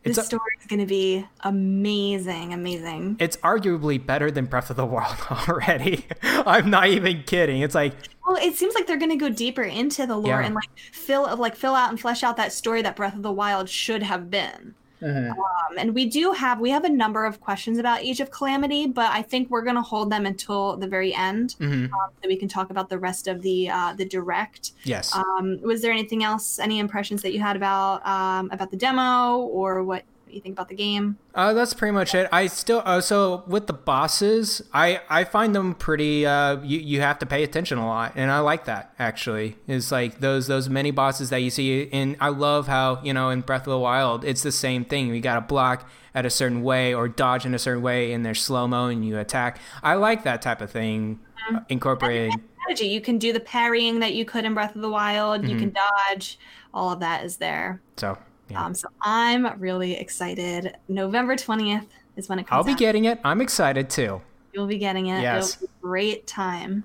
it's 0.04 0.26
story 0.26 0.56
is 0.60 0.66
going 0.66 0.80
to 0.80 0.86
be 0.86 1.26
amazing, 1.40 2.52
amazing. 2.52 3.16
it's 3.18 3.36
arguably 3.38 4.04
better 4.04 4.30
than 4.30 4.46
Breath 4.46 4.70
of 4.70 4.76
the 4.76 4.86
Wild 4.86 5.16
already. 5.48 6.06
I'm 6.22 6.70
not 6.70 6.88
even 6.88 7.22
kidding. 7.24 7.62
It's 7.62 7.74
like 7.74 7.94
Well, 8.26 8.36
it 8.36 8.54
seems 8.56 8.74
like 8.74 8.86
they're 8.86 8.98
going 8.98 9.10
to 9.10 9.16
go 9.16 9.28
deeper 9.28 9.62
into 9.62 10.06
the 10.06 10.16
lore 10.16 10.40
Yeah. 10.40 10.46
and 10.46 10.54
like 10.54 10.68
fill 10.92 11.34
like 11.36 11.56
fill 11.56 11.74
out 11.74 11.90
and 11.90 12.00
flesh 12.00 12.22
out 12.22 12.36
that 12.36 12.52
story 12.52 12.82
that 12.82 12.96
Breath 12.96 13.14
of 13.16 13.22
the 13.22 13.32
Wild 13.32 13.68
should 13.68 14.02
have 14.02 14.30
been. 14.30 14.74
Um, 15.04 15.78
and 15.78 15.94
we 15.94 16.06
do 16.06 16.32
have 16.32 16.60
we 16.60 16.70
have 16.70 16.84
a 16.84 16.88
number 16.88 17.24
of 17.24 17.40
questions 17.40 17.78
about 17.78 18.00
Age 18.00 18.20
of 18.20 18.30
Calamity, 18.30 18.86
but 18.86 19.10
I 19.10 19.22
think 19.22 19.50
we're 19.50 19.62
going 19.62 19.76
to 19.76 19.82
hold 19.82 20.10
them 20.10 20.26
until 20.26 20.76
the 20.76 20.86
very 20.86 21.14
end, 21.14 21.56
mhm, 21.58 21.84
um, 21.84 22.10
so 22.22 22.28
we 22.28 22.36
can 22.36 22.48
talk 22.48 22.70
about 22.70 22.88
the 22.88 22.98
rest 22.98 23.28
of 23.28 23.42
the 23.42 23.68
uh, 23.68 23.92
the 23.94 24.04
direct. 24.04 24.72
yes. 24.84 25.14
Um, 25.14 25.60
was 25.62 25.82
there 25.82 25.92
anything 25.92 26.24
else? 26.24 26.58
Any 26.58 26.78
impressions 26.78 27.22
that 27.22 27.32
you 27.32 27.40
had 27.40 27.56
about 27.56 28.06
um, 28.06 28.50
about 28.50 28.70
the 28.70 28.76
demo 28.76 29.38
or 29.38 29.82
what 29.82 30.04
you 30.34 30.40
think 30.40 30.54
about 30.54 30.68
the 30.68 30.74
game? 30.74 31.18
Uh, 31.34 31.52
that's 31.52 31.72
pretty 31.74 31.92
much 31.92 32.14
it. 32.14 32.28
I 32.32 32.46
still 32.48 32.82
uh, 32.84 33.00
so 33.00 33.44
with 33.46 33.66
the 33.66 33.72
bosses, 33.72 34.62
I 34.72 35.00
I 35.08 35.24
find 35.24 35.54
them 35.54 35.74
pretty. 35.74 36.26
Uh, 36.26 36.60
you 36.62 36.78
you 36.78 37.00
have 37.00 37.18
to 37.20 37.26
pay 37.26 37.42
attention 37.42 37.78
a 37.78 37.86
lot, 37.86 38.12
and 38.16 38.30
I 38.30 38.40
like 38.40 38.64
that 38.66 38.94
actually. 38.98 39.56
Is 39.66 39.90
like 39.92 40.20
those 40.20 40.46
those 40.46 40.68
many 40.68 40.90
bosses 40.90 41.30
that 41.30 41.38
you 41.38 41.50
see, 41.50 41.88
and 41.92 42.16
I 42.20 42.28
love 42.28 42.66
how 42.66 43.00
you 43.02 43.12
know 43.12 43.30
in 43.30 43.40
Breath 43.40 43.62
of 43.62 43.70
the 43.70 43.78
Wild, 43.78 44.24
it's 44.24 44.42
the 44.42 44.52
same 44.52 44.84
thing. 44.84 45.14
You 45.14 45.20
got 45.20 45.34
to 45.36 45.40
block 45.40 45.88
at 46.14 46.24
a 46.24 46.30
certain 46.30 46.62
way 46.62 46.94
or 46.94 47.08
dodge 47.08 47.44
in 47.44 47.54
a 47.54 47.58
certain 47.58 47.82
way, 47.82 48.12
and 48.12 48.24
there's 48.24 48.40
slow 48.40 48.68
mo, 48.68 48.86
and 48.86 49.04
you 49.04 49.18
attack. 49.18 49.58
I 49.82 49.94
like 49.94 50.22
that 50.24 50.42
type 50.42 50.60
of 50.60 50.70
thing 50.70 51.18
uh, 51.52 51.60
incorporated. 51.68 52.32
strategy. 52.62 52.86
You 52.86 53.00
can 53.00 53.18
do 53.18 53.32
the 53.32 53.40
parrying 53.40 53.98
that 54.00 54.14
you 54.14 54.24
could 54.24 54.44
in 54.44 54.54
Breath 54.54 54.76
of 54.76 54.82
the 54.82 54.90
Wild. 54.90 55.42
You 55.42 55.50
Mm-hmm. 55.56 55.58
can 55.58 55.72
dodge. 56.08 56.38
All 56.72 56.92
of 56.92 57.00
that 57.00 57.24
is 57.24 57.36
there. 57.38 57.80
So 57.96 58.16
yeah. 58.54 58.64
Um, 58.64 58.74
so 58.74 58.88
I'm 59.02 59.58
really 59.60 59.96
excited. 59.96 60.76
November 60.88 61.36
20th 61.36 61.86
is 62.16 62.28
when 62.28 62.38
it 62.38 62.46
comes 62.46 62.58
I'll 62.58 62.64
be 62.64 62.72
out. 62.72 62.78
getting 62.78 63.04
it. 63.04 63.20
I'm 63.24 63.40
excited 63.40 63.90
too. 63.90 64.22
You'll 64.52 64.66
be 64.66 64.78
getting 64.78 65.06
it. 65.06 65.20
Yes. 65.20 65.56
It'll 65.56 65.66
be 65.66 65.72
a 65.72 65.82
great 65.82 66.26
time. 66.26 66.84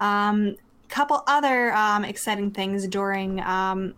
Um, 0.00 0.56
couple 0.88 1.22
other 1.26 1.72
um, 1.74 2.04
exciting 2.04 2.50
things 2.50 2.86
during. 2.86 3.40
Um, 3.40 3.94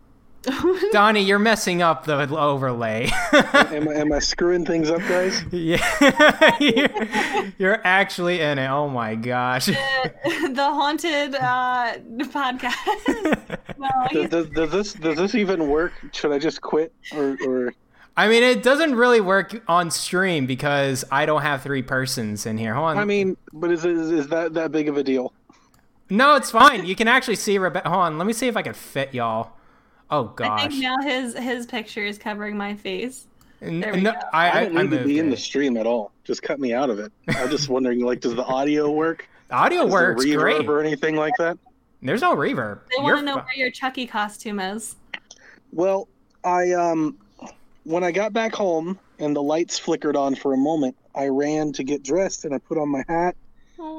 Donnie, 0.92 1.22
you're 1.22 1.38
messing 1.38 1.82
up 1.82 2.05
the 2.05 2.28
overlay. 2.36 3.11
am, 3.32 3.88
I, 3.88 3.95
am 3.95 4.12
I 4.12 4.18
screwing 4.18 4.64
things 4.64 4.90
up, 4.90 5.01
guys? 5.01 5.42
yeah, 5.51 6.57
you're, 6.61 7.53
you're 7.59 7.80
actually 7.86 8.40
in 8.40 8.59
it. 8.59 8.68
Oh 8.68 8.88
my 8.88 9.14
gosh. 9.14 9.66
the 9.66 9.74
haunted 10.57 11.34
uh, 11.34 11.95
podcast. 12.28 13.59
no, 13.78 13.88
Does, 14.12 14.28
does, 14.28 14.49
does 14.51 14.70
this 14.70 14.92
does 14.95 15.16
this 15.16 15.34
even 15.34 15.68
work? 15.68 15.92
Should 16.12 16.32
I 16.32 16.38
just 16.38 16.61
quit 16.61 16.92
or 17.14 17.36
or 17.47 17.74
I 18.16 18.28
mean, 18.28 18.42
it 18.42 18.62
doesn't 18.62 18.95
really 18.95 19.20
work 19.20 19.61
on 19.66 19.90
stream 19.90 20.47
because 20.47 21.05
I 21.11 21.26
don't 21.26 21.42
have 21.42 21.62
three 21.62 21.82
persons 21.82 22.47
in 22.47 22.59
here. 22.59 22.74
Hold 22.74 22.90
on. 22.90 22.99
I 22.99 23.05
mean, 23.05 23.36
but 23.53 23.72
is 23.72 23.84
is, 23.84 24.11
is 24.11 24.28
that 24.28 24.55
that 24.55 24.72
big 24.72 24.88
of 24.88 24.97
a 24.97 25.03
deal? 25.03 25.32
no, 26.11 26.36
it's 26.36 26.51
fine. 26.51 26.84
You 26.84 26.95
can 26.95 27.09
actually 27.09 27.36
see 27.36 27.57
Rebecca. 27.59 27.88
Hold 27.88 28.03
on. 28.03 28.18
Let 28.18 28.26
me 28.26 28.32
see 28.32 28.47
if 28.47 28.57
I 28.57 28.62
can 28.62 28.74
fit 28.74 29.14
y'all. 29.14 29.53
Oh 30.11 30.24
gosh. 30.24 30.62
I 30.64 30.68
think 30.68 30.82
now 30.82 30.98
his 31.02 31.34
his 31.36 31.66
picture 31.66 32.05
is 32.05 32.18
covering 32.18 32.57
my 32.57 32.74
face. 32.74 33.26
N- 33.62 33.80
there 33.80 33.94
we 33.94 34.00
no. 34.02 34.11
I, 34.32 34.48
I 34.50 34.61
I, 34.61 34.64
don't 34.64 34.76
I 34.76 34.82
need 34.82 34.90
to 34.90 34.96
moved 34.96 35.07
be 35.09 35.18
in 35.18 35.30
the 35.30 35.36
stream 35.36 35.76
at 35.76 35.86
all. 35.86 36.12
Just 36.24 36.42
cut 36.42 36.61
me 36.61 36.72
out 36.74 36.90
of 36.90 36.98
it. 36.98 37.12
I'm 37.28 37.48
just 37.50 37.68
wondering, 37.68 38.00
like, 38.00 38.20
does 38.20 38.34
the 38.34 38.44
audio 38.44 38.90
work? 38.90 39.28
Audio 39.50 39.86
Is 39.86 39.92
works 39.92 40.24
there 40.24 40.38
reverb 40.38 40.40
great. 40.40 40.68
or 40.68 40.80
anything 40.80 41.16
like 41.16 41.34
that? 41.38 41.57
There's 42.02 42.20
no 42.22 42.34
reverb. 42.36 42.80
They 42.94 43.02
want 43.02 43.18
to 43.20 43.24
know 43.24 43.36
fi- 43.36 43.44
where 43.44 43.57
your 43.57 43.70
Chucky 43.70 44.07
costume 44.07 44.61
is. 44.61 44.96
Well, 45.72 46.09
I 46.44 46.72
um, 46.72 47.16
when 47.84 48.05
I 48.05 48.12
got 48.12 48.32
back 48.32 48.55
home 48.55 48.98
and 49.18 49.34
the 49.34 49.42
lights 49.42 49.78
flickered 49.78 50.16
on 50.16 50.34
for 50.34 50.52
a 50.52 50.57
moment, 50.57 50.96
I 51.14 51.28
ran 51.28 51.72
to 51.72 51.84
get 51.84 52.02
dressed 52.02 52.44
and 52.44 52.55
I 52.55 52.59
put 52.59 52.76
on 52.78 52.88
my 52.88 53.05
hat 53.09 53.36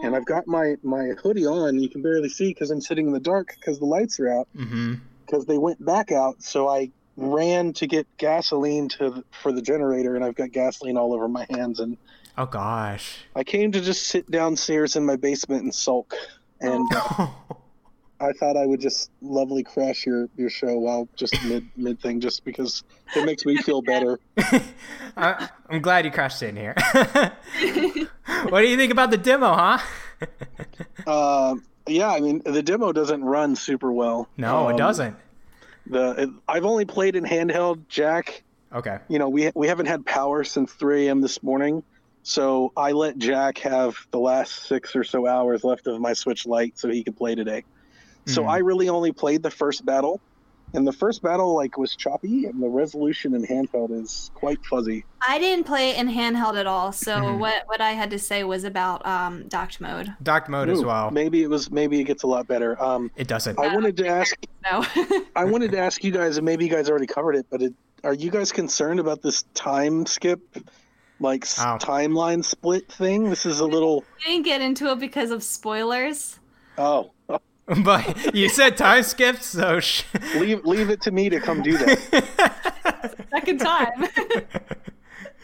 and 0.04 0.16
I've 0.16 0.26
got 0.26 0.46
my 0.48 0.76
my 0.84 1.10
hoodie 1.22 1.46
on. 1.48 1.80
You 1.80 1.90
can 1.90 2.02
barely 2.02 2.30
see 2.30 2.50
because 2.50 2.70
I'm 2.72 2.82
sitting 2.82 3.08
in 3.08 3.14
the 3.14 3.20
dark 3.20 3.56
because 3.60 3.80
the 3.80 3.86
lights 3.86 4.20
are 4.20 4.30
out 4.32 4.48
Mhm. 4.56 5.00
Because 5.26 5.46
they 5.46 5.58
went 5.58 5.84
back 5.84 6.12
out. 6.12 6.42
So 6.42 6.68
I 6.68 6.92
ran 7.18 7.74
to 7.74 7.88
get 7.88 8.08
gasoline 8.18 8.90
to 8.90 9.24
for 9.42 9.52
the 9.52 9.62
generator 9.62 10.16
and 10.16 10.24
I've 10.24 10.36
got 10.36 10.52
gasoline 10.52 10.98
all 10.98 11.14
over 11.14 11.28
my 11.28 11.46
hands 11.50 11.80
and 11.80 11.98
Oh 12.38 12.46
gosh. 12.46 13.20
I 13.36 13.44
came 13.44 13.72
to 13.72 13.82
just 13.82 14.08
sit 14.08 14.30
downstairs 14.30 14.96
in 14.96 15.06
my 15.06 15.16
basement 15.16 15.64
and 15.64 15.74
sulk. 15.74 16.14
And 16.60 16.86
I 18.20 18.32
thought 18.34 18.58
I 18.58 18.66
would 18.66 18.82
just 18.82 19.10
lovely 19.22 19.64
crash 19.64 20.06
your, 20.06 20.30
your 20.36 20.50
show 20.50 20.78
while 20.78 21.08
just 21.16 21.42
mid 21.46 21.68
mid 21.78 22.02
thing, 22.02 22.20
just 22.20 22.44
because 22.44 22.84
it 23.16 23.26
makes 23.26 23.46
me 23.46 23.58
feel 23.58 23.82
better. 23.82 24.20
I, 25.18 25.50
I'm 25.70 25.82
glad 25.82 26.06
you 26.06 26.12
crashed 26.12 26.42
in 26.44 26.56
here. 26.56 26.76
what 28.50 28.62
do 28.62 28.68
you 28.68 28.78
think 28.78 28.92
about 28.92 29.12
the 29.12 29.18
demo, 29.18 29.54
huh? 29.54 29.80
Uh, 31.08 31.56
yeah, 31.88 32.12
I 32.12 32.20
mean 32.20 32.42
the 32.46 32.64
demo 32.64 32.92
doesn't 32.92 33.24
run 33.24 33.56
super 33.56 33.92
well. 33.92 34.28
no, 34.38 34.68
it 34.70 34.74
Um, 34.74 34.78
doesn't. 34.78 35.16
The 35.88 36.24
it, 36.24 36.30
I've 36.48 36.66
only 36.66 36.86
played 36.86 37.16
in 37.16 37.24
handheld. 37.24 37.88
Jack, 37.88 38.44
Okay. 38.74 38.98
you 39.08 39.20
know, 39.20 39.30
we 39.30 39.52
we 39.56 39.68
haven't 39.68 39.86
had 39.86 40.06
power 40.06 40.44
since 40.44 40.74
3 40.74 41.08
a.m. 41.08 41.22
this 41.22 41.44
morning, 41.44 41.84
so 42.24 42.72
I 42.76 42.92
let 42.94 43.18
Jack 43.18 43.60
have 43.60 43.96
the 44.12 44.20
last 44.20 44.64
six 44.68 44.96
or 44.96 45.04
so 45.04 45.28
hours 45.28 45.64
left 45.64 45.86
of 45.88 46.00
my 46.02 46.14
Switch 46.14 46.46
Lite 46.48 46.78
so 46.80 46.90
he 46.90 47.04
could 47.04 47.16
play 47.16 47.36
today. 47.36 47.64
So 48.26 48.44
Mhm. 48.44 48.50
I 48.50 48.58
really 48.60 48.90
only 48.90 49.12
played 49.12 49.44
the 49.44 49.52
first 49.52 49.86
battle, 49.86 50.20
and 50.76 50.86
the 50.88 50.92
first 50.94 51.22
battle 51.24 51.56
like 51.56 51.78
was 51.78 51.96
choppy, 51.96 52.46
and 52.46 52.62
the 52.62 52.68
resolution 52.68 53.34
in 53.34 53.44
handheld 53.46 53.92
is 53.92 54.30
quite 54.36 54.64
fuzzy. 54.66 55.06
I 55.28 55.40
didn't 55.40 55.66
play 55.66 55.92
it 55.92 55.98
in 55.98 56.08
handheld 56.08 56.60
at 56.60 56.68
all, 56.68 56.92
so 56.92 57.16
Mhm. 57.16 57.40
what 57.40 57.64
what 57.68 57.82
I 57.82 57.92
had 57.92 58.12
to 58.12 58.20
say 58.20 58.44
was 58.44 58.64
about 58.64 59.06
um, 59.06 59.48
docked 59.48 59.82
mode. 59.82 60.14
Docked 60.22 60.50
mode 60.50 60.70
as 60.70 60.84
well. 60.84 61.10
Maybe 61.12 61.42
it 61.44 61.50
was. 61.50 61.72
Maybe 61.72 62.00
it 62.00 62.04
gets 62.04 62.24
a 62.24 62.28
lot 62.28 62.48
better. 62.48 62.82
Um, 62.82 63.10
It 63.16 63.28
doesn't. 63.28 63.58
I 63.60 63.74
wanted 63.74 63.98
to 63.98 64.08
ask. 64.08 64.36
No, 64.72 64.84
I 65.36 65.44
wanted 65.46 65.70
to 65.74 65.78
ask 65.78 66.04
you 66.04 66.10
guys, 66.12 66.38
and 66.38 66.46
maybe 66.46 66.66
you 66.66 66.72
guys 66.72 66.90
already 66.90 67.06
covered 67.06 67.36
it, 67.36 67.46
but 67.52 67.62
it, 67.62 67.72
are 68.04 68.16
you 68.16 68.32
guys 68.32 68.52
concerned 68.52 69.00
about 69.00 69.22
this 69.22 69.44
time 69.54 70.08
skip, 70.08 70.40
like 71.20 71.44
s- 71.44 71.60
Oh. 71.60 71.78
timeline 71.80 72.44
split 72.44 72.92
thing? 72.92 73.30
This 73.30 73.46
is 73.46 73.60
a 73.60 73.66
little. 73.68 74.04
we 74.18 74.32
didn't 74.32 74.46
get 74.46 74.62
into 74.62 74.92
it 74.92 74.98
because 75.00 75.30
of 75.30 75.44
spoilers. 75.44 76.40
Oh, 76.80 77.12
but 77.84 78.36
you 78.36 78.48
said 78.48 78.78
time 78.78 79.02
skips, 79.02 79.48
so 79.48 79.80
sh- 79.80 80.04
leave 80.36 80.64
leave 80.66 80.90
it 80.90 81.02
to 81.02 81.12
me 81.12 81.30
to 81.30 81.40
come 81.40 81.64
do 81.64 81.78
that. 81.78 83.16
Second 83.32 83.60
time. 83.60 84.08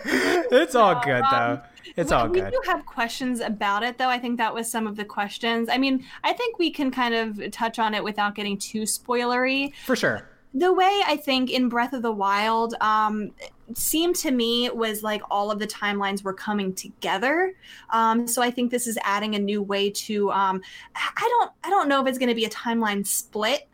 it's 0.06 0.76
all 0.76 1.02
good 1.04 1.24
um, 1.24 1.32
though. 1.32 1.62
It's 1.98 2.12
we, 2.12 2.16
all 2.16 2.28
good. 2.28 2.46
we 2.46 2.52
do 2.52 2.62
have 2.68 2.86
questions 2.86 3.40
about 3.40 3.82
it, 3.82 3.98
though. 3.98 4.08
I 4.08 4.20
think 4.20 4.38
that 4.38 4.54
was 4.54 4.70
some 4.70 4.86
of 4.86 4.98
the 4.98 5.06
questions. 5.06 5.68
I 5.68 5.80
mean, 5.80 6.06
I 6.24 6.34
think 6.34 6.60
we 6.60 6.70
can 6.70 6.92
kind 6.92 7.16
of 7.16 7.52
touch 7.52 7.80
on 7.80 7.96
it 7.96 8.04
without 8.04 8.36
getting 8.36 8.58
too 8.58 8.84
spoilery. 8.84 9.74
For 9.86 9.96
sure. 9.96 10.28
The 10.54 10.74
way 10.74 11.02
I 11.08 11.16
think 11.16 11.50
in 11.50 11.70
Breath 11.70 11.94
of 11.94 12.02
the 12.02 12.12
Wild 12.12 12.76
um, 12.82 13.32
seemed 13.74 14.18
to 14.18 14.32
me 14.32 14.70
was 14.70 15.02
like 15.02 15.22
all 15.32 15.50
of 15.50 15.60
the 15.60 15.68
timelines 15.68 16.24
were 16.24 16.34
coming 16.34 16.74
together. 16.74 17.54
Um, 17.92 18.28
so 18.28 18.42
I 18.42 18.52
think 18.52 18.70
this 18.70 18.86
is 18.86 18.98
adding 19.04 19.36
a 19.36 19.40
new 19.40 19.62
way 19.62 19.90
to. 19.92 20.30
Um, 20.32 20.62
I 20.96 21.28
don't. 21.30 21.52
I 21.64 21.70
don't 21.70 21.88
know 21.88 22.02
if 22.02 22.08
it's 22.08 22.18
going 22.18 22.30
to 22.30 22.36
be 22.36 22.46
a 22.46 22.50
timeline 22.50 23.08
split, 23.08 23.70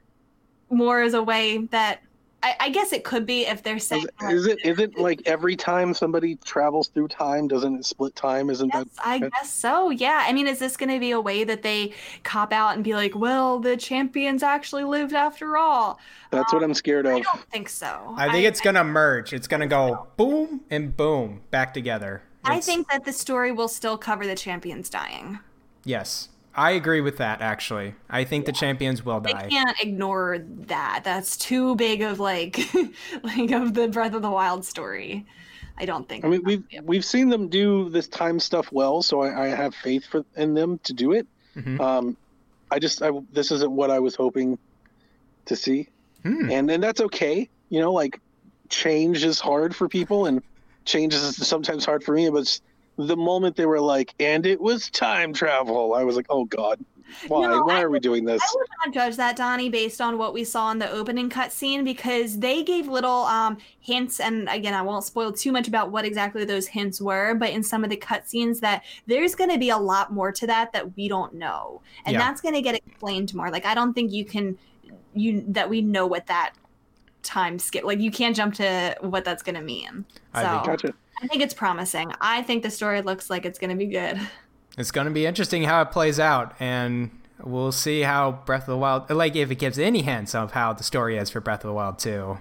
more 0.70 1.02
as 1.02 1.14
a 1.14 1.24
way 1.24 1.66
that. 1.72 2.02
I, 2.44 2.56
I 2.60 2.70
guess 2.70 2.94
it 2.94 3.04
could 3.04 3.26
be 3.26 3.48
if 3.48 3.64
they're 3.64 3.80
saying. 3.80 4.06
Is, 4.22 4.46
is 4.46 4.48
it 4.48 4.66
is 4.66 4.80
it 4.80 4.98
like 4.98 5.22
every 5.26 5.56
time 5.56 5.94
somebody 5.94 6.36
travels 6.46 6.88
through 6.90 7.08
time, 7.08 7.48
doesn't 7.48 7.76
it 7.76 7.86
split 7.86 8.16
time? 8.16 8.50
Isn't 8.50 8.70
Yes, 8.74 8.86
that? 8.96 9.08
I 9.08 9.20
guess 9.20 9.52
so. 9.52 9.90
Yeah. 9.90 10.24
I 10.26 10.34
mean, 10.34 10.48
is 10.48 10.60
this 10.60 10.78
going 10.78 10.90
to 10.92 11.00
be 11.00 11.12
a 11.12 11.20
way 11.20 11.44
that 11.44 11.64
they 11.64 11.94
cop 12.24 12.54
out 12.54 12.76
and 12.76 12.84
be 12.84 12.94
like, 12.94 13.16
well, 13.16 13.60
the 13.60 13.76
champions 13.76 14.44
actually 14.44 14.84
lived 14.84 15.14
after 15.14 15.58
all? 15.58 16.00
That's 16.32 16.54
what 16.54 16.64
um, 16.64 16.70
I'm 16.70 16.74
scared 16.76 17.06
of. 17.08 17.14
I 17.14 17.22
don't 17.22 17.44
think 17.50 17.70
so. 17.70 18.14
I 18.18 18.32
think 18.32 18.46
it's 18.46 18.62
gonna 18.62 18.84
merge. 18.84 19.34
It's 19.34 19.48
gonna 19.48 19.68
go 19.68 20.08
boom 20.18 20.62
and 20.70 20.96
boom 20.96 21.42
back 21.52 21.74
together. 21.74 22.22
I 22.44 22.60
think 22.62 22.88
that 22.90 23.04
the 23.04 23.14
story 23.14 23.52
will 23.52 23.68
still 23.68 23.98
cover 23.98 24.26
the 24.26 24.36
champions 24.36 24.90
dying. 24.90 25.40
yes, 25.84 26.30
I 26.58 26.72
agree 26.72 27.02
with 27.02 27.18
that. 27.18 27.40
Actually, 27.42 27.94
I 28.10 28.24
think 28.24 28.46
the 28.48 28.52
champions 28.52 29.06
will 29.06 29.20
die. 29.20 29.28
They 29.28 29.34
die. 29.34 29.50
can't 29.50 29.80
ignore 29.80 30.40
that. 30.40 31.02
That's 31.04 31.38
too 31.38 31.76
big 31.76 32.02
of 32.02 32.20
like, 32.20 32.60
like 33.24 33.52
of 33.52 33.76
the 33.76 33.88
Breath 33.88 34.14
of 34.16 34.24
the 34.24 34.32
Wild 34.32 34.66
story. 34.66 35.26
I 35.78 35.86
don't 35.86 36.10
think. 36.10 36.26
I 36.26 36.30
mean, 36.30 36.42
we've 36.44 36.64
we've 36.84 37.06
seen 37.06 37.30
them 37.30 37.48
do 37.50 37.90
this 37.90 38.08
time 38.08 38.40
stuff 38.40 38.72
well, 38.72 39.04
so 39.04 39.22
I, 39.22 39.44
I 39.44 39.48
have 39.50 39.76
faith 39.76 40.08
for 40.08 40.26
in 40.36 40.56
them 40.56 40.80
to 40.86 40.94
do 40.94 41.12
it. 41.12 41.28
Mhm. 41.56 41.80
Um, 41.80 42.18
I 42.72 42.80
just 42.80 43.04
I, 43.04 43.12
this 43.32 43.52
isn't 43.52 43.72
what 43.72 43.92
I 43.92 44.00
was 44.00 44.16
hoping 44.16 44.58
to 45.46 45.56
see, 45.56 45.88
Hmm. 46.24 46.50
and 46.52 46.72
and 46.72 46.82
that's 46.82 47.00
okay. 47.02 47.48
You 47.70 47.80
know, 47.80 47.94
like 47.94 48.20
change 48.70 49.24
is 49.24 49.40
hard 49.40 49.76
for 49.76 49.88
people, 49.88 50.26
and 50.26 50.42
change 50.86 51.14
is 51.14 51.36
sometimes 51.48 51.86
hard 51.86 52.04
for 52.04 52.16
me. 52.16 52.28
But 52.32 52.40
it's 52.40 52.62
the 52.98 53.16
moment 53.18 53.56
they 53.56 53.66
were 53.66 53.80
like, 53.82 54.14
and 54.20 54.46
it 54.46 54.60
was 54.60 54.90
time 54.90 55.34
travel, 55.34 55.94
I 55.94 56.04
was 56.04 56.16
like, 56.16 56.26
oh 56.30 56.46
god, 56.46 56.84
why? 57.28 57.48
No, 57.48 57.62
why 57.64 57.78
I 57.78 57.82
are 57.84 57.90
we 57.90 58.00
doing 58.00 58.26
this? 58.26 58.42
I 58.42 58.48
would 58.56 58.68
not 58.86 58.94
judge 58.94 59.16
that, 59.16 59.38
Donnie, 59.38 59.70
based 59.70 60.02
on 60.02 60.18
what 60.18 60.34
we 60.34 60.44
saw 60.44 60.72
in 60.72 60.80
the 60.80 60.92
opening 60.92 61.30
cutscene 61.30 61.86
because 61.86 62.40
they 62.40 62.64
gave 62.64 62.88
little 62.88 63.24
um, 63.26 63.58
hints. 63.80 64.20
And 64.20 64.50
again, 64.50 64.74
I 64.74 64.82
won't 64.82 65.06
spoil 65.06 65.32
too 65.32 65.52
much 65.54 65.68
about 65.70 65.90
what 65.90 66.04
exactly 66.04 66.44
those 66.44 66.68
hints 66.68 67.00
were, 67.00 67.34
but 67.34 67.52
in 67.52 67.64
some 67.64 67.84
of 67.86 67.90
the 67.90 67.98
cutscenes, 67.98 68.60
that 68.60 68.84
there's 69.06 69.36
going 69.36 69.50
to 69.52 69.58
be 69.58 69.70
a 69.70 69.78
lot 69.78 70.12
more 70.12 70.32
to 70.34 70.48
that 70.48 70.74
that 70.74 70.96
we 70.98 71.08
don't 71.08 71.34
know, 71.34 71.82
and 72.06 72.14
Yeah. 72.14 72.20
that's 72.20 72.42
going 72.42 72.56
to 72.56 72.62
get 72.62 72.76
explained 72.76 73.34
more. 73.34 73.50
Like 73.52 73.66
I 73.66 73.74
don't 73.74 73.94
think 73.94 74.12
you 74.12 74.26
can, 74.26 74.58
you 75.14 75.46
that 75.48 75.70
we 75.70 75.82
know 75.82 76.06
what 76.08 76.28
that 76.28 76.54
time 77.24 77.58
skip. 77.60 77.84
Like 77.86 78.00
you 78.00 78.12
can't 78.12 78.36
jump 78.36 78.54
to 78.56 78.96
what 79.02 79.24
that's 79.24 79.44
going 79.44 79.56
to 79.56 79.62
mean. 79.62 80.04
So 80.36 80.42
I 80.42 80.44
think- 80.44 80.66
Gotcha. 80.66 80.94
I 81.22 81.28
think 81.28 81.42
it's 81.42 81.54
promising. 81.54 82.12
I 82.22 82.44
think 82.44 82.64
the 82.64 82.70
story 82.70 83.02
looks 83.02 83.30
like 83.30 83.46
it's 83.46 83.60
going 83.60 83.72
to 83.72 83.76
be 83.76 83.88
good. 83.88 84.20
It's 84.78 84.92
gonna 84.92 85.10
be 85.10 85.26
interesting 85.26 85.64
how 85.64 85.82
it 85.82 85.90
plays 85.90 86.20
out, 86.20 86.54
and 86.60 87.10
we'll 87.44 87.72
see 87.72 88.02
how 88.02 88.44
Breath 88.46 88.62
of 88.62 88.68
the 88.68 88.78
Wild, 88.78 89.10
like 89.10 89.36
if 89.36 89.50
it 89.50 89.56
gives 89.56 89.80
any 89.80 90.04
hints 90.04 90.36
of 90.36 90.52
how 90.52 90.72
the 90.74 90.84
story 90.84 91.18
is 91.18 91.32
for 91.32 91.42
Breath 91.42 91.62
of 91.64 91.70
the 91.70 91.74
Wild 91.74 91.98
too. 91.98 92.38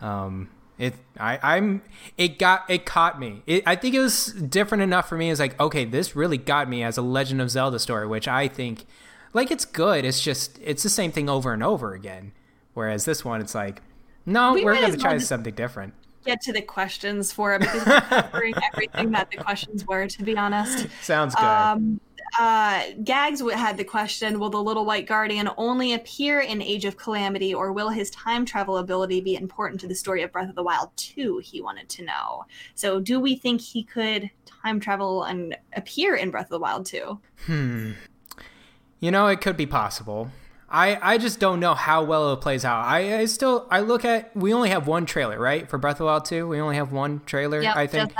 Um, 0.00 0.48
it, 0.78 0.94
I, 1.18 1.40
I'm, 1.42 1.82
it 2.16 2.38
got, 2.38 2.70
it 2.70 2.86
caught 2.86 3.18
me. 3.18 3.42
It, 3.48 3.64
I 3.66 3.74
think 3.74 3.96
it 3.96 4.00
was 4.00 4.26
different 4.26 4.82
enough 4.82 5.08
for 5.08 5.16
me. 5.16 5.28
It's 5.30 5.40
like, 5.40 5.58
okay, 5.60 5.84
this 5.84 6.14
really 6.14 6.38
got 6.38 6.68
me 6.68 6.84
as 6.84 6.96
a 6.96 7.02
Legend 7.02 7.40
of 7.40 7.50
Zelda 7.50 7.80
story, 7.80 8.06
which 8.06 8.28
I 8.28 8.46
think, 8.46 8.84
like, 9.32 9.50
it's 9.50 9.64
good. 9.64 10.04
It's 10.04 10.20
just, 10.20 10.60
it's 10.62 10.84
the 10.84 10.88
same 10.88 11.10
thing 11.10 11.28
over 11.28 11.52
and 11.52 11.64
over 11.64 11.94
again. 11.94 12.30
Whereas 12.74 13.04
this 13.04 13.24
one, 13.24 13.40
it's 13.40 13.56
like, 13.56 13.82
no, 14.24 14.54
We 14.54 14.64
are 14.66 14.74
gonna 14.74 14.96
try 14.96 15.10
well 15.10 15.18
just- 15.18 15.28
something 15.28 15.54
different. 15.54 15.94
Get 16.24 16.40
to 16.42 16.52
the 16.52 16.62
questions 16.62 17.32
for 17.32 17.54
it 17.54 17.60
because 17.60 17.86
we're 17.86 18.00
covering 18.00 18.54
everything 18.72 19.10
that 19.12 19.30
the 19.30 19.36
questions 19.38 19.86
were. 19.86 20.06
To 20.06 20.22
be 20.22 20.36
honest, 20.36 20.86
Sounds 21.02 21.34
good. 21.34 21.44
um, 21.44 22.00
uh, 22.38 22.82
Gags 23.04 23.42
had 23.52 23.76
the 23.76 23.84
question: 23.84 24.38
Will 24.38 24.50
the 24.50 24.62
Little 24.62 24.84
White 24.84 25.06
Guardian 25.06 25.50
only 25.56 25.92
appear 25.94 26.40
in 26.40 26.62
Age 26.62 26.84
of 26.84 26.96
Calamity, 26.96 27.52
or 27.52 27.72
will 27.72 27.90
his 27.90 28.10
time 28.10 28.44
travel 28.44 28.78
ability 28.78 29.20
be 29.20 29.36
important 29.36 29.80
to 29.82 29.86
the 29.86 29.94
story 29.94 30.22
of 30.22 30.32
Breath 30.32 30.48
of 30.48 30.54
the 30.54 30.62
Wild 30.62 30.90
2? 30.96 31.38
He 31.44 31.60
wanted 31.60 31.88
to 31.90 32.04
know. 32.04 32.44
So, 32.74 33.00
do 33.00 33.20
we 33.20 33.36
think 33.36 33.60
he 33.60 33.82
could 33.82 34.30
time 34.46 34.80
travel 34.80 35.24
and 35.24 35.56
appear 35.76 36.14
in 36.14 36.30
Breath 36.30 36.46
of 36.46 36.50
the 36.50 36.58
Wild 36.58 36.86
2? 36.86 37.20
Hmm. 37.46 37.92
You 39.00 39.10
know, 39.10 39.26
it 39.26 39.40
could 39.40 39.56
be 39.56 39.66
possible. 39.66 40.30
I, 40.72 40.98
I 41.14 41.18
just 41.18 41.38
don't 41.38 41.60
know 41.60 41.74
how 41.74 42.02
well 42.02 42.32
it 42.32 42.40
plays 42.40 42.64
out. 42.64 42.84
I, 42.86 43.18
I 43.20 43.24
still 43.26 43.66
I 43.70 43.80
look 43.80 44.04
at 44.04 44.34
we 44.34 44.54
only 44.54 44.70
have 44.70 44.86
one 44.86 45.04
trailer, 45.06 45.38
right? 45.38 45.68
For 45.68 45.76
Breath 45.78 45.96
of 45.96 45.98
the 45.98 46.04
Wild 46.06 46.24
2, 46.24 46.48
we 46.48 46.60
only 46.60 46.76
have 46.76 46.90
one 46.92 47.20
trailer, 47.26 47.60
Yep, 47.60 47.76
I 47.76 47.86
think. 47.86 48.12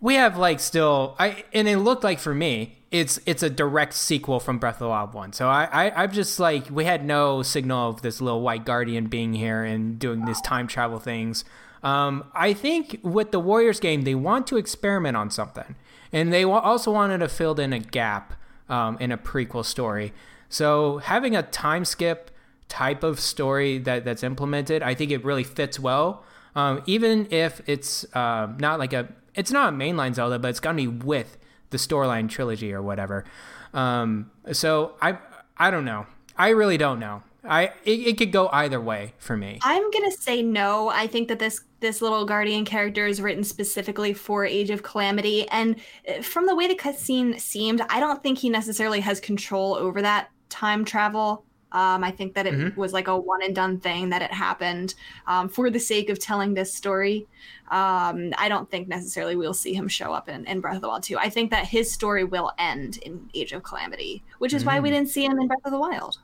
we 0.00 0.14
have 0.14 0.36
like 0.36 0.60
still 0.60 1.16
I 1.18 1.44
and 1.54 1.66
it 1.66 1.78
looked 1.78 2.04
like 2.04 2.18
for 2.18 2.34
me 2.34 2.76
it's 2.90 3.18
it's 3.24 3.42
a 3.42 3.48
direct 3.48 3.94
sequel 3.94 4.40
from 4.40 4.58
Breath 4.58 4.74
of 4.76 4.80
the 4.80 4.88
Wild 4.88 5.14
one. 5.14 5.32
So 5.32 5.48
I, 5.48 5.64
I 5.86 6.02
I'm 6.02 6.12
just 6.12 6.38
like 6.38 6.68
we 6.70 6.84
had 6.84 7.04
no 7.04 7.42
signal 7.42 7.88
of 7.90 8.02
this 8.02 8.20
little 8.20 8.42
white 8.42 8.66
guardian 8.66 9.06
being 9.06 9.32
here 9.32 9.64
and 9.64 9.98
doing 9.98 10.26
these 10.26 10.40
time 10.42 10.66
travel 10.66 10.98
things. 10.98 11.44
Um, 11.82 12.24
I 12.34 12.52
think 12.52 13.00
with 13.02 13.30
the 13.30 13.40
Warriors 13.40 13.80
game 13.80 14.02
they 14.02 14.14
want 14.14 14.46
to 14.48 14.58
experiment 14.58 15.16
on 15.16 15.30
something, 15.30 15.76
and 16.12 16.30
they 16.30 16.44
also 16.44 16.92
wanted 16.92 17.18
to 17.18 17.28
fill 17.28 17.58
in 17.58 17.72
a 17.72 17.78
gap 17.78 18.34
um, 18.68 18.98
in 19.00 19.10
a 19.12 19.16
prequel 19.16 19.64
story. 19.64 20.12
So 20.50 20.98
having 20.98 21.34
a 21.34 21.42
time 21.42 21.86
skip 21.86 22.30
type 22.68 23.02
of 23.02 23.18
story 23.18 23.78
that 23.78 24.04
that's 24.04 24.22
implemented, 24.22 24.82
I 24.82 24.94
think 24.94 25.10
it 25.10 25.24
really 25.24 25.44
fits 25.44 25.80
well. 25.80 26.24
Um, 26.54 26.82
even 26.86 27.28
if 27.30 27.62
it's 27.66 28.04
uh, 28.14 28.48
not 28.58 28.78
like 28.78 28.92
a, 28.92 29.08
it's 29.34 29.52
not 29.52 29.72
a 29.72 29.76
mainline 29.76 30.14
Zelda, 30.14 30.38
but 30.38 30.48
it's 30.48 30.60
gonna 30.60 30.76
be 30.76 30.88
with 30.88 31.38
the 31.70 31.78
storyline 31.78 32.28
trilogy 32.28 32.72
or 32.74 32.82
whatever. 32.82 33.24
Um, 33.72 34.30
so 34.52 34.96
I, 35.00 35.18
I 35.56 35.70
don't 35.70 35.84
know. 35.84 36.06
I 36.36 36.48
really 36.48 36.76
don't 36.76 36.98
know. 36.98 37.22
I 37.44 37.72
it, 37.84 38.00
it 38.00 38.18
could 38.18 38.32
go 38.32 38.48
either 38.52 38.80
way 38.80 39.14
for 39.18 39.36
me. 39.36 39.58
I'm 39.62 39.90
gonna 39.90 40.10
say 40.10 40.42
no. 40.42 40.88
I 40.88 41.06
think 41.06 41.28
that 41.28 41.38
this 41.38 41.62
this 41.80 42.02
little 42.02 42.24
guardian 42.26 42.64
character 42.64 43.06
is 43.06 43.20
written 43.22 43.44
specifically 43.44 44.12
for 44.12 44.44
Age 44.44 44.70
of 44.70 44.82
Calamity, 44.82 45.48
and 45.48 45.76
uh, 46.08 46.20
from 46.22 46.46
the 46.46 46.54
way 46.54 46.66
the 46.66 46.74
cutscene 46.74 47.40
seemed, 47.40 47.80
I 47.88 48.00
don't 48.00 48.22
think 48.22 48.38
he 48.38 48.50
necessarily 48.50 49.00
has 49.00 49.20
control 49.20 49.74
over 49.74 50.02
that 50.02 50.30
time 50.50 50.84
travel. 50.84 51.44
Um, 51.72 52.02
I 52.02 52.10
think 52.10 52.34
that 52.34 52.46
it 52.48 52.54
Mhm. 52.54 52.76
was 52.76 52.92
like 52.92 53.06
a 53.06 53.16
one 53.16 53.42
and 53.44 53.54
done 53.54 53.78
thing 53.78 54.08
that 54.10 54.22
it 54.22 54.32
happened 54.32 54.94
um, 55.28 55.48
for 55.48 55.70
the 55.70 55.78
sake 55.78 56.10
of 56.10 56.18
telling 56.18 56.54
this 56.54 56.74
story. 56.74 57.28
Um, 57.70 58.32
I 58.36 58.48
don't 58.48 58.68
think 58.68 58.88
necessarily 58.88 59.36
we'll 59.36 59.54
see 59.54 59.72
him 59.72 59.86
show 59.86 60.12
up 60.12 60.28
in, 60.28 60.44
in 60.46 60.60
Breath 60.60 60.74
of 60.76 60.82
the 60.82 60.88
Wild 60.88 61.04
2. 61.04 61.16
I 61.16 61.28
think 61.30 61.52
that 61.52 61.66
his 61.68 61.88
story 61.92 62.24
will 62.24 62.50
end 62.58 62.96
in 62.98 63.30
Age 63.34 63.52
of 63.52 63.62
Calamity, 63.62 64.24
which 64.38 64.52
is 64.52 64.64
why 64.64 64.80
we 64.80 64.90
didn't 64.90 65.10
see 65.10 65.24
him 65.24 65.38
in 65.38 65.46
Breath 65.46 65.60
of 65.64 65.70
the 65.70 65.78
Wild. 65.78 66.18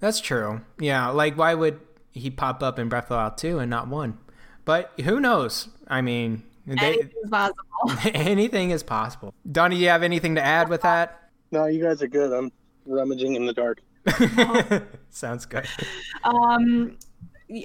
That's 0.00 0.18
true. 0.20 0.62
Yeah, 0.78 1.08
like 1.08 1.36
why 1.36 1.52
would 1.52 1.78
he 2.12 2.30
pop 2.30 2.62
up 2.62 2.78
in 2.78 2.88
Breath 2.88 3.04
of 3.04 3.08
the 3.10 3.14
Wild 3.16 3.36
2 3.36 3.58
and 3.58 3.68
not 3.68 3.88
1? 3.88 4.16
But 4.64 4.92
who 5.04 5.20
knows? 5.20 5.68
I 5.86 6.00
mean, 6.00 6.42
they, 6.66 6.74
Anything's 6.74 7.30
possible. 7.30 7.64
anything 8.14 8.70
is 8.70 8.82
possible. 8.82 9.34
Donnie, 9.52 9.76
do 9.76 9.82
you 9.82 9.90
have 9.90 10.02
anything 10.02 10.34
to 10.36 10.42
add 10.44 10.70
with 10.70 10.80
that? 10.80 11.28
No, 11.52 11.66
you 11.66 11.82
guys 11.82 12.02
are 12.02 12.08
good. 12.08 12.32
I'm 12.32 12.50
rummaging 12.86 13.34
in 13.34 13.46
the 13.46 13.52
dark. 13.52 13.82
Sounds 15.10 15.46
good. 15.46 15.66
Um, 16.24 16.96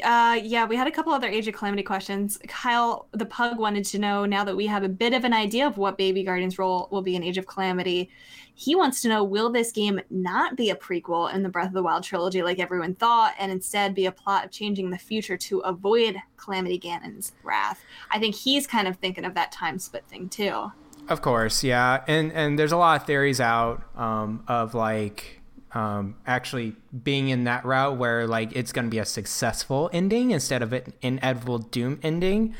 uh, 0.03 0.39
yeah, 0.43 0.65
we 0.65 0.76
had 0.76 0.88
a 0.88 0.91
couple 0.91 1.11
other 1.11 1.28
Age 1.28 1.47
of 1.47 1.55
Calamity 1.55 1.82
questions. 1.82 2.38
Kyle, 2.47 3.07
the 3.13 3.26
pug, 3.26 3.57
wanted 3.57 3.84
to 3.86 3.97
know 3.97 4.26
now 4.26 4.43
that 4.43 4.55
we 4.55 4.67
have 4.67 4.84
a 4.84 4.89
bit 4.89 5.13
of 5.13 5.24
an 5.24 5.34
idea 5.34 5.65
of 5.65 5.78
what 5.78 5.97
Baby 5.97 6.24
Guardian's 6.24 6.59
role 6.59 6.88
will 6.91 7.01
be 7.01 7.15
in 7.15 7.24
Age 7.24 7.39
of 7.39 7.47
Calamity. 7.47 8.09
He 8.53 8.76
wants 8.76 9.01
to 9.01 9.09
know 9.09 9.24
will 9.24 9.49
this 9.49 9.72
game 9.72 9.99
not 10.11 10.55
be 10.55 10.69
a 10.69 10.76
prequel 10.76 11.34
in 11.34 11.41
the 11.41 11.49
Breath 11.49 11.69
of 11.69 11.74
the 11.74 11.82
Wild 11.82 12.03
trilogy 12.03 12.43
like 12.43 12.59
everyone 12.59 12.93
thought, 12.93 13.34
and 13.39 13.51
instead 13.51 13.95
be 13.95 14.05
a 14.05 14.11
plot 14.11 14.45
of 14.45 14.51
changing 14.51 14.91
the 14.91 14.99
future 14.99 15.38
to 15.38 15.59
avoid 15.59 16.15
Calamity 16.38 16.78
Ganon's 16.78 17.32
wrath? 17.41 17.84
I 18.11 18.19
think 18.19 18.36
he's 18.36 18.67
kind 18.67 18.88
of 18.88 18.97
thinking 18.97 19.26
of 19.26 19.34
that 19.34 19.51
time 19.51 19.80
split 19.80 20.05
thing 20.07 20.30
too. 20.30 20.72
Of 21.12 21.22
course, 21.22 21.62
yeah, 21.62 22.05
and 22.07 22.32
and 22.32 22.57
there's 22.57 22.72
a 22.72 22.78
lot 22.78 23.01
of 23.01 23.05
theories 23.05 23.41
out 23.41 23.84
um, 23.97 24.45
of 24.47 24.74
like 24.74 25.41
um, 25.74 26.16
actually 26.26 26.78
being 27.03 27.28
in 27.28 27.43
that 27.43 27.66
route 27.66 27.97
where 27.97 28.26
like 28.26 28.55
it's 28.55 28.72
going 28.72 28.86
to 28.86 28.89
be 28.89 28.97
a 28.97 29.03
successful 29.03 29.89
ending 29.91 30.32
instead 30.32 30.64
of 30.64 30.72
an 30.72 30.93
inevitable 31.01 31.57
doom 31.57 31.99
ending. 32.01 32.55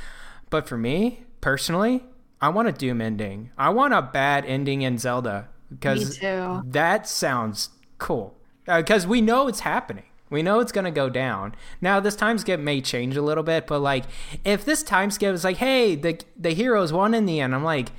But 0.49 0.68
for 0.68 0.78
me 0.78 1.24
personally, 1.39 2.04
I 2.41 2.49
want 2.49 2.68
a 2.68 2.74
doom 2.74 2.99
ending. 2.99 3.52
I 3.58 3.70
want 3.70 3.93
a 3.93 4.02
bad 4.02 4.43
ending 4.43 4.82
in 4.82 4.97
Zelda 4.97 5.47
because 5.70 6.20
that 6.66 7.08
sounds 7.08 7.70
cool. 7.99 8.36
Because 8.66 9.08
we 9.08 9.22
know 9.22 9.47
it's 9.47 9.62
happening. 9.62 10.04
We 10.30 10.43
know 10.43 10.60
it's 10.60 10.74
gonna 10.74 10.91
go 10.91 11.10
down. 11.10 11.56
Now 11.80 12.02
this 12.02 12.18
time 12.18 12.38
skip 12.38 12.60
may 12.60 12.82
change 12.82 13.16
a 13.16 13.22
little 13.22 13.43
bit, 13.43 13.66
but 13.66 13.80
like 13.80 14.04
if 14.43 14.66
this 14.66 14.84
time 14.84 15.10
skip 15.10 15.34
is 15.34 15.45
like, 15.45 15.56
hey, 15.56 15.95
the 15.95 16.20
the 16.38 16.52
heroes 16.52 16.91
won 16.91 17.14
in 17.14 17.26
the 17.26 17.39
end, 17.39 17.56
I'm 17.56 17.64
like, 17.64 17.93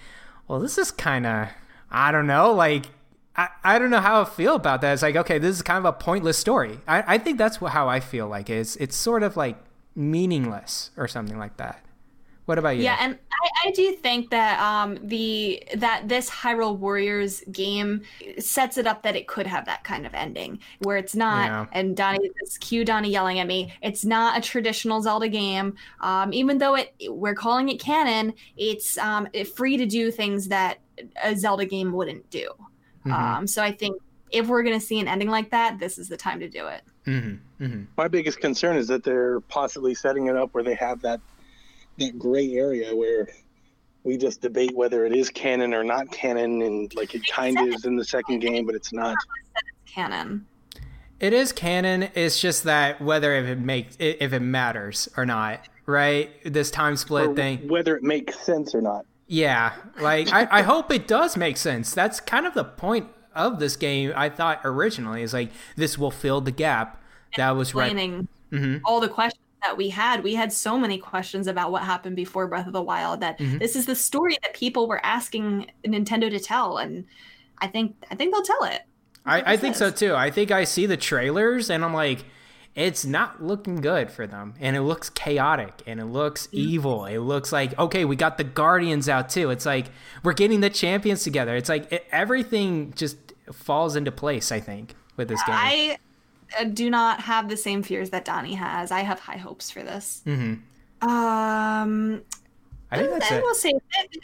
well, 0.48 0.60
this 0.60 0.78
is 0.78 0.90
kind 0.90 1.26
of, 1.26 1.48
I 1.90 2.12
don't 2.12 2.26
know, 2.26 2.52
like. 2.52 2.86
I, 3.34 3.48
I 3.64 3.78
don't 3.78 3.88
know 3.88 4.00
how 4.02 4.20
I 4.20 4.24
feel 4.26 4.54
about 4.54 4.82
that. 4.82 4.92
It's 4.92 5.00
like, 5.00 5.16
okay, 5.16 5.38
this 5.38 5.56
is 5.56 5.62
kind 5.62 5.78
of 5.78 5.86
a 5.86 5.92
pointless 5.94 6.36
story. 6.36 6.80
I, 6.86 7.14
I 7.14 7.16
think 7.16 7.38
that's 7.38 7.56
wh- 7.56 7.68
how 7.70 7.88
I 7.88 7.98
feel 7.98 8.28
like 8.28 8.50
it's 8.50 8.76
it's 8.76 8.94
sort 8.94 9.22
of 9.22 9.38
like 9.38 9.56
meaningless 9.96 10.90
or 10.98 11.08
something 11.08 11.38
like 11.38 11.56
that. 11.56 11.82
What 12.46 12.58
about 12.58 12.76
you? 12.76 12.82
Yeah, 12.82 12.96
and 13.00 13.18
I, 13.30 13.68
I 13.68 13.70
do 13.70 13.92
think 13.92 14.30
that 14.30 14.58
um, 14.60 14.98
the 15.02 15.62
that 15.76 16.08
this 16.08 16.28
Hyrule 16.28 16.76
Warriors 16.76 17.42
game 17.52 18.02
sets 18.38 18.78
it 18.78 18.86
up 18.86 19.02
that 19.04 19.14
it 19.14 19.28
could 19.28 19.46
have 19.46 19.64
that 19.66 19.84
kind 19.84 20.06
of 20.06 20.14
ending 20.14 20.58
where 20.80 20.96
it's 20.96 21.14
not. 21.14 21.46
Yeah. 21.46 21.66
And 21.72 21.96
Donnie, 21.96 22.30
this 22.40 22.58
cue 22.58 22.84
Donnie 22.84 23.10
yelling 23.10 23.38
at 23.38 23.46
me. 23.46 23.72
It's 23.80 24.04
not 24.04 24.36
a 24.36 24.40
traditional 24.40 25.00
Zelda 25.02 25.28
game. 25.28 25.76
Um, 26.00 26.32
even 26.32 26.58
though 26.58 26.74
it 26.74 26.92
we're 27.08 27.34
calling 27.34 27.68
it 27.68 27.78
canon, 27.78 28.34
it's 28.56 28.98
um, 28.98 29.28
free 29.54 29.76
to 29.76 29.86
do 29.86 30.10
things 30.10 30.48
that 30.48 30.78
a 31.22 31.36
Zelda 31.36 31.64
game 31.64 31.92
wouldn't 31.92 32.28
do. 32.30 32.50
Mhm. 33.06 33.12
Um, 33.12 33.46
so 33.46 33.62
I 33.62 33.70
think 33.70 34.00
if 34.32 34.48
we're 34.48 34.64
gonna 34.64 34.80
see 34.80 34.98
an 34.98 35.06
ending 35.06 35.28
like 35.28 35.50
that, 35.50 35.78
this 35.78 35.96
is 35.96 36.08
the 36.08 36.16
time 36.16 36.40
to 36.40 36.48
do 36.48 36.66
it. 36.66 36.82
hmm 37.04 37.34
hmm 37.58 37.82
My 37.96 38.08
biggest 38.08 38.40
concern 38.40 38.76
is 38.76 38.88
that 38.88 39.04
they're 39.04 39.40
possibly 39.42 39.94
setting 39.94 40.26
it 40.26 40.36
up 40.36 40.54
where 40.54 40.64
they 40.64 40.74
have 40.74 41.00
that 41.02 41.20
that 41.98 42.18
gray 42.18 42.54
area 42.54 42.94
where 42.94 43.28
we 44.04 44.16
just 44.16 44.40
debate 44.40 44.74
whether 44.74 45.06
it 45.06 45.14
is 45.14 45.30
canon 45.30 45.72
or 45.74 45.84
not 45.84 46.10
canon, 46.10 46.62
and 46.62 46.94
like 46.94 47.14
it 47.14 47.22
kind 47.26 47.58
of 47.58 47.68
is 47.68 47.84
in 47.84 47.96
the 47.96 48.04
second 48.04 48.40
game, 48.40 48.66
but 48.66 48.74
it's 48.74 48.92
not. 48.92 49.16
Canon. 49.86 50.46
It 51.20 51.32
is 51.32 51.52
canon. 51.52 52.08
It's 52.14 52.40
just 52.40 52.64
that 52.64 53.00
whether 53.00 53.34
if 53.34 53.46
it 53.46 53.60
makes 53.60 53.96
if 54.00 54.32
it 54.32 54.40
matters 54.40 55.08
or 55.16 55.24
not, 55.24 55.68
right? 55.86 56.30
This 56.44 56.70
time 56.70 56.96
split 56.96 57.28
Or 57.28 57.34
thing. 57.34 57.68
whether 57.68 57.96
it 57.96 58.02
makes 58.02 58.38
sense 58.40 58.74
or 58.74 58.80
not. 58.80 59.06
Yeah, 59.28 59.72
like 60.00 60.32
I, 60.32 60.48
I 60.50 60.62
hope 60.62 60.90
it 60.90 61.06
does 61.06 61.36
make 61.36 61.56
sense. 61.56 61.94
That's 61.94 62.18
kind 62.20 62.44
of 62.44 62.54
the 62.54 62.64
point 62.64 63.06
of 63.34 63.60
this 63.60 63.76
game. 63.76 64.12
I 64.16 64.28
thought 64.30 64.60
originally 64.64 65.22
is 65.22 65.32
like 65.32 65.50
this 65.76 65.96
will 65.96 66.10
fill 66.10 66.40
the 66.40 66.50
gap 66.50 67.00
that 67.36 67.52
was 67.52 67.74
right. 67.74 67.86
explaining 67.86 68.28
hmm 68.50 68.76
all 68.84 69.00
the 69.00 69.08
questions 69.08 69.41
that 69.64 69.76
we 69.76 69.88
had. 69.88 70.22
We 70.22 70.34
had 70.34 70.52
so 70.52 70.78
many 70.78 70.98
questions 70.98 71.46
about 71.46 71.70
what 71.72 71.82
happened 71.82 72.16
before 72.16 72.46
Breath 72.48 72.66
of 72.66 72.72
the 72.72 72.82
Wild 72.82 73.20
that 73.20 73.38
Mhm. 73.38 73.58
this 73.58 73.76
is 73.76 73.86
the 73.86 73.94
story 73.94 74.36
that 74.42 74.54
people 74.54 74.88
were 74.88 75.04
asking 75.04 75.70
Nintendo 75.84 76.28
to 76.30 76.38
tell, 76.40 76.78
and 76.78 77.04
I 77.58 77.66
think 77.68 77.94
I 78.10 78.14
think 78.14 78.32
they'll 78.34 78.42
tell 78.42 78.64
it. 78.64 78.82
I, 79.24 79.52
I 79.52 79.56
think 79.56 79.76
so 79.76 79.90
too. 79.90 80.14
I 80.16 80.30
think 80.30 80.50
I 80.50 80.64
see 80.64 80.86
the 80.86 80.96
trailers 80.96 81.70
and 81.70 81.84
I'm 81.84 81.94
like, 81.94 82.24
it's 82.74 83.04
not 83.04 83.40
looking 83.40 83.76
good 83.76 84.10
for 84.10 84.26
them. 84.26 84.54
And 84.58 84.74
it 84.74 84.80
looks 84.82 85.10
chaotic 85.10 85.80
and 85.86 86.00
it 86.00 86.06
looks 86.06 86.48
evil. 86.50 87.04
It 87.04 87.18
looks 87.18 87.52
like, 87.52 87.78
okay, 87.78 88.04
we 88.04 88.16
got 88.16 88.36
the 88.36 88.42
Guardians 88.44 89.08
out 89.08 89.28
too. 89.28 89.50
It's 89.50 89.64
like 89.66 89.86
we're 90.24 90.32
getting 90.32 90.60
the 90.60 90.70
champions 90.70 91.22
together. 91.22 91.54
It's 91.54 91.68
like 91.68 91.92
it, 91.92 92.04
everything 92.10 92.94
just 92.96 93.16
falls 93.52 93.94
into 93.94 94.10
place, 94.10 94.50
I 94.50 94.58
think, 94.58 94.94
with 95.16 95.28
this 95.28 95.42
game. 95.44 95.54
I 95.56 95.98
do 96.72 96.90
not 96.90 97.20
have 97.20 97.48
the 97.48 97.56
same 97.56 97.82
fears 97.82 98.10
that 98.10 98.24
Donnie 98.24 98.54
has. 98.54 98.90
I 98.90 99.00
have 99.00 99.20
high 99.20 99.36
hopes 99.38 99.70
for 99.70 99.82
this. 99.82 100.22
hmm 100.24 100.54
Um, 101.02 102.22
I 102.90 102.98
think 102.98 103.10
that's 103.10 103.30
it. 103.32 103.42
we'll 103.42 103.54
save 103.54 103.74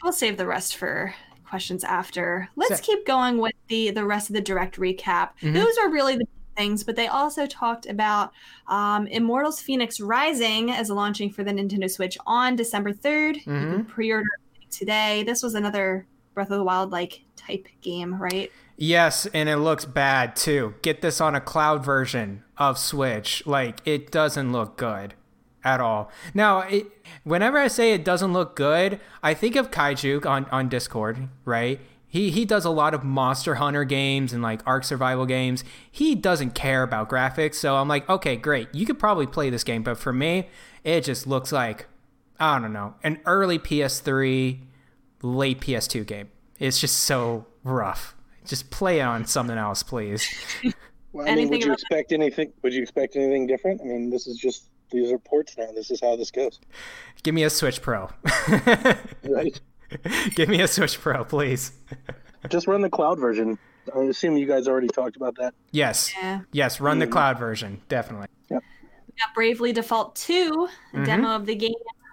we'll 0.02 0.12
save 0.12 0.36
the 0.36 0.46
rest 0.46 0.76
for 0.76 1.14
questions 1.48 1.82
after. 1.84 2.48
Let's 2.56 2.76
So- 2.76 2.82
keep 2.82 3.06
going 3.06 3.38
with 3.38 3.54
the 3.68 3.90
the 3.90 4.04
rest 4.04 4.28
of 4.30 4.34
the 4.34 4.40
direct 4.42 4.76
recap. 4.76 5.30
Mhm. 5.40 5.54
Those 5.54 5.76
are 5.78 5.88
really 5.90 6.16
the 6.16 6.26
things, 6.56 6.82
but 6.84 6.96
they 6.96 7.06
also 7.06 7.46
talked 7.46 7.86
about 7.86 8.32
um, 8.66 9.06
Immortals 9.06 9.60
Phoenix 9.60 10.00
Rising 10.00 10.70
as 10.70 10.90
launching 10.90 11.30
for 11.30 11.44
the 11.44 11.52
Nintendo 11.52 11.88
Switch 11.90 12.18
on 12.26 12.56
December 12.56 12.92
3rd. 12.92 13.36
You 13.36 13.42
can 13.44 13.84
pre-order 13.84 14.26
today. 14.70 15.22
This 15.22 15.42
was 15.42 15.54
another 15.54 16.06
Breath 16.34 16.50
of 16.50 16.58
the 16.58 16.64
Wild 16.64 16.90
like 16.92 17.22
type 17.36 17.66
game, 17.80 18.20
right? 18.20 18.50
Yes, 18.80 19.26
and 19.34 19.48
it 19.48 19.56
looks 19.56 19.84
bad 19.84 20.36
too. 20.36 20.74
Get 20.82 21.02
this 21.02 21.20
on 21.20 21.34
a 21.34 21.40
cloud 21.40 21.84
version 21.84 22.44
of 22.56 22.78
Switch. 22.78 23.44
Like 23.44 23.80
it 23.84 24.10
doesn't 24.12 24.52
look 24.52 24.76
good. 24.76 25.14
at 25.64 25.80
all. 25.80 26.10
Now, 26.32 26.60
it, 26.60 26.86
whenever 27.24 27.58
I 27.58 27.66
say 27.68 27.92
it 27.92 28.04
doesn't 28.04 28.32
look 28.32 28.54
good, 28.56 29.00
I 29.22 29.34
think 29.34 29.56
of 29.56 29.70
Kaiju 29.72 30.24
on, 30.24 30.44
on 30.46 30.68
Discord, 30.68 31.28
right? 31.44 31.80
He 32.06 32.30
he 32.30 32.44
does 32.46 32.64
a 32.64 32.70
lot 32.70 32.94
of 32.94 33.02
Monster 33.04 33.56
Hunter 33.56 33.84
games 33.84 34.32
and 34.32 34.42
like 34.42 34.62
Ark 34.66 34.84
Survival 34.84 35.26
games. 35.26 35.64
He 35.90 36.14
doesn't 36.14 36.54
care 36.54 36.82
about 36.84 37.10
graphics, 37.10 37.56
so 37.56 37.76
I'm 37.76 37.88
like, 37.88 38.08
okay, 38.08 38.36
great. 38.36 38.72
You 38.74 38.86
could 38.86 38.98
probably 38.98 39.26
play 39.26 39.50
this 39.50 39.64
game, 39.64 39.82
but 39.82 39.98
for 39.98 40.12
me, 40.12 40.48
it 40.84 41.02
just 41.02 41.26
looks 41.26 41.52
like 41.52 41.86
I 42.40 42.58
don't 42.60 42.72
know, 42.72 42.94
an 43.02 43.20
early 43.26 43.58
PS3, 43.58 44.60
late 45.22 45.60
PS2 45.60 46.06
game. 46.06 46.30
It's 46.60 46.80
just 46.80 46.98
so 46.98 47.46
rough. 47.64 48.14
Just 48.48 48.70
play 48.70 49.00
on 49.00 49.26
something 49.26 49.56
else, 49.58 49.82
please. 49.82 50.26
Well, 51.10 51.26
I 51.26 51.34
mean, 51.36 51.48
would 51.48 51.64
you 51.64 51.72
expect 51.72 52.12
anything? 52.12 52.52
Would 52.62 52.74
you 52.74 52.82
expect 52.82 53.16
anything 53.16 53.46
different? 53.46 53.80
I 53.80 53.84
mean, 53.84 54.10
this 54.10 54.26
is 54.26 54.36
just 54.36 54.68
these 54.90 55.10
are 55.10 55.18
ports 55.18 55.56
now. 55.56 55.72
This 55.74 55.90
is 55.90 56.02
how 56.02 56.16
this 56.16 56.30
goes. 56.30 56.60
Give 57.22 57.34
me 57.34 57.44
a 57.44 57.50
Switch 57.50 57.80
Pro. 57.80 58.10
right. 59.24 59.58
Give 60.34 60.50
me 60.50 60.60
a 60.60 60.68
Switch 60.68 61.00
Pro, 61.00 61.24
please. 61.24 61.72
Just 62.50 62.66
run 62.66 62.82
the 62.82 62.90
cloud 62.90 63.18
version. 63.18 63.58
I 63.96 64.00
assume 64.00 64.36
you 64.36 64.46
guys 64.46 64.68
already 64.68 64.88
talked 64.88 65.16
about 65.16 65.34
that. 65.36 65.54
Yes. 65.70 66.12
Yeah. 66.14 66.40
Yes, 66.52 66.78
run 66.78 66.98
the 66.98 67.06
cloud 67.06 67.38
version, 67.38 67.80
definitely. 67.88 68.28
Yep. 68.50 68.62
We 69.06 69.12
got 69.18 69.34
Bravely 69.34 69.72
Default 69.72 70.14
2. 70.14 70.68
The 70.92 70.98
Mhm. 70.98 71.06
demo 71.06 71.28
of 71.36 71.46
the 71.46 71.54
game 71.54 71.72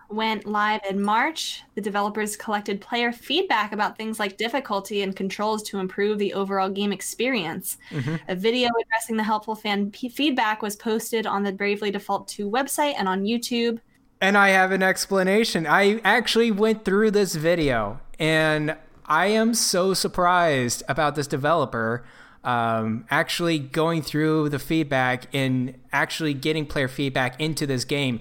went 0.10 0.46
live 0.46 0.82
in 0.90 1.02
March. 1.02 1.64
The 1.76 1.82
developers 1.82 2.36
collected 2.36 2.82
player 2.82 3.12
feedback 3.12 3.72
about 3.72 3.98
things 3.98 4.20
like 4.20 4.38
difficulty 4.38 5.02
and 5.02 5.16
controls 5.16 5.64
to 5.64 5.80
improve 5.80 6.20
the 6.20 6.34
overall 6.34 6.70
game 6.70 6.92
experience. 6.92 7.78
Mhm. 7.92 8.20
A 8.28 8.36
video 8.36 8.70
addressing 8.82 9.18
the 9.18 9.24
helpful 9.24 9.56
fan 9.56 9.92
p- 9.92 10.10
feedback 10.10 10.62
was 10.62 10.76
posted 10.76 11.26
on 11.26 11.44
the 11.44 11.52
Bravely 11.52 11.92
Default 11.92 12.28
2 12.28 12.50
website 12.50 12.96
and 12.98 13.08
on 13.08 13.24
YouTube. 13.24 13.80
And 14.22 14.38
I 14.38 14.50
have 14.50 14.72
an 14.72 14.84
explanation. 14.84 15.68
I 15.68 16.00
actually 16.04 16.52
went 16.52 16.86
through 16.86 17.12
this 17.12 17.36
video 17.36 18.00
and 18.20 18.76
I 19.06 19.28
am 19.28 19.54
so 19.54 19.94
surprised 19.94 20.84
about 20.88 21.16
this 21.16 21.28
developer 21.28 22.06
um, 22.44 23.06
actually 23.10 23.58
going 23.58 24.04
through 24.04 24.50
the 24.50 24.60
feedback 24.60 25.26
and 25.34 25.76
actually 25.92 26.34
getting 26.34 26.66
player 26.66 26.88
feedback 26.88 27.40
into 27.42 27.66
this 27.66 27.86
game 27.86 28.20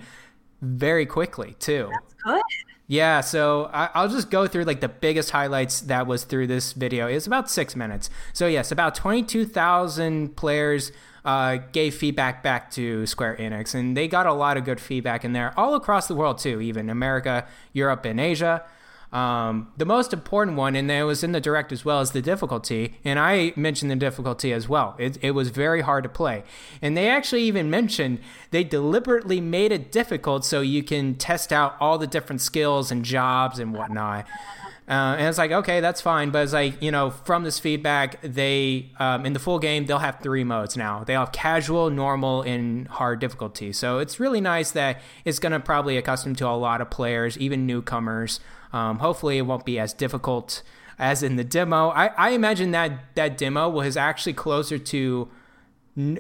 very 0.61 1.07
quickly, 1.07 1.57
too. 1.59 1.89
That's 1.91 2.15
good. 2.25 2.43
Yeah, 2.87 3.23
so 3.23 3.71
I, 3.73 3.89
I'll 3.95 4.11
just 4.11 4.31
go 4.31 4.47
through 4.47 4.65
like 4.65 4.83
the 4.83 4.91
biggest 4.91 5.31
highlights 5.31 5.81
that 5.83 6.07
was 6.07 6.25
through 6.25 6.49
this 6.49 6.75
video. 6.75 7.07
It's 7.07 7.27
about 7.27 7.51
six 7.51 7.75
minutes. 7.75 8.11
So 8.35 8.47
yes, 8.47 8.71
about 8.71 8.95
twenty-two 8.95 9.47
thousand 9.47 10.37
players 10.37 10.93
uh, 11.25 11.57
gave 11.73 11.95
feedback 11.95 12.43
back 12.43 12.71
to 12.73 13.07
Square 13.07 13.39
Enix, 13.39 13.75
and 13.75 13.97
they 13.97 14.07
got 14.07 14.27
a 14.27 14.35
lot 14.35 14.59
of 14.59 14.67
good 14.67 14.81
feedback 14.81 15.25
in 15.25 15.33
there, 15.33 15.59
all 15.59 15.75
across 15.75 16.09
the 16.09 16.15
world 16.15 16.37
too, 16.37 16.61
even 16.61 16.91
America, 16.91 17.47
Europe, 17.73 18.05
and 18.05 18.21
Asia. 18.21 18.63
Um, 19.15 19.69
the 19.77 19.85
most 19.85 20.13
important 20.13 20.57
one, 20.57 20.75
and 20.75 20.91
it 20.91 21.05
was 21.05 21.23
in 21.23 21.31
the 21.31 21.41
direct 21.41 21.71
as 21.71 21.85
well, 21.85 22.01
is 22.01 22.11
the 22.11 22.21
difficulty. 22.21 22.99
And 23.05 23.21
I 23.21 23.53
mentioned 23.55 23.93
the 23.93 23.97
difficulty 23.97 24.53
as 24.53 24.69
well. 24.69 24.97
It, 24.99 25.19
it 25.23 25.31
was 25.31 25.51
very 25.51 25.83
hard 25.83 26.03
to 26.03 26.11
play. 26.11 26.43
And 26.83 26.97
they 26.97 27.09
actually 27.09 27.45
even 27.45 27.71
mentioned 27.71 28.19
they 28.51 28.65
deliberately 28.65 29.41
made 29.41 29.71
it 29.71 29.93
difficult 29.93 30.45
so 30.45 30.63
you 30.63 30.83
can 30.83 31.15
test 31.15 31.53
out 31.53 31.77
all 31.79 31.97
the 31.97 32.09
different 32.09 32.41
skills 32.41 32.91
and 32.91 33.05
jobs 33.05 33.61
and 33.61 33.73
whatnot. 33.73 34.27
Uh, 34.87 35.17
and 35.17 35.29
it's 35.29 35.39
like, 35.39 35.53
okay, 35.53 35.81
that's 35.81 36.01
fine. 36.01 36.31
But 36.31 36.43
it's 36.43 36.53
like, 36.53 36.83
you 36.83 36.91
know, 36.91 37.11
from 37.11 37.45
this 37.45 37.61
feedback, 37.61 38.21
they, 38.21 38.91
um, 38.99 39.25
in 39.25 39.33
the 39.33 39.39
full 39.39 39.61
game, 39.61 39.87
they'll 39.87 39.99
have 39.99 40.21
three 40.21 40.45
modes 40.45 40.77
now. 40.77 41.05
They'll 41.05 41.21
have 41.21 41.33
casual, 41.33 41.89
normal, 41.89 42.43
and 42.43 42.89
hard 42.89 43.21
difficulty. 43.21 43.73
So 43.73 43.99
it's 43.99 44.19
really 44.19 44.41
nice 44.41 44.73
that 44.73 45.01
it's 45.25 45.39
going 45.39 45.53
to 45.53 45.61
probably 45.61 45.97
accustom 45.97 46.35
to 46.35 46.49
a 46.49 46.51
lot 46.51 46.81
of 46.81 46.91
players, 46.91 47.39
even 47.39 47.65
newcomers. 47.65 48.41
Um, 48.75 48.99
hopefully, 48.99 49.39
it 49.39 49.43
won't 49.43 49.65
be 49.65 49.79
as 49.79 49.93
difficult 49.93 50.63
as 50.99 51.23
in 51.23 51.37
the 51.37 51.45
demo. 51.45 51.91
I, 51.91 52.07
I 52.09 52.31
imagine 52.31 52.73
that 52.73 53.15
that 53.15 53.39
demo 53.39 53.69
was 53.69 53.97
actually 53.97 54.33
closer 54.33 54.79
to 54.79 55.29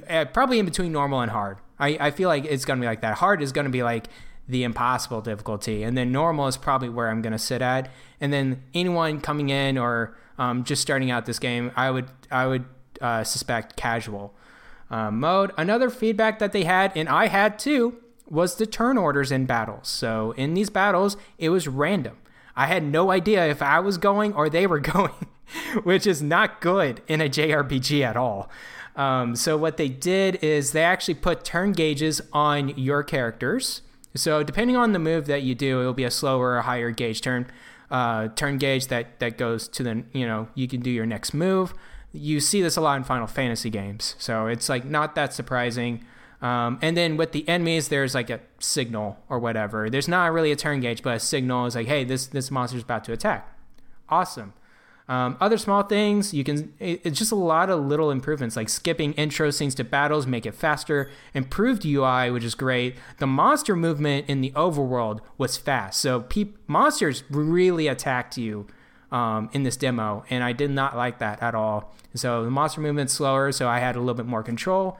uh, 0.08 0.26
probably 0.26 0.60
in 0.60 0.64
between 0.64 0.92
normal 0.92 1.20
and 1.20 1.32
hard. 1.32 1.58
I, 1.80 1.98
I 1.98 2.10
feel 2.12 2.28
like 2.28 2.44
it's 2.44 2.64
going 2.64 2.78
to 2.78 2.80
be 2.80 2.86
like 2.86 3.00
that. 3.00 3.16
Hard 3.16 3.42
is 3.42 3.50
going 3.50 3.64
to 3.64 3.72
be 3.72 3.82
like 3.82 4.06
the 4.48 4.62
impossible 4.62 5.20
difficulty, 5.20 5.82
and 5.82 5.98
then 5.98 6.12
normal 6.12 6.46
is 6.46 6.56
probably 6.56 6.88
where 6.88 7.10
I'm 7.10 7.22
going 7.22 7.32
to 7.32 7.40
sit 7.40 7.60
at. 7.60 7.90
And 8.20 8.32
then 8.32 8.62
anyone 8.72 9.20
coming 9.20 9.48
in 9.48 9.76
or 9.76 10.16
um, 10.38 10.62
just 10.62 10.80
starting 10.80 11.10
out 11.10 11.26
this 11.26 11.40
game, 11.40 11.72
I 11.74 11.90
would 11.90 12.08
I 12.30 12.46
would 12.46 12.66
uh, 13.00 13.24
suspect 13.24 13.74
casual 13.74 14.32
uh, 14.90 15.10
mode. 15.10 15.50
Another 15.58 15.90
feedback 15.90 16.38
that 16.38 16.52
they 16.52 16.62
had, 16.62 16.92
and 16.94 17.08
I 17.08 17.26
had 17.26 17.58
too, 17.58 17.96
was 18.28 18.54
the 18.54 18.66
turn 18.66 18.96
orders 18.96 19.32
in 19.32 19.44
battles. 19.44 19.88
So 19.88 20.32
in 20.36 20.54
these 20.54 20.70
battles, 20.70 21.16
it 21.36 21.48
was 21.48 21.66
random. 21.66 22.18
I 22.56 22.66
had 22.66 22.82
no 22.84 23.10
idea 23.10 23.46
if 23.46 23.62
I 23.62 23.80
was 23.80 23.98
going 23.98 24.32
or 24.32 24.48
they 24.48 24.66
were 24.66 24.78
going, 24.94 25.26
which 25.82 26.06
is 26.06 26.22
not 26.22 26.60
good 26.60 27.02
in 27.08 27.20
a 27.20 27.28
JRPG 27.28 28.02
at 28.02 28.16
all. 28.16 28.48
Um, 28.96 29.34
so 29.34 29.56
what 29.56 29.76
they 29.76 29.88
did 29.88 30.42
is 30.42 30.72
they 30.72 30.84
actually 30.84 31.14
put 31.14 31.44
turn 31.44 31.72
gauges 31.72 32.20
on 32.32 32.70
your 32.78 33.02
characters. 33.02 33.82
So 34.14 34.42
depending 34.42 34.76
on 34.76 34.92
the 34.92 34.98
move 34.98 35.26
that 35.26 35.42
you 35.42 35.54
do, 35.54 35.80
it'll 35.80 35.92
be 35.92 36.04
a 36.04 36.10
slower 36.10 36.56
or 36.56 36.62
higher 36.62 36.90
gauge 36.90 37.20
turn. 37.20 37.46
Uh, 37.90 38.28
turn 38.28 38.58
gauge 38.58 38.86
that 38.88 39.18
that 39.18 39.36
goes 39.36 39.68
to 39.68 39.82
the 39.82 40.04
you 40.12 40.26
know 40.26 40.48
you 40.54 40.66
can 40.66 40.80
do 40.80 40.90
your 40.90 41.06
next 41.06 41.34
move. 41.34 41.74
You 42.12 42.40
see 42.40 42.62
this 42.62 42.76
a 42.76 42.80
lot 42.80 42.96
in 42.96 43.04
Final 43.04 43.26
Fantasy 43.26 43.70
games, 43.70 44.14
so 44.18 44.46
it's 44.46 44.68
like 44.68 44.84
not 44.84 45.14
that 45.16 45.34
surprising. 45.34 46.04
Um, 46.44 46.78
and 46.82 46.94
then 46.94 47.16
with 47.16 47.32
the 47.32 47.48
enemies, 47.48 47.88
there's 47.88 48.14
like 48.14 48.28
a 48.28 48.38
signal 48.58 49.16
or 49.30 49.38
whatever. 49.38 49.88
There's 49.88 50.08
not 50.08 50.30
really 50.30 50.52
a 50.52 50.56
turn 50.56 50.80
gauge, 50.80 51.02
but 51.02 51.16
a 51.16 51.20
signal 51.20 51.64
is 51.64 51.74
like, 51.74 51.86
hey, 51.86 52.04
this 52.04 52.26
this 52.26 52.50
monster's 52.50 52.82
about 52.82 53.02
to 53.04 53.12
attack. 53.12 53.50
Awesome. 54.10 54.52
Um, 55.08 55.36
other 55.38 55.58
small 55.58 55.82
things 55.82 56.32
you 56.32 56.44
can 56.44 56.72
it, 56.78 57.02
it's 57.04 57.18
just 57.18 57.30
a 57.30 57.34
lot 57.36 57.68
of 57.68 57.84
little 57.84 58.10
improvements 58.10 58.56
like 58.56 58.70
skipping 58.70 59.12
intro 59.14 59.50
scenes 59.50 59.74
to 59.74 59.84
battles 59.84 60.26
make 60.26 60.46
it 60.46 60.54
faster 60.54 61.10
improved 61.34 61.84
ui 61.84 62.30
which 62.30 62.42
is 62.42 62.54
great 62.54 62.96
the 63.18 63.26
monster 63.26 63.76
movement 63.76 64.30
in 64.30 64.40
the 64.40 64.50
overworld 64.52 65.20
was 65.36 65.58
fast 65.58 66.00
so 66.00 66.20
peop- 66.20 66.56
monsters 66.66 67.22
really 67.28 67.86
attacked 67.86 68.38
you 68.38 68.66
um, 69.12 69.50
in 69.52 69.62
this 69.62 69.76
demo 69.76 70.24
and 70.30 70.42
i 70.42 70.52
did 70.52 70.70
not 70.70 70.96
like 70.96 71.18
that 71.18 71.42
at 71.42 71.54
all 71.54 71.94
so 72.14 72.42
the 72.42 72.50
monster 72.50 72.80
movement's 72.80 73.12
slower 73.12 73.52
so 73.52 73.68
i 73.68 73.80
had 73.80 73.96
a 73.96 73.98
little 73.98 74.14
bit 74.14 74.24
more 74.24 74.42
control 74.42 74.98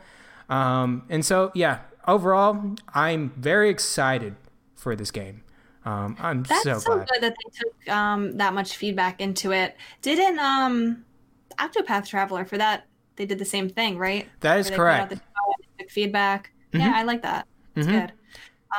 um, 0.49 1.05
and 1.09 1.24
so 1.24 1.51
yeah 1.55 1.80
overall 2.07 2.74
i'm 2.95 3.30
very 3.36 3.70
excited 3.70 4.36
for 4.74 4.95
this 4.97 5.11
game 5.11 5.42
um, 5.84 6.16
i'm 6.20 6.42
That's 6.45 6.62
so 6.62 6.78
so, 6.78 6.95
glad 6.95 7.09
good 7.09 7.22
that 7.22 7.34
they 7.34 7.59
took 7.59 7.95
um, 7.95 8.36
that 8.38 8.55
much 8.55 8.76
feedback 8.76 9.20
into 9.20 9.53
it. 9.53 9.76
Didn't 10.03 10.38
um, 10.38 11.05
Octopath 11.59 12.07
Traveler 12.09 12.45
for 12.47 12.57
that? 12.59 12.86
They 13.16 13.26
did 13.26 13.38
the 13.38 13.45
same 13.45 13.68
thing, 13.68 13.99
right? 13.99 14.28
that 14.40 14.59
is 14.59 14.70
Where 14.70 14.70
they 14.70 14.76
put 14.76 14.82
out 14.82 14.97
correct 14.97 15.11
the 15.11 15.16
demo 15.16 15.55
and 15.59 15.78
took 15.78 15.90
feedback. 15.90 16.51
Yeah, 16.72 16.92
I 16.95 17.03
like 17.03 17.22
that. 17.22 17.47
It's 17.76 17.86
Mhm. 17.86 17.90
good. 18.01 18.12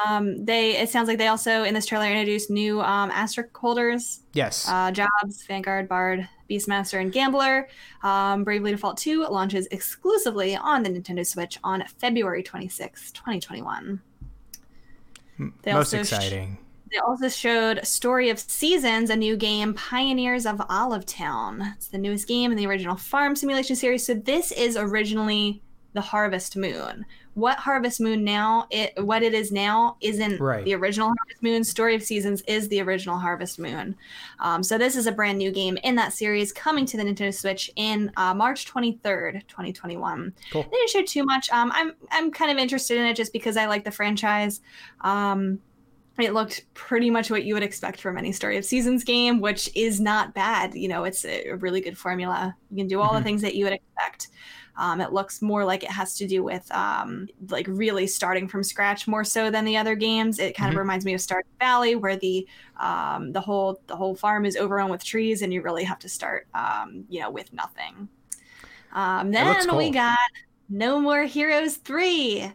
Um, 0.03 0.43
they 0.43 0.77
it 0.77 0.89
sounds 0.89 1.07
like 1.07 1.17
they 1.17 1.27
also 1.27 1.63
in 1.63 1.73
this 1.73 1.85
trailer 1.85 2.07
introduced 2.07 2.49
new 2.49 2.81
um, 2.81 3.11
asterisk 3.11 3.55
holders, 3.55 4.21
yes 4.33 4.67
uh, 4.67 4.91
jobs, 4.91 5.45
Vanguard, 5.47 5.87
Bard, 5.87 6.27
Beastmaster, 6.49 6.99
and 6.99 7.11
Gambler. 7.11 7.67
Um, 8.03 8.43
Bravely 8.43 8.71
Default 8.71 8.97
2 8.97 9.27
launches 9.29 9.67
exclusively 9.71 10.55
on 10.55 10.83
the 10.83 10.89
Nintendo 10.89 11.25
Switch 11.25 11.57
on 11.63 11.83
February 11.99 12.43
26, 12.43 13.11
2021. 13.11 14.01
They 15.37 15.73
most 15.73 15.93
also 15.93 15.97
sh- 15.97 15.99
exciting 16.01 16.57
They 16.91 16.97
also 16.99 17.29
showed 17.29 17.85
Story 17.85 18.29
of 18.29 18.39
Seasons, 18.39 19.09
a 19.09 19.15
new 19.15 19.35
game, 19.35 19.73
Pioneers 19.73 20.45
of 20.45 20.61
Olive 20.69 21.05
Town. 21.05 21.73
It's 21.75 21.87
the 21.87 21.97
newest 21.97 22.27
game 22.27 22.51
in 22.51 22.57
the 22.57 22.67
original 22.67 22.95
Farm 22.95 23.35
Simulation 23.35 23.75
series. 23.75 24.05
So 24.05 24.13
this 24.13 24.51
is 24.51 24.77
originally 24.77 25.61
the 25.93 26.01
Harvest 26.01 26.55
Moon. 26.55 27.05
What 27.35 27.57
Harvest 27.57 27.99
Moon 28.01 28.23
now, 28.23 28.65
it 28.71 28.93
what 29.03 29.21
it 29.21 29.33
is 29.33 29.51
now, 29.51 29.97
isn't 30.01 30.39
Right. 30.39 30.63
the 30.65 30.73
original 30.73 31.07
Harvest 31.07 31.43
Moon. 31.43 31.63
Story 31.63 31.93
of 31.93 32.01
Seasons 32.01 32.41
is 32.47 32.67
the 32.69 32.81
original 32.81 33.17
Harvest 33.17 33.59
Moon. 33.59 33.95
Um, 34.39 34.63
so 34.63 34.77
this 34.77 34.95
is 34.95 35.05
a 35.05 35.11
brand 35.11 35.37
new 35.37 35.51
game 35.51 35.77
in 35.83 35.95
that 35.95 36.13
series 36.13 36.51
coming 36.53 36.85
to 36.87 36.97
the 36.97 37.03
Nintendo 37.03 37.33
Switch 37.33 37.69
in 37.75 38.09
uh, 38.15 38.33
March 38.33 38.65
23rd, 38.65 39.45
2021. 39.49 40.33
Cool. 40.51 40.63
They 40.63 40.69
didn't 40.69 40.89
show 40.89 41.01
too 41.03 41.25
much. 41.25 41.49
Um, 41.51 41.71
I'm 41.75 41.91
I'm 42.11 42.31
kind 42.31 42.51
of 42.51 42.57
interested 42.57 42.97
in 42.97 43.05
it 43.05 43.15
just 43.15 43.33
because 43.33 43.57
I 43.57 43.65
like 43.65 43.83
the 43.83 43.91
franchise. 43.91 44.61
Um, 45.01 45.59
it 46.17 46.33
looked 46.33 46.63
pretty 46.73 47.09
much 47.09 47.29
what 47.29 47.43
you 47.43 47.53
would 47.53 47.63
expect 47.63 47.99
from 47.99 48.17
any 48.17 48.31
story 48.31 48.55
of 48.55 48.63
seasons 48.63 49.03
game 49.03 49.41
which 49.41 49.69
is 49.75 49.99
not 49.99 50.33
bad 50.33 50.73
you 50.73 50.87
know 50.87 51.03
it's 51.03 51.25
a 51.25 51.51
really 51.55 51.81
good 51.81 51.97
formula 51.97 52.55
you 52.71 52.77
can 52.77 52.87
do 52.87 53.01
all 53.01 53.09
Mhm. 53.11 53.17
the 53.17 53.23
things 53.25 53.41
that 53.41 53.53
you 53.55 53.65
would 53.65 53.73
expect 53.73 54.29
um, 54.77 55.01
it 55.01 55.13
looks 55.13 55.41
more 55.41 55.63
like 55.65 55.83
it 55.83 55.91
has 55.91 56.15
to 56.17 56.27
do 56.27 56.43
with 56.43 56.69
um, 56.71 57.27
like 57.49 57.65
really 57.69 58.07
starting 58.07 58.47
from 58.47 58.63
scratch 58.63 59.07
more 59.07 59.23
so 59.23 59.49
than 59.49 59.65
the 59.65 59.77
other 59.77 59.95
games. 59.95 60.39
It 60.39 60.55
kind 60.55 60.69
Mhm. 60.69 60.75
of 60.75 60.75
reminds 60.77 61.05
me 61.05 61.13
of 61.13 61.21
stardew 61.21 61.41
valley 61.59 61.95
where 61.95 62.17
the 62.17 62.47
um, 62.77 63.31
the 63.31 63.41
whole 63.41 63.81
the 63.87 63.95
whole 63.95 64.15
farm 64.15 64.45
is 64.45 64.57
overrun 64.57 64.89
with 64.89 65.03
trees 65.03 65.41
and 65.41 65.53
you 65.53 65.61
really 65.61 65.83
have 65.83 65.99
to 65.99 66.09
start 66.09 66.47
um, 66.53 67.05
you 67.09 67.19
know 67.21 67.29
with 67.29 67.51
nothing. 67.53 68.09
Um, 68.93 69.31
then 69.31 69.75
we 69.75 69.91
got 69.91 70.17
no 70.69 70.99
more 70.99 71.23
heroes 71.23 71.77
3 71.77 72.51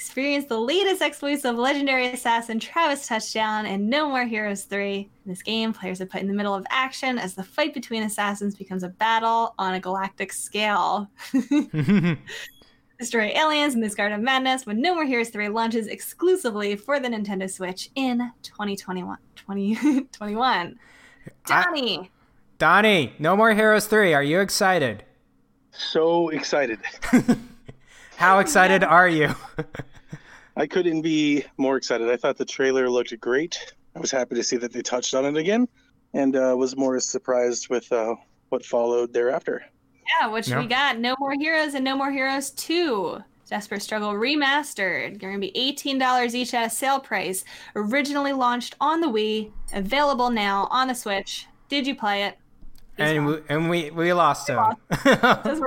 Experience 0.00 0.46
the 0.46 0.58
latest 0.58 1.02
exploits 1.02 1.44
of 1.44 1.56
legendary 1.56 2.06
assassin 2.06 2.58
Travis 2.58 3.06
Touchdown 3.06 3.66
in 3.66 3.90
No 3.90 4.08
More 4.08 4.24
Heroes 4.24 4.62
3. 4.64 4.96
In 4.96 5.08
this 5.26 5.42
game, 5.42 5.74
players 5.74 6.00
are 6.00 6.06
put 6.06 6.22
in 6.22 6.26
the 6.26 6.32
middle 6.32 6.54
of 6.54 6.64
action 6.70 7.18
as 7.18 7.34
the 7.34 7.42
fight 7.42 7.74
between 7.74 8.04
assassins 8.04 8.54
becomes 8.54 8.82
a 8.82 8.88
battle 8.88 9.54
on 9.58 9.74
a 9.74 9.80
galactic 9.80 10.32
scale. 10.32 11.10
Destroy 12.98 13.30
aliens 13.36 13.74
in 13.74 13.82
this 13.82 13.94
Garden 13.94 14.18
of 14.18 14.24
Madness 14.24 14.64
when 14.64 14.80
No 14.80 14.94
More 14.94 15.04
Heroes 15.04 15.28
3 15.28 15.50
launches 15.50 15.86
exclusively 15.86 16.76
for 16.76 16.98
the 16.98 17.08
Nintendo 17.08 17.48
Switch 17.48 17.90
in 17.94 18.32
2021. 18.42 19.18
2021. 19.36 20.78
Donnie! 21.46 22.10
Donnie, 22.56 23.12
No 23.18 23.36
More 23.36 23.52
Heroes 23.52 23.84
3, 23.84 24.14
are 24.14 24.22
you 24.22 24.40
excited? 24.40 25.04
So 25.72 26.30
excited. 26.30 26.78
How 28.20 28.38
excited 28.40 28.84
are 28.84 29.08
you? 29.08 29.34
I 30.54 30.66
couldn't 30.66 31.00
be 31.00 31.42
more 31.56 31.78
excited. 31.78 32.10
I 32.10 32.18
thought 32.18 32.36
the 32.36 32.44
trailer 32.44 32.90
looked 32.90 33.18
great. 33.18 33.72
I 33.96 33.98
was 33.98 34.10
happy 34.10 34.34
to 34.34 34.42
see 34.44 34.58
that 34.58 34.74
they 34.74 34.82
touched 34.82 35.14
on 35.14 35.24
it 35.24 35.38
again, 35.38 35.66
and 36.12 36.36
uh, 36.36 36.54
was 36.54 36.76
more 36.76 37.00
surprised 37.00 37.70
with 37.70 37.90
uh, 37.90 38.14
what 38.50 38.62
followed 38.62 39.14
thereafter. 39.14 39.64
Yeah, 40.20 40.26
which 40.28 40.48
Yeah. 40.48 40.60
we 40.60 40.66
got 40.66 40.98
No 40.98 41.14
More 41.18 41.32
Heroes 41.32 41.72
and 41.72 41.82
No 41.82 41.96
More 41.96 42.10
Heroes 42.12 42.50
2. 42.50 43.22
Desperate 43.48 43.80
Struggle 43.80 44.12
Remastered. 44.12 45.18
They're 45.18 45.30
going 45.30 45.40
to 45.40 45.50
be 45.50 45.74
$18 45.74 46.34
each 46.34 46.52
at 46.52 46.66
a 46.66 46.70
sale 46.70 47.00
price. 47.00 47.42
Originally 47.74 48.34
launched 48.34 48.76
on 48.82 49.00
the 49.00 49.06
Wii, 49.08 49.50
available 49.72 50.28
now 50.28 50.68
on 50.70 50.88
the 50.88 50.94
Switch. 50.94 51.46
Did 51.70 51.86
you 51.86 51.94
play 51.96 52.24
it? 52.24 52.36
He's 52.98 53.08
and 53.12 53.26
gone. 53.26 53.26
we, 53.26 53.42
and 53.48 53.70
we 53.70 53.90
we 53.92 54.12
lost 54.12 54.46
him. 54.50 54.58
We're 55.06 55.14
good 55.14 55.62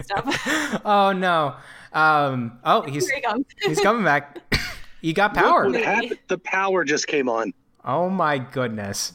stuff. 0.02 0.80
oh 0.86 1.12
no. 1.12 1.56
Um. 1.94 2.58
Oh, 2.64 2.82
he's 2.82 3.08
he 3.08 3.22
he's 3.62 3.80
coming 3.80 4.04
back. 4.04 4.38
you 5.00 5.12
got 5.12 5.34
power. 5.34 5.68
What 5.68 5.82
happened. 5.82 6.18
The 6.28 6.38
power 6.38 6.84
just 6.84 7.06
came 7.06 7.28
on. 7.28 7.52
Oh 7.84 8.08
my 8.08 8.38
goodness. 8.38 9.12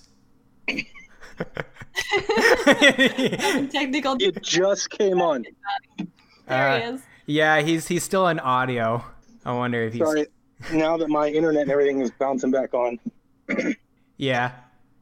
Technical. 3.72 4.16
It 4.20 4.42
just 4.42 4.90
came 4.90 5.22
on. 5.22 5.46
There 6.48 6.78
he 6.80 6.84
Uh, 6.86 6.94
is. 6.94 7.02
yeah, 7.26 7.62
he's 7.62 7.88
he's 7.88 8.04
still 8.04 8.28
in 8.28 8.40
audio. 8.40 9.04
I 9.46 9.54
wonder 9.54 9.84
if 9.84 9.94
he's 9.94 10.02
Sorry. 10.02 10.28
Now 10.74 10.98
that 10.98 11.08
my 11.10 11.28
internet 11.28 11.64
and 11.64 11.72
everything 11.72 12.02
is 12.02 12.12
bouncing 12.12 12.52
back 12.52 12.74
on. 12.74 13.00
yeah. 14.18 14.52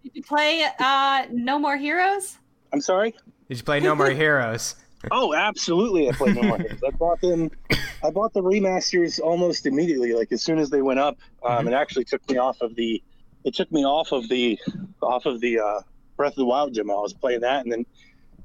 Did 0.04 0.12
you 0.16 0.24
play 0.24 0.66
uh, 0.80 1.26
No 1.32 1.58
More 1.58 1.78
Heroes? 1.78 2.38
I'm 2.74 2.82
sorry. 2.82 3.14
Did 3.50 3.58
you 3.58 3.64
play 3.64 3.80
No 3.80 3.96
More 3.96 4.10
Heroes? 4.24 4.76
Oh, 5.12 5.34
absolutely! 5.34 6.10
I 6.10 6.12
played 6.14 6.36
No 6.36 6.44
More 6.44 6.58
Heroes. 6.58 6.80
I 6.86 6.90
bought 6.92 7.22
them. 7.22 7.50
I 8.04 8.10
bought 8.12 8.34
the 8.34 8.42
remasters 8.42 9.20
almost 9.20 9.66
immediately. 9.66 10.14
Like 10.14 10.32
as 10.32 10.42
soon 10.44 10.60
as 10.60 10.70
they 10.70 10.82
went 10.82 11.00
up, 11.00 11.18
um, 11.44 11.66
Mhm. 11.66 11.70
it 11.70 11.74
actually 11.74 12.06
took 12.06 12.28
me 12.30 12.38
off 12.38 12.62
of 12.62 12.76
the. 12.76 13.02
It 13.44 13.54
took 13.54 13.72
me 13.72 13.86
off 13.86 14.12
of 14.12 14.28
the, 14.30 14.60
off 15.02 15.26
of 15.28 15.40
the 15.40 15.60
uh, 15.60 15.82
Breath 16.18 16.32
of 16.34 16.38
the 16.38 16.46
Wild 16.46 16.74
gym. 16.74 16.90
I 16.90 16.96
was 16.96 17.14
playing 17.14 17.42
that, 17.42 17.64
and 17.64 17.72
then, 17.72 17.86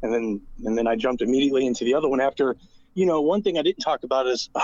and 0.02 0.12
then, 0.12 0.40
and 0.64 0.76
then 0.76 0.86
I 0.86 0.94
jumped 0.96 1.22
immediately 1.22 1.66
into 1.66 1.84
the 1.84 1.94
other 1.94 2.08
one 2.08 2.20
after. 2.20 2.56
You 2.94 3.06
know, 3.06 3.20
one 3.20 3.40
thing 3.40 3.56
I 3.56 3.62
didn't 3.62 3.78
talk 3.82 4.02
about 4.02 4.26
is 4.26 4.50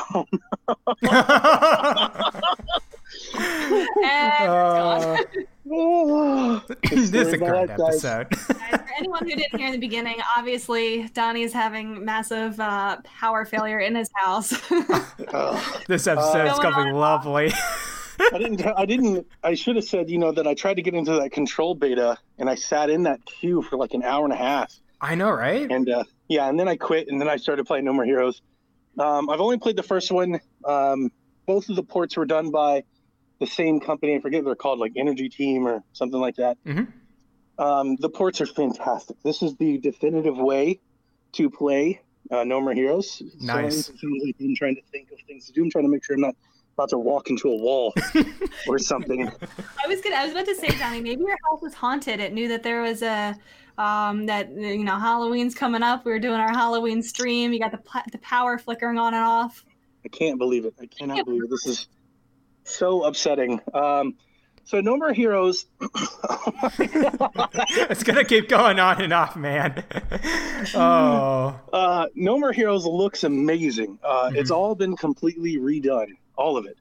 And 4.04 5.18
it's. 5.64 5.66
Uh, 5.68 6.60
this 6.82 6.92
is 6.92 7.12
a 7.14 7.24
Sorry 7.24 7.38
great 7.38 7.48
about 7.48 7.68
that, 7.68 7.78
guys. 7.78 8.04
episode. 8.04 8.75
Guys, 8.96 9.06
for 9.06 9.14
anyone 9.14 9.28
who 9.28 9.36
didn't 9.36 9.58
hear 9.58 9.66
in 9.66 9.72
the 9.72 9.78
beginning, 9.78 10.16
obviously 10.36 11.08
Donnie's 11.08 11.52
having 11.52 12.04
massive 12.04 12.58
uh, 12.60 12.98
power 13.04 13.44
failure 13.44 13.80
in 13.80 13.94
his 13.94 14.10
house. 14.14 14.52
Ugh. 14.70 15.82
this 15.88 16.06
episode's 16.06 16.58
Going 16.58 16.72
coming 16.72 16.94
lovely. 16.94 17.52
I 18.32 18.38
didn't. 18.38 18.64
I 18.64 18.86
didn't. 18.86 19.26
I 19.42 19.54
should 19.54 19.76
have 19.76 19.84
said, 19.84 20.08
you 20.08 20.18
know, 20.18 20.32
that 20.32 20.46
I 20.46 20.54
tried 20.54 20.74
to 20.74 20.82
get 20.82 20.94
into 20.94 21.12
that 21.12 21.32
control 21.32 21.74
beta, 21.74 22.16
and 22.38 22.48
I 22.48 22.54
sat 22.54 22.88
in 22.88 23.02
that 23.02 23.24
queue 23.26 23.62
for 23.62 23.76
like 23.76 23.92
an 23.92 24.02
hour 24.02 24.24
and 24.24 24.32
a 24.32 24.36
half. 24.36 24.74
I 25.00 25.14
know, 25.14 25.30
right? 25.30 25.70
And 25.70 25.88
uh, 25.88 26.04
yeah, 26.28 26.48
and 26.48 26.58
then 26.58 26.68
I 26.68 26.76
quit, 26.76 27.08
and 27.08 27.20
then 27.20 27.28
I 27.28 27.36
started 27.36 27.66
playing 27.66 27.84
No 27.84 27.92
More 27.92 28.04
Heroes. 28.04 28.40
Um, 28.98 29.28
I've 29.28 29.40
only 29.40 29.58
played 29.58 29.76
the 29.76 29.82
first 29.82 30.10
one. 30.10 30.40
Um, 30.64 31.12
both 31.46 31.68
of 31.68 31.76
the 31.76 31.82
ports 31.82 32.16
were 32.16 32.24
done 32.24 32.50
by 32.50 32.84
the 33.38 33.46
same 33.46 33.80
company. 33.80 34.16
I 34.16 34.20
forget 34.20 34.42
what 34.42 34.48
they're 34.48 34.54
called, 34.56 34.78
like 34.78 34.92
Energy 34.96 35.28
Team 35.28 35.68
or 35.68 35.82
something 35.92 36.18
like 36.18 36.36
that. 36.36 36.56
Mhm. 36.64 36.90
Um, 37.58 37.96
the 37.96 38.08
ports 38.08 38.40
are 38.40 38.46
fantastic. 38.46 39.16
This 39.22 39.42
is 39.42 39.56
the 39.56 39.78
definitive 39.78 40.36
way 40.36 40.80
to 41.32 41.50
play 41.50 42.00
uh, 42.30 42.44
No 42.44 42.60
More 42.60 42.74
Heroes. 42.74 43.22
Nice. 43.40 43.86
So, 43.86 43.92
it 43.92 43.98
sounds 44.00 44.22
like 44.24 44.36
I'm 44.40 44.54
trying 44.56 44.76
to 44.76 44.82
think 44.92 45.10
of 45.12 45.18
things 45.26 45.46
to 45.46 45.52
do. 45.52 45.62
I'm 45.62 45.70
trying 45.70 45.84
to 45.84 45.90
make 45.90 46.04
sure 46.04 46.14
I'm 46.14 46.22
not 46.22 46.36
about 46.76 46.90
to 46.90 46.98
walk 46.98 47.30
into 47.30 47.48
a 47.48 47.56
wall 47.56 47.94
or 48.68 48.78
something. 48.78 49.28
I 49.82 49.88
was 49.88 50.00
gonna. 50.02 50.16
I 50.16 50.24
was 50.24 50.32
about 50.32 50.46
to 50.46 50.54
say, 50.54 50.68
Johnny, 50.68 51.00
maybe 51.00 51.22
your 51.22 51.38
house 51.50 51.62
was 51.62 51.74
haunted. 51.74 52.20
It 52.20 52.34
knew 52.34 52.48
that 52.48 52.62
there 52.62 52.82
was 52.82 53.02
a 53.02 53.34
um 53.78 54.26
that 54.26 54.50
you 54.50 54.84
know 54.84 54.98
Halloween's 54.98 55.54
coming 55.54 55.82
up. 55.82 56.04
We 56.04 56.12
were 56.12 56.18
doing 56.18 56.40
our 56.40 56.52
Halloween 56.52 57.02
stream. 57.02 57.52
You 57.52 57.60
got 57.60 57.72
the 57.72 58.02
the 58.12 58.18
power 58.18 58.58
flickering 58.58 58.98
on 58.98 59.14
and 59.14 59.24
off. 59.24 59.64
I 60.04 60.08
can't 60.08 60.38
believe 60.38 60.66
it. 60.66 60.74
I 60.80 60.86
cannot 60.86 61.24
believe 61.24 61.44
it. 61.44 61.50
This 61.50 61.66
is 61.66 61.88
so 62.64 63.04
upsetting. 63.04 63.60
Um, 63.72 64.14
so 64.66 64.80
No 64.80 64.96
More 64.96 65.12
Heroes. 65.12 65.66
it's 67.80 68.02
gonna 68.02 68.24
keep 68.24 68.48
going 68.48 68.80
on 68.80 69.00
and 69.00 69.12
off, 69.12 69.36
man. 69.36 69.84
oh, 70.74 71.58
uh, 71.72 72.06
no 72.16 72.38
More 72.38 72.52
Heroes 72.52 72.84
looks 72.84 73.22
amazing. 73.22 73.98
Uh, 74.02 74.32
It's 74.34 74.50
all 74.50 74.74
been 74.74 74.96
completely 74.96 75.56
redone, 75.56 76.16
all 76.36 76.56
of 76.56 76.66
it, 76.66 76.76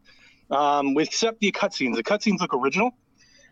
um, 0.49 0.97
except 0.97 1.39
the 1.39 1.51
cutscenes. 1.51 1.95
The 1.95 2.03
cutscenes 2.03 2.39
look 2.39 2.55
original, 2.55 2.89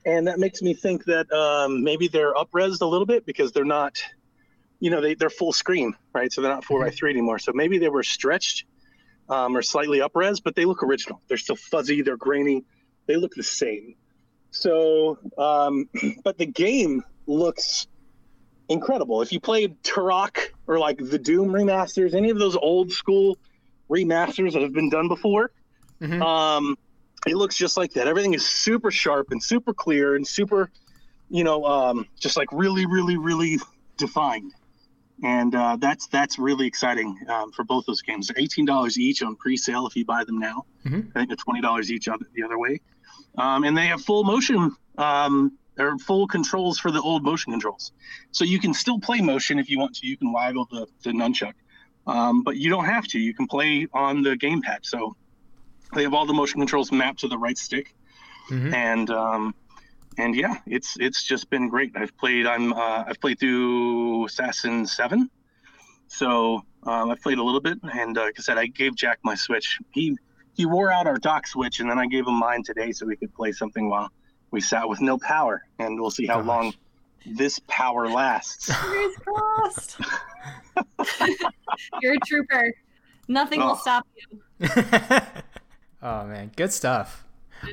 and 0.04 0.26
that 0.28 0.40
makes 0.40 0.64
me 0.64 0.74
think 0.74 1.06
that 1.06 1.32
um, 1.32 1.84
maybe 1.84 2.08
they're 2.08 2.34
upresed 2.34 2.82
a 2.82 2.88
little 2.88 3.06
bit 3.06 3.28
because 3.28 3.52
they're 3.52 3.64
not, 3.64 4.04
you 4.80 4.90
know, 4.90 5.00
they, 5.00 5.14
they're 5.14 5.30
full 5.30 5.54
screen, 5.54 5.96
right? 6.12 6.34
So 6.34 6.42
they're 6.42 6.52
not 6.52 6.66
4 6.66 6.80
by 6.80 6.90
3 6.90 7.12
anymore. 7.12 7.38
So 7.38 7.52
maybe 7.54 7.78
they 7.78 7.90
were 7.90 8.04
stretched 8.04 8.66
um, 9.30 9.56
or 9.56 9.62
slightly 9.62 10.00
upres, 10.00 10.42
but 10.44 10.56
they 10.56 10.66
look 10.66 10.82
original. 10.82 11.22
They're 11.28 11.38
still 11.38 11.56
fuzzy, 11.56 12.02
they're 12.02 12.18
grainy, 12.18 12.66
they 13.06 13.16
look 13.16 13.36
the 13.36 13.44
same. 13.44 13.96
So, 14.54 15.18
um, 15.38 15.90
but 16.24 16.38
the 16.38 16.46
game 16.46 17.04
looks 17.28 17.88
incredible. 18.70 19.22
If 19.22 19.34
you 19.34 19.40
played 19.40 19.82
Turok 19.84 20.38
or 20.68 20.80
like 20.80 20.98
the 20.98 21.20
Doom 21.20 21.50
remasters, 21.50 22.14
any 22.14 22.30
of 22.30 22.40
those 22.40 22.56
old 22.56 22.92
school 22.92 23.38
remasters 23.90 24.54
that 24.54 24.62
have 24.62 24.74
been 24.74 24.90
done 24.90 25.08
before, 25.10 25.52
Mhm. 26.02 26.22
um, 26.22 26.78
it 27.28 27.36
looks 27.36 27.56
just 27.58 27.78
like 27.78 27.94
that. 27.94 28.08
Everything 28.08 28.34
is 28.34 28.46
super 28.46 28.92
sharp 28.92 29.32
and 29.32 29.42
super 29.42 29.74
clear 29.74 30.16
and 30.16 30.26
super, 30.28 30.70
you 31.30 31.44
know, 31.44 31.66
um, 31.66 32.08
just 32.20 32.36
like 32.38 32.50
really, 32.52 32.86
really, 32.86 33.18
really 33.18 33.58
defined. 33.98 34.54
And 35.24 35.56
uh, 35.56 35.78
that's 35.80 36.08
that's 36.08 36.38
really 36.40 36.68
exciting 36.68 37.18
um, 37.30 37.52
for 37.52 37.64
both 37.64 37.86
those 37.86 38.02
games. 38.02 38.28
They're 38.28 38.42
eighteen 38.42 38.66
dollars 38.66 38.98
each 38.98 39.22
on 39.24 39.36
pre-sale 39.36 39.88
if 39.88 39.96
you 39.96 40.04
buy 40.06 40.24
them 40.26 40.40
now. 40.40 40.66
Mhm. 40.86 41.12
I 41.16 41.20
think 41.20 41.30
they're 41.30 41.38
twenty 41.38 41.62
dollars 41.62 41.92
each 41.92 42.08
other, 42.08 42.26
the 42.34 42.44
other 42.44 42.58
way. 42.60 42.82
Um, 43.38 43.64
and 43.64 43.76
they 43.78 43.88
have 43.88 44.02
full 44.02 44.24
motion 44.24 44.76
um, 44.98 45.58
or 45.80 45.98
full 45.98 46.28
controls 46.28 46.78
for 46.80 46.92
the 46.92 47.02
old 47.02 47.24
motion 47.24 47.52
controls. 47.52 47.92
So 48.32 48.44
you 48.46 48.60
can 48.60 48.74
still 48.74 49.00
play 49.00 49.22
motion 49.22 49.58
if 49.60 49.70
you 49.70 49.80
want 49.80 49.96
to. 49.98 50.08
You 50.08 50.18
can 50.18 50.32
waggle 50.32 50.68
the, 50.70 50.86
the 51.04 51.12
nunchuck, 51.12 51.54
um, 52.06 52.44
but 52.44 52.58
you 52.58 52.70
don't 52.70 52.86
have 52.86 53.06
to. 53.08 53.20
You 53.20 53.34
can 53.34 53.48
play 53.48 53.88
on 53.94 54.22
the 54.22 54.36
gamepad. 54.36 54.80
So 54.84 55.16
they 55.96 56.04
have 56.04 56.14
all 56.14 56.26
the 56.28 56.34
motion 56.34 56.60
controls 56.60 56.92
mapped 56.92 57.20
to 57.22 57.28
the 57.28 57.38
right 57.38 57.58
stick, 57.58 57.96
Mhm. 58.50 58.74
and 58.74 59.10
um, 59.10 59.56
and 60.18 60.36
yeah, 60.36 60.58
it's 60.68 60.96
it's 61.00 61.24
just 61.24 61.50
been 61.50 61.70
great. 61.70 61.92
I've 61.96 62.16
played. 62.18 62.46
I'm 62.46 62.72
uh, 62.74 63.04
I've 63.08 63.20
played 63.20 63.40
through 63.40 64.26
Assassin 64.28 64.86
Seven, 64.86 65.30
so 66.08 66.62
um, 66.84 67.10
I've 67.12 67.22
played 67.22 67.38
a 67.40 67.44
little 67.44 67.62
bit. 67.62 67.80
And 67.96 68.18
uh, 68.18 68.24
like 68.24 68.36
I 68.38 68.42
said, 68.42 68.58
I 68.58 68.68
gave 68.68 68.96
Jack 68.96 69.20
my 69.24 69.36
Switch. 69.36 69.80
He 69.92 70.18
he 70.54 70.66
wore 70.66 70.92
out 70.92 71.08
our 71.08 71.18
dock 71.18 71.48
switch, 71.48 71.80
and 71.80 71.90
then 71.90 71.98
I 72.00 72.06
gave 72.08 72.28
him 72.28 72.36
mine 72.40 72.64
today 72.64 72.92
so 72.92 73.06
we 73.06 73.16
could 73.16 73.34
play 73.34 73.52
something 73.52 73.90
while 73.90 74.10
we 74.52 74.62
sat 74.62 74.88
with 74.88 75.02
no 75.02 75.18
power, 75.18 75.64
and 75.80 76.00
we'll 76.00 76.12
see 76.12 76.26
how 76.28 76.38
Gosh. 76.38 76.48
long 76.48 76.74
this 77.26 77.60
power 77.68 78.08
lasts. 78.10 78.74
Fingers 78.82 79.16
crossed. 79.26 79.98
You're 82.02 82.14
a 82.16 82.20
trooper. 82.26 82.74
Nothing 83.28 83.60
will 83.62 83.72
Oh. 83.72 83.76
stop 83.76 84.06
you. 84.16 84.42
oh 86.02 86.26
man, 86.26 86.52
good 86.56 86.72
stuff. 86.72 87.24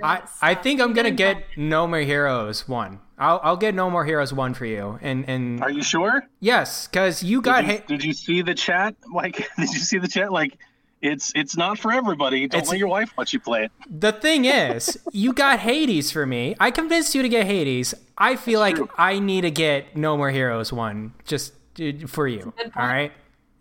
I, 0.02 0.18
Yes. 0.18 0.38
I 0.40 0.54
think 0.54 0.80
I'm 0.80 0.92
gonna 0.92 1.10
get 1.10 1.42
No 1.56 1.86
More 1.88 1.98
Heroes 1.98 2.68
one. 2.68 3.00
I'll 3.18 3.40
I'll 3.42 3.56
get 3.56 3.74
No 3.74 3.90
More 3.90 4.04
Heroes 4.04 4.32
one 4.32 4.54
for 4.54 4.64
you. 4.64 4.98
And 5.02 5.28
and 5.28 5.60
Are 5.62 5.70
you 5.70 5.82
sure? 5.82 6.22
yes, 6.38 6.86
because 6.86 7.24
you 7.24 7.40
got 7.42 7.62
did, 7.62 7.66
you, 7.66 7.72
hit. 7.72 7.86
did 7.88 8.04
you 8.04 8.12
see 8.12 8.40
the 8.42 8.54
chat? 8.54 8.94
Like, 9.12 9.36
did 9.58 9.70
you 9.72 9.80
see 9.80 9.98
the 9.98 10.06
chat? 10.08 10.30
Like, 10.32 10.58
it's 11.02 11.32
it's 11.34 11.56
not 11.56 11.78
for 11.78 11.92
everybody. 11.92 12.46
Don't 12.46 12.58
It's- 12.58 12.70
let 12.70 12.78
your 12.78 12.88
wife 12.88 13.12
watch 13.16 13.32
you 13.32 13.40
play 13.40 13.64
it. 13.64 13.72
The 13.88 14.12
thing 14.12 14.44
is, 14.44 14.98
you 15.12 15.32
got 15.32 15.60
Hades 15.60 16.10
for 16.10 16.26
me. 16.26 16.56
I 16.60 16.70
convinced 16.70 17.14
you 17.14 17.22
to 17.22 17.28
get 17.28 17.46
Hades. 17.46 17.94
I 18.18 18.36
feel 18.36 18.60
like 18.60 18.76
true. 18.76 18.88
I 18.98 19.18
need 19.18 19.42
to 19.42 19.50
get 19.50 19.96
No 19.96 20.16
More 20.16 20.30
Heroes 20.30 20.72
one 20.72 21.14
just 21.26 21.52
uh, 21.80 21.92
for 22.06 22.28
you. 22.28 22.52
All 22.76 22.86
right. 22.86 23.12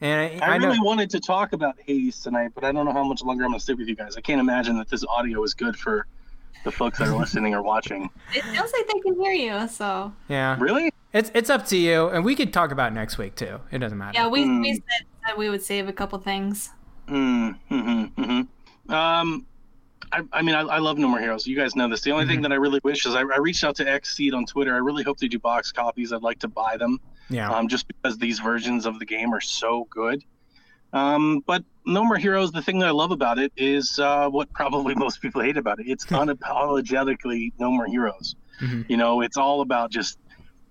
And 0.01 0.41
I, 0.41 0.45
I, 0.45 0.49
I 0.53 0.57
know 0.57 0.67
really 0.67 0.79
wanted 0.81 1.09
to 1.11 1.19
talk 1.19 1.51
about 1.53 1.75
Hades 1.85 2.19
tonight, 2.21 2.51
but 2.55 2.63
I 2.63 2.71
don't 2.71 2.85
know 2.85 2.93
how 2.93 3.03
much 3.03 3.21
longer 3.21 3.43
I'm 3.43 3.51
going 3.51 3.59
to 3.59 3.63
stick 3.63 3.77
with 3.77 3.87
you 3.89 3.95
guys. 3.95 4.15
I 4.15 4.21
can't 4.21 4.39
imagine 4.39 4.77
that 4.77 4.89
this 4.89 5.03
audio 5.05 5.43
is 5.43 5.53
good 5.53 5.75
for 5.77 6.07
the 6.63 6.71
folks 6.71 6.99
that 6.99 7.07
are 7.09 7.15
listening 7.19 7.53
or 7.53 7.61
watching. 7.61 8.09
It 8.33 8.43
sounds 8.43 8.71
like 8.73 8.87
they 8.87 8.99
can 9.01 9.19
hear 9.21 9.33
you, 9.33 9.67
so 9.67 10.13
yeah, 10.29 10.57
Really? 10.59 10.91
it's 11.13 11.31
it's 11.33 11.49
up 11.49 11.65
to 11.67 11.77
you, 11.77 12.07
and 12.09 12.23
we 12.23 12.33
could 12.35 12.51
talk 12.53 12.71
about 12.71 12.93
next 12.93 13.17
week 13.17 13.35
too. 13.35 13.59
It 13.71 13.79
doesn't 13.79 13.97
matter. 13.97 14.17
yeah, 14.19 14.27
we 14.27 14.43
Hmm. 14.43 14.61
we 14.61 14.73
said 14.75 15.05
that 15.27 15.37
we 15.37 15.49
would 15.49 15.61
save 15.61 15.87
a 15.89 15.93
couple 15.93 16.17
things. 16.19 16.69
Mm, 17.09 17.59
mm-hmm, 17.71 18.21
mm-hmm. 18.21 18.93
Um, 18.93 19.45
I, 20.11 20.21
I 20.33 20.41
mean, 20.41 20.55
I, 20.55 20.61
I 20.61 20.77
love 20.79 20.97
No 20.97 21.07
More 21.07 21.19
Heroes. 21.19 21.45
You 21.45 21.55
guys 21.55 21.75
know 21.75 21.87
this. 21.89 22.01
The 22.01 22.11
only 22.11 22.25
thing 22.25 22.41
that 22.41 22.51
I 22.51 22.55
really 22.55 22.79
wish 22.83 23.05
is 23.05 23.13
I, 23.15 23.21
I 23.21 23.37
reached 23.39 23.63
out 23.63 23.75
to 23.77 23.85
Xseed 23.85 24.33
on 24.33 24.45
Twitter. 24.45 24.73
I 24.73 24.77
really 24.79 25.03
hope 25.03 25.17
they 25.19 25.27
do 25.27 25.39
box 25.39 25.71
copies. 25.71 26.11
I'd 26.13 26.23
like 26.23 26.39
to 26.39 26.47
buy 26.47 26.77
them. 26.77 26.99
yeah. 27.29 27.49
um, 27.51 27.67
just 27.67 27.87
because 27.87 28.17
these 28.17 28.39
versions 28.39 28.85
of 28.85 28.97
the 28.99 29.05
game 29.05 29.33
are 29.33 29.41
so 29.41 29.87
good. 29.91 30.23
Um, 30.93 31.43
but 31.45 31.63
No 31.85 32.03
More 32.03 32.17
Heroes, 32.17 32.51
the 32.51 32.61
thing 32.63 32.79
that 32.79 32.87
I 32.87 32.91
love 32.91 33.11
about 33.11 33.37
it 33.37 33.51
is 33.55 33.99
uh, 33.99 34.27
what 34.29 34.51
probably 34.53 34.95
most 35.05 35.21
people 35.21 35.41
hate 35.41 35.57
about 35.57 35.79
it. 35.79 35.87
It's 35.87 36.05
unapologetically 36.69 37.51
No 37.59 37.71
More 37.71 37.85
Heroes. 37.85 38.35
Mhm. 38.61 38.85
You 38.89 38.97
know, 38.97 39.21
it's 39.21 39.37
all 39.37 39.61
about 39.61 39.91
just 39.91 40.17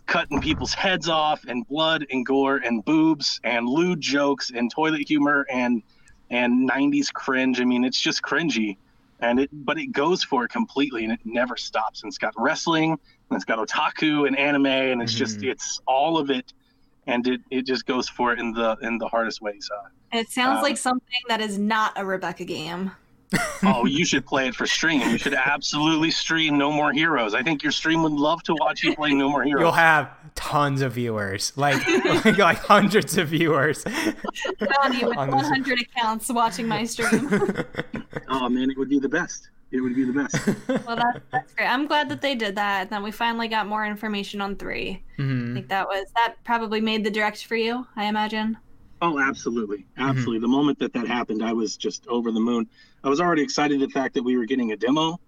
cutting 0.07 0.41
people's 0.41 0.74
heads 0.74 1.09
off 1.09 1.45
and 1.47 1.66
blood 1.68 2.07
and 2.11 2.24
gore 2.24 2.57
and 2.57 2.84
boobs 2.84 3.41
and 3.45 3.68
lewd 3.68 4.01
jokes 4.01 4.51
and 4.55 4.70
toilet 4.70 5.07
humor 5.07 5.47
and 5.51 5.82
and 6.31 6.68
90s 6.68 7.11
cringe. 7.12 7.61
I 7.61 7.64
mean, 7.64 7.85
it's 7.85 8.01
just 8.01 8.22
cringy. 8.22 8.76
And 9.20 9.41
it 9.41 9.51
but 9.53 9.79
it 9.79 9.89
goes 9.89 10.22
for 10.22 10.45
it 10.45 10.51
completely 10.51 11.03
and 11.05 11.12
it 11.12 11.20
never 11.24 11.57
stops. 11.57 12.03
And 12.03 12.09
it's 12.11 12.18
got 12.18 12.33
wrestling 12.37 12.93
and 12.93 13.37
it's 13.37 13.45
got 13.45 13.59
otaku 13.59 14.26
and 14.29 14.39
anime 14.39 14.66
and 14.66 15.03
it's 15.03 15.14
just 15.14 15.41
Mhm. 15.41 15.51
it's 15.51 15.81
all 15.87 16.18
of 16.18 16.31
it 16.31 16.53
and 17.07 17.26
it, 17.26 17.41
it 17.51 17.66
just 17.66 17.85
goes 17.87 18.09
for 18.09 18.33
it 18.33 18.39
in 18.39 18.53
the 18.53 18.76
in 18.83 18.99
the 18.99 19.09
hardest 19.09 19.41
ways. 19.41 19.68
Uh, 19.74 19.89
It 20.18 20.31
sounds 20.31 20.59
Um, 20.59 20.62
like 20.62 20.76
something 20.79 21.20
that 21.29 21.41
is 21.41 21.59
not 21.59 21.93
a 21.97 22.05
Rebecca 22.05 22.45
game. 22.45 22.93
oh, 23.62 23.85
you 23.85 24.05
should 24.07 24.24
play 24.26 24.49
it 24.49 24.55
for 24.55 24.66
stream. 24.66 25.01
You 25.03 25.18
should 25.18 25.35
absolutely 25.35 26.11
stream 26.11 26.57
No 26.57 26.72
More 26.72 26.93
Heroes. 26.93 27.35
I 27.35 27.43
think 27.43 27.62
your 27.62 27.72
stream 27.72 28.03
would 28.03 28.12
love 28.12 28.43
to 28.45 28.55
watch 28.55 28.83
you 28.83 28.95
play 28.95 29.12
No 29.12 29.29
More 29.29 29.43
Heroes. 29.43 29.61
You'll 29.62 29.72
have 29.72 30.11
tons 30.35 30.81
of 30.83 30.93
viewers, 30.93 31.53
like 31.57 31.76
like, 32.24 32.39
like 32.39 32.59
hundreds 32.59 33.18
of 33.18 33.29
viewers. 33.29 33.85
Donnie 33.85 35.05
with 35.05 35.16
On 35.18 35.29
this- 35.31 35.43
100 35.43 35.81
accounts 35.81 36.29
watching 36.31 36.66
my 36.66 36.85
stream. 36.85 37.29
oh 38.29 38.49
man, 38.49 38.70
it 38.70 38.79
would 38.79 38.89
be 38.89 38.99
the 38.99 39.09
best. 39.09 39.51
It 39.70 39.83
would 39.83 39.95
be 39.95 40.05
the 40.05 40.12
best. 40.14 40.47
well, 40.87 40.97
that, 40.97 41.20
that's 41.31 41.53
great. 41.53 41.66
I'm 41.66 41.87
glad 41.87 42.09
that 42.09 42.22
they 42.22 42.35
did 42.35 42.55
that. 42.57 42.83
And 42.83 42.91
that 42.91 43.03
we 43.03 43.11
finally 43.11 43.49
got 43.49 43.66
more 43.66 43.85
information 43.85 44.41
on 44.41 44.57
three. 44.57 45.03
I 45.18 45.22
Mhm. 45.22 45.53
think 45.55 45.68
that 45.68 45.87
was 45.87 46.07
that 46.14 46.37
probably 46.45 46.81
made 46.81 47.05
the 47.05 47.11
direct 47.11 47.45
for 47.45 47.57
you. 47.57 47.87
I 47.95 48.05
imagine. 48.07 48.57
Oh, 49.03 49.20
absolutely, 49.20 49.87
absolutely. 49.99 50.41
The 50.41 50.49
moment 50.49 50.79
that 50.81 50.93
that 50.95 51.07
happened, 51.07 51.45
I 51.45 51.53
was 51.53 51.76
just 51.76 52.07
over 52.09 52.33
the 52.33 52.41
moon. 52.41 52.66
I 53.05 53.09
was 53.09 53.20
already 53.20 53.42
excited 53.42 53.80
the 53.80 53.88
fact 53.88 54.14
that 54.14 54.22
we 54.22 54.36
were 54.36 54.44
getting 54.46 54.72
a 54.72 54.76
demo, 54.76 55.18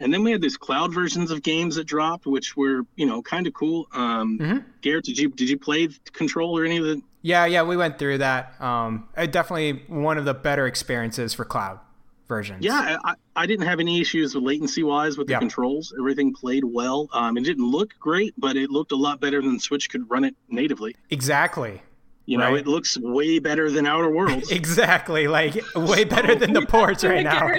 and 0.00 0.12
then 0.12 0.22
we 0.22 0.30
had 0.30 0.40
these 0.42 0.56
cloud 0.56 0.92
versions 0.94 1.30
of 1.30 1.42
games 1.42 1.76
that 1.76 1.84
dropped, 1.84 2.26
which 2.26 2.56
were 2.56 2.82
you 2.96 3.06
know 3.06 3.22
kind 3.22 3.46
of 3.46 3.54
cool. 3.54 3.86
Um, 3.92 4.38
Mhm. 4.38 4.64
Garrett, 4.82 5.04
did 5.04 5.18
you 5.18 5.28
did 5.30 5.48
you 5.48 5.58
play 5.58 5.88
Control 6.12 6.56
or 6.56 6.64
any 6.64 6.76
of 6.78 6.84
the? 6.84 7.02
Yeah, 7.22 7.44
yeah, 7.46 7.62
we 7.64 7.76
went 7.76 7.98
through 7.98 8.18
that. 8.18 8.54
Um, 8.60 9.08
definitely 9.16 9.82
one 9.88 10.16
of 10.16 10.24
the 10.24 10.34
better 10.34 10.66
experiences 10.68 11.34
for 11.34 11.44
cloud 11.44 11.80
versions. 12.28 12.64
Yeah, 12.64 12.98
I, 13.04 13.14
I 13.34 13.46
didn't 13.46 13.66
have 13.66 13.80
any 13.80 14.00
issues 14.00 14.34
with 14.34 14.44
latency 14.44 14.84
wise 14.84 15.18
with 15.18 15.26
the 15.26 15.32
Yeah. 15.32 15.38
controls. 15.40 15.92
Everything 15.98 16.32
played 16.32 16.62
well. 16.64 17.08
Um, 17.12 17.36
it 17.36 17.42
didn't 17.44 17.68
look 17.68 17.94
great, 17.98 18.34
but 18.38 18.56
it 18.56 18.70
looked 18.70 18.92
a 18.92 18.96
lot 18.96 19.20
better 19.20 19.40
than 19.42 19.58
Switch 19.58 19.90
could 19.90 20.08
run 20.08 20.22
it 20.24 20.36
natively. 20.48 20.94
exactly, 21.10 21.82
You 22.26 22.38
know, 22.38 22.56
it 22.56 22.66
looks 22.66 22.98
way 22.98 23.38
better 23.38 23.70
than 23.70 23.86
Outer 23.86 24.10
Worlds. 24.10 24.50
exactly. 24.50 25.28
Like 25.28 25.56
way 25.76 26.02
better 26.02 26.34
than 26.34 26.52
the 26.52 26.62
ports 26.68 27.04
right 27.04 27.22
now. 27.22 27.52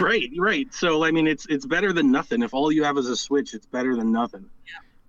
right, 0.00 0.30
right. 0.36 0.74
So 0.74 1.04
I 1.04 1.12
mean, 1.12 1.28
it's 1.28 1.46
it's 1.48 1.64
better 1.64 1.92
than 1.92 2.10
nothing. 2.10 2.42
If 2.42 2.52
all 2.52 2.72
you 2.72 2.82
have 2.82 2.98
is 2.98 3.06
a 3.06 3.16
Switch, 3.16 3.54
it's 3.54 3.66
better 3.66 3.94
than 3.94 4.10
nothing. 4.10 4.50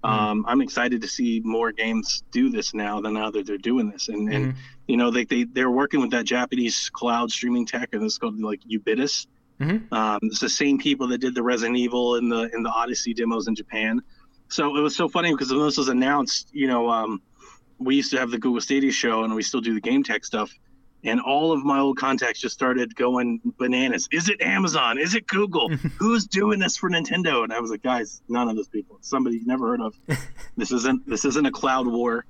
Um, 0.04 0.46
I'm 0.48 0.62
excited 0.62 1.02
to 1.02 1.08
see 1.08 1.42
more 1.44 1.72
games 1.72 2.24
do 2.32 2.50
this 2.50 2.74
now 2.74 3.02
than 3.02 3.14
now 3.14 3.30
that 3.32 3.46
they're 3.46 3.58
doing 3.58 3.90
this, 3.90 4.10
and 4.10 4.32
and 4.32 4.56
you 4.88 4.98
know 4.98 5.10
they 5.10 5.26
they 5.26 5.44
they're 5.44 5.72
working 5.72 6.00
with 6.00 6.12
that 6.12 6.26
Japanese 6.26 6.90
cloud 6.92 7.32
streaming 7.32 7.66
tech, 7.66 7.90
and 7.94 8.04
it's 8.04 8.18
called 8.20 8.40
like 8.40 8.62
Ubitus. 8.66 9.28
Mhm. 9.60 9.92
Um, 9.92 10.20
it's 10.24 10.40
the 10.40 10.50
same 10.50 10.80
people 10.80 11.08
that 11.08 11.20
did 11.20 11.36
the 11.36 11.44
Resident 11.44 11.78
Evil 11.78 12.16
and 12.16 12.32
the 12.32 12.50
and 12.54 12.66
the 12.66 12.70
Odyssey 12.70 13.14
demos 13.14 13.48
in 13.48 13.56
Japan. 13.56 14.02
So 14.48 14.76
it 14.76 14.82
was 14.82 14.96
so 14.96 15.08
funny 15.08 15.32
because 15.32 15.52
when 15.52 15.64
this 15.64 15.78
was 15.78 15.88
announced, 15.88 16.50
you 16.52 16.68
know, 16.68 16.90
um, 16.90 17.22
we 17.82 17.96
used 17.96 18.12
to 18.12 18.20
have 18.20 18.32
the 18.32 18.38
Google 18.38 18.62
Stadia 18.62 18.92
show, 18.92 19.24
and 19.24 19.34
we 19.34 19.44
still 19.44 19.62
do 19.62 19.74
the 19.74 19.82
game 19.82 20.04
tech 20.04 20.24
stuff. 20.26 20.52
And 21.04 21.20
all 21.20 21.52
of 21.52 21.64
my 21.66 21.80
old 21.80 21.98
contacts 21.98 22.40
just 22.40 22.54
started 22.54 22.96
going 22.96 23.42
bananas. 23.58 24.08
Is 24.12 24.30
it 24.30 24.40
Amazon? 24.42 25.00
Is 25.00 25.16
it 25.16 25.26
Google? 25.26 25.70
Who's 26.00 26.28
doing 26.28 26.60
this 26.60 26.78
for 26.78 26.92
Nintendo? 26.92 27.44
And 27.44 27.52
I 27.52 27.60
was 27.60 27.72
like, 27.72 27.82
guys, 27.82 28.22
none 28.30 28.48
of 28.48 28.56
those 28.56 28.68
people. 28.68 28.98
It's 28.98 29.10
somebody 29.10 29.38
you 29.38 29.46
never 29.46 29.70
heard 29.70 29.82
of. 29.82 29.96
this 30.58 30.72
isn't 30.72 31.08
this 31.08 31.26
isn't 31.26 31.46
a 31.46 31.52
cloud 31.52 31.88
war. 31.88 32.26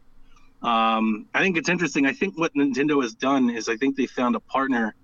Um, 0.62 1.28
I 1.34 1.41
think 1.41 1.58
it's 1.58 1.70
interesting. 1.70 2.06
I 2.06 2.14
think 2.14 2.38
what 2.38 2.54
Nintendo 2.54 3.02
has 3.02 3.14
done 3.14 3.49
is 3.49 3.68
I 3.68 3.76
think 3.76 3.97
they 3.97 4.06
found 4.06 4.36
a 4.36 4.39
partner 4.39 4.95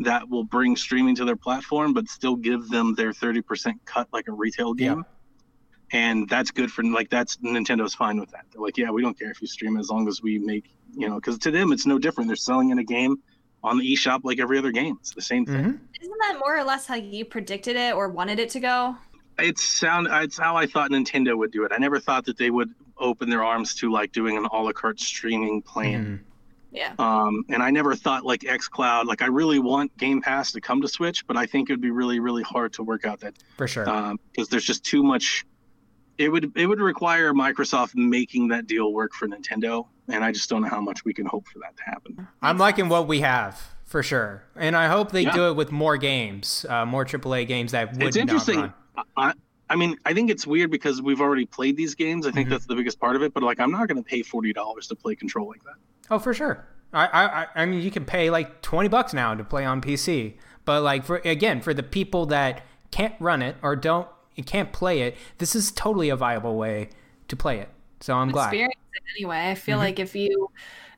that 0.00 0.28
will 0.28 0.44
bring 0.44 0.76
streaming 0.76 1.16
to 1.16 1.24
their 1.24 1.36
platform, 1.36 1.92
but 1.92 2.08
still 2.08 2.36
give 2.36 2.68
them 2.68 2.94
their 2.94 3.12
30% 3.12 3.72
cut 3.84 4.06
like 4.12 4.28
a 4.28 4.32
retail 4.32 4.74
game. 4.74 5.04
And 5.92 6.28
that's 6.28 6.50
good 6.50 6.70
for 6.70 6.82
like 6.84 7.08
that's 7.10 7.36
Nintendo's 7.38 7.94
fine 7.94 8.20
with 8.20 8.30
that. 8.32 8.44
They're 8.52 8.60
like, 8.62 8.76
yeah, 8.76 8.90
we 8.90 9.00
don't 9.02 9.18
care 9.18 9.30
if 9.30 9.40
you 9.40 9.46
stream 9.48 9.78
as 9.78 9.88
long 9.88 10.06
as 10.08 10.22
we 10.22 10.38
make 10.38 10.64
you 10.94 11.08
know, 11.08 11.16
because 11.16 11.38
to 11.38 11.50
them 11.50 11.72
it's 11.72 11.86
no 11.86 11.98
different. 11.98 12.28
They're 12.28 12.36
selling 12.36 12.70
in 12.70 12.78
a 12.78 12.84
game 12.84 13.18
on 13.62 13.78
the 13.78 13.84
eShop 13.94 14.20
like 14.24 14.38
every 14.40 14.58
other 14.58 14.70
game. 14.72 14.96
It's 15.00 15.12
the 15.12 15.20
same 15.22 15.44
thing. 15.46 15.56
Mhm. 15.56 15.78
Isn't 16.00 16.18
that 16.20 16.36
more 16.38 16.56
or 16.56 16.64
less 16.64 16.86
how 16.86 16.94
you 16.94 17.24
predicted 17.24 17.76
it 17.76 17.94
or 17.94 18.08
wanted 18.08 18.38
it 18.38 18.50
to 18.50 18.60
go? 18.60 18.96
It's 19.38 19.62
sound. 19.62 20.08
It's 20.10 20.38
how 20.38 20.56
I 20.56 20.66
thought 20.66 20.90
Nintendo 20.90 21.36
would 21.36 21.52
do 21.52 21.64
it. 21.64 21.72
I 21.74 21.78
never 21.78 21.98
thought 22.00 22.24
that 22.26 22.36
they 22.38 22.50
would 22.50 22.74
open 22.98 23.30
their 23.30 23.44
arms 23.44 23.74
to 23.76 23.90
like 23.92 24.12
doing 24.12 24.36
an 24.36 24.46
a 24.50 24.56
la 24.62 24.72
carte 24.72 24.98
streaming 25.00 25.62
plan. 25.62 26.04
Mhm. 26.04 26.18
Yeah. 26.70 26.92
Um, 26.98 27.44
and 27.48 27.62
I 27.62 27.70
never 27.70 27.94
thought 27.94 28.24
like 28.24 28.40
XCloud. 28.40 29.04
Like 29.06 29.22
I 29.22 29.26
really 29.26 29.58
want 29.58 29.96
Game 29.96 30.20
Pass 30.20 30.52
to 30.52 30.60
come 30.60 30.80
to 30.82 30.88
Switch, 30.88 31.26
but 31.26 31.36
I 31.36 31.46
think 31.46 31.70
it 31.70 31.72
would 31.74 31.80
be 31.80 31.90
really, 31.90 32.18
really 32.20 32.42
hard 32.42 32.72
to 32.74 32.82
work 32.82 33.04
out 33.06 33.20
that 33.20 33.34
For 33.56 33.66
sure. 33.68 33.84
because 34.32 34.48
there's 34.48 34.64
just 34.64 34.84
too 34.84 35.02
much. 35.02 35.44
It 36.18 36.28
would 36.30 36.52
it 36.56 36.66
would 36.66 36.80
require 36.80 37.32
Microsoft 37.32 37.94
making 37.94 38.48
that 38.48 38.66
deal 38.66 38.92
work 38.92 39.12
for 39.14 39.28
Nintendo, 39.28 39.86
and 40.08 40.24
I 40.24 40.32
just 40.32 40.50
don't 40.50 40.62
know 40.62 40.68
how 40.68 40.80
much 40.80 41.04
we 41.04 41.14
can 41.14 41.26
hope 41.26 41.46
for 41.46 41.60
that 41.60 41.76
to 41.76 41.82
happen. 41.84 42.26
I'm 42.42 42.58
liking 42.58 42.88
what 42.88 43.06
we 43.06 43.20
have 43.20 43.60
for 43.84 44.02
sure, 44.02 44.42
and 44.56 44.76
I 44.76 44.88
hope 44.88 45.12
they 45.12 45.22
Yeah. 45.22 45.32
do 45.32 45.48
it 45.48 45.54
with 45.56 45.70
more 45.72 45.96
games, 45.96 46.66
uh, 46.68 46.84
more 46.84 47.04
AAA 47.04 47.44
games 47.46 47.72
that 47.72 47.92
would 47.94 48.02
it's 48.02 48.16
interesting. 48.16 48.72
I, 49.16 49.32
I 49.70 49.76
mean, 49.76 49.96
I 50.04 50.12
think 50.12 50.30
it's 50.30 50.46
weird 50.46 50.70
because 50.70 51.00
we've 51.00 51.20
already 51.20 51.44
played 51.46 51.76
these 51.76 51.94
games. 51.94 52.26
I 52.26 52.30
think 52.32 52.48
Mhm. 52.48 52.52
that's 52.52 52.66
the 52.66 52.74
biggest 52.74 52.98
part 52.98 53.14
of 53.16 53.22
it. 53.22 53.32
But 53.32 53.42
like, 53.44 53.60
I'm 53.60 53.70
not 53.70 53.86
going 53.86 54.02
to 54.02 54.08
pay 54.08 54.22
forty 54.22 54.52
dollars 54.52 54.88
to 54.88 54.96
play 54.96 55.14
Control 55.14 55.46
like 55.46 55.62
that. 55.64 55.74
Oh, 56.10 56.18
for 56.18 56.34
sure. 56.34 56.66
I, 56.92 57.06
I, 57.06 57.42
I- 57.42 57.46
I 57.54 57.66
mean, 57.66 57.80
you 57.82 57.90
can 57.92 58.04
pay 58.04 58.28
like 58.30 58.60
twenty 58.62 58.88
bucks 58.88 59.12
now 59.14 59.34
to 59.34 59.44
play 59.44 59.64
on 59.64 59.80
PC, 59.80 60.34
but 60.64 60.82
like 60.82 61.04
for 61.04 61.18
again, 61.24 61.60
for 61.60 61.72
the 61.74 61.82
people 61.84 62.26
that 62.26 62.62
can't 62.90 63.14
run 63.20 63.40
it 63.42 63.56
or 63.62 63.76
don't 63.76 64.08
can't 64.44 64.72
play 64.72 65.02
it, 65.02 65.16
this 65.38 65.54
is 65.54 65.70
totally 65.72 66.08
a 66.08 66.16
viable 66.16 66.56
way 66.56 66.90
to 67.28 67.36
play 67.36 67.58
it. 67.58 67.68
So 68.00 68.14
I'm 68.14 68.30
glad. 68.30 68.46
Experience 68.46 68.74
it 68.94 69.02
anyway. 69.16 69.50
I 69.50 69.54
feel 69.54 69.76
Mhm. 69.76 69.80
like 69.80 69.98
if 69.98 70.14
you, 70.14 70.50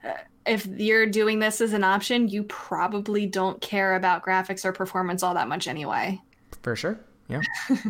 uh, 0.05 0.13
if 0.47 0.67
you're 0.67 1.07
doing 1.07 1.39
this 1.39 1.61
as 1.61 1.73
an 1.73 1.85
option, 1.85 2.29
you 2.29 2.43
probably 2.45 3.27
don't 3.27 3.61
care 3.61 3.95
about 3.97 4.25
graphics 4.25 4.65
or 4.65 4.73
performance 4.73 5.23
all 5.23 5.35
that 5.35 5.49
much 5.49 5.67
anyway. 5.69 6.21
For 6.63 6.77
sure. 6.77 6.99
Yeah. 7.29 7.41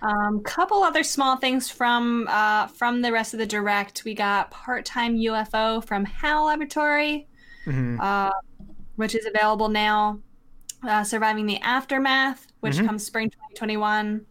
Um, 0.00 0.40
couple 0.42 0.82
other 0.82 1.02
small 1.02 1.36
things 1.36 1.68
from 1.68 2.26
uh, 2.30 2.66
from 2.66 3.02
the 3.02 3.12
rest 3.12 3.34
of 3.34 3.38
the 3.38 3.46
direct. 3.46 4.04
We 4.06 4.14
got 4.14 4.50
part-time 4.50 5.16
UFO 5.18 5.84
from 5.84 6.04
HAL 6.06 6.46
Laboratory, 6.46 7.26
Mhm. 7.66 8.00
uh, 8.00 8.32
which 8.96 9.14
is 9.14 9.26
available 9.26 9.68
now. 9.68 10.18
Uh, 10.82 11.04
Surviving 11.04 11.44
the 11.44 11.58
Aftermath, 11.60 12.46
which 12.60 12.76
Mhm. 12.76 12.86
comes 12.86 13.04
spring 13.04 13.28
2021. 13.28 14.24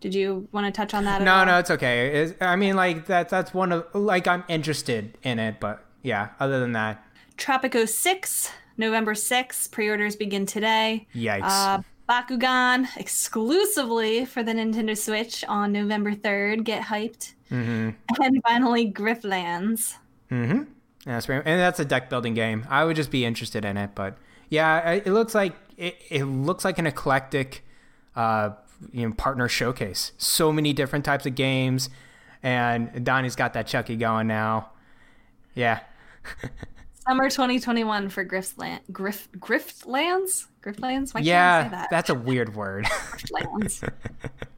Did 0.00 0.14
you 0.14 0.48
want 0.52 0.66
to 0.66 0.72
touch 0.72 0.94
on 0.94 1.04
that? 1.04 1.20
At 1.20 1.24
No, 1.24 1.34
all? 1.34 1.46
no, 1.46 1.58
it's 1.58 1.70
okay. 1.70 2.22
It's, 2.22 2.34
I 2.40 2.56
mean, 2.56 2.74
like 2.76 3.06
that. 3.06 3.28
That's 3.28 3.52
one 3.52 3.72
of 3.72 3.86
like 3.94 4.26
I'm 4.26 4.44
interested 4.48 5.16
in 5.22 5.38
it, 5.38 5.60
but 5.60 5.84
yeah. 6.02 6.28
Other 6.40 6.58
than 6.60 6.72
that, 6.72 7.04
Tropico 7.36 7.88
6, 7.88 8.50
November 8.78 9.12
6th. 9.14 9.70
Pre-orders 9.70 10.16
begin 10.16 10.46
today. 10.46 11.06
yikes. 11.14 11.40
Uh, 11.44 11.82
Bakugan 12.08 12.86
exclusively 12.96 14.24
for 14.24 14.42
the 14.42 14.52
Nintendo 14.52 14.96
Switch 14.98 15.44
on 15.48 15.72
November 15.72 16.12
3rd. 16.14 16.64
Get 16.64 16.82
hyped. 16.82 17.34
mm-hmm. 17.50 17.90
And 18.22 18.42
finally, 18.42 18.90
Grifflands. 18.90 19.94
Mm-hmm. 20.30 20.62
That's 21.04 21.28
right. 21.28 21.42
And 21.44 21.60
that's 21.60 21.78
a 21.80 21.84
deck 21.84 22.10
building 22.10 22.34
game. 22.34 22.66
I 22.68 22.84
would 22.84 22.96
just 22.96 23.10
be 23.10 23.24
interested 23.24 23.64
in 23.64 23.76
it, 23.76 23.90
but 23.94 24.18
yeah, 24.48 24.90
it 24.90 25.06
looks 25.06 25.34
like 25.34 25.54
it, 25.76 25.96
it 26.10 26.24
looks 26.24 26.64
like 26.64 26.78
an 26.78 26.86
eclectic, 26.86 27.64
uh, 28.16 28.50
you 28.92 29.08
know, 29.08 29.14
partner 29.14 29.48
showcase. 29.48 30.12
So 30.18 30.52
many 30.52 30.72
different 30.72 31.04
types 31.04 31.26
of 31.26 31.34
games, 31.34 31.90
and 32.42 33.04
Donnie's 33.04 33.36
got 33.36 33.52
that 33.54 33.66
Chucky 33.66 33.96
going 33.96 34.26
now. 34.26 34.70
Yeah. 35.54 35.80
Summer 37.06 37.30
2021 37.30 38.08
for 38.10 38.24
Griftland, 38.24 38.80
Griff, 38.92 39.28
Griftlands? 39.32 40.46
Griftlands? 40.62 41.14
Why 41.14 41.22
can't 41.22 41.22
I 41.22 41.22
say 41.22 41.24
yeah, 41.24 41.68
that? 41.68 41.88
that's 41.90 42.10
a 42.10 42.14
weird 42.14 42.54
word. 42.54 42.84
Griftlands. 43.10 43.90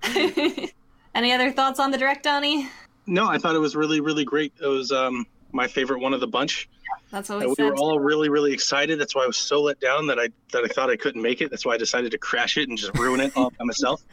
Any 1.15 1.33
other 1.33 1.53
thoughts 1.53 1.79
on 1.79 1.91
the 1.91 1.99
direct, 1.99 2.25
Donnie? 2.25 2.69
No, 3.07 3.27
I 3.27 3.39
thought 3.39 3.55
it 3.55 3.61
was 3.61 3.77
really, 3.77 4.01
really 4.01 4.25
great. 4.25 4.53
It 4.63 4.67
was 4.67 4.91
um, 4.93 5.27
my 5.53 5.69
favorite 5.69 6.01
one 6.01 6.15
of 6.15 6.21
the 6.21 6.27
bunch. 6.27 6.69
That's 7.13 7.29
what 7.29 7.37
And 7.37 7.45
we 7.45 7.49
we 7.51 7.55
said. 7.57 7.65
were 7.67 7.77
all 7.77 8.01
really, 8.01 8.29
really 8.31 8.53
excited. 8.53 8.99
That's 8.99 9.15
why 9.15 9.23
I 9.25 9.27
was 9.27 9.37
so 9.37 9.61
let 9.61 9.79
down 9.81 10.07
that 10.09 10.19
I 10.19 10.31
that 10.53 10.65
I 10.65 10.69
thought 10.69 10.89
I 10.91 10.97
couldn't 10.97 11.21
make 11.23 11.43
it. 11.43 11.51
That's 11.51 11.65
why 11.67 11.75
I 11.75 11.77
decided 11.77 12.11
to 12.13 12.19
crash 12.19 12.57
it 12.57 12.69
and 12.71 12.77
just 12.79 12.97
ruin 12.99 13.21
it 13.21 13.37
all 13.37 13.51
by 13.59 13.65
myself. 13.65 14.03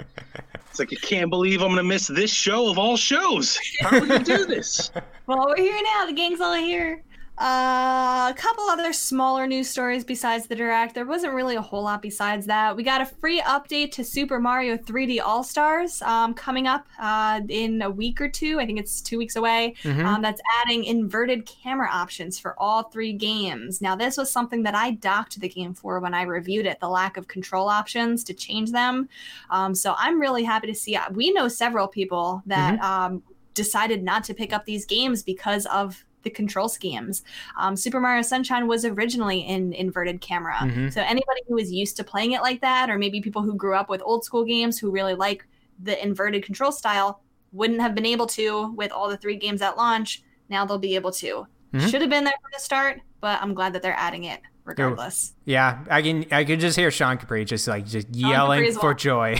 It's 0.69 0.77
like 0.77 0.93
I 0.93 0.97
can't 1.05 1.31
believe 1.31 1.63
I'm 1.63 1.69
gonna 1.69 1.81
miss 1.83 2.05
this 2.07 2.31
show 2.31 2.69
of 2.69 2.77
all 2.77 2.95
shows. 2.95 3.57
How 3.81 3.97
are 3.97 4.01
we 4.01 4.07
gonna 4.07 4.23
do 4.23 4.45
this? 4.45 4.91
Well, 5.25 5.45
we're 5.47 5.57
here 5.57 5.79
now. 5.95 6.05
The 6.07 6.13
gang's 6.13 6.39
all 6.41 6.53
here. 6.55 7.03
Uh, 7.39 8.27
a 8.29 8.33
couple 8.35 8.65
other 8.65 8.91
smaller 8.91 9.47
news 9.47 9.69
stories 9.69 10.03
besides 10.03 10.47
the 10.47 10.55
direct. 10.55 10.93
There 10.93 11.05
wasn't 11.05 11.33
really 11.33 11.55
a 11.55 11.61
whole 11.61 11.83
lot 11.83 12.01
besides 12.01 12.45
that. 12.47 12.75
We 12.75 12.83
got 12.83 12.99
a 12.99 13.05
free 13.05 13.39
update 13.39 13.91
to 13.93 14.03
Super 14.03 14.41
Mario 14.41 14.75
3D 14.75 15.21
All 15.23 15.41
Stars 15.41 16.01
um, 16.01 16.33
coming 16.33 16.67
up 16.67 16.85
uh, 16.99 17.39
in 17.47 17.81
a 17.81 17.89
week 17.89 18.19
or 18.19 18.27
two. 18.27 18.59
I 18.59 18.65
think 18.65 18.77
it's 18.77 18.99
two 18.99 19.17
weeks 19.17 19.37
away. 19.37 19.75
Mhm. 19.83 20.03
Um, 20.03 20.21
that's 20.21 20.41
adding 20.61 20.83
inverted 20.83 21.45
camera 21.45 21.87
options 21.89 22.37
for 22.37 22.59
all 22.59 22.83
three 22.83 23.13
games. 23.13 23.79
Now, 23.79 23.95
this 23.95 24.17
was 24.17 24.29
something 24.29 24.63
that 24.63 24.75
I 24.75 24.91
docked 24.91 25.39
the 25.39 25.47
game 25.47 25.73
for 25.73 26.01
when 26.01 26.13
I 26.13 26.23
reviewed 26.23 26.65
it 26.65 26.81
the 26.81 26.89
lack 26.89 27.15
of 27.15 27.29
control 27.29 27.69
options 27.69 28.25
to 28.25 28.33
change 28.33 28.73
them. 28.73 29.07
Um, 29.49 29.73
so 29.73 29.95
I'm 29.97 30.19
really 30.19 30.43
happy 30.43 30.67
to 30.67 30.75
see. 30.75 30.97
We 31.13 31.31
know 31.31 31.47
several 31.47 31.87
people 31.87 32.43
that 32.47 32.81
um, 32.81 33.23
decided 33.53 34.03
not 34.03 34.25
to 34.25 34.33
pick 34.33 34.51
up 34.51 34.65
these 34.65 34.85
games 34.85 35.23
because 35.23 35.65
of 35.67 36.03
the 36.23 36.29
control 36.29 36.67
schemes. 36.67 37.23
Um, 37.57 37.75
Super 37.75 37.99
Mario 37.99 38.21
Sunshine 38.21 38.67
was 38.67 38.83
originally 38.85 39.39
in 39.39 39.73
inverted 39.73 40.21
camera. 40.21 40.55
Mhm. 40.57 40.91
So 40.93 41.01
anybody 41.01 41.41
who 41.47 41.57
is 41.57 41.71
used 41.71 41.95
to 41.97 42.03
playing 42.03 42.33
it 42.33 42.41
like 42.41 42.61
that, 42.61 42.89
or 42.89 42.97
maybe 42.97 43.21
people 43.21 43.41
who 43.41 43.53
grew 43.55 43.75
up 43.75 43.89
with 43.89 44.01
old 44.03 44.23
school 44.25 44.43
games 44.43 44.77
who 44.77 44.91
really 44.91 45.15
like 45.15 45.45
the 45.81 46.01
inverted 46.03 46.43
control 46.43 46.71
style, 46.71 47.21
wouldn't 47.51 47.81
have 47.81 47.95
been 47.95 48.05
able 48.05 48.27
to 48.27 48.71
with 48.75 48.91
all 48.91 49.09
the 49.09 49.17
three 49.17 49.35
games 49.37 49.61
at 49.61 49.77
launch. 49.77 50.21
Now 50.49 50.65
they'll 50.65 50.77
be 50.77 50.95
able 50.95 51.11
to. 51.13 51.47
Mhm. 51.73 51.89
Should 51.89 52.01
have 52.01 52.09
been 52.09 52.23
there 52.23 52.33
from 52.41 52.51
the 52.53 52.59
start, 52.59 53.01
but 53.21 53.41
I'm 53.41 53.53
glad 53.53 53.73
that 53.73 53.81
they're 53.81 53.95
adding 53.97 54.25
it 54.25 54.41
regardless. 54.65 55.33
Yeah, 55.45 55.79
I 55.89 56.01
can 56.01 56.25
I 56.31 56.43
could 56.43 56.59
just 56.59 56.77
hear 56.77 56.91
Sean 56.91 57.17
Capri 57.17 57.45
just 57.45 57.67
like 57.67 57.85
just 57.85 58.07
yelling 58.13 58.59
Capri's 58.59 58.77
for 58.77 58.93
joy. 58.93 59.39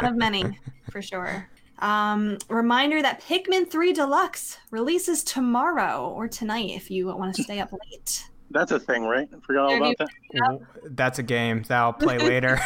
One 0.00 0.04
of 0.10 0.16
many, 0.16 0.58
for 0.90 1.02
sure. 1.02 1.48
Um, 1.78 2.38
reminder 2.48 3.02
that 3.02 3.20
Pikmin 3.22 3.70
3 3.70 3.92
Deluxe 3.92 4.58
releases 4.70 5.22
tomorrow 5.22 6.08
or 6.14 6.26
tonight 6.28 6.70
if 6.70 6.90
you 6.90 7.06
want 7.06 7.34
to 7.36 7.42
stay 7.44 7.60
up 7.60 7.72
late. 7.72 8.26
That's 8.50 8.70
a 8.72 8.78
thing, 8.78 9.04
right? 9.04 9.28
I 9.34 9.40
forgot 9.40 9.66
all 9.66 9.76
about 9.76 9.96
you- 9.98 10.06
that. 10.40 10.60
That's 10.96 11.18
a 11.18 11.22
game 11.22 11.62
that 11.64 11.76
I'll 11.78 11.92
play 11.92 12.16
later. 12.32 12.58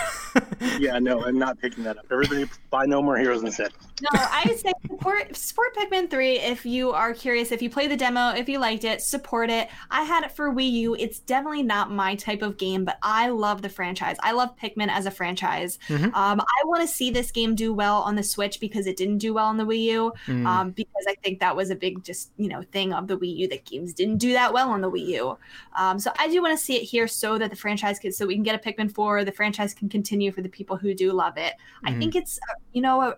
Yeah, 0.78 0.98
no, 0.98 1.24
I'm 1.24 1.38
not 1.38 1.58
picking 1.58 1.84
that 1.84 1.96
up. 1.98 2.06
Everybody 2.10 2.48
buy 2.70 2.84
No 2.86 3.02
More 3.02 3.16
Heroes 3.16 3.42
instead. 3.42 3.72
No, 4.02 4.08
I 4.12 4.54
say 4.56 4.72
support 4.88 5.36
support 5.36 5.74
Pikmin 5.76 6.08
3 6.10 6.38
if 6.38 6.64
you 6.64 6.90
are 6.92 7.12
curious. 7.12 7.52
If 7.52 7.60
you 7.62 7.68
play 7.70 7.86
the 7.86 7.96
demo, 7.96 8.30
if 8.30 8.48
you 8.48 8.58
liked 8.58 8.84
it, 8.84 9.02
support 9.02 9.50
it. 9.50 9.68
I 9.90 10.02
had 10.02 10.24
it 10.24 10.32
for 10.32 10.52
Wii 10.52 10.70
U. 10.72 10.94
It's 10.94 11.18
definitely 11.20 11.62
not 11.62 11.90
my 11.90 12.14
type 12.14 12.42
of 12.42 12.56
game, 12.56 12.84
but 12.84 12.98
I 13.02 13.28
love 13.28 13.62
the 13.62 13.68
franchise. 13.68 14.16
I 14.22 14.32
love 14.32 14.56
Pikmin 14.56 14.88
as 14.88 15.06
a 15.06 15.10
franchise. 15.10 15.78
Mhm. 15.88 16.14
Um, 16.14 16.40
I 16.40 16.64
want 16.66 16.82
to 16.82 16.88
see 16.88 17.10
this 17.10 17.30
game 17.30 17.54
do 17.54 17.72
well 17.74 17.98
on 18.02 18.14
the 18.16 18.22
Switch 18.22 18.60
because 18.60 18.86
it 18.86 18.96
didn't 18.96 19.18
do 19.18 19.34
well 19.34 19.46
on 19.46 19.56
the 19.56 19.64
Wii 19.64 19.82
U. 19.84 20.12
Mm. 20.26 20.46
Um, 20.46 20.70
because 20.70 21.04
I 21.08 21.14
think 21.22 21.40
that 21.40 21.54
was 21.54 21.70
a 21.70 21.74
big 21.76 22.02
just 22.04 22.30
you 22.36 22.48
know 22.48 22.62
thing 22.72 22.92
of 22.92 23.06
the 23.06 23.18
Wii 23.18 23.36
U 23.36 23.48
that 23.48 23.64
games 23.64 23.92
didn't 23.92 24.18
do 24.18 24.32
that 24.32 24.52
well 24.52 24.70
on 24.70 24.80
the 24.80 24.90
Wii 24.90 25.06
U. 25.08 25.38
Um, 25.76 25.98
so 25.98 26.10
I 26.18 26.28
do 26.28 26.40
want 26.42 26.58
to 26.58 26.64
see 26.64 26.76
it 26.76 26.82
here 26.84 27.06
so 27.08 27.38
that 27.38 27.50
the 27.50 27.56
franchise 27.56 27.98
can 27.98 28.12
so 28.12 28.26
we 28.26 28.34
can 28.34 28.42
get 28.42 28.54
a 28.54 28.58
Pikmin 28.58 28.92
4. 28.92 29.24
The 29.24 29.32
franchise 29.32 29.74
can 29.74 29.88
continue 29.88 30.32
for 30.32 30.42
the 30.42 30.48
people 30.48 30.76
who 30.76 30.94
do 30.94 31.12
love 31.12 31.36
it. 31.36 31.54
I 31.84 31.90
Mhm. 31.92 31.98
think 31.98 32.16
it's 32.16 32.38
uh, 32.50 32.54
you 32.72 32.82
know 32.82 33.00
a, 33.02 33.16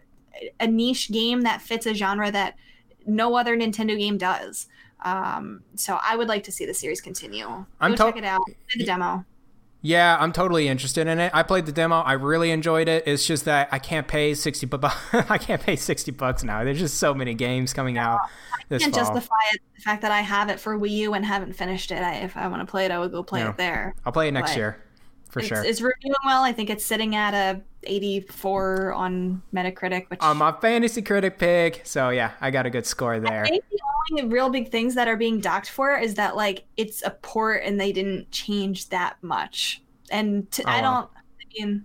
a 0.60 0.66
niche 0.66 1.10
game 1.10 1.42
that 1.42 1.60
fits 1.62 1.86
a 1.86 1.94
genre 1.94 2.30
that 2.30 2.54
no 3.06 3.36
other 3.36 3.56
Nintendo 3.56 3.98
game 3.98 4.18
does. 4.18 4.66
Um, 5.04 5.62
so 5.74 5.98
I 6.04 6.16
would 6.16 6.28
like 6.28 6.44
to 6.44 6.52
see 6.52 6.64
the 6.66 6.74
series 6.74 7.00
continue. 7.00 7.64
I'm 7.80 7.92
Go 7.94 7.96
to- 8.06 8.12
check 8.12 8.16
it 8.16 8.24
out. 8.24 8.42
Play 8.46 8.54
the 8.78 8.84
demo. 8.84 9.24
Yeah, 9.84 10.16
I'm 10.20 10.30
totally 10.32 10.68
interested 10.68 11.08
in 11.08 11.18
it. 11.18 11.32
I 11.34 11.42
played 11.42 11.66
the 11.66 11.72
demo. 11.72 11.96
I 12.02 12.12
really 12.12 12.52
enjoyed 12.52 12.86
it. 12.86 13.02
It's 13.04 13.26
just 13.26 13.46
that 13.46 13.68
I 13.72 13.80
can't 13.80 14.06
pay 14.06 14.32
60 14.32 14.64
bu- 14.66 14.78
I 15.12 15.38
can't 15.38 15.60
pay 15.60 15.74
60 15.74 16.12
bucks 16.12 16.44
now. 16.44 16.62
There's 16.62 16.78
just 16.78 16.98
so 16.98 17.12
many 17.12 17.34
games 17.34 17.72
coming 17.72 17.98
out 17.98 18.20
this 18.68 18.80
can't 18.82 18.94
fall. 18.94 19.04
justify 19.06 19.34
it, 19.52 19.60
the 19.74 19.82
fact 19.82 20.02
that 20.02 20.12
I 20.12 20.20
have 20.20 20.50
it 20.50 20.60
for 20.60 20.78
Wii 20.78 20.90
U 20.90 21.14
and 21.14 21.26
haven't 21.26 21.54
finished 21.54 21.90
it. 21.90 21.98
I, 22.00 22.14
if 22.18 22.36
I 22.36 22.46
want 22.46 22.60
to 22.64 22.70
play 22.70 22.84
it, 22.84 22.92
I 22.92 23.00
would 23.00 23.10
go 23.10 23.24
play 23.24 23.40
Yeah. 23.40 23.50
it 23.50 23.56
there. 23.56 23.96
I'll 24.06 24.12
play 24.12 24.28
it 24.28 24.32
next 24.32 24.52
but 24.52 24.56
year 24.56 24.82
for 25.32 25.40
it's, 25.40 25.48
sure. 25.48 25.64
It's 25.64 25.80
reviewing 25.80 26.14
well. 26.24 26.42
I 26.44 26.52
think 26.52 26.70
it's 26.70 26.84
sitting 26.84 27.16
at 27.16 27.34
a 27.34 27.60
84 27.84 28.92
on 28.92 29.42
Metacritic, 29.52 30.08
which 30.10 30.20
I'm 30.22 30.40
a 30.42 30.52
fantasy 30.60 31.02
critic 31.02 31.38
pick, 31.38 31.80
so 31.84 32.10
yeah, 32.10 32.32
I 32.40 32.50
got 32.50 32.66
a 32.66 32.70
good 32.70 32.86
score 32.86 33.18
there. 33.18 33.44
I 33.44 33.48
think 33.48 33.64
the 33.70 33.78
only 34.20 34.32
real 34.32 34.50
big 34.50 34.70
things 34.70 34.94
that 34.94 35.08
are 35.08 35.16
being 35.16 35.40
docked 35.40 35.70
for 35.70 35.96
is 35.96 36.14
that 36.14 36.36
like 36.36 36.64
it's 36.76 37.02
a 37.04 37.10
port 37.10 37.62
and 37.64 37.80
they 37.80 37.92
didn't 37.92 38.30
change 38.30 38.88
that 38.90 39.16
much. 39.22 39.82
And 40.10 40.50
t- 40.50 40.62
I 40.66 40.78
Oh, 40.78 40.82
wow. 40.82 41.00
don't. 41.00 41.10
I 41.16 41.66
mean, 41.66 41.84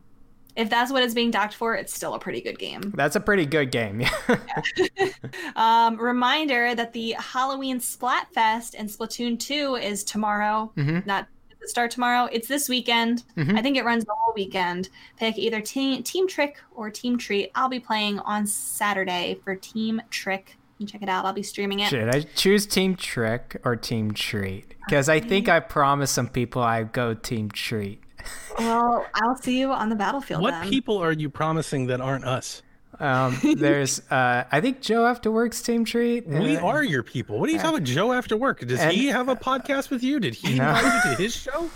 if 0.55 0.69
that's 0.69 0.91
what 0.91 1.03
it's 1.03 1.13
being 1.13 1.29
docked 1.31 1.53
for, 1.53 1.75
it's 1.75 1.93
still 1.93 2.13
a 2.15 2.19
pretty 2.19 2.41
good 2.41 2.57
game. 2.59 2.91
That's 2.95 3.15
a 3.15 3.19
pretty 3.19 3.45
good 3.45 3.71
game. 3.71 4.01
yeah. 4.27 5.07
Um, 5.55 5.97
reminder 5.99 6.75
that 6.75 6.93
the 6.93 7.11
Halloween 7.19 7.79
Splatfest 7.79 8.75
and 8.77 8.89
Splatoon 8.89 9.39
2 9.39 9.75
is 9.75 10.03
tomorrow. 10.03 10.71
Mhm. 10.77 11.05
Not 11.05 11.27
does 11.67 11.71
start 11.71 11.91
tomorrow. 11.91 12.29
It's 12.31 12.47
this 12.47 12.69
weekend. 12.69 13.23
Mhm. 13.37 13.57
I 13.57 13.61
think 13.61 13.77
it 13.77 13.85
runs 13.85 14.05
the 14.05 14.13
whole 14.17 14.33
weekend. 14.33 14.89
Pick 15.17 15.37
either 15.37 15.61
team 15.61 16.03
Team 16.03 16.27
Trick 16.27 16.57
or 16.75 16.89
Team 16.89 17.17
Treat. 17.17 17.51
I'll 17.55 17.69
be 17.69 17.79
playing 17.79 18.19
on 18.19 18.47
Saturday 18.47 19.39
for 19.43 19.55
Team 19.55 20.01
Trick. 20.09 20.57
You 20.77 20.85
can 20.85 20.91
check 20.93 21.01
it 21.03 21.09
out. 21.09 21.25
I'll 21.25 21.33
be 21.33 21.43
streaming 21.43 21.79
it. 21.79 21.89
Should 21.89 22.13
I 22.15 22.21
choose 22.21 22.65
Team 22.65 22.95
Trick 22.95 23.59
or 23.65 23.75
Team 23.75 24.11
Treat? 24.13 24.75
Because 24.85 25.09
I 25.09 25.19
think 25.19 25.49
I 25.49 25.59
promised 25.59 26.13
some 26.13 26.29
people 26.29 26.61
I'd 26.61 26.93
go 26.93 27.13
Team 27.13 27.51
Treat. 27.51 28.01
Well, 28.59 29.05
I'll 29.13 29.35
see 29.37 29.59
you 29.59 29.71
on 29.71 29.89
the 29.89 29.95
battlefield. 29.95 30.41
What 30.41 30.49
then. 30.51 30.69
people 30.69 30.97
are 30.97 31.11
you 31.11 31.29
promising 31.29 31.87
that 31.87 32.01
aren't 32.01 32.25
us? 32.25 32.63
Um, 32.99 33.37
there's, 33.57 33.99
uh, 34.11 34.43
I 34.51 34.59
think 34.61 34.81
Joe 34.81 35.05
After 35.05 35.29
Work's 35.31 35.61
Team 35.61 35.85
Treat. 35.85 36.27
We 36.27 36.57
Uh, 36.57 36.65
are 36.65 36.83
your 36.83 37.03
people. 37.03 37.39
What 37.39 37.49
are 37.49 37.51
you 37.53 37.59
talking 37.59 37.77
about, 37.77 37.83
Joe? 37.87 38.11
After 38.13 38.35
work, 38.37 38.59
does 38.65 38.79
And- 38.79 38.91
he 38.91 39.07
have 39.07 39.29
a 39.29 39.35
podcast 39.35 39.89
with 39.89 40.03
you? 40.03 40.19
Did 40.19 40.33
he 40.35 40.53
No. 40.57 40.69
invite 40.69 41.05
you 41.05 41.15
to 41.15 41.21
his 41.21 41.35
show? 41.35 41.69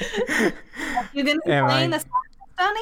You 1.12 1.24
gonna 1.24 1.38
be 1.44 1.52
Am 1.52 1.64
I- 1.64 1.68
playing 1.70 1.90
this, 1.90 2.04
Donnie? 2.56 2.80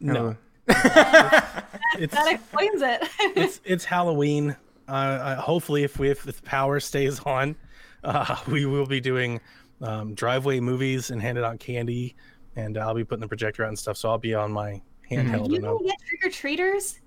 No, 0.00 0.36
it's 0.68 2.14
That 2.14 2.28
explains 2.32 2.82
it. 2.82 3.02
it's 3.36 3.60
it's 3.64 3.84
Halloween. 3.84 4.56
Uh, 4.88 4.92
uh, 4.92 5.36
hopefully, 5.40 5.84
if 5.84 5.98
we 5.98 6.10
if 6.10 6.22
the 6.24 6.32
power 6.44 6.80
stays 6.80 7.20
on, 7.20 7.56
uh, 8.04 8.36
we 8.48 8.66
will 8.66 8.86
be 8.86 9.00
doing 9.00 9.40
um, 9.80 10.14
driveway 10.14 10.60
movies 10.60 11.10
and 11.10 11.20
handing 11.22 11.44
out 11.44 11.58
candy, 11.60 12.14
and 12.56 12.76
I'll 12.76 12.94
be 12.94 13.04
putting 13.04 13.20
the 13.22 13.28
projector 13.28 13.64
out 13.64 13.68
and 13.68 13.78
stuff. 13.78 13.96
So 13.96 14.10
I'll 14.10 14.18
be 14.18 14.34
on 14.34 14.52
my 14.52 14.82
handheld. 15.10 15.50
you 15.50 15.56
and 15.56 15.66
I'll, 15.66 15.78
get 15.78 15.96
trick 16.06 16.24
or 16.24 16.30
treaters? 16.30 17.00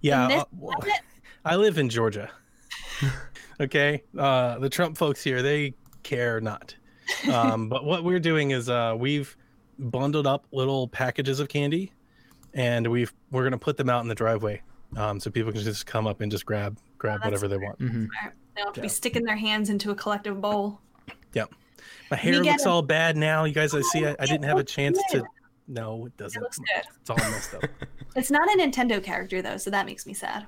yeah, 0.00 0.26
uh, 0.26 0.44
well, 0.58 0.78
I 1.44 1.56
live 1.56 1.78
in 1.78 1.88
Georgia. 1.88 2.30
okay, 3.60 4.02
uh, 4.18 4.58
the 4.58 4.68
Trump 4.68 4.96
folks 4.96 5.22
here 5.22 5.42
they 5.42 5.74
care 6.02 6.40
not. 6.40 6.74
Um, 7.30 7.68
but 7.68 7.84
what 7.84 8.04
we're 8.04 8.20
doing 8.20 8.50
is 8.52 8.68
uh, 8.68 8.94
we've 8.96 9.36
bundled 9.78 10.26
up 10.26 10.46
little 10.52 10.88
packages 10.88 11.40
of 11.40 11.48
candy, 11.48 11.92
and 12.54 12.86
we've 12.86 13.12
we're 13.30 13.44
gonna 13.44 13.58
put 13.58 13.76
them 13.76 13.90
out 13.90 14.02
in 14.02 14.08
the 14.08 14.14
driveway, 14.14 14.62
um, 14.96 15.20
so 15.20 15.30
people 15.30 15.52
can 15.52 15.62
just 15.62 15.86
come 15.86 16.06
up 16.06 16.20
and 16.20 16.30
just 16.30 16.46
grab 16.46 16.78
grab 16.98 17.20
that's 17.20 17.26
whatever 17.26 17.48
they 17.48 17.58
want. 17.58 17.78
Mm-hmm. 17.78 18.04
They 18.54 18.62
don't 18.62 18.66
have 18.66 18.74
to 18.74 18.80
be 18.80 18.88
sticking 18.88 19.24
their 19.24 19.36
hands 19.36 19.68
into 19.68 19.90
a 19.90 19.94
collective 19.94 20.40
bowl. 20.40 20.80
Yep. 21.34 21.52
My 22.10 22.16
hair 22.16 22.42
looks 22.42 22.64
a- 22.64 22.70
all 22.70 22.82
bad 22.82 23.16
now. 23.16 23.44
You 23.44 23.52
guys, 23.52 23.74
I 23.74 23.80
see. 23.80 24.06
I, 24.06 24.16
I 24.18 24.26
didn't 24.26 24.44
have 24.44 24.58
a 24.58 24.64
chance 24.64 24.98
to. 25.10 25.24
No, 25.68 26.06
it 26.06 26.16
doesn't. 26.16 26.40
It 26.40 26.42
looks 26.42 26.58
good. 26.58 26.84
It's 27.00 27.10
all 27.10 27.16
messed 27.16 27.54
up. 27.54 27.64
It's 28.16 28.30
not 28.30 28.48
a 28.48 28.56
Nintendo 28.56 29.02
character 29.02 29.42
though, 29.42 29.56
so 29.56 29.70
that 29.70 29.86
makes 29.86 30.06
me 30.06 30.14
sad. 30.14 30.46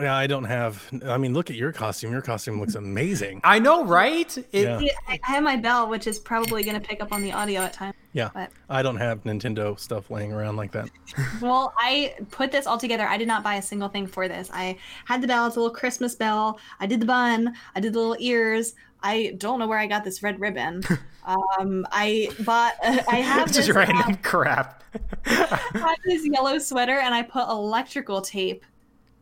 yeah, 0.00 0.16
I 0.16 0.26
don't 0.26 0.44
have. 0.44 0.82
I 1.04 1.18
mean, 1.18 1.34
look 1.34 1.50
at 1.50 1.56
your 1.56 1.70
costume. 1.70 2.12
Your 2.12 2.22
costume 2.22 2.58
looks 2.58 2.76
amazing. 2.76 3.42
I 3.44 3.58
know, 3.58 3.84
right? 3.84 4.34
It, 4.38 4.46
Yeah. 4.52 4.78
See, 4.78 4.90
I 5.06 5.20
I 5.22 5.32
have 5.32 5.42
my 5.42 5.56
bell, 5.56 5.86
which 5.90 6.06
is 6.06 6.18
probably 6.18 6.62
going 6.64 6.80
to 6.80 6.88
pick 6.88 7.02
up 7.02 7.12
on 7.12 7.20
the 7.20 7.30
audio 7.32 7.60
at 7.60 7.74
times. 7.74 7.94
Yeah, 8.14 8.30
But- 8.32 8.50
I 8.70 8.80
don't 8.82 8.96
have 8.96 9.22
Nintendo 9.24 9.78
stuff 9.78 10.10
laying 10.10 10.32
around 10.32 10.56
like 10.56 10.72
that. 10.72 10.88
Well, 11.42 11.74
I 11.76 12.14
put 12.30 12.50
this 12.52 12.66
all 12.66 12.78
together. 12.78 13.06
I 13.06 13.18
did 13.18 13.28
not 13.28 13.42
buy 13.44 13.56
a 13.56 13.62
single 13.62 13.88
thing 13.90 14.06
for 14.06 14.28
this. 14.28 14.48
I 14.52 14.78
had 15.04 15.20
the 15.20 15.26
bell, 15.26 15.46
it's 15.46 15.56
a 15.56 15.60
little 15.60 15.74
Christmas 15.74 16.14
bell. 16.14 16.58
I 16.80 16.86
did 16.86 17.00
the 17.00 17.06
bun. 17.06 17.54
I 17.74 17.80
did 17.80 17.92
the 17.92 17.98
little 17.98 18.16
ears. 18.18 18.74
I 19.04 19.34
don't 19.38 19.58
know 19.58 19.68
where 19.68 19.78
I 19.78 19.86
got 19.86 20.02
this 20.02 20.22
red 20.22 20.40
ribbon. 20.40 20.82
um, 21.26 21.86
I 21.92 22.30
bought. 22.40 22.72
I 22.82 23.16
have 23.20 23.46
just 23.52 23.68
this. 23.68 23.76
random 23.76 23.98
um, 23.98 24.16
crap. 24.16 24.82
I 25.26 25.68
have 25.74 25.96
this 26.04 26.26
yellow 26.26 26.58
sweater, 26.58 26.98
and 26.98 27.14
I 27.14 27.22
put 27.22 27.48
electrical 27.48 28.20
tape 28.22 28.64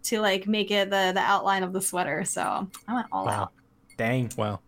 to 0.04 0.20
like 0.20 0.46
make 0.46 0.70
it 0.70 0.88
the 0.90 1.10
the 1.14 1.20
outline 1.20 1.62
of 1.64 1.72
the 1.72 1.80
sweater. 1.82 2.24
So 2.24 2.68
I 2.88 2.94
went 2.94 3.06
all 3.12 3.26
Wow. 3.26 3.32
out 3.42 3.52
Dang. 3.98 4.30
Wow. 4.38 4.60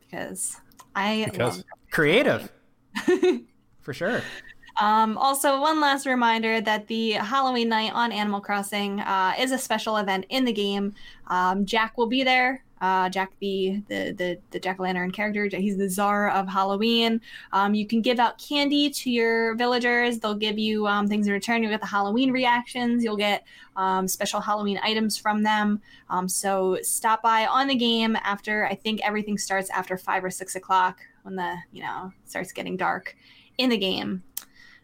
because 0.00 0.56
I 0.94 1.26
Because- 1.30 1.58
love 1.58 1.64
Creative. 1.90 2.48
For 3.82 3.92
sure. 3.92 4.22
Um, 4.80 5.18
also, 5.18 5.60
one 5.60 5.80
last 5.80 6.06
reminder 6.06 6.60
that 6.60 6.86
the 6.86 7.12
Halloween 7.12 7.68
night 7.68 7.92
on 7.92 8.12
Animal 8.12 8.40
Crossing 8.40 9.00
uh, 9.00 9.34
is 9.38 9.50
a 9.52 9.58
special 9.58 9.96
event 9.96 10.26
in 10.28 10.44
the 10.44 10.52
game. 10.52 10.94
Um, 11.26 11.66
Jack 11.66 11.98
will 11.98 12.06
be 12.06 12.22
there. 12.22 12.64
Uh, 12.80 13.08
Jack, 13.08 13.32
the 13.40 13.82
the 13.88 14.12
the, 14.16 14.38
the 14.50 14.60
Jack 14.60 14.80
o' 14.80 14.82
Lantern 14.82 15.10
character, 15.10 15.46
he's 15.58 15.76
the 15.76 15.88
czar 15.88 16.30
of 16.30 16.48
Halloween. 16.48 17.20
Um, 17.52 17.74
you 17.74 17.86
can 17.86 18.00
give 18.00 18.18
out 18.18 18.38
candy 18.38 18.90
to 18.90 19.10
your 19.10 19.54
villagers. 19.56 20.18
They'll 20.18 20.34
give 20.34 20.58
you 20.58 20.86
um, 20.86 21.06
things 21.06 21.26
in 21.26 21.32
return. 21.32 21.62
You'll 21.62 21.72
get 21.72 21.80
the 21.80 21.86
Halloween 21.86 22.30
reactions. 22.30 23.04
You'll 23.04 23.16
get 23.16 23.44
um, 23.76 24.08
special 24.08 24.40
Halloween 24.40 24.78
items 24.82 25.16
from 25.16 25.42
them. 25.42 25.80
Um, 26.08 26.28
so 26.28 26.78
stop 26.82 27.22
by 27.22 27.46
on 27.46 27.68
the 27.68 27.74
game 27.74 28.16
after 28.16 28.66
I 28.66 28.74
think 28.74 29.00
everything 29.04 29.38
starts 29.38 29.70
after 29.70 29.96
five 29.96 30.24
or 30.24 30.30
six 30.30 30.56
o'clock 30.56 31.00
when 31.22 31.36
the 31.36 31.56
you 31.72 31.82
know 31.82 32.12
starts 32.24 32.52
getting 32.52 32.76
dark 32.76 33.16
in 33.58 33.70
the 33.70 33.76
game 33.78 34.22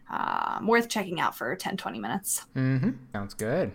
um, 0.09 0.67
worth 0.67 0.87
checking 0.87 1.19
out 1.19 1.35
for 1.35 1.55
10 1.55 1.77
20 1.77 1.99
minutes 1.99 2.45
Mm-hmm. 2.55 2.91
Sounds 3.11 3.33
good. 3.33 3.71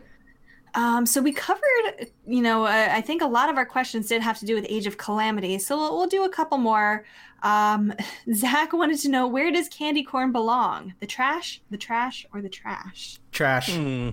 Um, 0.75 1.05
so 1.07 1.21
we 1.21 1.33
covered 1.33 2.09
you 2.27 2.41
know 2.43 2.65
uh, 2.65 2.89
i 2.91 3.01
think 3.01 3.23
a 3.23 3.27
lot 3.27 3.49
of 3.49 3.57
our 3.57 3.67
questions 3.67 4.09
did 4.09 4.23
have 4.23 4.39
to 4.39 4.47
do 4.47 4.55
with 4.55 4.67
age 4.69 4.87
of 4.87 4.97
calamity 4.97 5.59
so 5.59 5.77
we'll, 5.77 5.97
we'll 5.97 6.07
do 6.07 6.25
a 6.25 6.29
couple 6.29 6.59
more 6.59 7.05
um, 7.43 7.93
zach 8.35 8.73
wanted 8.73 8.99
to 9.01 9.09
know 9.09 9.27
where 9.27 9.51
does 9.51 9.69
candy 9.69 10.03
corn 10.03 10.33
belong 10.33 10.95
the 11.01 11.07
trash 11.07 11.61
the 11.71 11.77
trash 11.79 12.27
or 12.33 12.41
the 12.43 12.49
trash 12.49 13.19
Trash. 13.33 13.75
Hmm. 13.75 14.11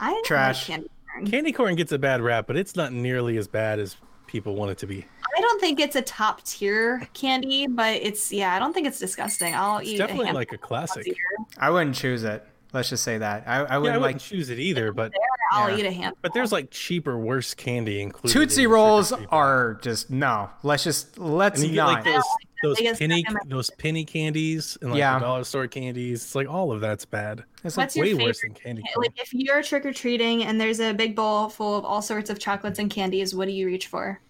i 0.00 0.10
don't 0.10 0.24
Trash. 0.24 0.68
like 0.68 0.78
candy 0.78 0.88
corn 0.88 1.26
Candy 1.26 1.52
corn 1.52 1.74
gets 1.76 1.92
a 1.92 1.98
bad 1.98 2.22
rap, 2.22 2.46
but 2.46 2.56
it's 2.56 2.74
not 2.74 2.90
nearly 2.92 3.36
as 3.36 3.46
bad 3.46 3.78
as 3.78 3.96
people 4.26 4.54
want 4.54 4.70
it 4.70 4.78
to 4.78 4.86
be. 4.86 5.04
i 5.36 5.40
don't 5.42 5.60
think 5.60 5.78
it's 5.78 5.94
a 5.94 6.00
top 6.02 6.42
tier 6.44 7.06
candy 7.12 7.66
but 7.66 7.94
it's 7.96 8.32
yeah 8.32 8.54
i 8.54 8.58
don't 8.58 8.72
think 8.72 8.86
it's 8.86 8.98
disgusting 8.98 9.54
i'll 9.54 9.78
It's 9.78 9.90
eat 9.90 9.98
definitely 9.98 10.30
a 10.30 10.32
like 10.32 10.52
a 10.52 10.58
classic. 10.58 11.06
I 11.58 11.68
wouldn't 11.68 11.94
choose 11.96 12.24
it. 12.24 12.42
Let's 12.72 12.88
just 12.88 13.02
say 13.04 13.18
that. 13.18 13.44
I, 13.46 13.56
I 13.56 13.58
Yeah, 13.60 13.66
I 13.70 13.78
wouldn't 13.78 13.82
wouldn't 14.00 14.02
like 14.02 14.18
choose 14.18 14.48
it 14.50 14.58
either, 14.58 14.92
but 14.92 15.12
i'll 15.52 15.68
yeah. 15.70 15.76
eat 15.76 15.84
a 15.84 15.90
handful 15.90 16.18
but 16.22 16.32
there's 16.32 16.50
like 16.52 16.70
cheaper, 16.70 17.18
worse 17.18 17.52
candy 17.52 18.00
included. 18.00 18.32
Tootsie 18.32 18.64
in 18.64 18.70
Rolls 18.70 19.08
Trick 19.10 19.20
or 19.20 19.24
Treat 19.24 19.30
Bag. 19.30 19.38
are 19.38 19.78
just 19.82 20.10
no. 20.10 20.50
Let's 20.62 20.84
just 20.84 21.18
let's 21.18 21.60
And 21.60 21.68
you 21.70 21.74
get 21.74 21.84
not. 21.84 21.92
like 21.92 22.04
those 22.04 22.24
those 22.62 22.98
penny 22.98 23.24
those 23.48 23.68
penny 23.70 24.04
candies 24.04 24.78
and 24.80 24.92
like 24.92 24.98
Yeah. 24.98 25.18
the 25.18 25.24
dollar 25.26 25.44
store 25.44 25.66
candies. 25.66 26.22
It's 26.22 26.34
like 26.34 26.48
all 26.48 26.72
of 26.72 26.80
that's 26.80 27.04
bad. 27.04 27.44
It's 27.64 27.76
like, 27.76 27.86
What's 27.86 27.96
Way 27.96 28.14
worse 28.14 28.40
than 28.40 28.54
candy 28.54 28.82
corn. 28.94 29.04
like 29.04 29.20
if 29.20 29.34
you're 29.34 29.62
trick 29.62 29.84
or 29.84 29.92
treating 29.92 30.44
and 30.44 30.60
there's 30.60 30.80
a 30.80 30.92
big 30.94 31.14
bowl 31.14 31.48
full 31.50 31.76
of 31.76 31.84
all 31.84 32.00
sorts 32.02 32.30
of 32.30 32.38
chocolates 32.38 32.78
and 32.78 32.90
candies, 32.90 33.34
what 33.34 33.46
do 33.46 33.52
you 33.52 33.66
reach 33.66 33.88
for? 33.88 34.20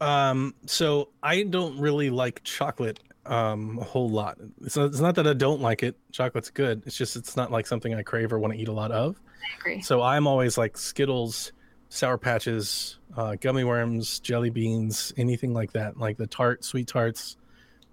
Um, 0.00 0.54
so 0.66 1.08
I 1.22 1.42
don't 1.42 1.78
really 1.80 2.08
like 2.10 2.42
chocolate 2.44 3.00
um 3.26 3.78
a 3.80 3.84
whole 3.84 4.08
lot. 4.08 4.38
It's 4.64 4.76
not, 4.76 4.86
it's 4.86 5.00
not 5.00 5.14
that 5.16 5.26
I 5.26 5.34
don't 5.34 5.60
like 5.60 5.82
it. 5.82 5.96
Chocolate's 6.12 6.50
good. 6.50 6.82
It's 6.86 6.96
just 6.96 7.16
it's 7.16 7.36
not 7.36 7.50
like 7.50 7.66
something 7.66 7.94
I 7.94 8.02
crave 8.02 8.32
or 8.32 8.38
want 8.38 8.54
to 8.54 8.60
eat 8.60 8.68
a 8.68 8.72
lot 8.72 8.92
of. 8.92 9.20
I 9.42 9.56
agree. 9.58 9.82
So 9.82 10.02
I'm 10.02 10.26
always 10.26 10.58
like 10.58 10.76
Skittles, 10.76 11.52
Sour 11.88 12.18
Patches, 12.18 12.98
uh, 13.16 13.36
gummy 13.40 13.64
worms, 13.64 14.20
jelly 14.20 14.50
beans, 14.50 15.12
anything 15.16 15.52
like 15.54 15.72
that. 15.72 15.98
Like 15.98 16.16
the 16.18 16.26
tart, 16.26 16.64
sweet 16.64 16.88
tarts, 16.88 17.36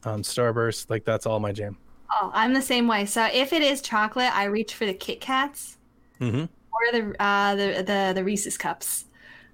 um, 0.04 0.22
Starburst. 0.22 0.90
Like 0.90 1.06
that's 1.06 1.26
all 1.26 1.40
my 1.40 1.52
jam. 1.52 1.78
Oh, 2.12 2.32
I'm 2.34 2.54
the 2.54 2.62
same 2.62 2.88
way. 2.88 3.06
So 3.06 3.26
if 3.26 3.54
it 3.54 3.62
is 3.62 3.82
chocolate, 3.82 4.36
I 4.36 4.46
reach 4.46 4.74
for 4.74 4.86
the 4.86 4.94
Kit 4.94 5.22
Kats 5.22 5.78
hmm 6.20 6.46
or 6.72 6.92
the 6.92 7.16
uh, 7.22 7.56
the, 7.56 7.84
the 7.84 8.12
the 8.16 8.24
Reese's 8.24 8.58
cups. 8.58 9.06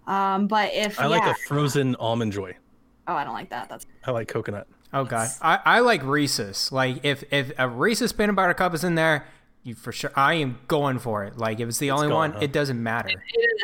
Um, 0.08 0.48
but 0.48 0.74
if 0.74 1.00
I 1.00 1.06
like 1.08 1.26
a 1.26 1.34
frozen 1.48 1.96
almond 1.96 2.34
joy. 2.34 2.56
oh, 3.08 3.16
I 3.16 3.24
don't 3.24 3.34
like 3.34 3.50
that. 3.52 3.70
That's 3.70 3.86
I 4.06 4.12
like 4.12 4.28
coconut. 4.28 4.68
Oh 4.94 5.06
god, 5.06 5.30
I, 5.42 5.60
I 5.66 5.80
like 5.80 6.04
Reese's. 6.04 6.72
Like 6.72 7.04
if 7.04 7.24
if 7.32 7.52
a 7.58 7.68
Reese's 7.68 8.14
peanut 8.14 8.36
butter 8.36 8.54
cup 8.54 8.74
is 8.74 8.84
in 8.84 8.96
there, 8.96 9.26
you 9.64 9.76
for 9.76 9.92
sure. 9.92 10.12
I 10.16 10.36
am 10.36 10.60
going 10.68 11.00
for 11.00 11.24
it. 11.24 11.38
Like 11.38 11.60
if 11.60 11.68
it's 11.68 11.78
the 11.78 11.92
only 11.92 12.08
one, 12.08 12.34
huh? 12.34 12.40
it 12.42 12.52
doesn't 12.52 12.82
matter. 12.82 13.10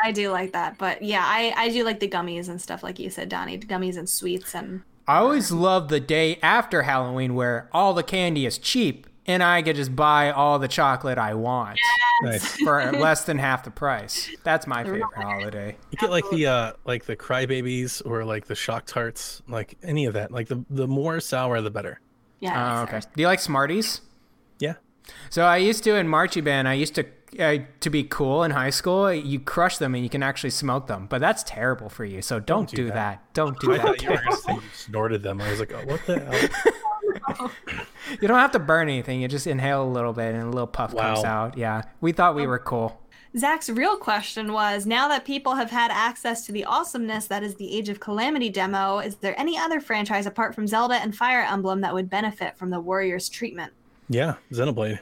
I 0.03 0.11
do 0.11 0.29
like 0.29 0.53
that. 0.53 0.77
But 0.77 1.01
yeah, 1.01 1.23
I 1.25 1.53
I 1.55 1.69
do 1.69 1.83
like 1.83 1.99
the 1.99 2.09
gummies 2.09 2.49
and 2.49 2.61
stuff, 2.61 2.83
like 2.83 2.99
you 2.99 3.09
said, 3.09 3.29
Donnie. 3.29 3.59
Gummies 3.59 3.97
and 3.97 4.09
sweets 4.09 4.55
and 4.55 4.83
I 5.09 5.17
always 5.17 5.51
love 5.51 5.89
the 5.89 5.99
day 5.99 6.37
after 6.43 6.83
Halloween 6.83 7.33
where 7.33 7.67
all 7.73 7.95
the 7.95 8.03
candy 8.03 8.45
is 8.45 8.59
cheap 8.59 9.07
and 9.29 9.41
I 9.43 9.61
could 9.61 9.75
just 9.77 9.95
buy 9.95 10.31
all 10.31 10.59
the 10.59 10.67
chocolate 10.67 11.17
I 11.17 11.33
want 11.35 11.79
Nice. 12.23 12.57
for 12.57 12.91
less 12.91 13.23
than 13.23 13.37
half 13.37 13.63
the 13.63 13.71
price. 13.71 14.29
That's 14.43 14.67
my 14.67 14.83
favorite 14.83 15.03
holiday. 15.15 15.77
You 15.91 15.97
get 15.97 16.09
like 16.09 16.25
the 16.31 16.47
uh 16.47 16.73
like 16.83 17.05
the 17.05 17.15
crybabies 17.15 18.01
or 18.05 18.25
like 18.25 18.45
the 18.47 18.55
shock 18.55 18.85
tarts, 18.85 19.41
like 19.47 19.77
any 19.83 20.05
of 20.05 20.13
that. 20.15 20.31
Like 20.31 20.47
the 20.49 20.65
the 20.69 20.87
more 20.87 21.19
sour 21.21 21.61
the 21.61 21.71
better. 21.71 22.01
yeah. 22.41 22.79
Oh, 22.79 22.83
it's 22.83 22.91
okay. 23.05 23.11
Do 23.15 23.21
you 23.21 23.27
like 23.27 23.39
Smarties? 23.39 24.01
Yeah. 24.59 24.73
So 25.29 25.43
I 25.45 25.57
used 25.57 25.83
to 25.85 25.95
in 25.95 26.07
marching 26.07 26.43
band. 26.43 26.67
I 26.67 26.73
used 26.73 26.95
to 26.95 27.05
uh, 27.39 27.59
to 27.79 27.89
be 27.89 28.03
cool 28.03 28.43
in 28.43 28.51
high 28.51 28.71
school. 28.71 29.13
You 29.13 29.39
crush 29.39 29.77
them 29.77 29.93
and 29.95 30.03
you 30.03 30.09
can 30.09 30.23
actually 30.23 30.49
smoke 30.49 30.87
them, 30.87 31.05
but 31.07 31.21
that's 31.21 31.43
terrible 31.43 31.87
for 31.87 32.03
you. 32.03 32.21
So 32.21 32.39
don't, 32.39 32.67
do 32.69 32.75
do, 32.77 32.85
that. 32.87 32.93
that. 32.95 33.33
Don't 33.33 33.59
do 33.59 33.71
I 33.73 33.77
that. 33.77 33.85
thought 33.85 34.01
you 34.01 34.09
were 34.09 34.17
gonna 34.17 34.61
you 34.61 34.61
snorted 34.73 35.21
them. 35.23 35.39
I 35.39 35.49
was 35.51 35.59
like, 35.59 35.71
oh, 35.73 35.83
what 35.85 36.01
the 36.07 36.19
hell? 36.19 36.73
You 38.21 38.27
don't 38.27 38.39
have 38.39 38.53
to 38.53 38.59
burn 38.59 38.89
anything. 38.89 39.21
You 39.21 39.27
just 39.27 39.45
inhale 39.45 39.83
a 39.83 39.87
little 39.87 40.13
bit 40.13 40.33
and 40.33 40.43
a 40.43 40.49
little 40.49 40.65
puff 40.65 40.95
comes 40.95 41.23
out. 41.23 41.57
Yeah, 41.57 41.83
we 42.01 42.11
thought 42.11 42.33
we 42.33 42.47
were 42.47 42.57
cool. 42.57 42.99
Zach's 43.37 43.69
real 43.69 43.95
question 43.95 44.51
was 44.51 44.87
now 44.87 45.07
that 45.09 45.25
people 45.25 45.53
have 45.53 45.69
had 45.69 45.91
access 45.91 46.45
to 46.47 46.51
the 46.51 46.65
awesomeness 46.65 47.27
that 47.27 47.43
is 47.43 47.55
the 47.55 47.77
Age 47.77 47.89
of 47.89 47.99
Calamity 47.99 48.49
demo, 48.49 48.97
is 48.97 49.15
there 49.17 49.39
any 49.39 49.57
other 49.57 49.79
franchise 49.79 50.25
apart 50.25 50.55
from 50.55 50.65
Zelda 50.65 50.95
and 50.95 51.15
Fire 51.15 51.43
Emblem 51.43 51.81
that 51.81 51.93
would 51.93 52.09
benefit 52.09 52.57
from 52.57 52.71
the 52.71 52.79
Warriors 52.79 53.29
treatment? 53.29 53.71
Yeah, 54.09 54.35
Xenoblade. 54.51 54.99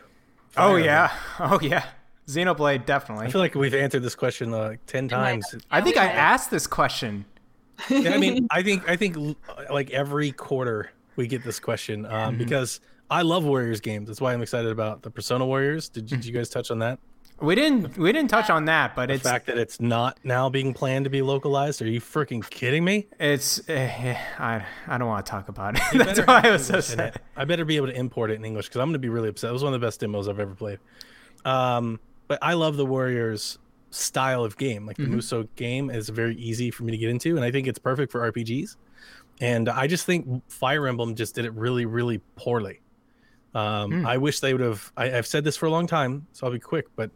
Oh 0.57 0.71
Fire 0.73 0.79
yeah, 0.79 1.13
oh 1.39 1.59
yeah. 1.61 1.85
Xenoblade 2.27 2.85
definitely. 2.85 3.27
I 3.27 3.29
feel 3.29 3.39
like 3.39 3.55
we've 3.55 3.73
answered 3.73 4.03
this 4.03 4.15
question 4.15 4.53
uh, 4.53 4.73
ten 4.85 5.07
times. 5.07 5.55
I 5.71 5.79
think 5.79 5.95
I 5.95 6.07
asked 6.07 6.51
this 6.51 6.67
question. 6.67 7.23
Yeah, 7.89 8.13
I 8.13 8.17
mean, 8.17 8.47
I 8.51 8.61
think 8.63 8.89
I 8.89 8.97
think 8.97 9.37
like 9.71 9.91
every 9.91 10.33
quarter 10.33 10.91
we 11.17 11.27
get 11.27 11.43
this 11.43 11.59
question 11.59 12.05
um, 12.05 12.11
Mm-hmm. 12.11 12.37
because 12.37 12.79
I 13.09 13.21
love 13.23 13.43
Warriors 13.45 13.79
games. 13.81 14.07
That's 14.07 14.21
why 14.21 14.33
I'm 14.33 14.41
excited 14.41 14.71
about 14.71 15.01
the 15.01 15.09
Persona 15.11 15.45
Warriors. 15.45 15.89
Did, 15.89 16.05
did 16.07 16.25
you 16.25 16.31
guys 16.33 16.49
touch 16.49 16.71
on 16.71 16.79
that? 16.79 16.99
We 17.39 17.53
didn't 17.53 17.97
we 17.99 18.11
didn't 18.11 18.31
touch 18.31 18.49
on 18.49 18.65
that, 18.65 18.95
but 18.95 19.09
The 19.09 19.13
it's 19.13 19.23
fact 19.23 19.45
that 19.45 19.59
it's 19.59 19.79
not 19.79 20.17
now 20.23 20.49
being 20.49 20.73
planned 20.73 21.03
to 21.05 21.11
be 21.11 21.21
localized. 21.21 21.83
Are 21.83 21.87
you 21.87 22.01
freaking 22.01 22.47
kidding 22.49 22.83
me? 22.83 23.05
it's 23.19 23.67
uh, 23.69 24.15
I 24.39 24.65
I 24.87 24.97
don't 24.97 25.07
want 25.07 25.23
to 25.25 25.29
talk 25.29 25.47
about 25.47 25.75
it. 25.77 25.83
That's 25.93 26.19
why 26.25 26.41
I 26.43 26.49
was 26.51 26.65
so 26.65 26.79
sad. 26.81 27.21
I 27.35 27.45
better 27.45 27.63
be 27.63 27.75
able 27.77 27.87
to 27.87 27.95
import 27.95 28.31
it 28.31 28.35
in 28.35 28.43
English 28.45 28.69
because 28.69 28.79
I'm 28.81 28.87
going 28.87 28.93
to 28.93 28.99
be 28.99 29.09
really 29.09 29.29
upset. 29.29 29.51
It 29.51 29.53
was 29.53 29.63
one 29.63 29.71
of 29.73 29.79
the 29.79 29.85
best 29.85 29.99
demos 29.99 30.27
I've 30.27 30.39
ever 30.39 30.55
played. 30.55 30.79
Um, 31.45 31.99
but 32.27 32.39
I 32.41 32.53
love 32.53 32.75
the 32.75 32.85
Warriors 32.87 33.59
style 33.91 34.43
of 34.43 34.57
game. 34.57 34.85
Like 34.87 34.97
the 34.97 35.03
Mhm. 35.03 35.15
Musou 35.15 35.47
game 35.55 35.89
is 35.91 36.09
very 36.09 36.35
easy 36.37 36.71
for 36.71 36.83
me 36.83 36.91
to 36.91 36.97
get 36.97 37.09
into, 37.09 37.35
and 37.35 37.45
I 37.45 37.51
think 37.51 37.67
it's 37.67 37.79
perfect 37.79 38.11
for 38.11 38.21
RPGs. 38.31 38.75
And 39.41 39.69
I 39.69 39.87
just 39.87 40.05
think 40.05 40.43
Fire 40.51 40.87
Emblem 40.87 41.15
just 41.15 41.35
did 41.35 41.45
it 41.45 41.53
really, 41.53 41.85
really 41.85 42.19
poorly. 42.35 42.81
Um, 43.53 43.91
Hmm. 44.01 44.05
I 44.05 44.17
wish 44.17 44.39
they 44.39 44.53
would 44.53 44.61
have. 44.61 44.91
I've 44.97 45.27
said 45.27 45.43
this 45.43 45.55
for 45.57 45.65
a 45.67 45.69
long 45.71 45.87
time, 45.87 46.27
so 46.31 46.45
I'll 46.47 46.53
be 46.53 46.59
quick. 46.59 46.87
But 46.95 47.11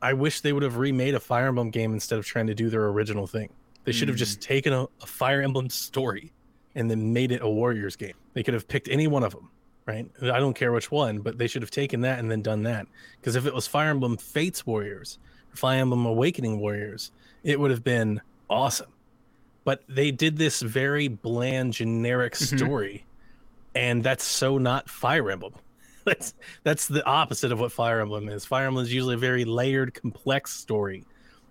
I 0.00 0.12
wish 0.12 0.40
they 0.40 0.52
would 0.52 0.62
have 0.62 0.76
remade 0.76 1.14
a 1.14 1.20
Fire 1.20 1.46
Emblem 1.48 1.70
game 1.70 1.92
instead 1.94 2.18
of 2.18 2.26
trying 2.26 2.46
to 2.48 2.54
do 2.54 2.68
their 2.70 2.86
original 2.88 3.26
thing. 3.26 3.50
They 3.84 3.92
should 3.92 4.08
have 4.08 4.16
just 4.16 4.40
taken 4.40 4.72
a, 4.72 4.84
a 5.02 5.06
Fire 5.06 5.42
Emblem 5.42 5.68
story 5.70 6.32
and 6.74 6.90
then 6.90 7.12
made 7.12 7.32
it 7.32 7.42
a 7.42 7.48
Warriors 7.48 7.96
game. 7.96 8.14
They 8.32 8.42
could 8.42 8.54
have 8.54 8.68
picked 8.68 8.88
any 8.88 9.06
one 9.08 9.24
of 9.24 9.32
them, 9.32 9.50
right? 9.86 10.08
I 10.22 10.38
don't 10.38 10.54
care 10.54 10.72
which 10.72 10.90
one, 10.90 11.18
but 11.18 11.36
they 11.36 11.46
should 11.48 11.62
have 11.62 11.70
taken 11.72 12.00
that 12.02 12.18
and 12.20 12.30
then 12.30 12.42
done 12.42 12.62
that. 12.62 12.86
Because 13.20 13.34
if 13.34 13.44
it 13.44 13.52
was 13.54 13.66
Fire 13.66 13.90
Emblem 13.90 14.16
Fates 14.16 14.64
Warriors, 14.66 15.18
or 15.52 15.56
Fire 15.56 15.80
Emblem 15.80 16.06
Awakening 16.06 16.60
Warriors, 16.60 17.10
it 17.42 17.58
would 17.58 17.70
have 17.72 17.82
been 17.82 18.20
awesome. 18.48 18.91
But 19.64 19.82
they 19.88 20.10
did 20.10 20.36
this 20.36 20.60
very 20.60 21.08
bland, 21.08 21.72
generic 21.74 22.34
Mhm. 22.34 22.56
story, 22.58 23.04
and 23.74 24.02
that's 24.02 24.24
so 24.24 24.58
not 24.58 24.88
Fire 24.90 25.30
Emblem. 25.30 25.54
That's 26.04 26.34
that's 26.64 26.88
the 26.88 27.04
opposite 27.06 27.52
of 27.52 27.60
what 27.60 27.70
Fire 27.70 28.00
Emblem 28.00 28.28
is. 28.28 28.44
Fire 28.44 28.66
Emblem 28.66 28.84
is 28.84 28.92
usually 28.92 29.14
a 29.14 29.18
very 29.18 29.44
layered, 29.44 29.94
complex 29.94 30.52
story. 30.52 31.04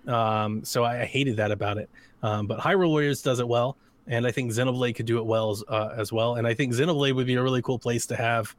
Um, 0.08 0.66
so 0.66 0.84
I, 0.84 1.04
I 1.04 1.06
hated 1.06 1.38
that 1.38 1.52
about 1.52 1.78
it. 1.78 1.90
Um, 2.22 2.48
but 2.48 2.60
Hyrule 2.60 2.90
Warriors 2.90 3.22
does 3.22 3.40
it 3.40 3.48
well, 3.48 3.78
and 4.08 4.28
I 4.28 4.32
think 4.32 4.52
Xenoblade 4.52 4.96
could 4.96 5.06
do 5.06 5.20
it 5.20 5.26
well 5.26 5.52
as, 5.52 5.64
uh, 5.70 5.94
as 5.96 6.12
well. 6.12 6.36
And 6.36 6.46
I 6.46 6.54
think 6.54 6.74
Xenoblade 6.74 7.16
would 7.16 7.28
be 7.28 7.36
a 7.36 7.42
really 7.44 7.62
cool 7.62 7.80
place 7.80 8.06
to 8.08 8.16
have, 8.18 8.54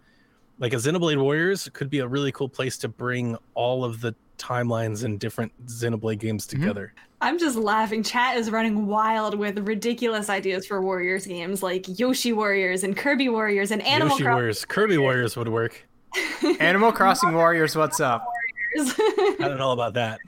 like 0.58 0.72
a 0.72 0.76
Xenoblade 0.76 1.20
Warriors 1.20 1.68
could 1.74 1.90
be 1.90 1.98
a 1.98 2.08
really 2.08 2.32
cool 2.32 2.48
place 2.48 2.78
to 2.78 2.88
bring 2.88 3.36
all 3.54 3.84
of 3.84 4.00
the 4.00 4.14
timelines 4.38 5.04
and 5.04 5.20
different 5.20 5.52
Xenoblade 5.66 6.20
games 6.20 6.46
together. 6.46 6.94
I'm 7.22 7.38
just 7.38 7.56
laughing. 7.56 8.02
Chat 8.02 8.36
is 8.36 8.50
running 8.50 8.88
wild 8.88 9.38
with 9.38 9.56
ridiculous 9.60 10.28
ideas 10.28 10.66
for 10.66 10.82
Warriors 10.82 11.24
games 11.24 11.62
like 11.62 11.86
Yoshi 12.00 12.32
Warriors 12.32 12.82
and 12.82 12.96
Kirby 12.96 13.28
Warriors 13.28 13.70
and 13.70 13.80
Animal 13.82 14.14
Yoshi 14.14 14.24
Crossing 14.24 14.34
Warriors, 14.34 14.64
Kirby 14.64 14.98
Warriors 14.98 15.36
would 15.36 15.48
work. 15.48 15.86
Animal 16.60 16.90
Crossing 16.90 17.32
Warriors, 17.32 17.76
what's 17.76 18.00
up? 18.00 18.24
Warriors. 18.76 18.94
I 19.40 19.48
don't 19.48 19.58
know 19.58 19.70
about 19.70 19.94
that. 19.94 20.18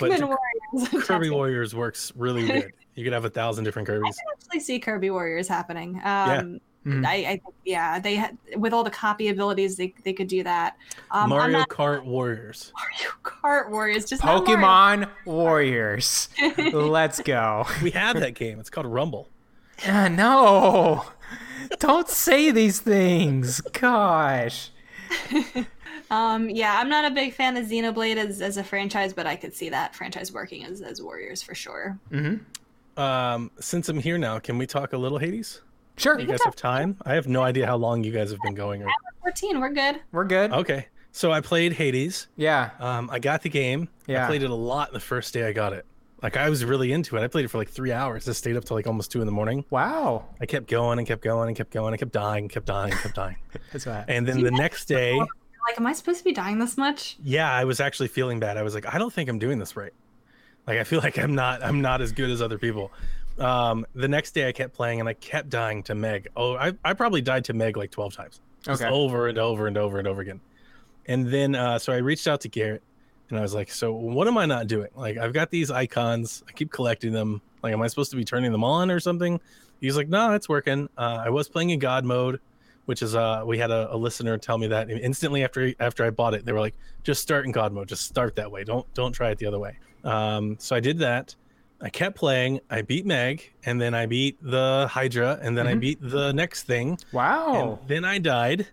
but 0.00 0.10
Warriors. 0.20 0.88
Kirby 1.06 1.30
Warriors 1.30 1.72
works 1.72 2.12
really 2.16 2.44
good. 2.46 2.72
You 2.96 3.04
could 3.04 3.12
have 3.12 3.24
a 3.24 3.30
thousand 3.30 3.62
different 3.62 3.86
Kirby's. 3.86 4.18
actually 4.34 4.58
see 4.58 4.80
Kirby 4.80 5.10
Warriors 5.10 5.46
happening. 5.46 6.00
Um, 6.02 6.60
Mhm. 6.86 7.06
I, 7.06 7.14
I 7.14 7.40
yeah, 7.64 7.98
they 7.98 8.14
had 8.14 8.38
with 8.56 8.72
all 8.72 8.82
the 8.82 8.90
copy 8.90 9.28
abilities, 9.28 9.76
they 9.76 9.92
they 10.02 10.14
could 10.14 10.28
do 10.28 10.42
that. 10.44 10.76
Um, 11.10 11.28
Mario 11.28 11.58
not 11.58 11.68
Kart 11.68 12.04
Warriors. 12.04 12.72
Mario 13.00 13.14
Kart 13.22 13.70
Warriors, 13.70 14.06
just. 14.06 14.22
Pokemon 14.22 15.08
Warriors. 15.26 16.28
Let's 16.72 17.20
go. 17.20 17.66
We 17.82 17.90
have 17.90 18.18
that 18.20 18.34
game. 18.34 18.58
It's 18.60 18.70
called 18.70 18.86
Rumble. 18.86 19.28
Uh, 19.86 20.08
no. 20.08 21.04
Don't 21.78 22.08
say 22.08 22.50
these 22.50 22.80
things. 22.80 23.60
Gosh. 23.60 24.70
Um, 26.10 26.50
yeah, 26.50 26.80
I'm 26.80 26.88
not 26.88 27.04
a 27.04 27.14
big 27.14 27.34
fan 27.34 27.56
of 27.56 27.66
Xenoblade 27.66 28.16
as, 28.16 28.42
as 28.42 28.56
a 28.56 28.64
franchise, 28.64 29.12
but 29.12 29.28
I 29.28 29.36
could 29.36 29.54
see 29.54 29.68
that 29.68 29.94
franchise 29.94 30.32
working 30.32 30.64
as, 30.64 30.80
as 30.80 31.00
Warriors 31.00 31.40
for 31.40 31.54
sure. 31.54 31.96
Um, 32.96 33.50
since 33.60 33.88
I'm 33.88 34.00
here 34.00 34.18
now, 34.18 34.40
can 34.40 34.58
we 34.58 34.66
talk 34.66 34.92
a 34.92 34.98
little 34.98 35.18
Hades? 35.18 35.60
Sure. 36.00 36.18
You 36.18 36.26
guys 36.26 36.40
have 36.44 36.56
time? 36.56 36.96
I 37.04 37.12
have 37.14 37.28
no 37.28 37.42
idea 37.42 37.66
how 37.66 37.76
long 37.76 38.02
you 38.02 38.10
guys 38.10 38.30
have 38.30 38.40
been 38.40 38.54
going. 38.54 38.82
Or... 38.82 38.88
14, 39.20 39.60
we're 39.60 39.68
good. 39.68 40.00
We're 40.12 40.24
good. 40.24 40.50
Okay, 40.52 40.86
so 41.12 41.30
I 41.30 41.42
played 41.42 41.74
Hades. 41.74 42.28
Yeah. 42.36 42.70
Um, 42.78 43.10
I 43.12 43.18
got 43.18 43.42
the 43.42 43.50
game. 43.50 43.88
Yeah. 44.06 44.24
I 44.24 44.26
played 44.26 44.42
it 44.42 44.50
a 44.50 44.54
lot 44.54 44.92
the 44.92 45.00
first 45.00 45.34
day 45.34 45.46
I 45.46 45.52
got 45.52 45.74
it. 45.74 45.84
Like 46.22 46.36
I 46.36 46.48
was 46.48 46.64
really 46.64 46.92
into 46.92 47.16
it. 47.16 47.22
I 47.22 47.28
played 47.28 47.44
it 47.44 47.48
for 47.48 47.58
like 47.58 47.68
three 47.68 47.92
hours. 47.92 48.28
I 48.28 48.32
stayed 48.32 48.56
up 48.56 48.64
till 48.64 48.76
like 48.76 48.86
almost 48.86 49.10
two 49.10 49.20
in 49.20 49.26
the 49.26 49.32
morning. 49.32 49.64
Wow. 49.70 50.24
I 50.40 50.46
kept 50.46 50.68
going 50.68 50.98
and 50.98 51.06
kept 51.06 51.22
going 51.22 51.48
and 51.48 51.56
kept 51.56 51.70
going. 51.70 51.92
I 51.92 51.96
kept 51.98 52.12
dying, 52.12 52.48
kept 52.48 52.66
dying, 52.66 52.92
kept 52.92 53.14
dying. 53.14 53.36
That's 53.72 53.86
right. 53.86 54.04
And 54.08 54.26
then 54.26 54.42
the 54.42 54.50
next 54.50 54.86
day, 54.86 55.16
Like, 55.16 55.78
am 55.78 55.86
I 55.86 55.92
supposed 55.92 56.18
to 56.18 56.24
be 56.24 56.32
dying 56.32 56.58
this 56.58 56.76
much? 56.78 57.18
yeah, 57.22 57.52
I 57.52 57.64
was 57.64 57.80
actually 57.80 58.08
feeling 58.08 58.40
bad. 58.40 58.56
I 58.56 58.62
was 58.62 58.74
like, 58.74 58.92
I 58.92 58.98
don't 58.98 59.12
think 59.12 59.28
I'm 59.28 59.38
doing 59.38 59.58
this 59.58 59.76
right. 59.76 59.92
Like 60.66 60.78
I 60.78 60.84
feel 60.84 61.00
like 61.00 61.18
I'm 61.18 61.34
not 61.34 61.62
I'm 61.62 61.80
not 61.80 62.00
as 62.00 62.12
good 62.12 62.30
as 62.30 62.40
other 62.40 62.58
people. 62.58 62.92
Um, 63.40 63.86
the 63.94 64.08
next 64.08 64.32
day 64.32 64.48
I 64.48 64.52
kept 64.52 64.74
playing 64.74 65.00
and 65.00 65.08
I 65.08 65.14
kept 65.14 65.48
dying 65.48 65.82
to 65.84 65.94
Meg. 65.94 66.28
Oh, 66.36 66.54
I, 66.56 66.72
I 66.84 66.92
probably 66.92 67.22
died 67.22 67.44
to 67.46 67.54
Meg 67.54 67.76
like 67.76 67.90
12 67.90 68.14
times. 68.14 68.40
Just 68.62 68.82
Okay. 68.82 68.90
over 68.92 69.28
and 69.28 69.38
over 69.38 69.66
and 69.66 69.76
over 69.78 69.98
and 69.98 70.06
over 70.06 70.20
again. 70.20 70.40
And 71.06 71.26
then 71.26 71.54
uh, 71.54 71.78
so 71.78 71.92
I 71.92 71.96
reached 71.96 72.28
out 72.28 72.42
to 72.42 72.48
Garrett 72.48 72.82
and 73.30 73.38
I 73.38 73.42
was 73.42 73.54
like, 73.54 73.70
so 73.70 73.92
what 73.92 74.28
am 74.28 74.36
I 74.36 74.44
not 74.46 74.66
doing? 74.66 74.88
Like 74.94 75.16
I've 75.16 75.32
got 75.32 75.50
these 75.50 75.70
icons, 75.70 76.42
I 76.48 76.52
keep 76.52 76.70
collecting 76.70 77.12
them. 77.12 77.40
Like, 77.62 77.72
am 77.72 77.82
I 77.82 77.86
supposed 77.88 78.10
to 78.10 78.16
be 78.16 78.24
turning 78.24 78.52
them 78.52 78.64
on 78.64 78.90
or 78.90 79.00
something? 79.00 79.40
He's 79.80 79.96
like, 79.96 80.08
no, 80.08 80.32
it's 80.34 80.48
working. 80.48 80.88
Uh, 80.96 81.22
I 81.24 81.30
was 81.30 81.48
playing 81.48 81.70
in 81.70 81.78
God 81.78 82.04
mode, 82.04 82.40
which 82.84 83.00
is 83.02 83.14
uh, 83.14 83.42
we 83.46 83.56
had 83.58 83.70
a, 83.70 83.94
a 83.94 83.96
listener 83.96 84.36
tell 84.38 84.58
me 84.58 84.66
that 84.68 84.90
instantly 84.90 85.42
after 85.44 85.72
after 85.80 86.04
I 86.04 86.10
bought 86.10 86.34
it, 86.34 86.44
they 86.44 86.52
were 86.52 86.60
like, 86.60 86.74
just 87.02 87.22
start 87.22 87.46
in 87.46 87.52
God 87.52 87.72
mode, 87.72 87.88
just 87.88 88.04
start 88.06 88.36
that 88.36 88.50
way. 88.50 88.64
Don't 88.64 88.86
don't 88.94 89.12
try 89.12 89.30
it 89.30 89.38
the 89.38 89.46
other 89.46 89.58
way. 89.58 89.78
Um, 90.04 90.56
so 90.58 90.76
I 90.76 90.80
did 90.80 90.98
that. 90.98 91.34
I 91.82 91.88
kept 91.88 92.16
playing. 92.16 92.60
I 92.70 92.82
beat 92.82 93.06
Meg, 93.06 93.52
and 93.64 93.80
then 93.80 93.94
I 93.94 94.06
beat 94.06 94.36
the 94.42 94.86
Hydra, 94.90 95.38
and 95.40 95.56
then 95.56 95.66
I 95.66 95.74
Mhm. 95.74 95.80
beat 95.80 95.98
the 96.02 96.32
next 96.32 96.64
thing, 96.64 96.98
Wow. 97.12 97.78
and 97.80 97.88
then 97.88 98.04
I 98.04 98.18
died, 98.18 98.66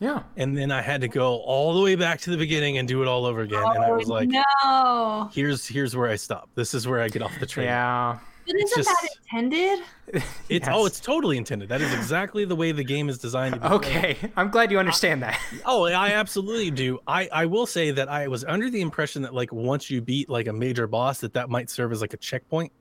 Yeah. 0.00 0.22
and 0.36 0.56
then 0.58 0.72
I 0.72 0.82
had 0.82 1.00
to 1.02 1.08
go 1.08 1.36
all 1.36 1.74
the 1.74 1.80
way 1.82 1.94
back 1.94 2.20
to 2.22 2.30
the 2.30 2.36
beginning 2.36 2.78
and 2.78 2.88
do 2.88 3.00
it 3.02 3.06
all 3.08 3.26
over 3.26 3.42
again. 3.42 3.62
and 3.62 3.84
I 3.84 3.92
was 3.92 4.10
Oh, 4.10 4.14
like, 4.14 4.28
no. 4.28 5.30
here's 5.32 5.66
here's 5.68 5.94
where 5.96 6.10
I 6.10 6.16
stop. 6.16 6.48
This 6.56 6.74
is 6.74 6.86
where 6.88 7.00
I 7.00 7.08
get 7.08 7.22
off 7.22 7.32
the 7.38 7.46
train. 7.46 7.66
Yeah. 7.66 8.18
But 8.48 8.56
isn't 8.62 8.76
just- 8.76 8.88
that 8.88 9.08
intended? 9.22 9.84
It's 10.48 10.66
oh, 10.70 10.86
it's 10.86 11.00
totally 11.00 11.36
intended. 11.36 11.68
That 11.68 11.82
is 11.82 11.92
exactly 11.92 12.46
the 12.46 12.56
way 12.56 12.72
the 12.72 12.82
game 12.82 13.10
is 13.10 13.18
designed 13.18 13.54
to 13.56 13.60
be. 13.60 13.66
played. 13.68 13.76
Okay. 13.84 14.18
I'm 14.36 14.48
glad 14.48 14.70
you 14.70 14.78
understand 14.78 15.22
that. 15.22 15.38
Oh, 15.66 15.84
I 15.84 16.12
absolutely 16.12 16.70
do. 16.70 16.98
I 17.06 17.28
I 17.30 17.44
will 17.46 17.66
say 17.66 17.90
that 17.90 18.08
I 18.08 18.26
was 18.28 18.42
under 18.44 18.70
the 18.70 18.80
impression 18.80 19.20
that 19.22 19.34
like 19.34 19.52
once 19.52 19.90
you 19.90 20.00
beat 20.00 20.30
like 20.30 20.46
a 20.46 20.52
major 20.52 20.86
boss, 20.86 21.20
that 21.20 21.34
that 21.34 21.50
might 21.50 21.68
serve 21.68 21.92
as 21.92 22.00
like 22.00 22.14
a 22.14 22.16
checkpoint. 22.16 22.72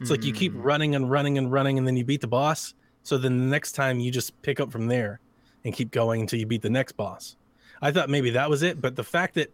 It's 0.00 0.10
like 0.10 0.24
you 0.24 0.32
keep 0.32 0.52
Mm. 0.54 0.64
running 0.64 0.94
and 0.94 1.10
running 1.10 1.38
and 1.38 1.50
running, 1.50 1.76
and 1.78 1.86
then 1.86 1.96
you 1.96 2.04
beat 2.04 2.20
the 2.20 2.28
boss. 2.28 2.74
So 3.02 3.18
then 3.18 3.38
the 3.38 3.46
next 3.46 3.72
time 3.72 3.98
you 3.98 4.10
just 4.12 4.40
pick 4.42 4.60
up 4.60 4.70
from 4.70 4.86
there 4.86 5.18
and 5.64 5.74
keep 5.74 5.90
going 5.90 6.20
until 6.20 6.38
you 6.38 6.46
beat 6.46 6.62
the 6.62 6.70
next 6.70 6.92
boss. 6.92 7.34
I 7.82 7.90
thought 7.90 8.08
maybe 8.08 8.30
that 8.30 8.48
was 8.48 8.62
it, 8.62 8.80
but 8.80 8.94
the 8.94 9.02
fact 9.04 9.34
that 9.34 9.52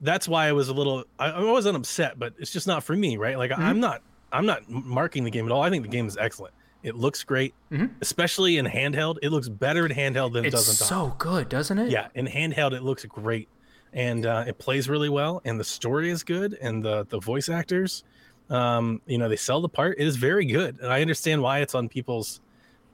that's 0.00 0.26
why 0.26 0.46
I 0.48 0.52
was 0.52 0.68
a 0.68 0.74
little 0.74 1.04
I, 1.18 1.26
I 1.30 1.44
wasn't 1.44 1.76
upset, 1.76 2.18
but 2.18 2.34
it's 2.38 2.50
just 2.50 2.66
not 2.66 2.82
for 2.82 2.96
me, 2.96 3.16
right? 3.18 3.38
Like 3.38 3.52
I'm 3.56 3.78
not 3.78 4.02
I'm 4.32 4.46
not 4.46 4.68
marking 4.68 5.24
the 5.24 5.30
game 5.30 5.46
at 5.46 5.52
all. 5.52 5.62
I 5.62 5.70
think 5.70 5.82
the 5.82 5.88
game 5.88 6.06
is 6.06 6.16
excellent. 6.16 6.54
It 6.82 6.94
looks 6.96 7.24
great, 7.24 7.54
Mhm. 7.72 7.90
especially 8.00 8.58
in 8.58 8.66
handheld. 8.66 9.16
It 9.22 9.30
looks 9.30 9.48
better 9.48 9.86
in 9.86 9.92
handheld 9.92 10.32
than 10.34 10.44
it 10.44 10.50
does 10.50 10.68
in 10.68 10.76
dock. 10.76 10.88
so 10.88 11.14
good, 11.18 11.48
doesn't 11.48 11.78
it? 11.78 11.90
Yeah, 11.90 12.08
in 12.14 12.26
handheld 12.26 12.72
it 12.72 12.82
looks 12.82 13.04
great, 13.06 13.48
and 13.92 14.24
uh, 14.26 14.44
it 14.46 14.58
plays 14.58 14.88
really 14.88 15.08
well, 15.08 15.40
and 15.44 15.58
the 15.58 15.64
story 15.64 16.10
is 16.10 16.22
good, 16.22 16.56
and 16.60 16.84
the 16.84 17.06
the 17.08 17.18
voice 17.18 17.48
actors, 17.48 18.04
um, 18.50 19.00
you 19.06 19.18
know, 19.18 19.28
they 19.28 19.36
sell 19.36 19.60
the 19.60 19.68
part. 19.68 19.96
It 19.98 20.06
is 20.06 20.16
very 20.16 20.44
good, 20.44 20.78
and 20.80 20.92
I 20.92 21.00
understand 21.00 21.42
why 21.42 21.60
it's 21.60 21.74
on 21.74 21.88
people's 21.88 22.40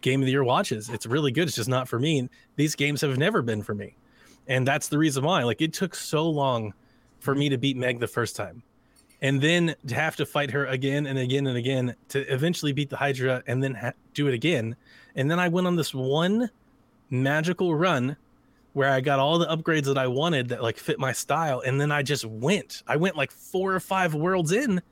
game 0.01 0.21
of 0.23 0.27
the 0.27 0.33
year 0.33 0.45
watches. 0.45 0.89
It's 0.89 1.07
really 1.07 1.31
good. 1.33 1.49
It's 1.49 1.57
just 1.57 1.69
not 1.69 1.87
for 1.89 1.99
me. 1.99 2.29
These 2.57 2.75
games 2.75 3.01
have 3.03 3.19
never 3.19 3.43
been 3.43 3.63
for 3.63 3.75
me, 3.75 3.97
and 4.47 4.67
that's 4.67 4.89
the 4.89 4.97
reason 4.99 5.23
why. 5.25 5.43
Like 5.45 5.61
it 5.61 5.73
took 5.75 5.95
so 5.95 6.29
long 6.29 6.73
for 7.21 7.35
me 7.35 7.49
to 7.51 7.59
beat 7.59 7.77
Meg 7.77 8.01
the 8.01 8.07
first 8.09 8.37
time. 8.37 8.63
And 9.23 9.41
then 9.41 9.75
to 9.87 9.95
have 9.95 10.17
to 10.17 10.27
fight 10.27 10.51
her 10.51 10.67
again 10.67 11.07
and 11.07 11.19
again 11.19 11.47
and 11.47 11.57
again 11.57 11.95
to 12.09 12.21
eventually 12.33 12.73
beat 12.73 12.91
the 12.91 12.97
Hydra 12.97 13.43
and 13.47 13.63
then 13.63 13.75
ha- 13.75 13.93
do 14.15 14.27
it 14.29 14.35
again. 14.35 14.77
And 15.17 15.31
then 15.31 15.39
I 15.39 15.49
went 15.49 15.67
on 15.69 15.77
this 15.77 15.95
one 15.95 16.51
magical 17.09 17.75
run 17.75 18.17
where 18.73 18.91
I 18.91 19.01
got 19.01 19.19
all 19.19 19.39
the 19.39 19.47
upgrades 19.47 19.85
that 19.85 19.99
I 19.99 20.07
wanted 20.09 20.49
that 20.49 20.63
like 20.63 20.77
fit 20.77 20.99
my 20.99 21.13
style. 21.13 21.61
And 21.61 21.81
then 21.81 21.93
I 21.93 22.03
just 22.03 22.25
went. 22.25 22.83
I 22.87 22.97
went 22.97 23.17
like 23.17 23.31
four 23.31 23.75
or 23.75 23.81
five 23.81 24.15
worlds 24.15 24.51
in, 24.51 24.83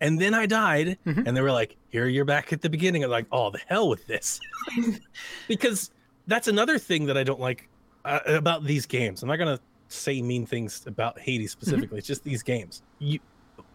and 0.00 0.20
then 0.20 0.34
I 0.34 0.46
died. 0.46 0.98
Mhm. 1.06 1.26
And 1.26 1.36
they 1.36 1.40
were 1.40 1.50
like, 1.52 1.76
"Here, 1.88 2.06
you're 2.06 2.24
back 2.24 2.52
at 2.52 2.60
the 2.60 2.68
beginning." 2.70 3.02
I'm 3.02 3.10
like, 3.10 3.26
"Oh, 3.32 3.50
the 3.50 3.60
hell 3.66 3.88
with 3.88 4.06
this," 4.06 4.40
because 5.48 5.90
that's 6.26 6.48
another 6.48 6.78
thing 6.78 7.06
that 7.06 7.16
I 7.16 7.24
don't 7.24 7.40
like 7.40 7.68
uh, 8.04 8.20
about 8.26 8.64
these 8.64 8.86
games. 8.86 9.22
I'm 9.22 9.28
not 9.28 9.36
gonna 9.36 9.58
say 9.88 10.22
mean 10.22 10.46
things 10.46 10.84
about 10.86 11.18
Hades 11.18 11.50
specifically. 11.50 11.98
It's 11.98 12.06
just 12.06 12.22
these 12.24 12.42
games. 12.42 12.82
You 12.98 13.18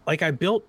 like 0.07 0.22
I 0.22 0.32
built 0.32 0.65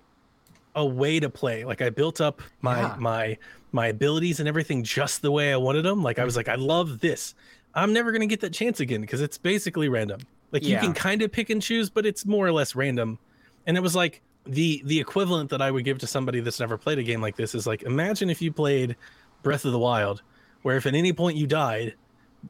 a 0.75 0.85
way 0.85 1.19
to 1.19 1.29
play. 1.29 1.65
Like 1.65 1.81
I 1.81 1.89
built 1.89 2.21
up 2.21 2.41
my 2.61 2.81
Yeah. 2.81 2.95
my 2.99 3.37
my 3.71 3.87
abilities 3.87 4.39
and 4.39 4.47
everything 4.47 4.83
just 4.83 5.21
the 5.21 5.31
way 5.31 5.51
I 5.51 5.57
wanted 5.57 5.83
them. 5.83 6.03
Like 6.03 6.19
I 6.19 6.23
was 6.25 6.35
like, 6.35 6.47
I 6.47 6.55
love 6.55 6.99
this. 6.99 7.35
I'm 7.75 7.93
never 7.93 8.11
gonna 8.11 8.25
get 8.27 8.41
that 8.41 8.53
chance 8.53 8.79
again 8.79 9.01
because 9.01 9.21
it's 9.21 9.37
basically 9.37 9.89
random. 9.89 10.21
Like 10.51 10.63
you 10.63 10.77
can 10.77 10.93
kind 10.93 11.21
of 11.21 11.31
pick 11.31 11.49
and 11.49 11.61
choose, 11.61 11.89
but 11.89 12.05
it's 12.05 12.25
more 12.25 12.45
or 12.47 12.51
less 12.51 12.75
random. 12.75 13.19
And 13.65 13.75
it 13.75 13.81
was 13.81 13.95
like 13.95 14.21
the 14.45 14.81
the 14.85 14.99
equivalent 14.99 15.49
that 15.49 15.61
I 15.61 15.71
would 15.71 15.83
give 15.83 15.99
to 15.99 16.07
somebody 16.07 16.39
that's 16.39 16.59
never 16.59 16.77
played 16.77 16.99
a 16.99 17.03
game 17.03 17.21
like 17.21 17.35
this 17.35 17.53
is 17.53 17.67
like 17.67 17.83
imagine 17.83 18.29
if 18.29 18.41
you 18.41 18.51
played 18.51 18.95
Breath 19.43 19.65
of 19.65 19.73
the 19.73 19.79
Wild, 19.79 20.21
where 20.61 20.77
if 20.77 20.85
at 20.85 20.95
any 20.95 21.11
point 21.11 21.37
you 21.37 21.45
died, 21.47 21.95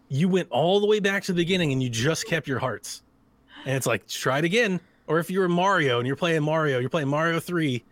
you 0.09 0.29
went 0.29 0.49
all 0.51 0.79
the 0.79 0.85
way 0.85 0.99
back 0.99 1.23
to 1.23 1.33
the 1.33 1.41
beginning 1.41 1.71
and 1.71 1.81
you 1.81 1.89
just 1.89 2.27
kept 2.27 2.47
your 2.47 2.59
hearts. 2.59 3.01
And 3.65 3.75
it's 3.75 3.87
like 3.87 4.07
try 4.07 4.37
it 4.39 4.45
again. 4.45 4.79
Or 5.07 5.19
if 5.19 5.29
you're 5.31 5.47
Mario 5.47 5.97
and 5.99 6.05
you're 6.07 6.15
playing 6.17 6.43
Mario, 6.43 6.79
you're 6.79 6.89
playing 6.89 7.07
Mario 7.07 7.39
3 7.39 7.83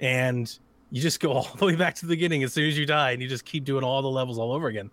and 0.00 0.58
you 0.90 1.00
just 1.00 1.20
go 1.20 1.32
all 1.34 1.48
the 1.58 1.66
way 1.66 1.76
back 1.76 1.94
to 1.96 2.06
the 2.06 2.14
beginning 2.14 2.42
as 2.42 2.52
soon 2.52 2.66
as 2.68 2.76
you 2.78 2.86
die 2.86 3.12
and 3.12 3.22
you 3.22 3.28
just 3.28 3.44
keep 3.44 3.64
doing 3.64 3.84
all 3.84 4.02
the 4.02 4.08
levels 4.10 4.38
all 4.38 4.52
over 4.52 4.68
again. 4.68 4.90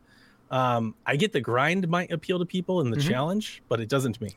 Um, 0.52 0.96
I 1.06 1.16
get 1.16 1.32
the 1.32 1.42
grind 1.42 1.88
might 1.88 2.12
appeal 2.12 2.40
to 2.40 2.46
people 2.46 2.82
and 2.82 2.92
the 2.92 2.98
Mhm. 2.98 3.08
challenge, 3.08 3.62
but 3.70 3.80
it 3.80 3.88
doesn't 3.88 4.14
to 4.14 4.24
me. 4.24 4.36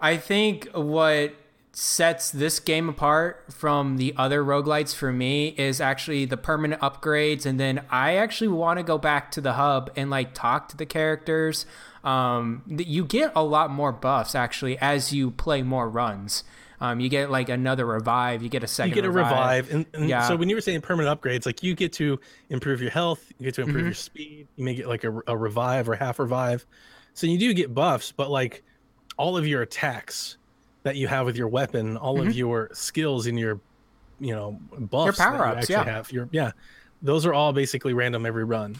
I 0.00 0.16
think 0.16 0.68
what 0.72 1.34
sets 1.72 2.30
this 2.32 2.58
game 2.58 2.88
apart 2.88 3.44
from 3.52 3.96
the 3.96 4.12
other 4.16 4.42
roguelites 4.42 4.92
for 4.94 5.12
me 5.12 5.48
is 5.56 5.80
actually 5.80 6.24
the 6.24 6.36
permanent 6.36 6.80
upgrades 6.80 7.46
and 7.46 7.60
then 7.60 7.82
I 7.90 8.16
actually 8.16 8.48
want 8.48 8.78
to 8.78 8.82
go 8.82 8.98
back 8.98 9.30
to 9.32 9.40
the 9.40 9.52
hub 9.52 9.88
and 9.94 10.10
like 10.10 10.34
talk 10.34 10.68
to 10.70 10.76
the 10.76 10.86
characters. 10.86 11.66
Um 12.02 12.62
you 12.66 13.04
get 13.04 13.30
a 13.36 13.44
lot 13.44 13.70
more 13.70 13.92
buffs 13.92 14.34
actually 14.34 14.78
as 14.78 15.12
you 15.12 15.30
play 15.30 15.62
more 15.62 15.88
runs. 15.88 16.42
Um 16.80 17.00
you 17.00 17.08
get 17.08 17.30
like 17.30 17.48
another 17.48 17.84
revive, 17.86 18.42
you 18.42 18.48
get 18.48 18.64
a 18.64 18.66
second 18.66 18.90
you 18.90 18.94
get 18.94 19.04
a 19.04 19.10
revive, 19.10 19.70
and, 19.72 19.86
and 19.94 20.08
Yeah. 20.08 20.26
so 20.26 20.36
when 20.36 20.48
you 20.48 20.54
were 20.54 20.60
saying 20.60 20.80
permanent 20.80 21.20
upgrades, 21.20 21.44
like 21.46 21.62
you 21.62 21.74
get 21.74 21.92
to 21.94 22.18
improve 22.48 22.80
your 22.80 22.90
health, 22.90 23.24
you 23.38 23.44
get 23.44 23.54
to 23.56 23.62
improve 23.62 23.82
Mhm. 23.82 23.88
your 23.88 23.94
speed, 23.94 24.48
you 24.56 24.64
may 24.64 24.74
get 24.74 24.88
like 24.88 25.04
a, 25.04 25.20
a 25.26 25.36
revive 25.36 25.88
or 25.88 25.94
half 25.94 26.18
revive. 26.18 26.64
So 27.14 27.26
you 27.26 27.38
do 27.38 27.52
get 27.52 27.74
buffs, 27.74 28.12
but 28.12 28.30
like 28.30 28.62
all 29.16 29.36
of 29.36 29.46
your 29.46 29.62
attacks 29.62 30.38
that 30.82 30.96
you 30.96 31.08
have 31.08 31.26
with 31.26 31.36
your 31.36 31.48
weapon, 31.48 31.96
all 31.98 32.16
Mhm. 32.18 32.28
of 32.28 32.34
your 32.34 32.70
skills 32.72 33.26
and 33.26 33.38
your, 33.38 33.60
you 34.18 34.34
know, 34.34 34.58
buffs, 34.78 35.18
your 35.18 35.26
you 35.26 35.32
power-ups, 35.36 35.56
actually 35.58 35.74
yeah. 35.74 35.84
have 35.84 36.10
your 36.12 36.28
yeah, 36.32 36.52
those 37.02 37.26
are 37.26 37.34
all 37.34 37.52
basically 37.52 37.92
random 37.92 38.24
every 38.24 38.44
run. 38.44 38.76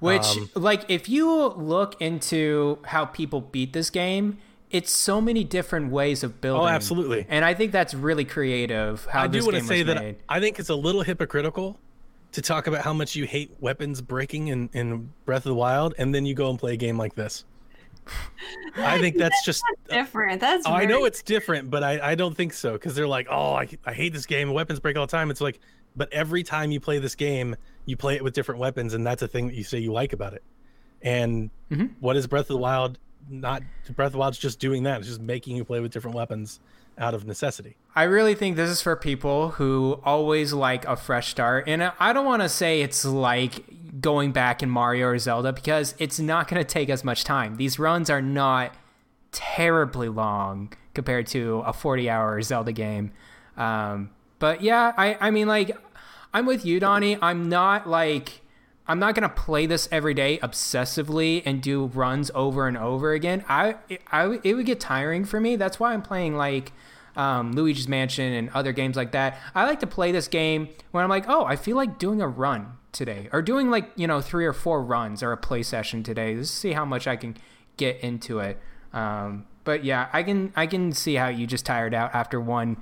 Which, 0.00 0.22
Um, 0.36 0.50
like, 0.56 0.84
if 0.88 1.08
you 1.08 1.30
look 1.50 2.00
into 2.00 2.78
how 2.86 3.04
people 3.04 3.40
beat 3.40 3.72
this 3.72 3.88
game, 3.88 4.38
it's 4.72 4.90
so 4.90 5.20
many 5.20 5.44
different 5.44 5.92
ways 5.92 6.24
of 6.24 6.40
building. 6.40 6.64
Oh, 6.64 6.68
absolutely. 6.68 7.26
And 7.28 7.44
I 7.44 7.54
think 7.54 7.70
that's 7.72 7.94
really 7.94 8.24
creative. 8.24 9.04
How 9.06 9.22
I 9.22 9.26
do 9.26 9.32
this 9.38 9.44
game. 9.44 9.48
I 9.48 9.50
do 9.50 9.56
want 9.58 9.68
to 9.68 9.68
say 9.68 9.82
that. 9.82 10.16
I 10.28 10.40
think 10.40 10.58
it's 10.58 10.70
a 10.70 10.74
little 10.74 11.02
hypocritical 11.02 11.78
to 12.32 12.42
talk 12.42 12.66
about 12.66 12.82
how 12.82 12.92
much 12.94 13.14
you 13.14 13.26
hate 13.26 13.54
weapons 13.60 14.00
breaking 14.00 14.48
in, 14.48 14.70
in 14.72 15.12
Breath 15.26 15.44
of 15.44 15.50
the 15.50 15.54
Wild, 15.54 15.94
and 15.98 16.14
then 16.14 16.24
you 16.24 16.34
go 16.34 16.48
and 16.50 16.58
play 16.58 16.72
a 16.72 16.76
game 16.76 16.96
like 16.98 17.14
this. 17.14 17.44
I 18.76 18.98
think 18.98 19.16
that's 19.16 19.44
just 19.44 19.62
Different. 19.88 20.40
That's 20.40 20.66
Oh, 20.66 20.72
I 20.72 20.86
know 20.86 21.04
it's 21.04 21.22
different, 21.22 21.70
but 21.70 21.84
I, 21.84 22.12
I 22.12 22.14
don't 22.14 22.34
think 22.36 22.52
so 22.52 22.72
because 22.72 22.94
they're 22.94 23.06
like, 23.06 23.26
oh, 23.30 23.52
I, 23.52 23.68
I 23.84 23.92
hate 23.92 24.12
this 24.12 24.26
game. 24.26 24.52
Weapons 24.52 24.80
break 24.80 24.96
all 24.96 25.06
the 25.06 25.10
time. 25.10 25.30
It's 25.30 25.40
like, 25.40 25.60
but 25.94 26.12
every 26.12 26.42
time 26.42 26.70
you 26.72 26.80
play 26.80 26.98
this 26.98 27.14
game, 27.14 27.54
you 27.84 27.96
play 27.96 28.16
it 28.16 28.24
with 28.24 28.32
different 28.34 28.60
weapons, 28.60 28.94
and 28.94 29.06
that's 29.06 29.22
a 29.22 29.28
thing 29.28 29.48
that 29.48 29.54
you 29.54 29.62
say 29.62 29.78
you 29.78 29.92
like 29.92 30.12
about 30.14 30.32
it. 30.32 30.42
And 31.02 31.50
Mhm. 31.70 31.90
what 32.00 32.16
is 32.16 32.26
Breath 32.26 32.42
of 32.42 32.48
the 32.48 32.56
Wild? 32.58 32.98
Not 33.32 33.62
Breath 33.94 34.06
of 34.06 34.12
the 34.12 34.18
Wild's 34.18 34.38
just 34.38 34.60
doing 34.60 34.82
that. 34.82 35.00
It's 35.00 35.08
just 35.08 35.20
making 35.20 35.56
you 35.56 35.64
play 35.64 35.80
with 35.80 35.90
different 35.90 36.16
weapons 36.16 36.60
out 36.98 37.14
of 37.14 37.26
necessity. 37.26 37.76
I 37.94 38.04
really 38.04 38.34
think 38.34 38.56
this 38.56 38.68
is 38.68 38.82
for 38.82 38.94
people 38.96 39.50
who 39.50 40.00
always 40.04 40.52
like 40.52 40.86
a 40.86 40.96
fresh 40.96 41.28
start. 41.28 41.66
And 41.66 41.92
I 41.98 42.12
don't 42.12 42.26
want 42.26 42.42
to 42.42 42.48
say 42.48 42.82
it's 42.82 43.04
like 43.04 43.64
going 44.00 44.32
back 44.32 44.62
in 44.62 44.68
Mario 44.68 45.08
or 45.08 45.18
Zelda 45.18 45.52
because 45.52 45.94
it's 45.98 46.18
not 46.20 46.48
going 46.48 46.62
to 46.62 46.68
take 46.68 46.90
as 46.90 47.04
much 47.04 47.24
time. 47.24 47.56
These 47.56 47.78
runs 47.78 48.10
are 48.10 48.22
not 48.22 48.74
terribly 49.32 50.08
long 50.08 50.72
compared 50.94 51.26
to 51.28 51.60
a 51.60 51.72
40 51.72 52.10
hour 52.10 52.40
Zelda 52.42 52.72
game. 52.72 53.12
Um, 53.56 54.10
but 54.38 54.60
yeah, 54.60 54.92
I, 54.96 55.16
I 55.20 55.30
mean, 55.30 55.48
like, 55.48 55.76
I'm 56.34 56.46
with 56.46 56.64
you, 56.64 56.80
Donnie. 56.80 57.18
I'm 57.20 57.48
not 57.48 57.88
like. 57.88 58.41
I'm 58.92 58.98
not 58.98 59.14
gonna 59.14 59.28
play 59.30 59.64
this 59.66 59.88
every 59.90 60.12
day 60.12 60.38
obsessively 60.42 61.42
and 61.46 61.62
do 61.62 61.86
runs 61.86 62.30
over 62.34 62.68
and 62.68 62.76
over 62.76 63.12
again. 63.14 63.42
I, 63.48 63.76
I 64.10 64.38
it 64.44 64.54
would 64.54 64.66
get 64.66 64.80
tiring 64.80 65.24
for 65.24 65.40
me. 65.40 65.56
That's 65.56 65.80
why 65.80 65.94
I'm 65.94 66.02
playing 66.02 66.36
like 66.36 66.72
um, 67.16 67.52
Luigi's 67.52 67.88
Mansion 67.88 68.32
and 68.32 68.50
other 68.50 68.72
games 68.72 68.96
like 68.96 69.12
that. 69.12 69.38
I 69.54 69.64
like 69.64 69.80
to 69.80 69.86
play 69.86 70.12
this 70.12 70.28
game 70.28 70.68
when 70.90 71.02
I'm 71.04 71.10
like, 71.10 71.24
oh, 71.28 71.44
I 71.44 71.56
feel 71.56 71.76
like 71.76 71.98
doing 71.98 72.20
a 72.20 72.28
run 72.28 72.74
today, 72.92 73.28
or 73.32 73.40
doing 73.40 73.70
like 73.70 73.90
you 73.96 74.06
know 74.06 74.20
three 74.20 74.44
or 74.44 74.52
four 74.52 74.82
runs 74.82 75.22
or 75.22 75.32
a 75.32 75.36
play 75.36 75.62
session 75.62 76.02
today. 76.02 76.34
Just 76.34 76.54
see 76.56 76.72
how 76.72 76.84
much 76.84 77.06
I 77.06 77.16
can 77.16 77.36
get 77.78 77.98
into 78.00 78.40
it. 78.40 78.58
Um, 78.92 79.46
but 79.64 79.84
yeah, 79.84 80.08
I 80.12 80.22
can 80.22 80.52
I 80.54 80.66
can 80.66 80.92
see 80.92 81.14
how 81.14 81.28
you 81.28 81.46
just 81.46 81.64
tired 81.64 81.94
out 81.94 82.14
after 82.14 82.38
one 82.40 82.76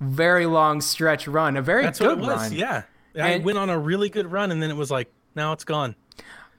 very 0.00 0.46
long 0.46 0.80
stretch 0.80 1.28
run, 1.28 1.56
a 1.56 1.62
very 1.62 1.82
That's 1.84 2.00
good 2.00 2.18
what 2.18 2.28
it 2.28 2.32
was. 2.32 2.50
run. 2.50 2.52
Yeah. 2.58 2.82
I 3.16 3.28
And- 3.34 3.44
went 3.44 3.58
on 3.58 3.70
a 3.70 3.78
really 3.78 4.08
good 4.08 4.30
run 4.32 4.50
and 4.50 4.60
then 4.60 4.70
it 4.70 4.76
was 4.76 4.90
like, 4.90 5.08
now 5.34 5.52
it's 5.52 5.64
gone. 5.64 5.94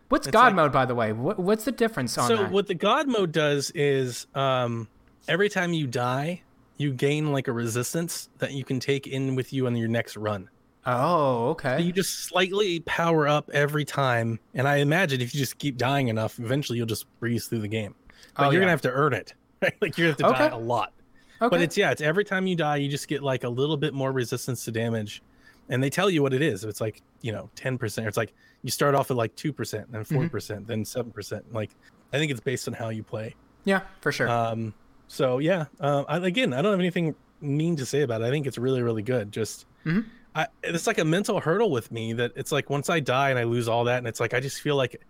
What's 0.09 0.27
It's 0.27 0.33
God 0.33 0.45
like- 0.47 0.55
mode, 0.55 0.71
by 0.71 0.85
the 0.85 0.93
way? 0.95 1.13
What, 1.13 1.39
what's 1.39 1.65
the 1.65 1.71
difference 1.71 2.17
on 2.17 2.27
so 2.27 2.37
that? 2.37 2.51
what 2.51 2.67
the 2.67 2.75
god 2.75 3.07
mode 3.07 3.31
does 3.31 3.71
is 3.71 4.27
um 4.35 4.87
every 5.27 5.49
time 5.49 5.73
you 5.73 5.87
die 5.87 6.41
you 6.77 6.93
gain 6.93 7.31
like 7.31 7.47
a 7.47 7.51
resistance 7.53 8.29
that 8.39 8.51
you 8.51 8.63
can 8.63 8.79
take 8.79 9.07
in 9.07 9.33
with 9.35 9.51
you 9.53 9.65
on 9.65 9.75
your 9.75 9.87
next 9.87 10.15
run 10.17 10.49
oh, 10.85 10.93
So 10.93 11.47
okay. 11.51 11.81
you 11.81 11.91
just 11.91 12.25
slightly 12.25 12.81
power 12.81 13.27
up 13.27 13.49
every 13.53 13.85
time 13.85 14.39
and 14.53 14.67
i 14.67 14.77
imagine 14.77 15.21
if 15.21 15.33
you 15.33 15.39
just 15.39 15.57
keep 15.57 15.77
dying 15.77 16.09
enough 16.09 16.37
eventually 16.37 16.77
you'll 16.77 16.85
just 16.87 17.07
breeze 17.19 17.47
through 17.47 17.59
the 17.61 17.67
game 17.67 17.95
but 18.37 18.43
Oh, 18.47 18.51
you're 18.51 18.53
yeah. 18.53 18.59
gonna 18.59 18.71
have 18.71 18.81
to 18.81 18.91
earn 18.91 19.13
it 19.13 19.33
right 19.63 19.73
like 19.81 19.97
you're 19.97 20.13
gonna 20.13 20.33
have 20.33 20.47
to 20.49 20.49
die 20.49 20.55
a 20.55 20.59
lot 20.59 20.93
okay. 21.41 21.49
but 21.49 21.61
it's 21.61 21.75
yeah 21.77 21.89
it's 21.91 22.01
every 22.01 22.23
time 22.25 22.45
you 22.45 22.55
die 22.55 22.75
you 22.75 22.89
just 22.89 23.07
get 23.07 23.23
like 23.23 23.43
a 23.43 23.49
little 23.49 23.77
bit 23.77 23.93
more 23.95 24.11
resistance 24.11 24.63
to 24.65 24.71
damage 24.71 25.23
and 25.69 25.81
they 25.81 25.89
tell 25.89 26.09
you 26.11 26.21
what 26.21 26.33
it 26.33 26.43
is 26.43 26.63
it's 26.63 26.81
like 26.81 27.01
you 27.21 27.31
know 27.31 27.49
10% 27.55 28.05
it's 28.07 28.17
like 28.17 28.33
you 28.65 28.71
start 28.71 28.95
off 28.95 29.09
at 29.11 29.15
like 29.17 29.33
2% 29.35 29.85
then 29.91 30.03
4% 30.03 30.67
then 30.67 30.83
7% 30.83 31.41
like 31.53 31.69
i 32.11 32.17
think 32.17 32.31
it's 32.31 32.41
based 32.41 32.67
on 32.67 32.73
how 32.73 32.89
you 32.89 33.03
play 33.03 33.35
yeah, 33.63 33.81
for 34.01 34.11
sure. 34.11 34.27
um, 34.29 34.73
so 35.07 35.37
yeah, 35.39 35.65
uh, 35.79 36.03
I, 36.07 36.17
again, 36.17 36.51
I 36.53 36.61
don't 36.61 36.71
have 36.71 36.79
anything 36.79 37.15
mean 37.41 37.75
to 37.77 37.85
say 37.85 38.01
about 38.01 38.21
it. 38.21 38.25
I 38.25 38.29
think 38.31 38.45
it's 38.47 38.57
really, 38.59 38.81
really 38.83 39.01
good. 39.03 39.31
Just, 39.31 39.65
Mhm. 39.85 40.05
I, 40.35 40.47
it's 40.63 40.85
like 40.87 40.97
a 40.99 41.05
mental 41.05 41.39
hurdle 41.39 41.69
with 41.71 41.91
me 41.91 42.13
that 42.13 42.31
it's 42.35 42.51
like 42.51 42.69
once 42.69 42.89
I 42.91 42.99
die 42.99 43.29
and 43.31 43.39
I 43.39 43.43
lose 43.43 43.67
all 43.67 43.83
that, 43.85 43.97
and 43.99 44.07
it's 44.07 44.19
like 44.19 44.33
I 44.35 44.39
just 44.39 44.61
feel 44.61 44.75
like 44.75 45.01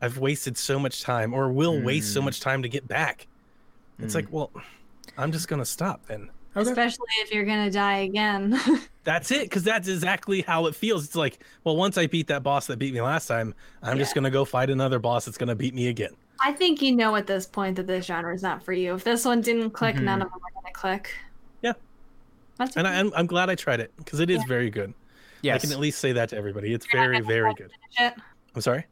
I've 0.00 0.18
wasted 0.18 0.56
so 0.58 0.78
much 0.80 1.02
time, 1.02 1.32
or 1.34 1.52
will 1.52 1.80
waste 1.80 2.12
so 2.12 2.20
Mm. 2.20 2.24
much 2.24 2.40
time 2.40 2.62
to 2.62 2.68
get 2.68 2.86
back. 2.88 3.26
It's 4.00 4.12
Mm. 4.14 4.16
like, 4.16 4.32
well, 4.32 4.50
I'm 5.16 5.30
just 5.32 5.46
gonna 5.48 5.64
stop 5.64 6.06
then. 6.06 6.30
Okay. 6.54 6.68
Especially 6.68 7.06
if 7.22 7.32
you're 7.32 7.44
gonna 7.44 7.70
die 7.70 7.98
again. 7.98 8.58
That's 9.04 9.30
it, 9.32 9.42
because 9.44 9.64
that's 9.64 9.88
exactly 9.88 10.42
how 10.42 10.66
it 10.66 10.76
feels. 10.76 11.04
It's 11.04 11.16
like, 11.16 11.40
well, 11.64 11.74
once 11.76 11.98
I 11.98 12.06
beat 12.06 12.28
that 12.28 12.44
boss 12.44 12.68
that 12.68 12.78
beat 12.78 12.94
me 12.94 13.00
last 13.00 13.26
time, 13.26 13.52
I'm 13.82 13.98
just 13.98 14.14
gonna 14.14 14.30
go 14.30 14.44
fight 14.44 14.70
another 14.70 15.00
boss 15.00 15.24
that's 15.24 15.36
gonna 15.38 15.56
beat 15.56 15.74
me 15.74 15.88
again. 15.88 16.12
I 16.40 16.52
think 16.52 16.80
you 16.80 16.94
know 16.94 17.16
at 17.16 17.26
this 17.26 17.44
point 17.46 17.76
that 17.76 17.88
this 17.88 18.06
genre 18.06 18.32
is 18.32 18.42
not 18.42 18.62
for 18.62 18.72
you. 18.72 18.94
If 18.94 19.02
this 19.02 19.24
one 19.24 19.40
didn't 19.40 19.70
click, 19.70 19.96
Mhm. 19.96 20.02
none 20.02 20.22
of 20.22 20.28
them 20.30 20.38
are 20.38 20.62
gonna 20.62 20.72
click. 20.72 21.12
Yeah. 21.62 21.72
That's 22.58 22.76
And 22.76 22.86
I, 22.86 23.00
I'm, 23.00 23.12
I'm 23.16 23.26
glad 23.26 23.50
I 23.50 23.54
tried 23.56 23.80
it 23.80 23.90
because 23.96 24.20
it 24.20 24.30
is 24.30 24.42
very 24.46 24.70
good. 24.70 24.94
Yes. 25.40 25.56
I 25.56 25.58
can 25.66 25.72
at 25.72 25.80
least 25.80 25.98
say 25.98 26.12
that 26.12 26.28
to 26.28 26.36
everybody. 26.36 26.72
It's 26.72 26.86
You're 26.92 27.02
very, 27.02 27.20
very 27.22 27.54
good. 27.54 27.70
it. 27.98 28.14
I'm 28.54 28.60
sorry. 28.60 28.84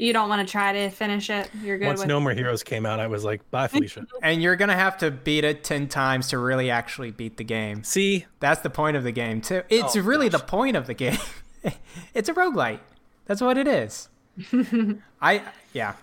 You 0.00 0.12
don't 0.14 0.28
want 0.28 0.46
to 0.46 0.50
try 0.50 0.72
to 0.72 0.90
finish 0.90 1.28
it. 1.28 1.50
You're 1.62 1.76
good 1.78 1.86
Once 1.88 2.00
with 2.00 2.08
No 2.08 2.20
More 2.20 2.32
Heroes 2.32 2.62
came 2.62 2.86
out, 2.86 3.00
I 3.00 3.06
was 3.06 3.22
like, 3.22 3.48
bye, 3.50 3.68
Felicia. 3.68 4.06
and 4.22 4.42
you're 4.42 4.56
gonna 4.56 4.74
have 4.74 4.96
to 4.98 5.10
beat 5.10 5.44
it 5.44 5.62
ten 5.62 5.88
times 5.88 6.28
to 6.28 6.38
really 6.38 6.70
actually 6.70 7.10
beat 7.10 7.36
the 7.36 7.44
game. 7.44 7.84
See, 7.84 8.24
That's 8.40 8.62
the 8.62 8.70
point 8.70 8.96
of 8.96 9.04
the 9.04 9.12
game 9.12 9.40
too. 9.42 9.62
It's 9.68 9.96
Oh, 9.96 10.00
really 10.00 10.28
gosh. 10.30 10.40
the 10.40 10.46
point 10.46 10.76
of 10.76 10.86
the 10.86 10.94
game. 10.94 11.18
it's 12.14 12.28
a 12.28 12.34
roguelite. 12.34 12.80
That's 13.26 13.40
what 13.42 13.58
it 13.58 13.68
is. 13.68 14.08
I 15.20 15.42
yeah. 15.72 15.94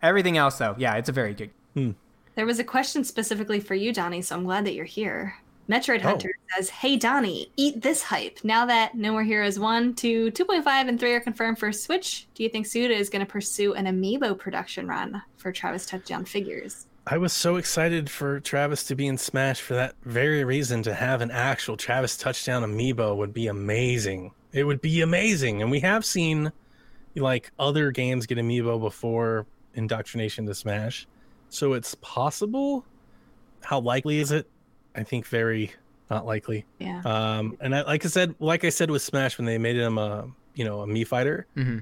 Everything 0.00 0.36
else 0.36 0.58
though, 0.58 0.74
yeah, 0.78 0.94
it's 0.94 1.08
a 1.08 1.12
very 1.12 1.34
good. 1.34 1.50
Hmm. 1.74 1.90
There 2.34 2.46
was 2.46 2.58
a 2.58 2.64
question 2.64 3.04
specifically 3.04 3.60
for 3.60 3.74
you, 3.74 3.92
Donnie, 3.92 4.22
so 4.22 4.34
I'm 4.34 4.44
glad 4.44 4.64
that 4.64 4.72
you're 4.74 4.86
here. 4.86 5.34
Metroid 5.68 6.00
Oh. 6.00 6.08
Hunter 6.08 6.32
says, 6.54 6.70
Hey 6.70 6.96
Donnie, 6.96 7.52
eat 7.56 7.82
this 7.82 8.02
hype. 8.02 8.38
Now 8.42 8.66
that 8.66 8.94
No 8.94 9.12
More 9.12 9.22
Heroes 9.22 9.58
1, 9.58 9.94
2, 9.94 10.32
2.5, 10.32 10.88
and 10.88 10.98
3 10.98 11.12
are 11.14 11.20
confirmed 11.20 11.58
for 11.58 11.72
Switch, 11.72 12.26
do 12.34 12.42
you 12.42 12.48
think 12.48 12.66
Suda 12.66 12.94
is 12.94 13.08
going 13.08 13.24
to 13.24 13.30
pursue 13.30 13.74
an 13.74 13.86
amiibo 13.86 14.38
production 14.38 14.86
run 14.86 15.22
for 15.36 15.52
Travis 15.52 15.86
Touchdown 15.86 16.24
figures? 16.24 16.86
I 17.06 17.18
was 17.18 17.32
so 17.32 17.56
excited 17.56 18.08
for 18.08 18.38
Travis 18.40 18.84
to 18.84 18.94
be 18.94 19.08
in 19.08 19.18
Smash 19.18 19.60
for 19.60 19.74
that 19.74 19.94
very 20.04 20.44
reason. 20.44 20.82
To 20.84 20.94
have 20.94 21.20
an 21.20 21.32
actual 21.32 21.76
Travis 21.76 22.16
touchdown 22.16 22.62
amiibo 22.62 23.16
would 23.16 23.34
be 23.34 23.48
amazing. 23.48 24.30
It 24.52 24.62
would 24.64 24.80
be 24.80 25.00
amazing. 25.00 25.62
And 25.62 25.70
we 25.70 25.80
have 25.80 26.04
seen 26.04 26.52
like 27.16 27.50
other 27.58 27.90
games 27.90 28.26
get 28.26 28.38
amiibo 28.38 28.80
before 28.80 29.46
indoctrination 29.74 30.46
to 30.46 30.54
Smash. 30.54 31.08
So 31.48 31.72
it's 31.72 31.96
possible. 31.96 32.84
How 33.62 33.80
likely 33.80 34.18
is 34.20 34.30
it? 34.30 34.48
I 34.94 35.02
think 35.02 35.26
very 35.26 35.72
not 36.10 36.26
likely. 36.26 36.64
Yeah. 36.78 37.00
Um, 37.04 37.56
and 37.60 37.74
I, 37.74 37.82
like 37.82 38.04
I 38.04 38.08
said, 38.08 38.34
like 38.38 38.64
I 38.64 38.68
said 38.68 38.90
with 38.90 39.02
Smash 39.02 39.38
when 39.38 39.46
they 39.46 39.58
made 39.58 39.76
him 39.76 39.98
a 39.98 40.28
you 40.54 40.64
know 40.64 40.82
a 40.82 40.86
Mii 40.86 41.06
fighter, 41.06 41.46
hmm 41.54 41.78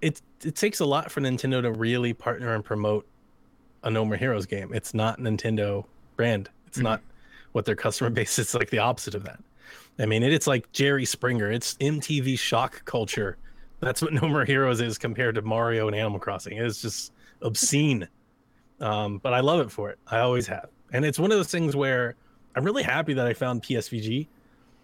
it 0.00 0.22
it 0.42 0.54
takes 0.56 0.80
a 0.80 0.86
lot 0.86 1.10
for 1.10 1.20
Nintendo 1.20 1.60
to 1.60 1.70
really 1.72 2.14
partner 2.14 2.54
and 2.54 2.64
promote 2.64 3.06
a 3.82 3.90
No 3.90 4.04
More 4.04 4.16
Heroes 4.16 4.46
game. 4.46 4.72
It's 4.72 4.94
not 4.94 5.18
Nintendo 5.18 5.84
brand. 6.16 6.48
It's 6.66 6.78
Mhm. 6.78 6.82
not 6.84 7.02
what 7.52 7.66
their 7.66 7.76
customer 7.76 8.08
base 8.10 8.38
is. 8.38 8.54
Like 8.54 8.70
the 8.70 8.78
opposite 8.78 9.14
of 9.14 9.24
that. 9.24 9.40
I 9.98 10.06
mean, 10.06 10.22
it, 10.22 10.32
it's 10.32 10.46
like 10.46 10.72
Jerry 10.72 11.04
Springer. 11.04 11.52
It's 11.52 11.74
MTV 11.80 12.38
shock 12.38 12.82
culture. 12.86 13.36
That's 13.80 14.00
what 14.00 14.12
No 14.22 14.26
More 14.28 14.46
Heroes 14.46 14.80
is 14.80 14.96
compared 14.96 15.34
to 15.34 15.42
Mario 15.42 15.86
and 15.88 15.94
Animal 15.94 16.18
Crossing. 16.18 16.56
It's 16.56 16.80
just 16.80 17.12
obscene. 17.42 18.08
Um, 18.80 19.18
but 19.18 19.34
I 19.34 19.40
love 19.40 19.60
it 19.60 19.70
for 19.70 19.90
it. 19.90 19.98
I 20.06 20.20
always 20.20 20.46
have. 20.46 20.68
And 20.94 21.04
it's 21.04 21.18
one 21.18 21.30
of 21.30 21.36
those 21.36 21.50
things 21.50 21.76
where 21.76 22.14
I'm 22.54 22.64
really 22.64 22.82
happy 22.82 23.14
that 23.14 23.26
I 23.26 23.34
found 23.34 23.62
PSVG 23.62 24.26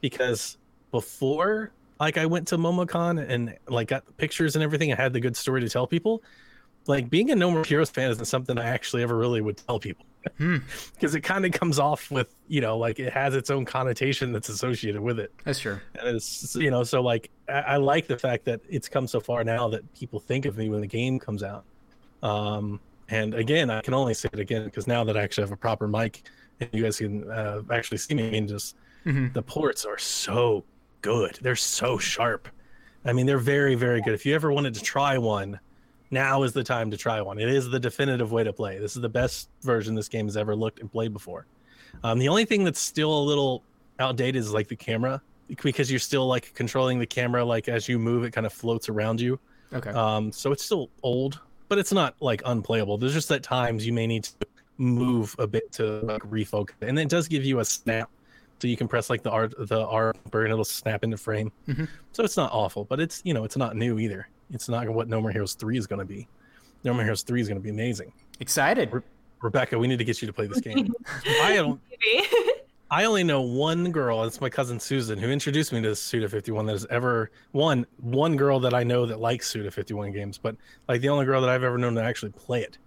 because 0.01 0.57
before 0.91 1.73
like 1.99 2.19
I 2.19 2.27
went 2.27 2.49
to 2.49 2.59
MomoCon 2.59 3.29
and 3.29 3.57
like 3.69 3.89
got 3.89 4.07
the 4.07 4.13
pictures 4.13 4.55
and 4.55 4.63
everything 4.63 4.93
I 4.93 4.97
had 4.97 5.13
the 5.13 5.21
good 5.21 5.37
story 5.37 5.61
to 5.63 5.69
tell 5.69 5.87
people, 5.87 6.23
like 6.87 7.11
being 7.11 7.31
a 7.31 7.35
No 7.35 7.51
More 7.51 7.65
Heroes 7.65 7.91
fan 7.91 8.11
isn't 8.11 8.27
something 8.27 8.59
I 8.59 8.67
actually 8.67 9.03
ever 9.03 9.17
really 9.17 9.41
would 9.41 9.57
tell 9.57 9.79
people. 9.79 10.07
Hmm. 10.39 10.59
Because 10.95 11.15
it 11.15 11.21
kind 11.21 11.45
of 11.45 11.53
comes 11.53 11.79
off 11.79 12.11
with, 12.11 12.35
you 12.49 12.61
know, 12.61 12.79
like 12.79 12.99
it 12.99 13.13
has 13.13 13.35
its 13.35 13.51
own 13.51 13.65
connotation 13.65 14.33
that's 14.33 14.49
associated 14.49 15.01
with 15.01 15.19
it. 15.19 15.33
That's 15.45 15.61
true. 15.61 15.79
And 15.99 16.17
it's, 16.17 16.55
you 16.57 16.71
know, 16.71 16.85
so 16.85 17.03
like 17.03 17.31
I, 17.49 17.61
I 17.61 17.77
like 17.77 18.07
the 18.07 18.19
fact 18.19 18.45
that 18.47 18.61
it's 18.69 18.89
come 18.89 19.07
so 19.07 19.21
far 19.21 19.45
now 19.45 19.69
that 19.69 19.93
people 19.95 20.21
think 20.21 20.47
of 20.47 20.57
me 20.57 20.69
when 20.69 20.81
the 20.81 20.87
game 20.87 21.19
comes 21.19 21.43
out. 21.43 21.65
Um, 22.23 22.81
and 23.09 23.35
again, 23.35 23.71
I 23.71 23.83
can 23.83 23.95
only 23.95 24.15
say 24.15 24.29
it 24.33 24.41
again 24.41 24.65
because 24.65 24.87
now 24.87 25.05
that 25.05 25.17
I 25.17 25.23
actually 25.23 25.43
have 25.43 25.53
a 25.53 25.57
proper 25.57 25.87
mic 25.87 26.23
and 26.61 26.71
you 26.73 26.83
guys 26.83 26.99
can 26.99 27.31
uh, 27.31 27.63
actually 27.71 27.99
see 27.99 28.15
me 28.15 28.37
and 28.37 28.49
just 28.49 28.77
Mhm. 29.05 29.33
the 29.35 29.43
ports 29.43 29.85
are 29.85 29.99
so 29.99 30.65
good. 31.03 31.39
They're 31.41 31.55
so 31.57 31.97
sharp. 31.99 32.49
I 33.05 33.13
mean, 33.13 33.25
they're 33.27 33.39
very, 33.39 33.77
very 33.77 34.01
good. 34.03 34.15
If 34.15 34.27
you 34.27 34.35
ever 34.35 34.51
wanted 34.53 34.75
to 34.75 34.83
try 34.83 35.17
one, 35.17 35.61
now 36.11 36.43
is 36.43 36.53
the 36.53 36.65
time 36.65 36.91
to 36.91 36.97
try 36.97 37.21
one. 37.21 37.39
It 37.39 37.49
is 37.49 37.69
the 37.69 37.79
definitive 37.79 38.33
way 38.33 38.43
to 38.43 38.53
play. 38.53 38.79
This 38.79 38.97
is 38.97 39.03
the 39.03 39.09
best 39.09 39.49
version 39.63 39.95
this 39.95 40.09
game 40.09 40.27
has 40.27 40.37
ever 40.37 40.57
looked 40.57 40.81
and 40.81 40.91
played 40.91 41.13
before. 41.13 41.47
Um, 42.03 42.19
the 42.19 42.29
only 42.29 42.45
thing 42.45 42.65
that's 42.65 42.81
still 42.81 43.17
a 43.17 43.23
little 43.25 43.63
outdated 44.01 44.37
is 44.41 44.53
like 44.53 44.67
the 44.69 44.77
camera 44.77 45.23
because 45.63 45.89
you're 45.91 46.01
still 46.01 46.27
like 46.27 46.53
controlling 46.55 46.99
the 46.99 47.07
camera 47.07 47.45
like 47.45 47.69
as 47.69 47.89
you 47.89 47.99
move 48.01 48.25
it 48.25 48.33
kind 48.33 48.45
of 48.47 48.53
floats 48.53 48.89
around 48.89 49.21
you 49.21 49.39
Okay. 49.73 49.91
um 49.91 50.31
so 50.33 50.51
it's 50.53 50.63
still 50.65 50.91
old 51.05 51.41
but 51.69 51.79
it's 51.79 51.93
not 51.93 52.15
like 52.21 52.43
unplayable 52.45 52.99
there's 52.99 53.15
just 53.15 53.31
at 53.31 53.43
times 53.45 53.87
you 53.87 53.93
may 53.93 54.07
need 54.09 54.25
to 54.25 54.33
move 54.79 55.35
a 55.39 55.47
bit 55.47 55.71
to 55.73 56.01
like 56.01 56.23
refocus 56.23 56.73
and 56.83 56.99
it 56.99 57.09
does 57.09 57.29
give 57.29 57.45
you 57.45 57.61
a 57.61 57.65
snap 57.65 58.11
so 58.61 58.69
you 58.69 58.77
can 58.77 58.87
press 58.89 59.09
like 59.11 59.23
the 59.23 59.31
r 59.31 59.49
the 59.49 59.87
r 59.87 60.13
bumper 60.25 60.45
and 60.45 60.53
it'll 60.53 60.65
snap 60.65 61.03
into 61.05 61.17
frame 61.17 61.51
Mhm. 61.69 61.89
so 62.13 62.23
it's 62.25 62.37
not 62.37 62.51
awful 62.53 62.85
but 62.85 63.01
it's 63.01 63.23
you 63.25 63.33
know 63.35 63.45
it's 63.45 63.57
not 63.57 63.77
new 63.77 63.99
either 63.99 64.29
it's 64.53 64.69
not 64.69 64.89
what 64.89 65.09
no 65.09 65.21
more 65.21 65.31
heroes 65.31 65.55
3 65.55 65.77
is 65.79 65.87
going 65.87 65.99
to 65.99 66.05
be 66.05 66.29
no 66.85 66.93
more 66.93 67.03
heroes 67.03 67.23
3 67.23 67.41
is 67.41 67.49
going 67.49 67.59
to 67.59 67.63
be 67.63 67.71
amazing 67.71 68.13
Excited. 68.41 68.91
rebecca 69.41 69.79
we 69.79 69.87
need 69.87 69.99
to 69.99 70.05
get 70.05 70.21
you 70.21 70.27
to 70.27 70.33
play 70.33 70.47
this 70.47 70.61
game 70.61 70.93
i 71.43 71.55
don't 71.55 71.81
I 72.89 73.05
only 73.05 73.25
know 73.25 73.43
one 73.43 73.91
girl. 73.91 74.23
It's 74.23 74.41
my 74.41 74.49
cousin 74.49 74.79
Susan 74.79 75.19
who 75.19 75.29
introduced 75.29 75.73
me 75.73 75.83
to 75.83 75.97
Suda 75.97 76.29
51. 76.29 76.67
That 76.67 76.73
has 76.75 76.87
ever 76.89 77.33
one 77.51 77.85
one 77.99 78.37
girl 78.37 78.61
that 78.61 78.75
I 78.75 78.85
know 78.85 79.07
that 79.07 79.19
likes 79.19 79.49
Suda 79.49 79.73
51 79.73 80.13
games, 80.13 80.39
but 80.39 80.55
like 80.87 81.01
the 81.01 81.09
only 81.09 81.27
girl 81.27 81.41
that 81.41 81.51
I've 81.51 81.65
ever 81.65 81.79
known 81.79 81.97
to 81.97 82.03
actually 82.05 82.31
play 82.31 82.63
it. 82.63 82.79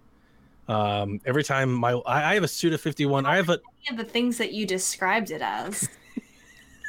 Um, 0.70 1.20
every 1.26 1.42
time 1.42 1.72
my 1.72 1.94
I, 2.06 2.30
I 2.30 2.34
have 2.34 2.44
a 2.44 2.48
Suda 2.48 2.78
51. 2.78 3.26
I 3.26 3.36
have 3.36 3.48
a 3.48 3.58
Any 3.88 3.90
of 3.90 3.96
the 3.96 4.10
things 4.10 4.38
that 4.38 4.52
you 4.52 4.66
described 4.66 5.32
it 5.32 5.42
as. 5.42 5.88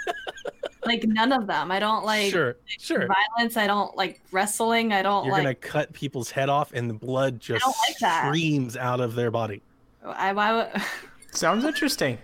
like 0.86 1.04
none 1.04 1.32
of 1.32 1.48
them. 1.48 1.72
I 1.72 1.80
don't 1.80 2.06
like 2.06 2.32
sure 2.32 2.58
sure. 2.80 3.08
violence. 3.08 3.58
I 3.58 3.66
don't 3.66 3.98
like 3.98 4.22
wrestling. 4.32 4.94
I 4.94 5.02
don't 5.02 5.26
You're 5.26 5.34
like. 5.34 5.44
gonna 5.44 5.56
cut 5.56 5.94
people's 5.94 6.30
head 6.30 6.48
off 6.48 6.72
and 6.74 6.88
the 6.88 6.94
blood 6.94 7.40
just 7.40 7.66
like 7.66 8.12
streams 8.28 8.78
out 8.78 9.00
of 9.00 9.16
their 9.16 9.32
body. 9.32 9.64
I, 10.06 10.34
why 10.34 10.54
would- 10.54 10.82
Sounds 11.32 11.66
interesting. 11.66 12.20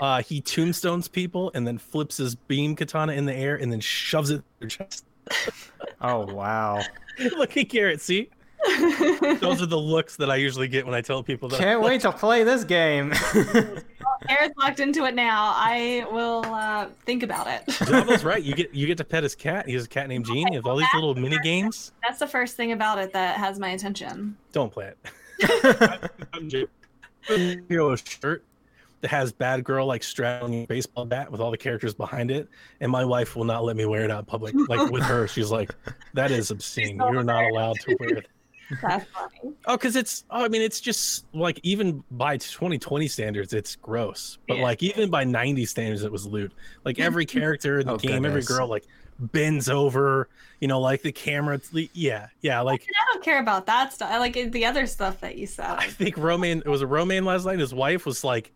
Uh, 0.00 0.22
he 0.22 0.40
tombstones 0.40 1.06
people 1.06 1.52
and 1.54 1.66
then 1.66 1.78
flips 1.78 2.16
his 2.16 2.34
beam 2.34 2.74
katana 2.74 3.12
in 3.12 3.24
the 3.24 3.34
air 3.34 3.54
and 3.56 3.70
then 3.70 3.80
shoves 3.80 4.30
it 4.30 4.36
in 4.36 4.42
their 4.60 4.68
chest. 4.68 5.04
Oh 6.00 6.24
wow! 6.24 6.82
Look 7.36 7.56
at 7.56 7.68
Garrett. 7.68 8.00
See, 8.00 8.30
those 9.40 9.62
are 9.62 9.66
the 9.66 9.78
looks 9.78 10.16
that 10.16 10.30
I 10.30 10.36
usually 10.36 10.68
get 10.68 10.84
when 10.84 10.94
I 10.94 11.00
tell 11.00 11.22
people 11.22 11.48
that. 11.48 11.58
Can't 11.58 11.80
wait 11.80 12.00
to 12.02 12.12
play 12.12 12.44
this 12.44 12.64
game. 12.64 13.12
Garrett's 14.26 14.56
locked 14.58 14.80
into 14.80 15.04
it 15.04 15.14
now. 15.14 15.52
I 15.54 16.06
will 16.10 16.44
uh, 16.46 16.88
think 17.04 17.22
about 17.22 17.46
it. 17.46 17.66
Java's 17.86 18.24
right. 18.24 18.42
You 18.42 18.54
get 18.54 18.74
you 18.74 18.86
get 18.86 18.98
to 18.98 19.04
pet 19.04 19.22
his 19.22 19.34
cat. 19.34 19.66
He 19.66 19.74
has 19.74 19.84
a 19.84 19.88
cat 19.88 20.08
named 20.08 20.26
Jeane. 20.26 20.48
You 20.48 20.58
have 20.58 20.66
all 20.66 20.76
these 20.76 20.88
little 20.94 21.14
mini 21.14 21.38
games. 21.42 21.92
That's 22.02 22.18
the 22.18 22.26
first 22.26 22.56
thing 22.56 22.72
about 22.72 22.98
it 22.98 23.12
that 23.12 23.36
has 23.36 23.58
my 23.58 23.70
attention. 23.70 24.36
Don't 24.52 24.72
play 24.72 24.92
it. 24.92 26.10
I'm 26.32 26.48
joking. 26.48 26.68
You 27.28 27.64
know, 27.68 27.92
a 27.92 27.96
shirt 27.96 28.44
that 29.00 29.10
has 29.10 29.32
bad 29.32 29.62
girl 29.64 29.86
like 29.86 30.02
straddling 30.02 30.64
a 30.64 30.66
baseball 30.66 31.04
bat 31.04 31.30
with 31.30 31.40
all 31.40 31.50
the 31.50 31.58
characters 31.58 31.94
behind 31.94 32.30
it, 32.30 32.48
and 32.80 32.90
my 32.90 33.04
wife 33.04 33.36
will 33.36 33.44
not 33.44 33.64
let 33.64 33.76
me 33.76 33.84
wear 33.84 34.04
it 34.04 34.10
out 34.10 34.20
in 34.20 34.24
public. 34.24 34.54
Like 34.68 34.90
with 34.90 35.02
her, 35.04 35.28
she's 35.28 35.50
like, 35.50 35.70
"That 36.14 36.30
is 36.30 36.50
obscene. 36.50 36.96
You're 36.96 37.22
not 37.22 37.44
allowed 37.44 37.76
to 37.80 37.96
wear 38.00 38.18
it." 38.18 38.28
That's 38.82 39.06
funny. 39.10 39.54
Oh, 39.66 39.76
because 39.76 39.96
it's. 39.96 40.24
Oh, 40.30 40.44
I 40.44 40.48
mean, 40.48 40.62
it's 40.62 40.80
just 40.80 41.24
like 41.32 41.58
even 41.62 42.02
by 42.10 42.36
2020 42.36 43.08
standards, 43.08 43.52
it's 43.52 43.76
gross. 43.76 44.38
But 44.46 44.58
Yeah. 44.58 44.62
like 44.62 44.82
even 44.82 45.10
by 45.10 45.24
90 45.24 45.64
standards, 45.66 46.02
it 46.02 46.12
was 46.12 46.26
lewd. 46.26 46.52
Like 46.84 46.98
every 46.98 47.26
character 47.38 47.80
in 47.80 47.86
the 47.86 47.94
Oh, 47.94 47.98
game, 47.98 48.24
every 48.24 48.42
girl 48.42 48.68
like 48.68 48.84
bends 49.18 49.68
over. 49.68 50.28
You 50.60 50.68
know, 50.68 50.80
like 50.80 51.02
the 51.02 51.12
camera. 51.12 51.60
Yeah, 51.92 52.28
yeah. 52.42 52.60
Like 52.60 52.82
I 52.82 53.12
don't 53.14 53.24
care 53.24 53.40
about 53.40 53.66
that 53.66 53.92
stuff. 53.92 54.10
I 54.10 54.18
like 54.18 54.36
eh, 54.36 54.48
the 54.48 54.66
other 54.66 54.86
stuff 54.86 55.20
that 55.20 55.36
you 55.38 55.46
said. 55.46 55.66
I 55.66 55.86
think 55.86 56.16
Romaine. 56.18 56.58
It 56.58 56.68
was 56.68 56.82
a 56.82 56.86
Romaine 56.86 57.24
last 57.24 57.46
night. 57.46 57.58
His 57.58 57.72
wife 57.74 58.06
was 58.06 58.24
like. 58.24 58.52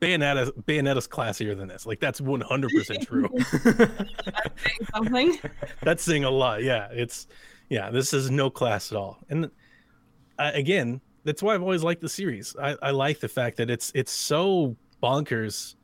Bayonetta, 0.00 0.52
Bayonetta's 0.62 1.08
classier 1.08 1.56
than 1.58 1.66
this. 1.66 1.86
Like 1.86 1.98
that's 1.98 2.20
100% 2.20 3.04
true. 3.04 3.28
That's 3.64 4.62
saying 4.62 4.86
something. 4.94 5.38
that's 5.82 6.02
saying 6.04 6.22
a 6.22 6.30
lot. 6.30 6.62
Yeah, 6.62 6.86
it's 6.92 7.26
yeah. 7.72 7.90
This 7.90 8.12
is 8.12 8.30
no 8.30 8.50
class 8.50 8.92
at 8.92 8.98
all. 8.98 9.18
And 9.30 9.50
uh, 10.38 10.50
again, 10.52 11.00
that's 11.24 11.42
why 11.42 11.54
I've 11.54 11.62
always 11.62 11.82
liked 11.82 12.02
the 12.02 12.08
series. 12.08 12.54
I, 12.60 12.76
I 12.82 12.90
like 12.90 13.20
the 13.20 13.28
fact 13.28 13.56
that 13.56 13.70
it's 13.70 13.90
it's 13.94 14.12
so 14.12 14.76
bonkers, 15.02 15.76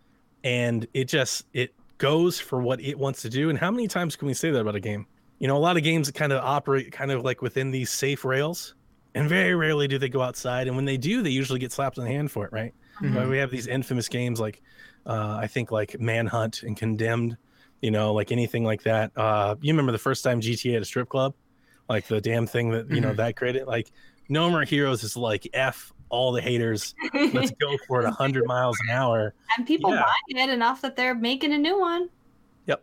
and 0.44 0.86
it 0.92 1.06
just 1.06 1.46
it 1.54 1.74
goes 1.96 2.38
for 2.38 2.60
what 2.60 2.80
it 2.82 2.98
wants 2.98 3.22
to 3.22 3.30
do. 3.30 3.48
And 3.48 3.58
how 3.58 3.70
many 3.70 3.88
times 3.88 4.16
can 4.16 4.28
we 4.28 4.34
say 4.34 4.50
that 4.50 4.60
about 4.60 4.74
a 4.74 4.80
game? 4.80 5.06
You 5.38 5.48
know, 5.48 5.56
a 5.56 5.58
lot 5.58 5.78
of 5.78 5.82
games 5.82 6.10
kind 6.10 6.30
of 6.30 6.44
operate 6.44 6.92
kind 6.92 7.10
of 7.10 7.24
like 7.24 7.40
within 7.40 7.70
these 7.70 7.88
safe 7.90 8.22
rails, 8.22 8.74
and 9.14 9.26
very 9.26 9.54
rarely 9.54 9.88
do 9.88 9.98
they 9.98 10.10
go 10.10 10.20
outside. 10.20 10.66
And 10.66 10.76
when 10.76 10.84
they 10.84 10.98
do, 10.98 11.22
they 11.22 11.30
usually 11.30 11.58
get 11.58 11.72
slapped 11.72 11.98
on 11.98 12.04
the 12.04 12.10
hand 12.10 12.30
for 12.30 12.44
it, 12.44 12.52
right? 12.52 12.74
But 13.00 13.28
we 13.30 13.38
have 13.38 13.50
these 13.50 13.66
infamous 13.66 14.08
games 14.08 14.40
like 14.40 14.60
uh, 15.06 15.38
I 15.40 15.46
think 15.46 15.72
like 15.72 15.98
Manhunt 15.98 16.64
and 16.64 16.76
Condemned, 16.76 17.38
you 17.80 17.90
know, 17.90 18.12
like 18.12 18.30
anything 18.30 18.62
like 18.64 18.82
that. 18.82 19.10
Uh, 19.16 19.54
you 19.62 19.72
remember 19.72 19.92
the 19.92 19.98
first 19.98 20.22
time 20.22 20.40
GTA 20.40 20.76
at 20.76 20.82
a 20.82 20.84
strip 20.84 21.08
club, 21.08 21.32
like 21.88 22.06
the 22.06 22.20
damn 22.20 22.46
thing 22.46 22.70
that 22.70 22.90
you 22.90 23.00
know 23.00 23.08
mm-hmm. 23.08 23.16
that 23.16 23.36
created. 23.36 23.66
Like 23.66 23.90
No 24.28 24.50
More 24.50 24.64
Heroes 24.64 25.02
is 25.04 25.16
like 25.16 25.48
f 25.52 25.92
all 26.10 26.32
the 26.32 26.40
haters. 26.40 26.94
Let's 27.12 27.50
go 27.52 27.76
for 27.86 28.02
it 28.02 28.10
hundred 28.10 28.46
miles 28.46 28.78
an 28.88 28.94
hour. 28.94 29.34
and 29.56 29.66
people 29.66 29.90
Yeah. 29.94 30.02
buying 30.02 30.48
it 30.48 30.52
enough 30.52 30.80
that 30.82 30.96
they're 30.96 31.14
making 31.14 31.52
a 31.52 31.58
new 31.58 31.78
one. 31.78 32.08
Yep. 32.66 32.82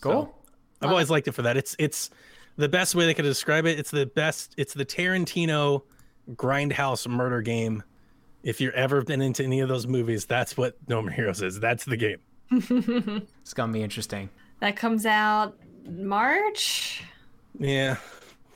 Cool. 0.00 0.12
So, 0.12 0.34
I've 0.82 0.90
always 0.90 1.10
liked 1.10 1.28
it 1.28 1.32
for 1.32 1.42
that. 1.42 1.56
It's 1.56 1.76
it's 1.78 2.10
the 2.56 2.68
best 2.68 2.94
way 2.94 3.06
they 3.06 3.14
could 3.14 3.22
describe 3.24 3.66
it. 3.66 3.78
It's 3.78 3.90
the 3.90 4.06
best. 4.06 4.54
It's 4.56 4.74
the 4.74 4.84
Tarantino 4.84 5.82
grindhouse 6.34 7.08
murder 7.08 7.40
game. 7.42 7.82
If 8.42 8.60
you've 8.60 8.74
ever 8.74 9.02
been 9.02 9.22
into 9.22 9.44
any 9.44 9.60
of 9.60 9.68
those 9.68 9.86
movies, 9.86 10.26
that's 10.26 10.56
what 10.56 10.76
No 10.88 11.00
More 11.00 11.10
Heroes 11.10 11.42
is. 11.42 11.60
That's 11.60 11.84
the 11.84 11.96
game. 11.96 12.18
It's 13.40 13.54
gonna 13.54 13.72
be 13.72 13.82
interesting. 13.82 14.28
That 14.60 14.76
comes 14.76 15.06
out 15.06 15.56
March. 15.88 17.02
Yeah, 17.58 17.96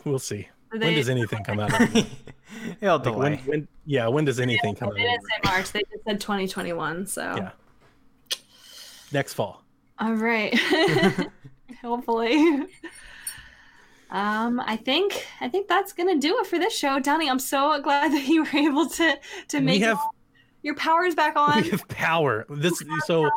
we'll 0.04 0.18
see. 0.18 0.48
When 0.70 0.94
does 0.94 1.08
anything 1.08 1.44
come 1.44 1.60
out? 1.60 1.80
Of 1.80 1.96
it? 1.96 2.06
It'll 2.80 2.96
Like, 2.96 3.04
delay. 3.04 3.18
when, 3.18 3.38
when, 3.46 3.68
yeah, 3.84 4.08
when 4.08 4.24
does 4.24 4.40
anything 4.40 4.74
come 4.74 4.88
out? 4.88 4.94
They 4.94 5.02
didn't 5.02 5.22
say 5.22 5.36
March. 5.44 5.72
They 5.72 5.82
just 5.92 6.04
said 6.04 6.20
2021. 6.20 7.06
So. 7.06 7.34
Yeah. 7.36 7.50
Next 9.12 9.34
fall. 9.34 9.62
All 9.98 10.14
right. 10.14 10.58
Hopefully. 11.82 12.66
Um, 14.10 14.60
I 14.60 14.76
think 14.76 15.26
I 15.40 15.48
think 15.48 15.66
that's 15.68 15.92
gonna 15.92 16.18
do 16.18 16.38
it 16.38 16.46
for 16.46 16.58
this 16.58 16.76
show, 16.76 17.00
Donnie. 17.00 17.28
I'm 17.28 17.38
so 17.40 17.80
glad 17.80 18.12
that 18.12 18.26
you 18.26 18.44
were 18.44 18.58
able 18.58 18.88
to 18.88 19.18
to 19.48 19.60
make 19.60 19.82
have 19.82 19.98
your 20.62 20.76
powers 20.76 21.14
back 21.14 21.36
on. 21.36 21.62
we 21.62 21.70
have 21.70 21.86
power. 21.88 22.46
This 22.48 22.82
so 23.06 23.28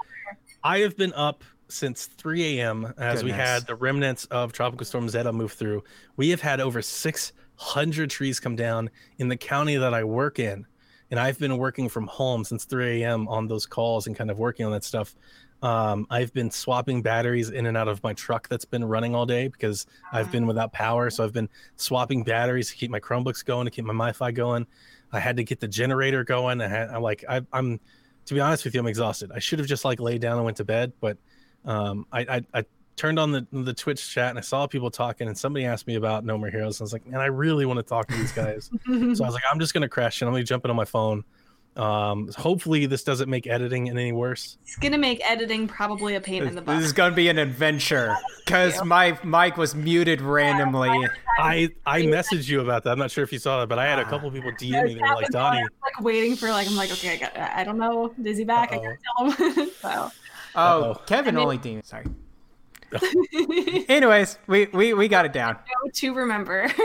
I 0.63 0.79
have 0.79 0.95
been 0.95 1.13
up 1.13 1.43
since 1.69 2.05
3 2.05 2.59
a.m. 2.59 2.93
as 2.97 3.23
we 3.23 3.31
had 3.31 3.65
the 3.67 3.75
remnants 3.75 4.25
of 4.25 4.51
Tropical 4.51 4.85
Storm 4.85 5.07
Zeta 5.07 5.31
move 5.31 5.53
through. 5.53 5.83
We 6.17 6.29
have 6.29 6.41
had 6.41 6.59
over 6.59 6.81
600 6.81 8.09
trees 8.09 8.39
come 8.39 8.55
down 8.55 8.89
in 9.17 9.27
the 9.27 9.37
county 9.37 9.77
that 9.77 9.93
I 9.93 10.03
work 10.03 10.39
in. 10.39 10.65
And 11.11 11.19
I've 11.19 11.39
been 11.39 11.57
working 11.57 11.89
from 11.89 12.07
home 12.07 12.43
since 12.43 12.65
3 12.65 13.03
a.m. 13.03 13.27
on 13.27 13.47
those 13.47 13.65
calls 13.65 14.07
and 14.07 14.15
kind 14.15 14.29
of 14.29 14.37
working 14.37 14.65
on 14.65 14.71
that 14.73 14.83
stuff. 14.83 15.15
Um, 15.61 16.07
I've 16.09 16.33
been 16.33 16.51
swapping 16.51 17.01
batteries 17.01 17.49
in 17.49 17.65
and 17.65 17.75
out 17.75 17.87
of 17.87 18.01
my 18.03 18.13
truck 18.13 18.47
that's 18.47 18.65
been 18.65 18.85
running 18.85 19.13
all 19.13 19.25
day 19.25 19.47
because 19.47 19.85
I've 20.11 20.31
been 20.31 20.47
without 20.47 20.71
power. 20.71 21.09
So 21.09 21.23
I've 21.23 21.33
been 21.33 21.49
swapping 21.75 22.23
batteries 22.23 22.69
to 22.69 22.75
keep 22.75 22.91
my 22.91 22.99
Chromebooks 22.99 23.43
going, 23.43 23.65
to 23.65 23.71
keep 23.71 23.85
my 23.85 23.93
MiFi 23.93 24.33
going. 24.33 24.67
I 25.11 25.19
had 25.19 25.37
to 25.37 25.43
get 25.43 25.59
the 25.59 25.67
generator 25.67 26.23
going. 26.23 26.61
I 26.61 26.67
had, 26.67 26.89
I'm 26.89 27.01
like, 27.01 27.25
I, 27.27 27.41
I'm, 27.51 27.79
to 28.25 28.33
be 28.33 28.39
honest 28.39 28.63
with 28.63 28.73
you, 28.73 28.79
I'm 28.79 28.87
exhausted. 28.87 29.31
I 29.33 29.39
should 29.39 29.59
have 29.59 29.67
just 29.67 29.83
like 29.83 29.99
laid 29.99 30.21
down 30.21 30.37
and 30.37 30.45
went 30.45 30.57
to 30.57 30.65
bed, 30.65 30.93
but 31.01 31.17
um, 31.65 32.05
I, 32.11 32.19
I, 32.21 32.43
I 32.53 32.65
turned 32.95 33.17
on 33.17 33.31
the 33.31 33.47
the 33.51 33.73
Twitch 33.73 34.13
chat 34.13 34.29
and 34.29 34.37
I 34.37 34.41
saw 34.41 34.67
people 34.67 34.91
talking, 34.91 35.27
and 35.27 35.37
somebody 35.37 35.65
asked 35.65 35.87
me 35.87 35.95
about 35.95 36.25
No 36.25 36.37
More 36.37 36.49
Heroes. 36.49 36.79
And 36.79 36.83
I 36.83 36.85
was 36.85 36.93
like, 36.93 37.07
man, 37.07 37.21
I 37.21 37.27
really 37.27 37.65
want 37.65 37.77
to 37.77 37.83
talk 37.83 38.07
to 38.09 38.15
these 38.15 38.31
guys. 38.31 38.69
so 38.85 38.93
I 38.93 39.27
was 39.27 39.33
like, 39.33 39.43
I'm 39.51 39.59
just 39.59 39.73
gonna 39.73 39.89
crash 39.89 40.21
and 40.21 40.27
I'm 40.27 40.33
gonna 40.33 40.43
jump 40.43 40.65
in 40.65 40.71
on 40.71 40.77
my 40.77 40.85
phone. 40.85 41.23
Um, 41.75 42.29
hopefully 42.35 42.87
this 42.87 43.03
doesn't 43.03 43.29
make 43.29 43.47
editing 43.47 43.89
any 43.89 44.11
worse. 44.11 44.57
It's 44.63 44.75
gonna 44.77 44.97
make 44.97 45.21
editing 45.29 45.65
probably 45.65 46.15
a 46.15 46.21
pain 46.21 46.43
in 46.43 46.55
the 46.55 46.61
butt. 46.61 46.77
This 46.77 46.87
is 46.87 46.93
gonna 46.93 47.15
be 47.15 47.29
an 47.29 47.37
adventure 47.37 48.17
because 48.45 48.83
my 48.83 49.17
mic 49.23 49.55
was 49.55 49.75
muted 49.75 50.19
randomly. 50.19 51.07
I 51.39 51.69
I 51.85 52.01
messaged 52.01 52.49
you 52.49 52.59
about 52.59 52.83
that. 52.83 52.91
I'm 52.91 52.99
not 52.99 53.11
sure 53.11 53.23
if 53.23 53.31
you 53.31 53.39
saw 53.39 53.61
that, 53.61 53.69
but 53.69 53.79
I 53.79 53.85
had 53.85 53.99
a 53.99 54.03
couple 54.03 54.29
people 54.29 54.51
DM 54.59 54.83
me. 54.83 54.95
They 54.95 55.01
were 55.01 55.15
like, 55.15 55.29
Donnie, 55.29 55.63
like 55.81 56.01
waiting 56.01 56.35
for 56.35 56.49
like 56.49 56.67
I'm 56.67 56.75
like 56.75 56.91
okay 56.91 57.13
I 57.13 57.17
got 57.17 57.37
I 57.37 57.63
don't 57.63 57.77
know 57.77 58.13
is 58.25 58.37
he 58.37 58.43
back 58.43 58.73
I 58.73 58.75
gotta 58.75 58.97
tell 59.17 59.31
him 59.31 59.69
so 59.81 60.11
Oh, 60.55 60.91
Uh-oh. 60.91 61.01
Kevin 61.05 61.35
I 61.35 61.37
mean- 61.37 61.43
only 61.43 61.57
demon. 61.57 61.83
Sorry. 61.83 62.05
Anyways, 63.87 64.39
we, 64.47 64.65
we 64.73 64.93
we 64.95 65.07
got 65.07 65.23
it 65.25 65.31
down. 65.31 65.53
Go 65.53 65.89
to 65.93 66.13
remember 66.15 66.67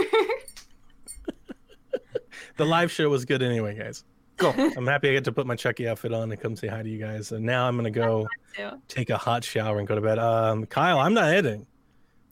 the 2.57 2.65
live 2.67 2.91
show 2.93 3.09
was 3.09 3.25
good 3.25 3.43
anyway, 3.43 3.75
guys. 3.77 4.05
Cool. 4.37 4.53
I'm 4.77 4.87
happy 4.87 5.09
I 5.09 5.13
get 5.13 5.25
to 5.25 5.33
put 5.33 5.47
my 5.47 5.57
Chucky 5.57 5.89
outfit 5.89 6.13
on 6.13 6.31
and 6.33 6.41
come 6.41 6.57
say 6.57 6.67
hi 6.67 6.83
to 6.83 6.89
you 6.89 6.99
guys. 6.99 7.33
And 7.33 7.45
now 7.45 7.67
I'm 7.69 7.77
gonna 7.77 7.91
go 7.91 8.27
too. 8.55 8.71
take 8.89 9.11
a 9.11 9.17
hot 9.17 9.45
shower 9.45 9.79
and 9.79 9.87
go 9.89 9.95
to 9.95 10.01
bed. 10.01 10.19
Um, 10.19 10.67
Kyle, 10.67 10.99
I'm 10.99 11.15
not 11.15 11.27
editing. 11.33 11.67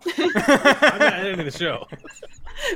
I'm 0.18 0.32
not 0.34 1.12
editing 1.14 1.44
the 1.46 1.50
show. 1.52 1.86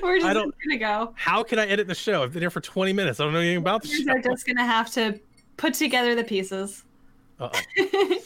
we're 0.03 0.17
just 0.17 0.27
I 0.29 0.33
don't- 0.33 0.55
gonna 0.65 0.79
go 0.79 1.13
How 1.17 1.43
can 1.43 1.59
I 1.59 1.67
edit 1.67 1.89
the 1.89 1.95
show? 1.95 2.23
I've 2.23 2.33
been 2.33 2.43
here 2.43 2.51
for 2.51 2.61
20 2.61 2.93
minutes. 2.93 3.19
I 3.21 3.25
don't 3.25 3.33
know 3.33 3.41
anything 3.41 3.59
about 3.59 3.83
the 3.83 3.89
show. 3.89 3.99
we 3.99 4.05
show. 4.05 4.13
are 4.13 4.23
just 4.23 4.47
gonna 4.47 4.65
have 4.65 4.91
to 4.93 5.21
put 5.57 5.75
together 5.75 6.15
the 6.15 6.25
pieces 6.25 6.85
Uh-oh. 7.41 8.19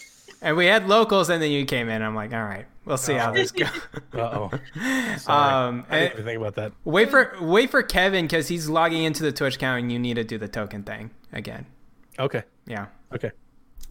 And 0.43 0.57
we 0.57 0.67
had 0.67 0.89
locals, 0.89 1.29
and 1.29 1.43
then 1.43 1.51
you 1.51 1.65
came 1.67 1.89
in. 1.91 2.01
I'm 2.01 2.15
like, 2.15 2.33
all 2.33 2.43
right, 2.43 2.65
we'll 2.87 2.97
see 2.97 3.13
how 3.15 3.31
this 3.31 3.53
goes. 3.53 3.69
Uh-oh. 4.15 4.51
Sorry. 5.19 5.69
Um, 5.69 5.85
I 5.91 5.99
didn't 6.01 6.13
even 6.13 6.25
think 6.25 6.39
about 6.39 6.55
that. 6.55 6.73
wait 6.85 7.11
for 7.11 7.35
wait 7.41 7.71
for 7.71 7.83
Kevin 7.83 8.25
because 8.25 8.49
he's 8.49 8.69
logging 8.69 9.05
into 9.05 9.23
the 9.23 9.33
Twitch 9.33 9.57
account, 9.57 9.83
and 9.83 9.93
you 9.93 9.99
need 9.99 10.15
to 10.15 10.25
do 10.25 10.39
the 10.39 10.49
token 10.49 10.83
thing 10.83 11.11
again. 11.33 11.67
Okay. 12.19 12.43
Yeah. 12.67 12.87
Okay. 13.13 13.33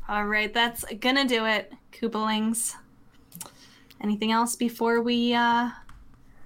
all 0.07 0.25
right 0.25 0.53
that's 0.53 0.85
gonna 1.01 1.27
do 1.27 1.45
it 1.45 1.73
Koopalings 1.91 2.73
anything 4.01 4.31
else 4.31 4.55
before 4.55 5.01
we 5.01 5.33
uh 5.33 5.69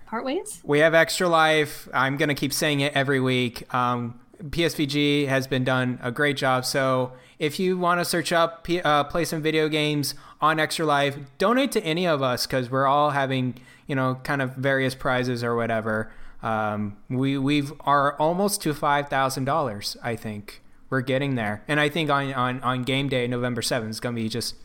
part 0.08 0.26
ways 0.26 0.60
We 0.64 0.80
have 0.80 0.94
extra 0.94 1.28
life. 1.28 1.88
I'm 1.94 2.18
gonna 2.18 2.36
keep 2.36 2.52
saying 2.54 2.80
it 2.82 2.94
every 2.94 3.20
week. 3.20 3.72
Um, 3.74 4.20
PSVG 4.42 5.28
has 5.28 5.48
been 5.48 5.64
done 5.64 6.00
a 6.02 6.12
great 6.12 6.36
job. 6.38 6.66
So 6.66 7.14
if 7.40 7.60
you 7.60 7.78
want 7.78 8.00
to 8.00 8.06
search 8.06 8.32
up, 8.32 8.68
uh, 8.84 9.04
play 9.06 9.26
some 9.26 9.42
video 9.42 9.68
games 9.70 10.16
on 10.42 10.60
Extra 10.60 10.86
Life, 10.86 11.18
donate 11.38 11.72
to 11.74 11.84
any 11.84 12.08
of 12.08 12.22
us 12.22 12.46
because 12.46 12.70
we're 12.70 12.86
all 12.86 13.12
having 13.12 13.56
you 13.88 13.96
know 13.96 14.20
kind 14.24 14.42
of 14.42 14.56
various 14.56 14.96
prizes 14.96 15.44
or 15.44 15.56
whatever. 15.56 16.12
Um, 16.42 16.98
we 17.10 17.38
we've 17.38 17.72
are 17.82 18.18
almost 18.18 18.62
to 18.64 18.74
five 18.74 19.10
thousand 19.10 19.46
dollars. 19.46 19.98
I 20.04 20.16
think 20.16 20.62
we're 20.90 21.02
getting 21.02 21.36
there, 21.36 21.64
and 21.68 21.80
I 21.80 21.90
think 21.90 22.10
on 22.10 22.34
on 22.34 22.62
on 22.62 22.84
game 22.84 23.10
day 23.10 23.28
November 23.28 23.62
seventh 23.62 23.92
is 23.92 24.00
gonna 24.00 24.16
be 24.16 24.30
just 24.30 24.56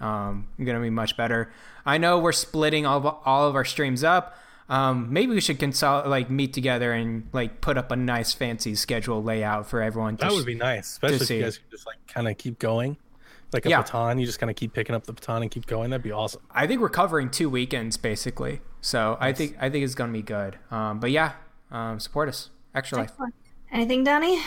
um, 0.00 0.48
gonna 0.62 0.80
be 0.80 0.90
much 0.90 1.16
better. 1.16 1.52
I 1.86 1.98
know 1.98 2.18
we're 2.18 2.32
splitting 2.32 2.84
all 2.84 2.98
of, 2.98 3.16
all 3.24 3.48
of 3.48 3.54
our 3.54 3.64
streams 3.64 4.04
up. 4.04 4.36
Um, 4.68 5.12
maybe 5.12 5.32
we 5.32 5.40
should 5.40 5.58
consult, 5.58 6.06
like 6.06 6.28
meet 6.30 6.52
together 6.52 6.92
and 6.92 7.28
like 7.32 7.60
put 7.62 7.78
up 7.78 7.90
a 7.90 7.96
nice 7.96 8.32
fancy 8.34 8.74
schedule 8.74 9.22
layout 9.22 9.66
for 9.66 9.80
everyone. 9.80 10.16
To 10.18 10.26
That 10.26 10.32
would 10.32 10.44
be 10.44 10.54
nice, 10.54 10.88
especially 10.92 11.16
if 11.16 11.22
see. 11.22 11.36
you 11.38 11.42
guys 11.44 11.58
could 11.58 11.70
just 11.70 11.86
like 11.86 11.96
kind 12.06 12.28
of 12.28 12.36
keep 12.36 12.58
going, 12.58 12.98
like 13.52 13.64
a 13.64 13.70
Yeah. 13.70 13.80
baton. 13.80 14.18
You 14.18 14.26
just 14.26 14.38
kind 14.38 14.50
of 14.50 14.56
keep 14.56 14.74
picking 14.74 14.94
up 14.94 15.04
the 15.04 15.12
baton 15.14 15.40
and 15.42 15.50
keep 15.50 15.66
going. 15.66 15.88
That'd 15.90 16.02
be 16.04 16.12
awesome. 16.12 16.42
I 16.50 16.66
think 16.66 16.80
we're 16.82 16.90
covering 16.90 17.30
two 17.30 17.48
weekends 17.48 17.96
basically, 17.96 18.60
so 18.82 19.16
I 19.20 19.32
think 19.32 19.56
I 19.58 19.70
think 19.70 19.84
it's 19.84 19.94
gonna 19.94 20.12
be 20.12 20.22
good. 20.22 20.58
Um, 20.70 21.00
but 21.00 21.10
yeah, 21.12 21.32
um, 21.70 21.98
support 21.98 22.28
us. 22.28 22.50
Extra 22.74 22.98
life. 22.98 23.12
Anything, 23.72 24.04
Donnie? 24.04 24.38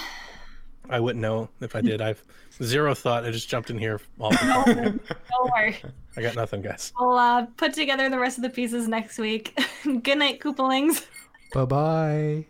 I 0.89 0.99
wouldn't 0.99 1.21
know 1.21 1.49
if 1.61 1.75
I 1.75 1.81
did. 1.81 1.99
I've 2.01 2.23
zero 2.63 2.93
thought. 2.93 3.25
I 3.25 3.31
just 3.31 3.49
jumped 3.49 3.69
in 3.69 3.77
here. 3.77 3.99
Off 4.19 4.39
the 4.39 4.45
No, 4.45 4.99
don't 5.29 5.51
worry. 5.51 5.77
I 6.17 6.21
got 6.21 6.35
nothing, 6.35 6.61
guys. 6.61 6.91
We'll 6.99 7.17
uh, 7.17 7.45
put 7.57 7.73
together 7.73 8.09
the 8.09 8.19
rest 8.19 8.37
of 8.37 8.43
the 8.43 8.49
pieces 8.49 8.87
next 8.87 9.17
week. 9.17 9.59
Good 9.83 10.17
night, 10.17 10.39
Koopalings. 10.39 11.05
Bye 11.53 11.65
bye. 11.65 12.45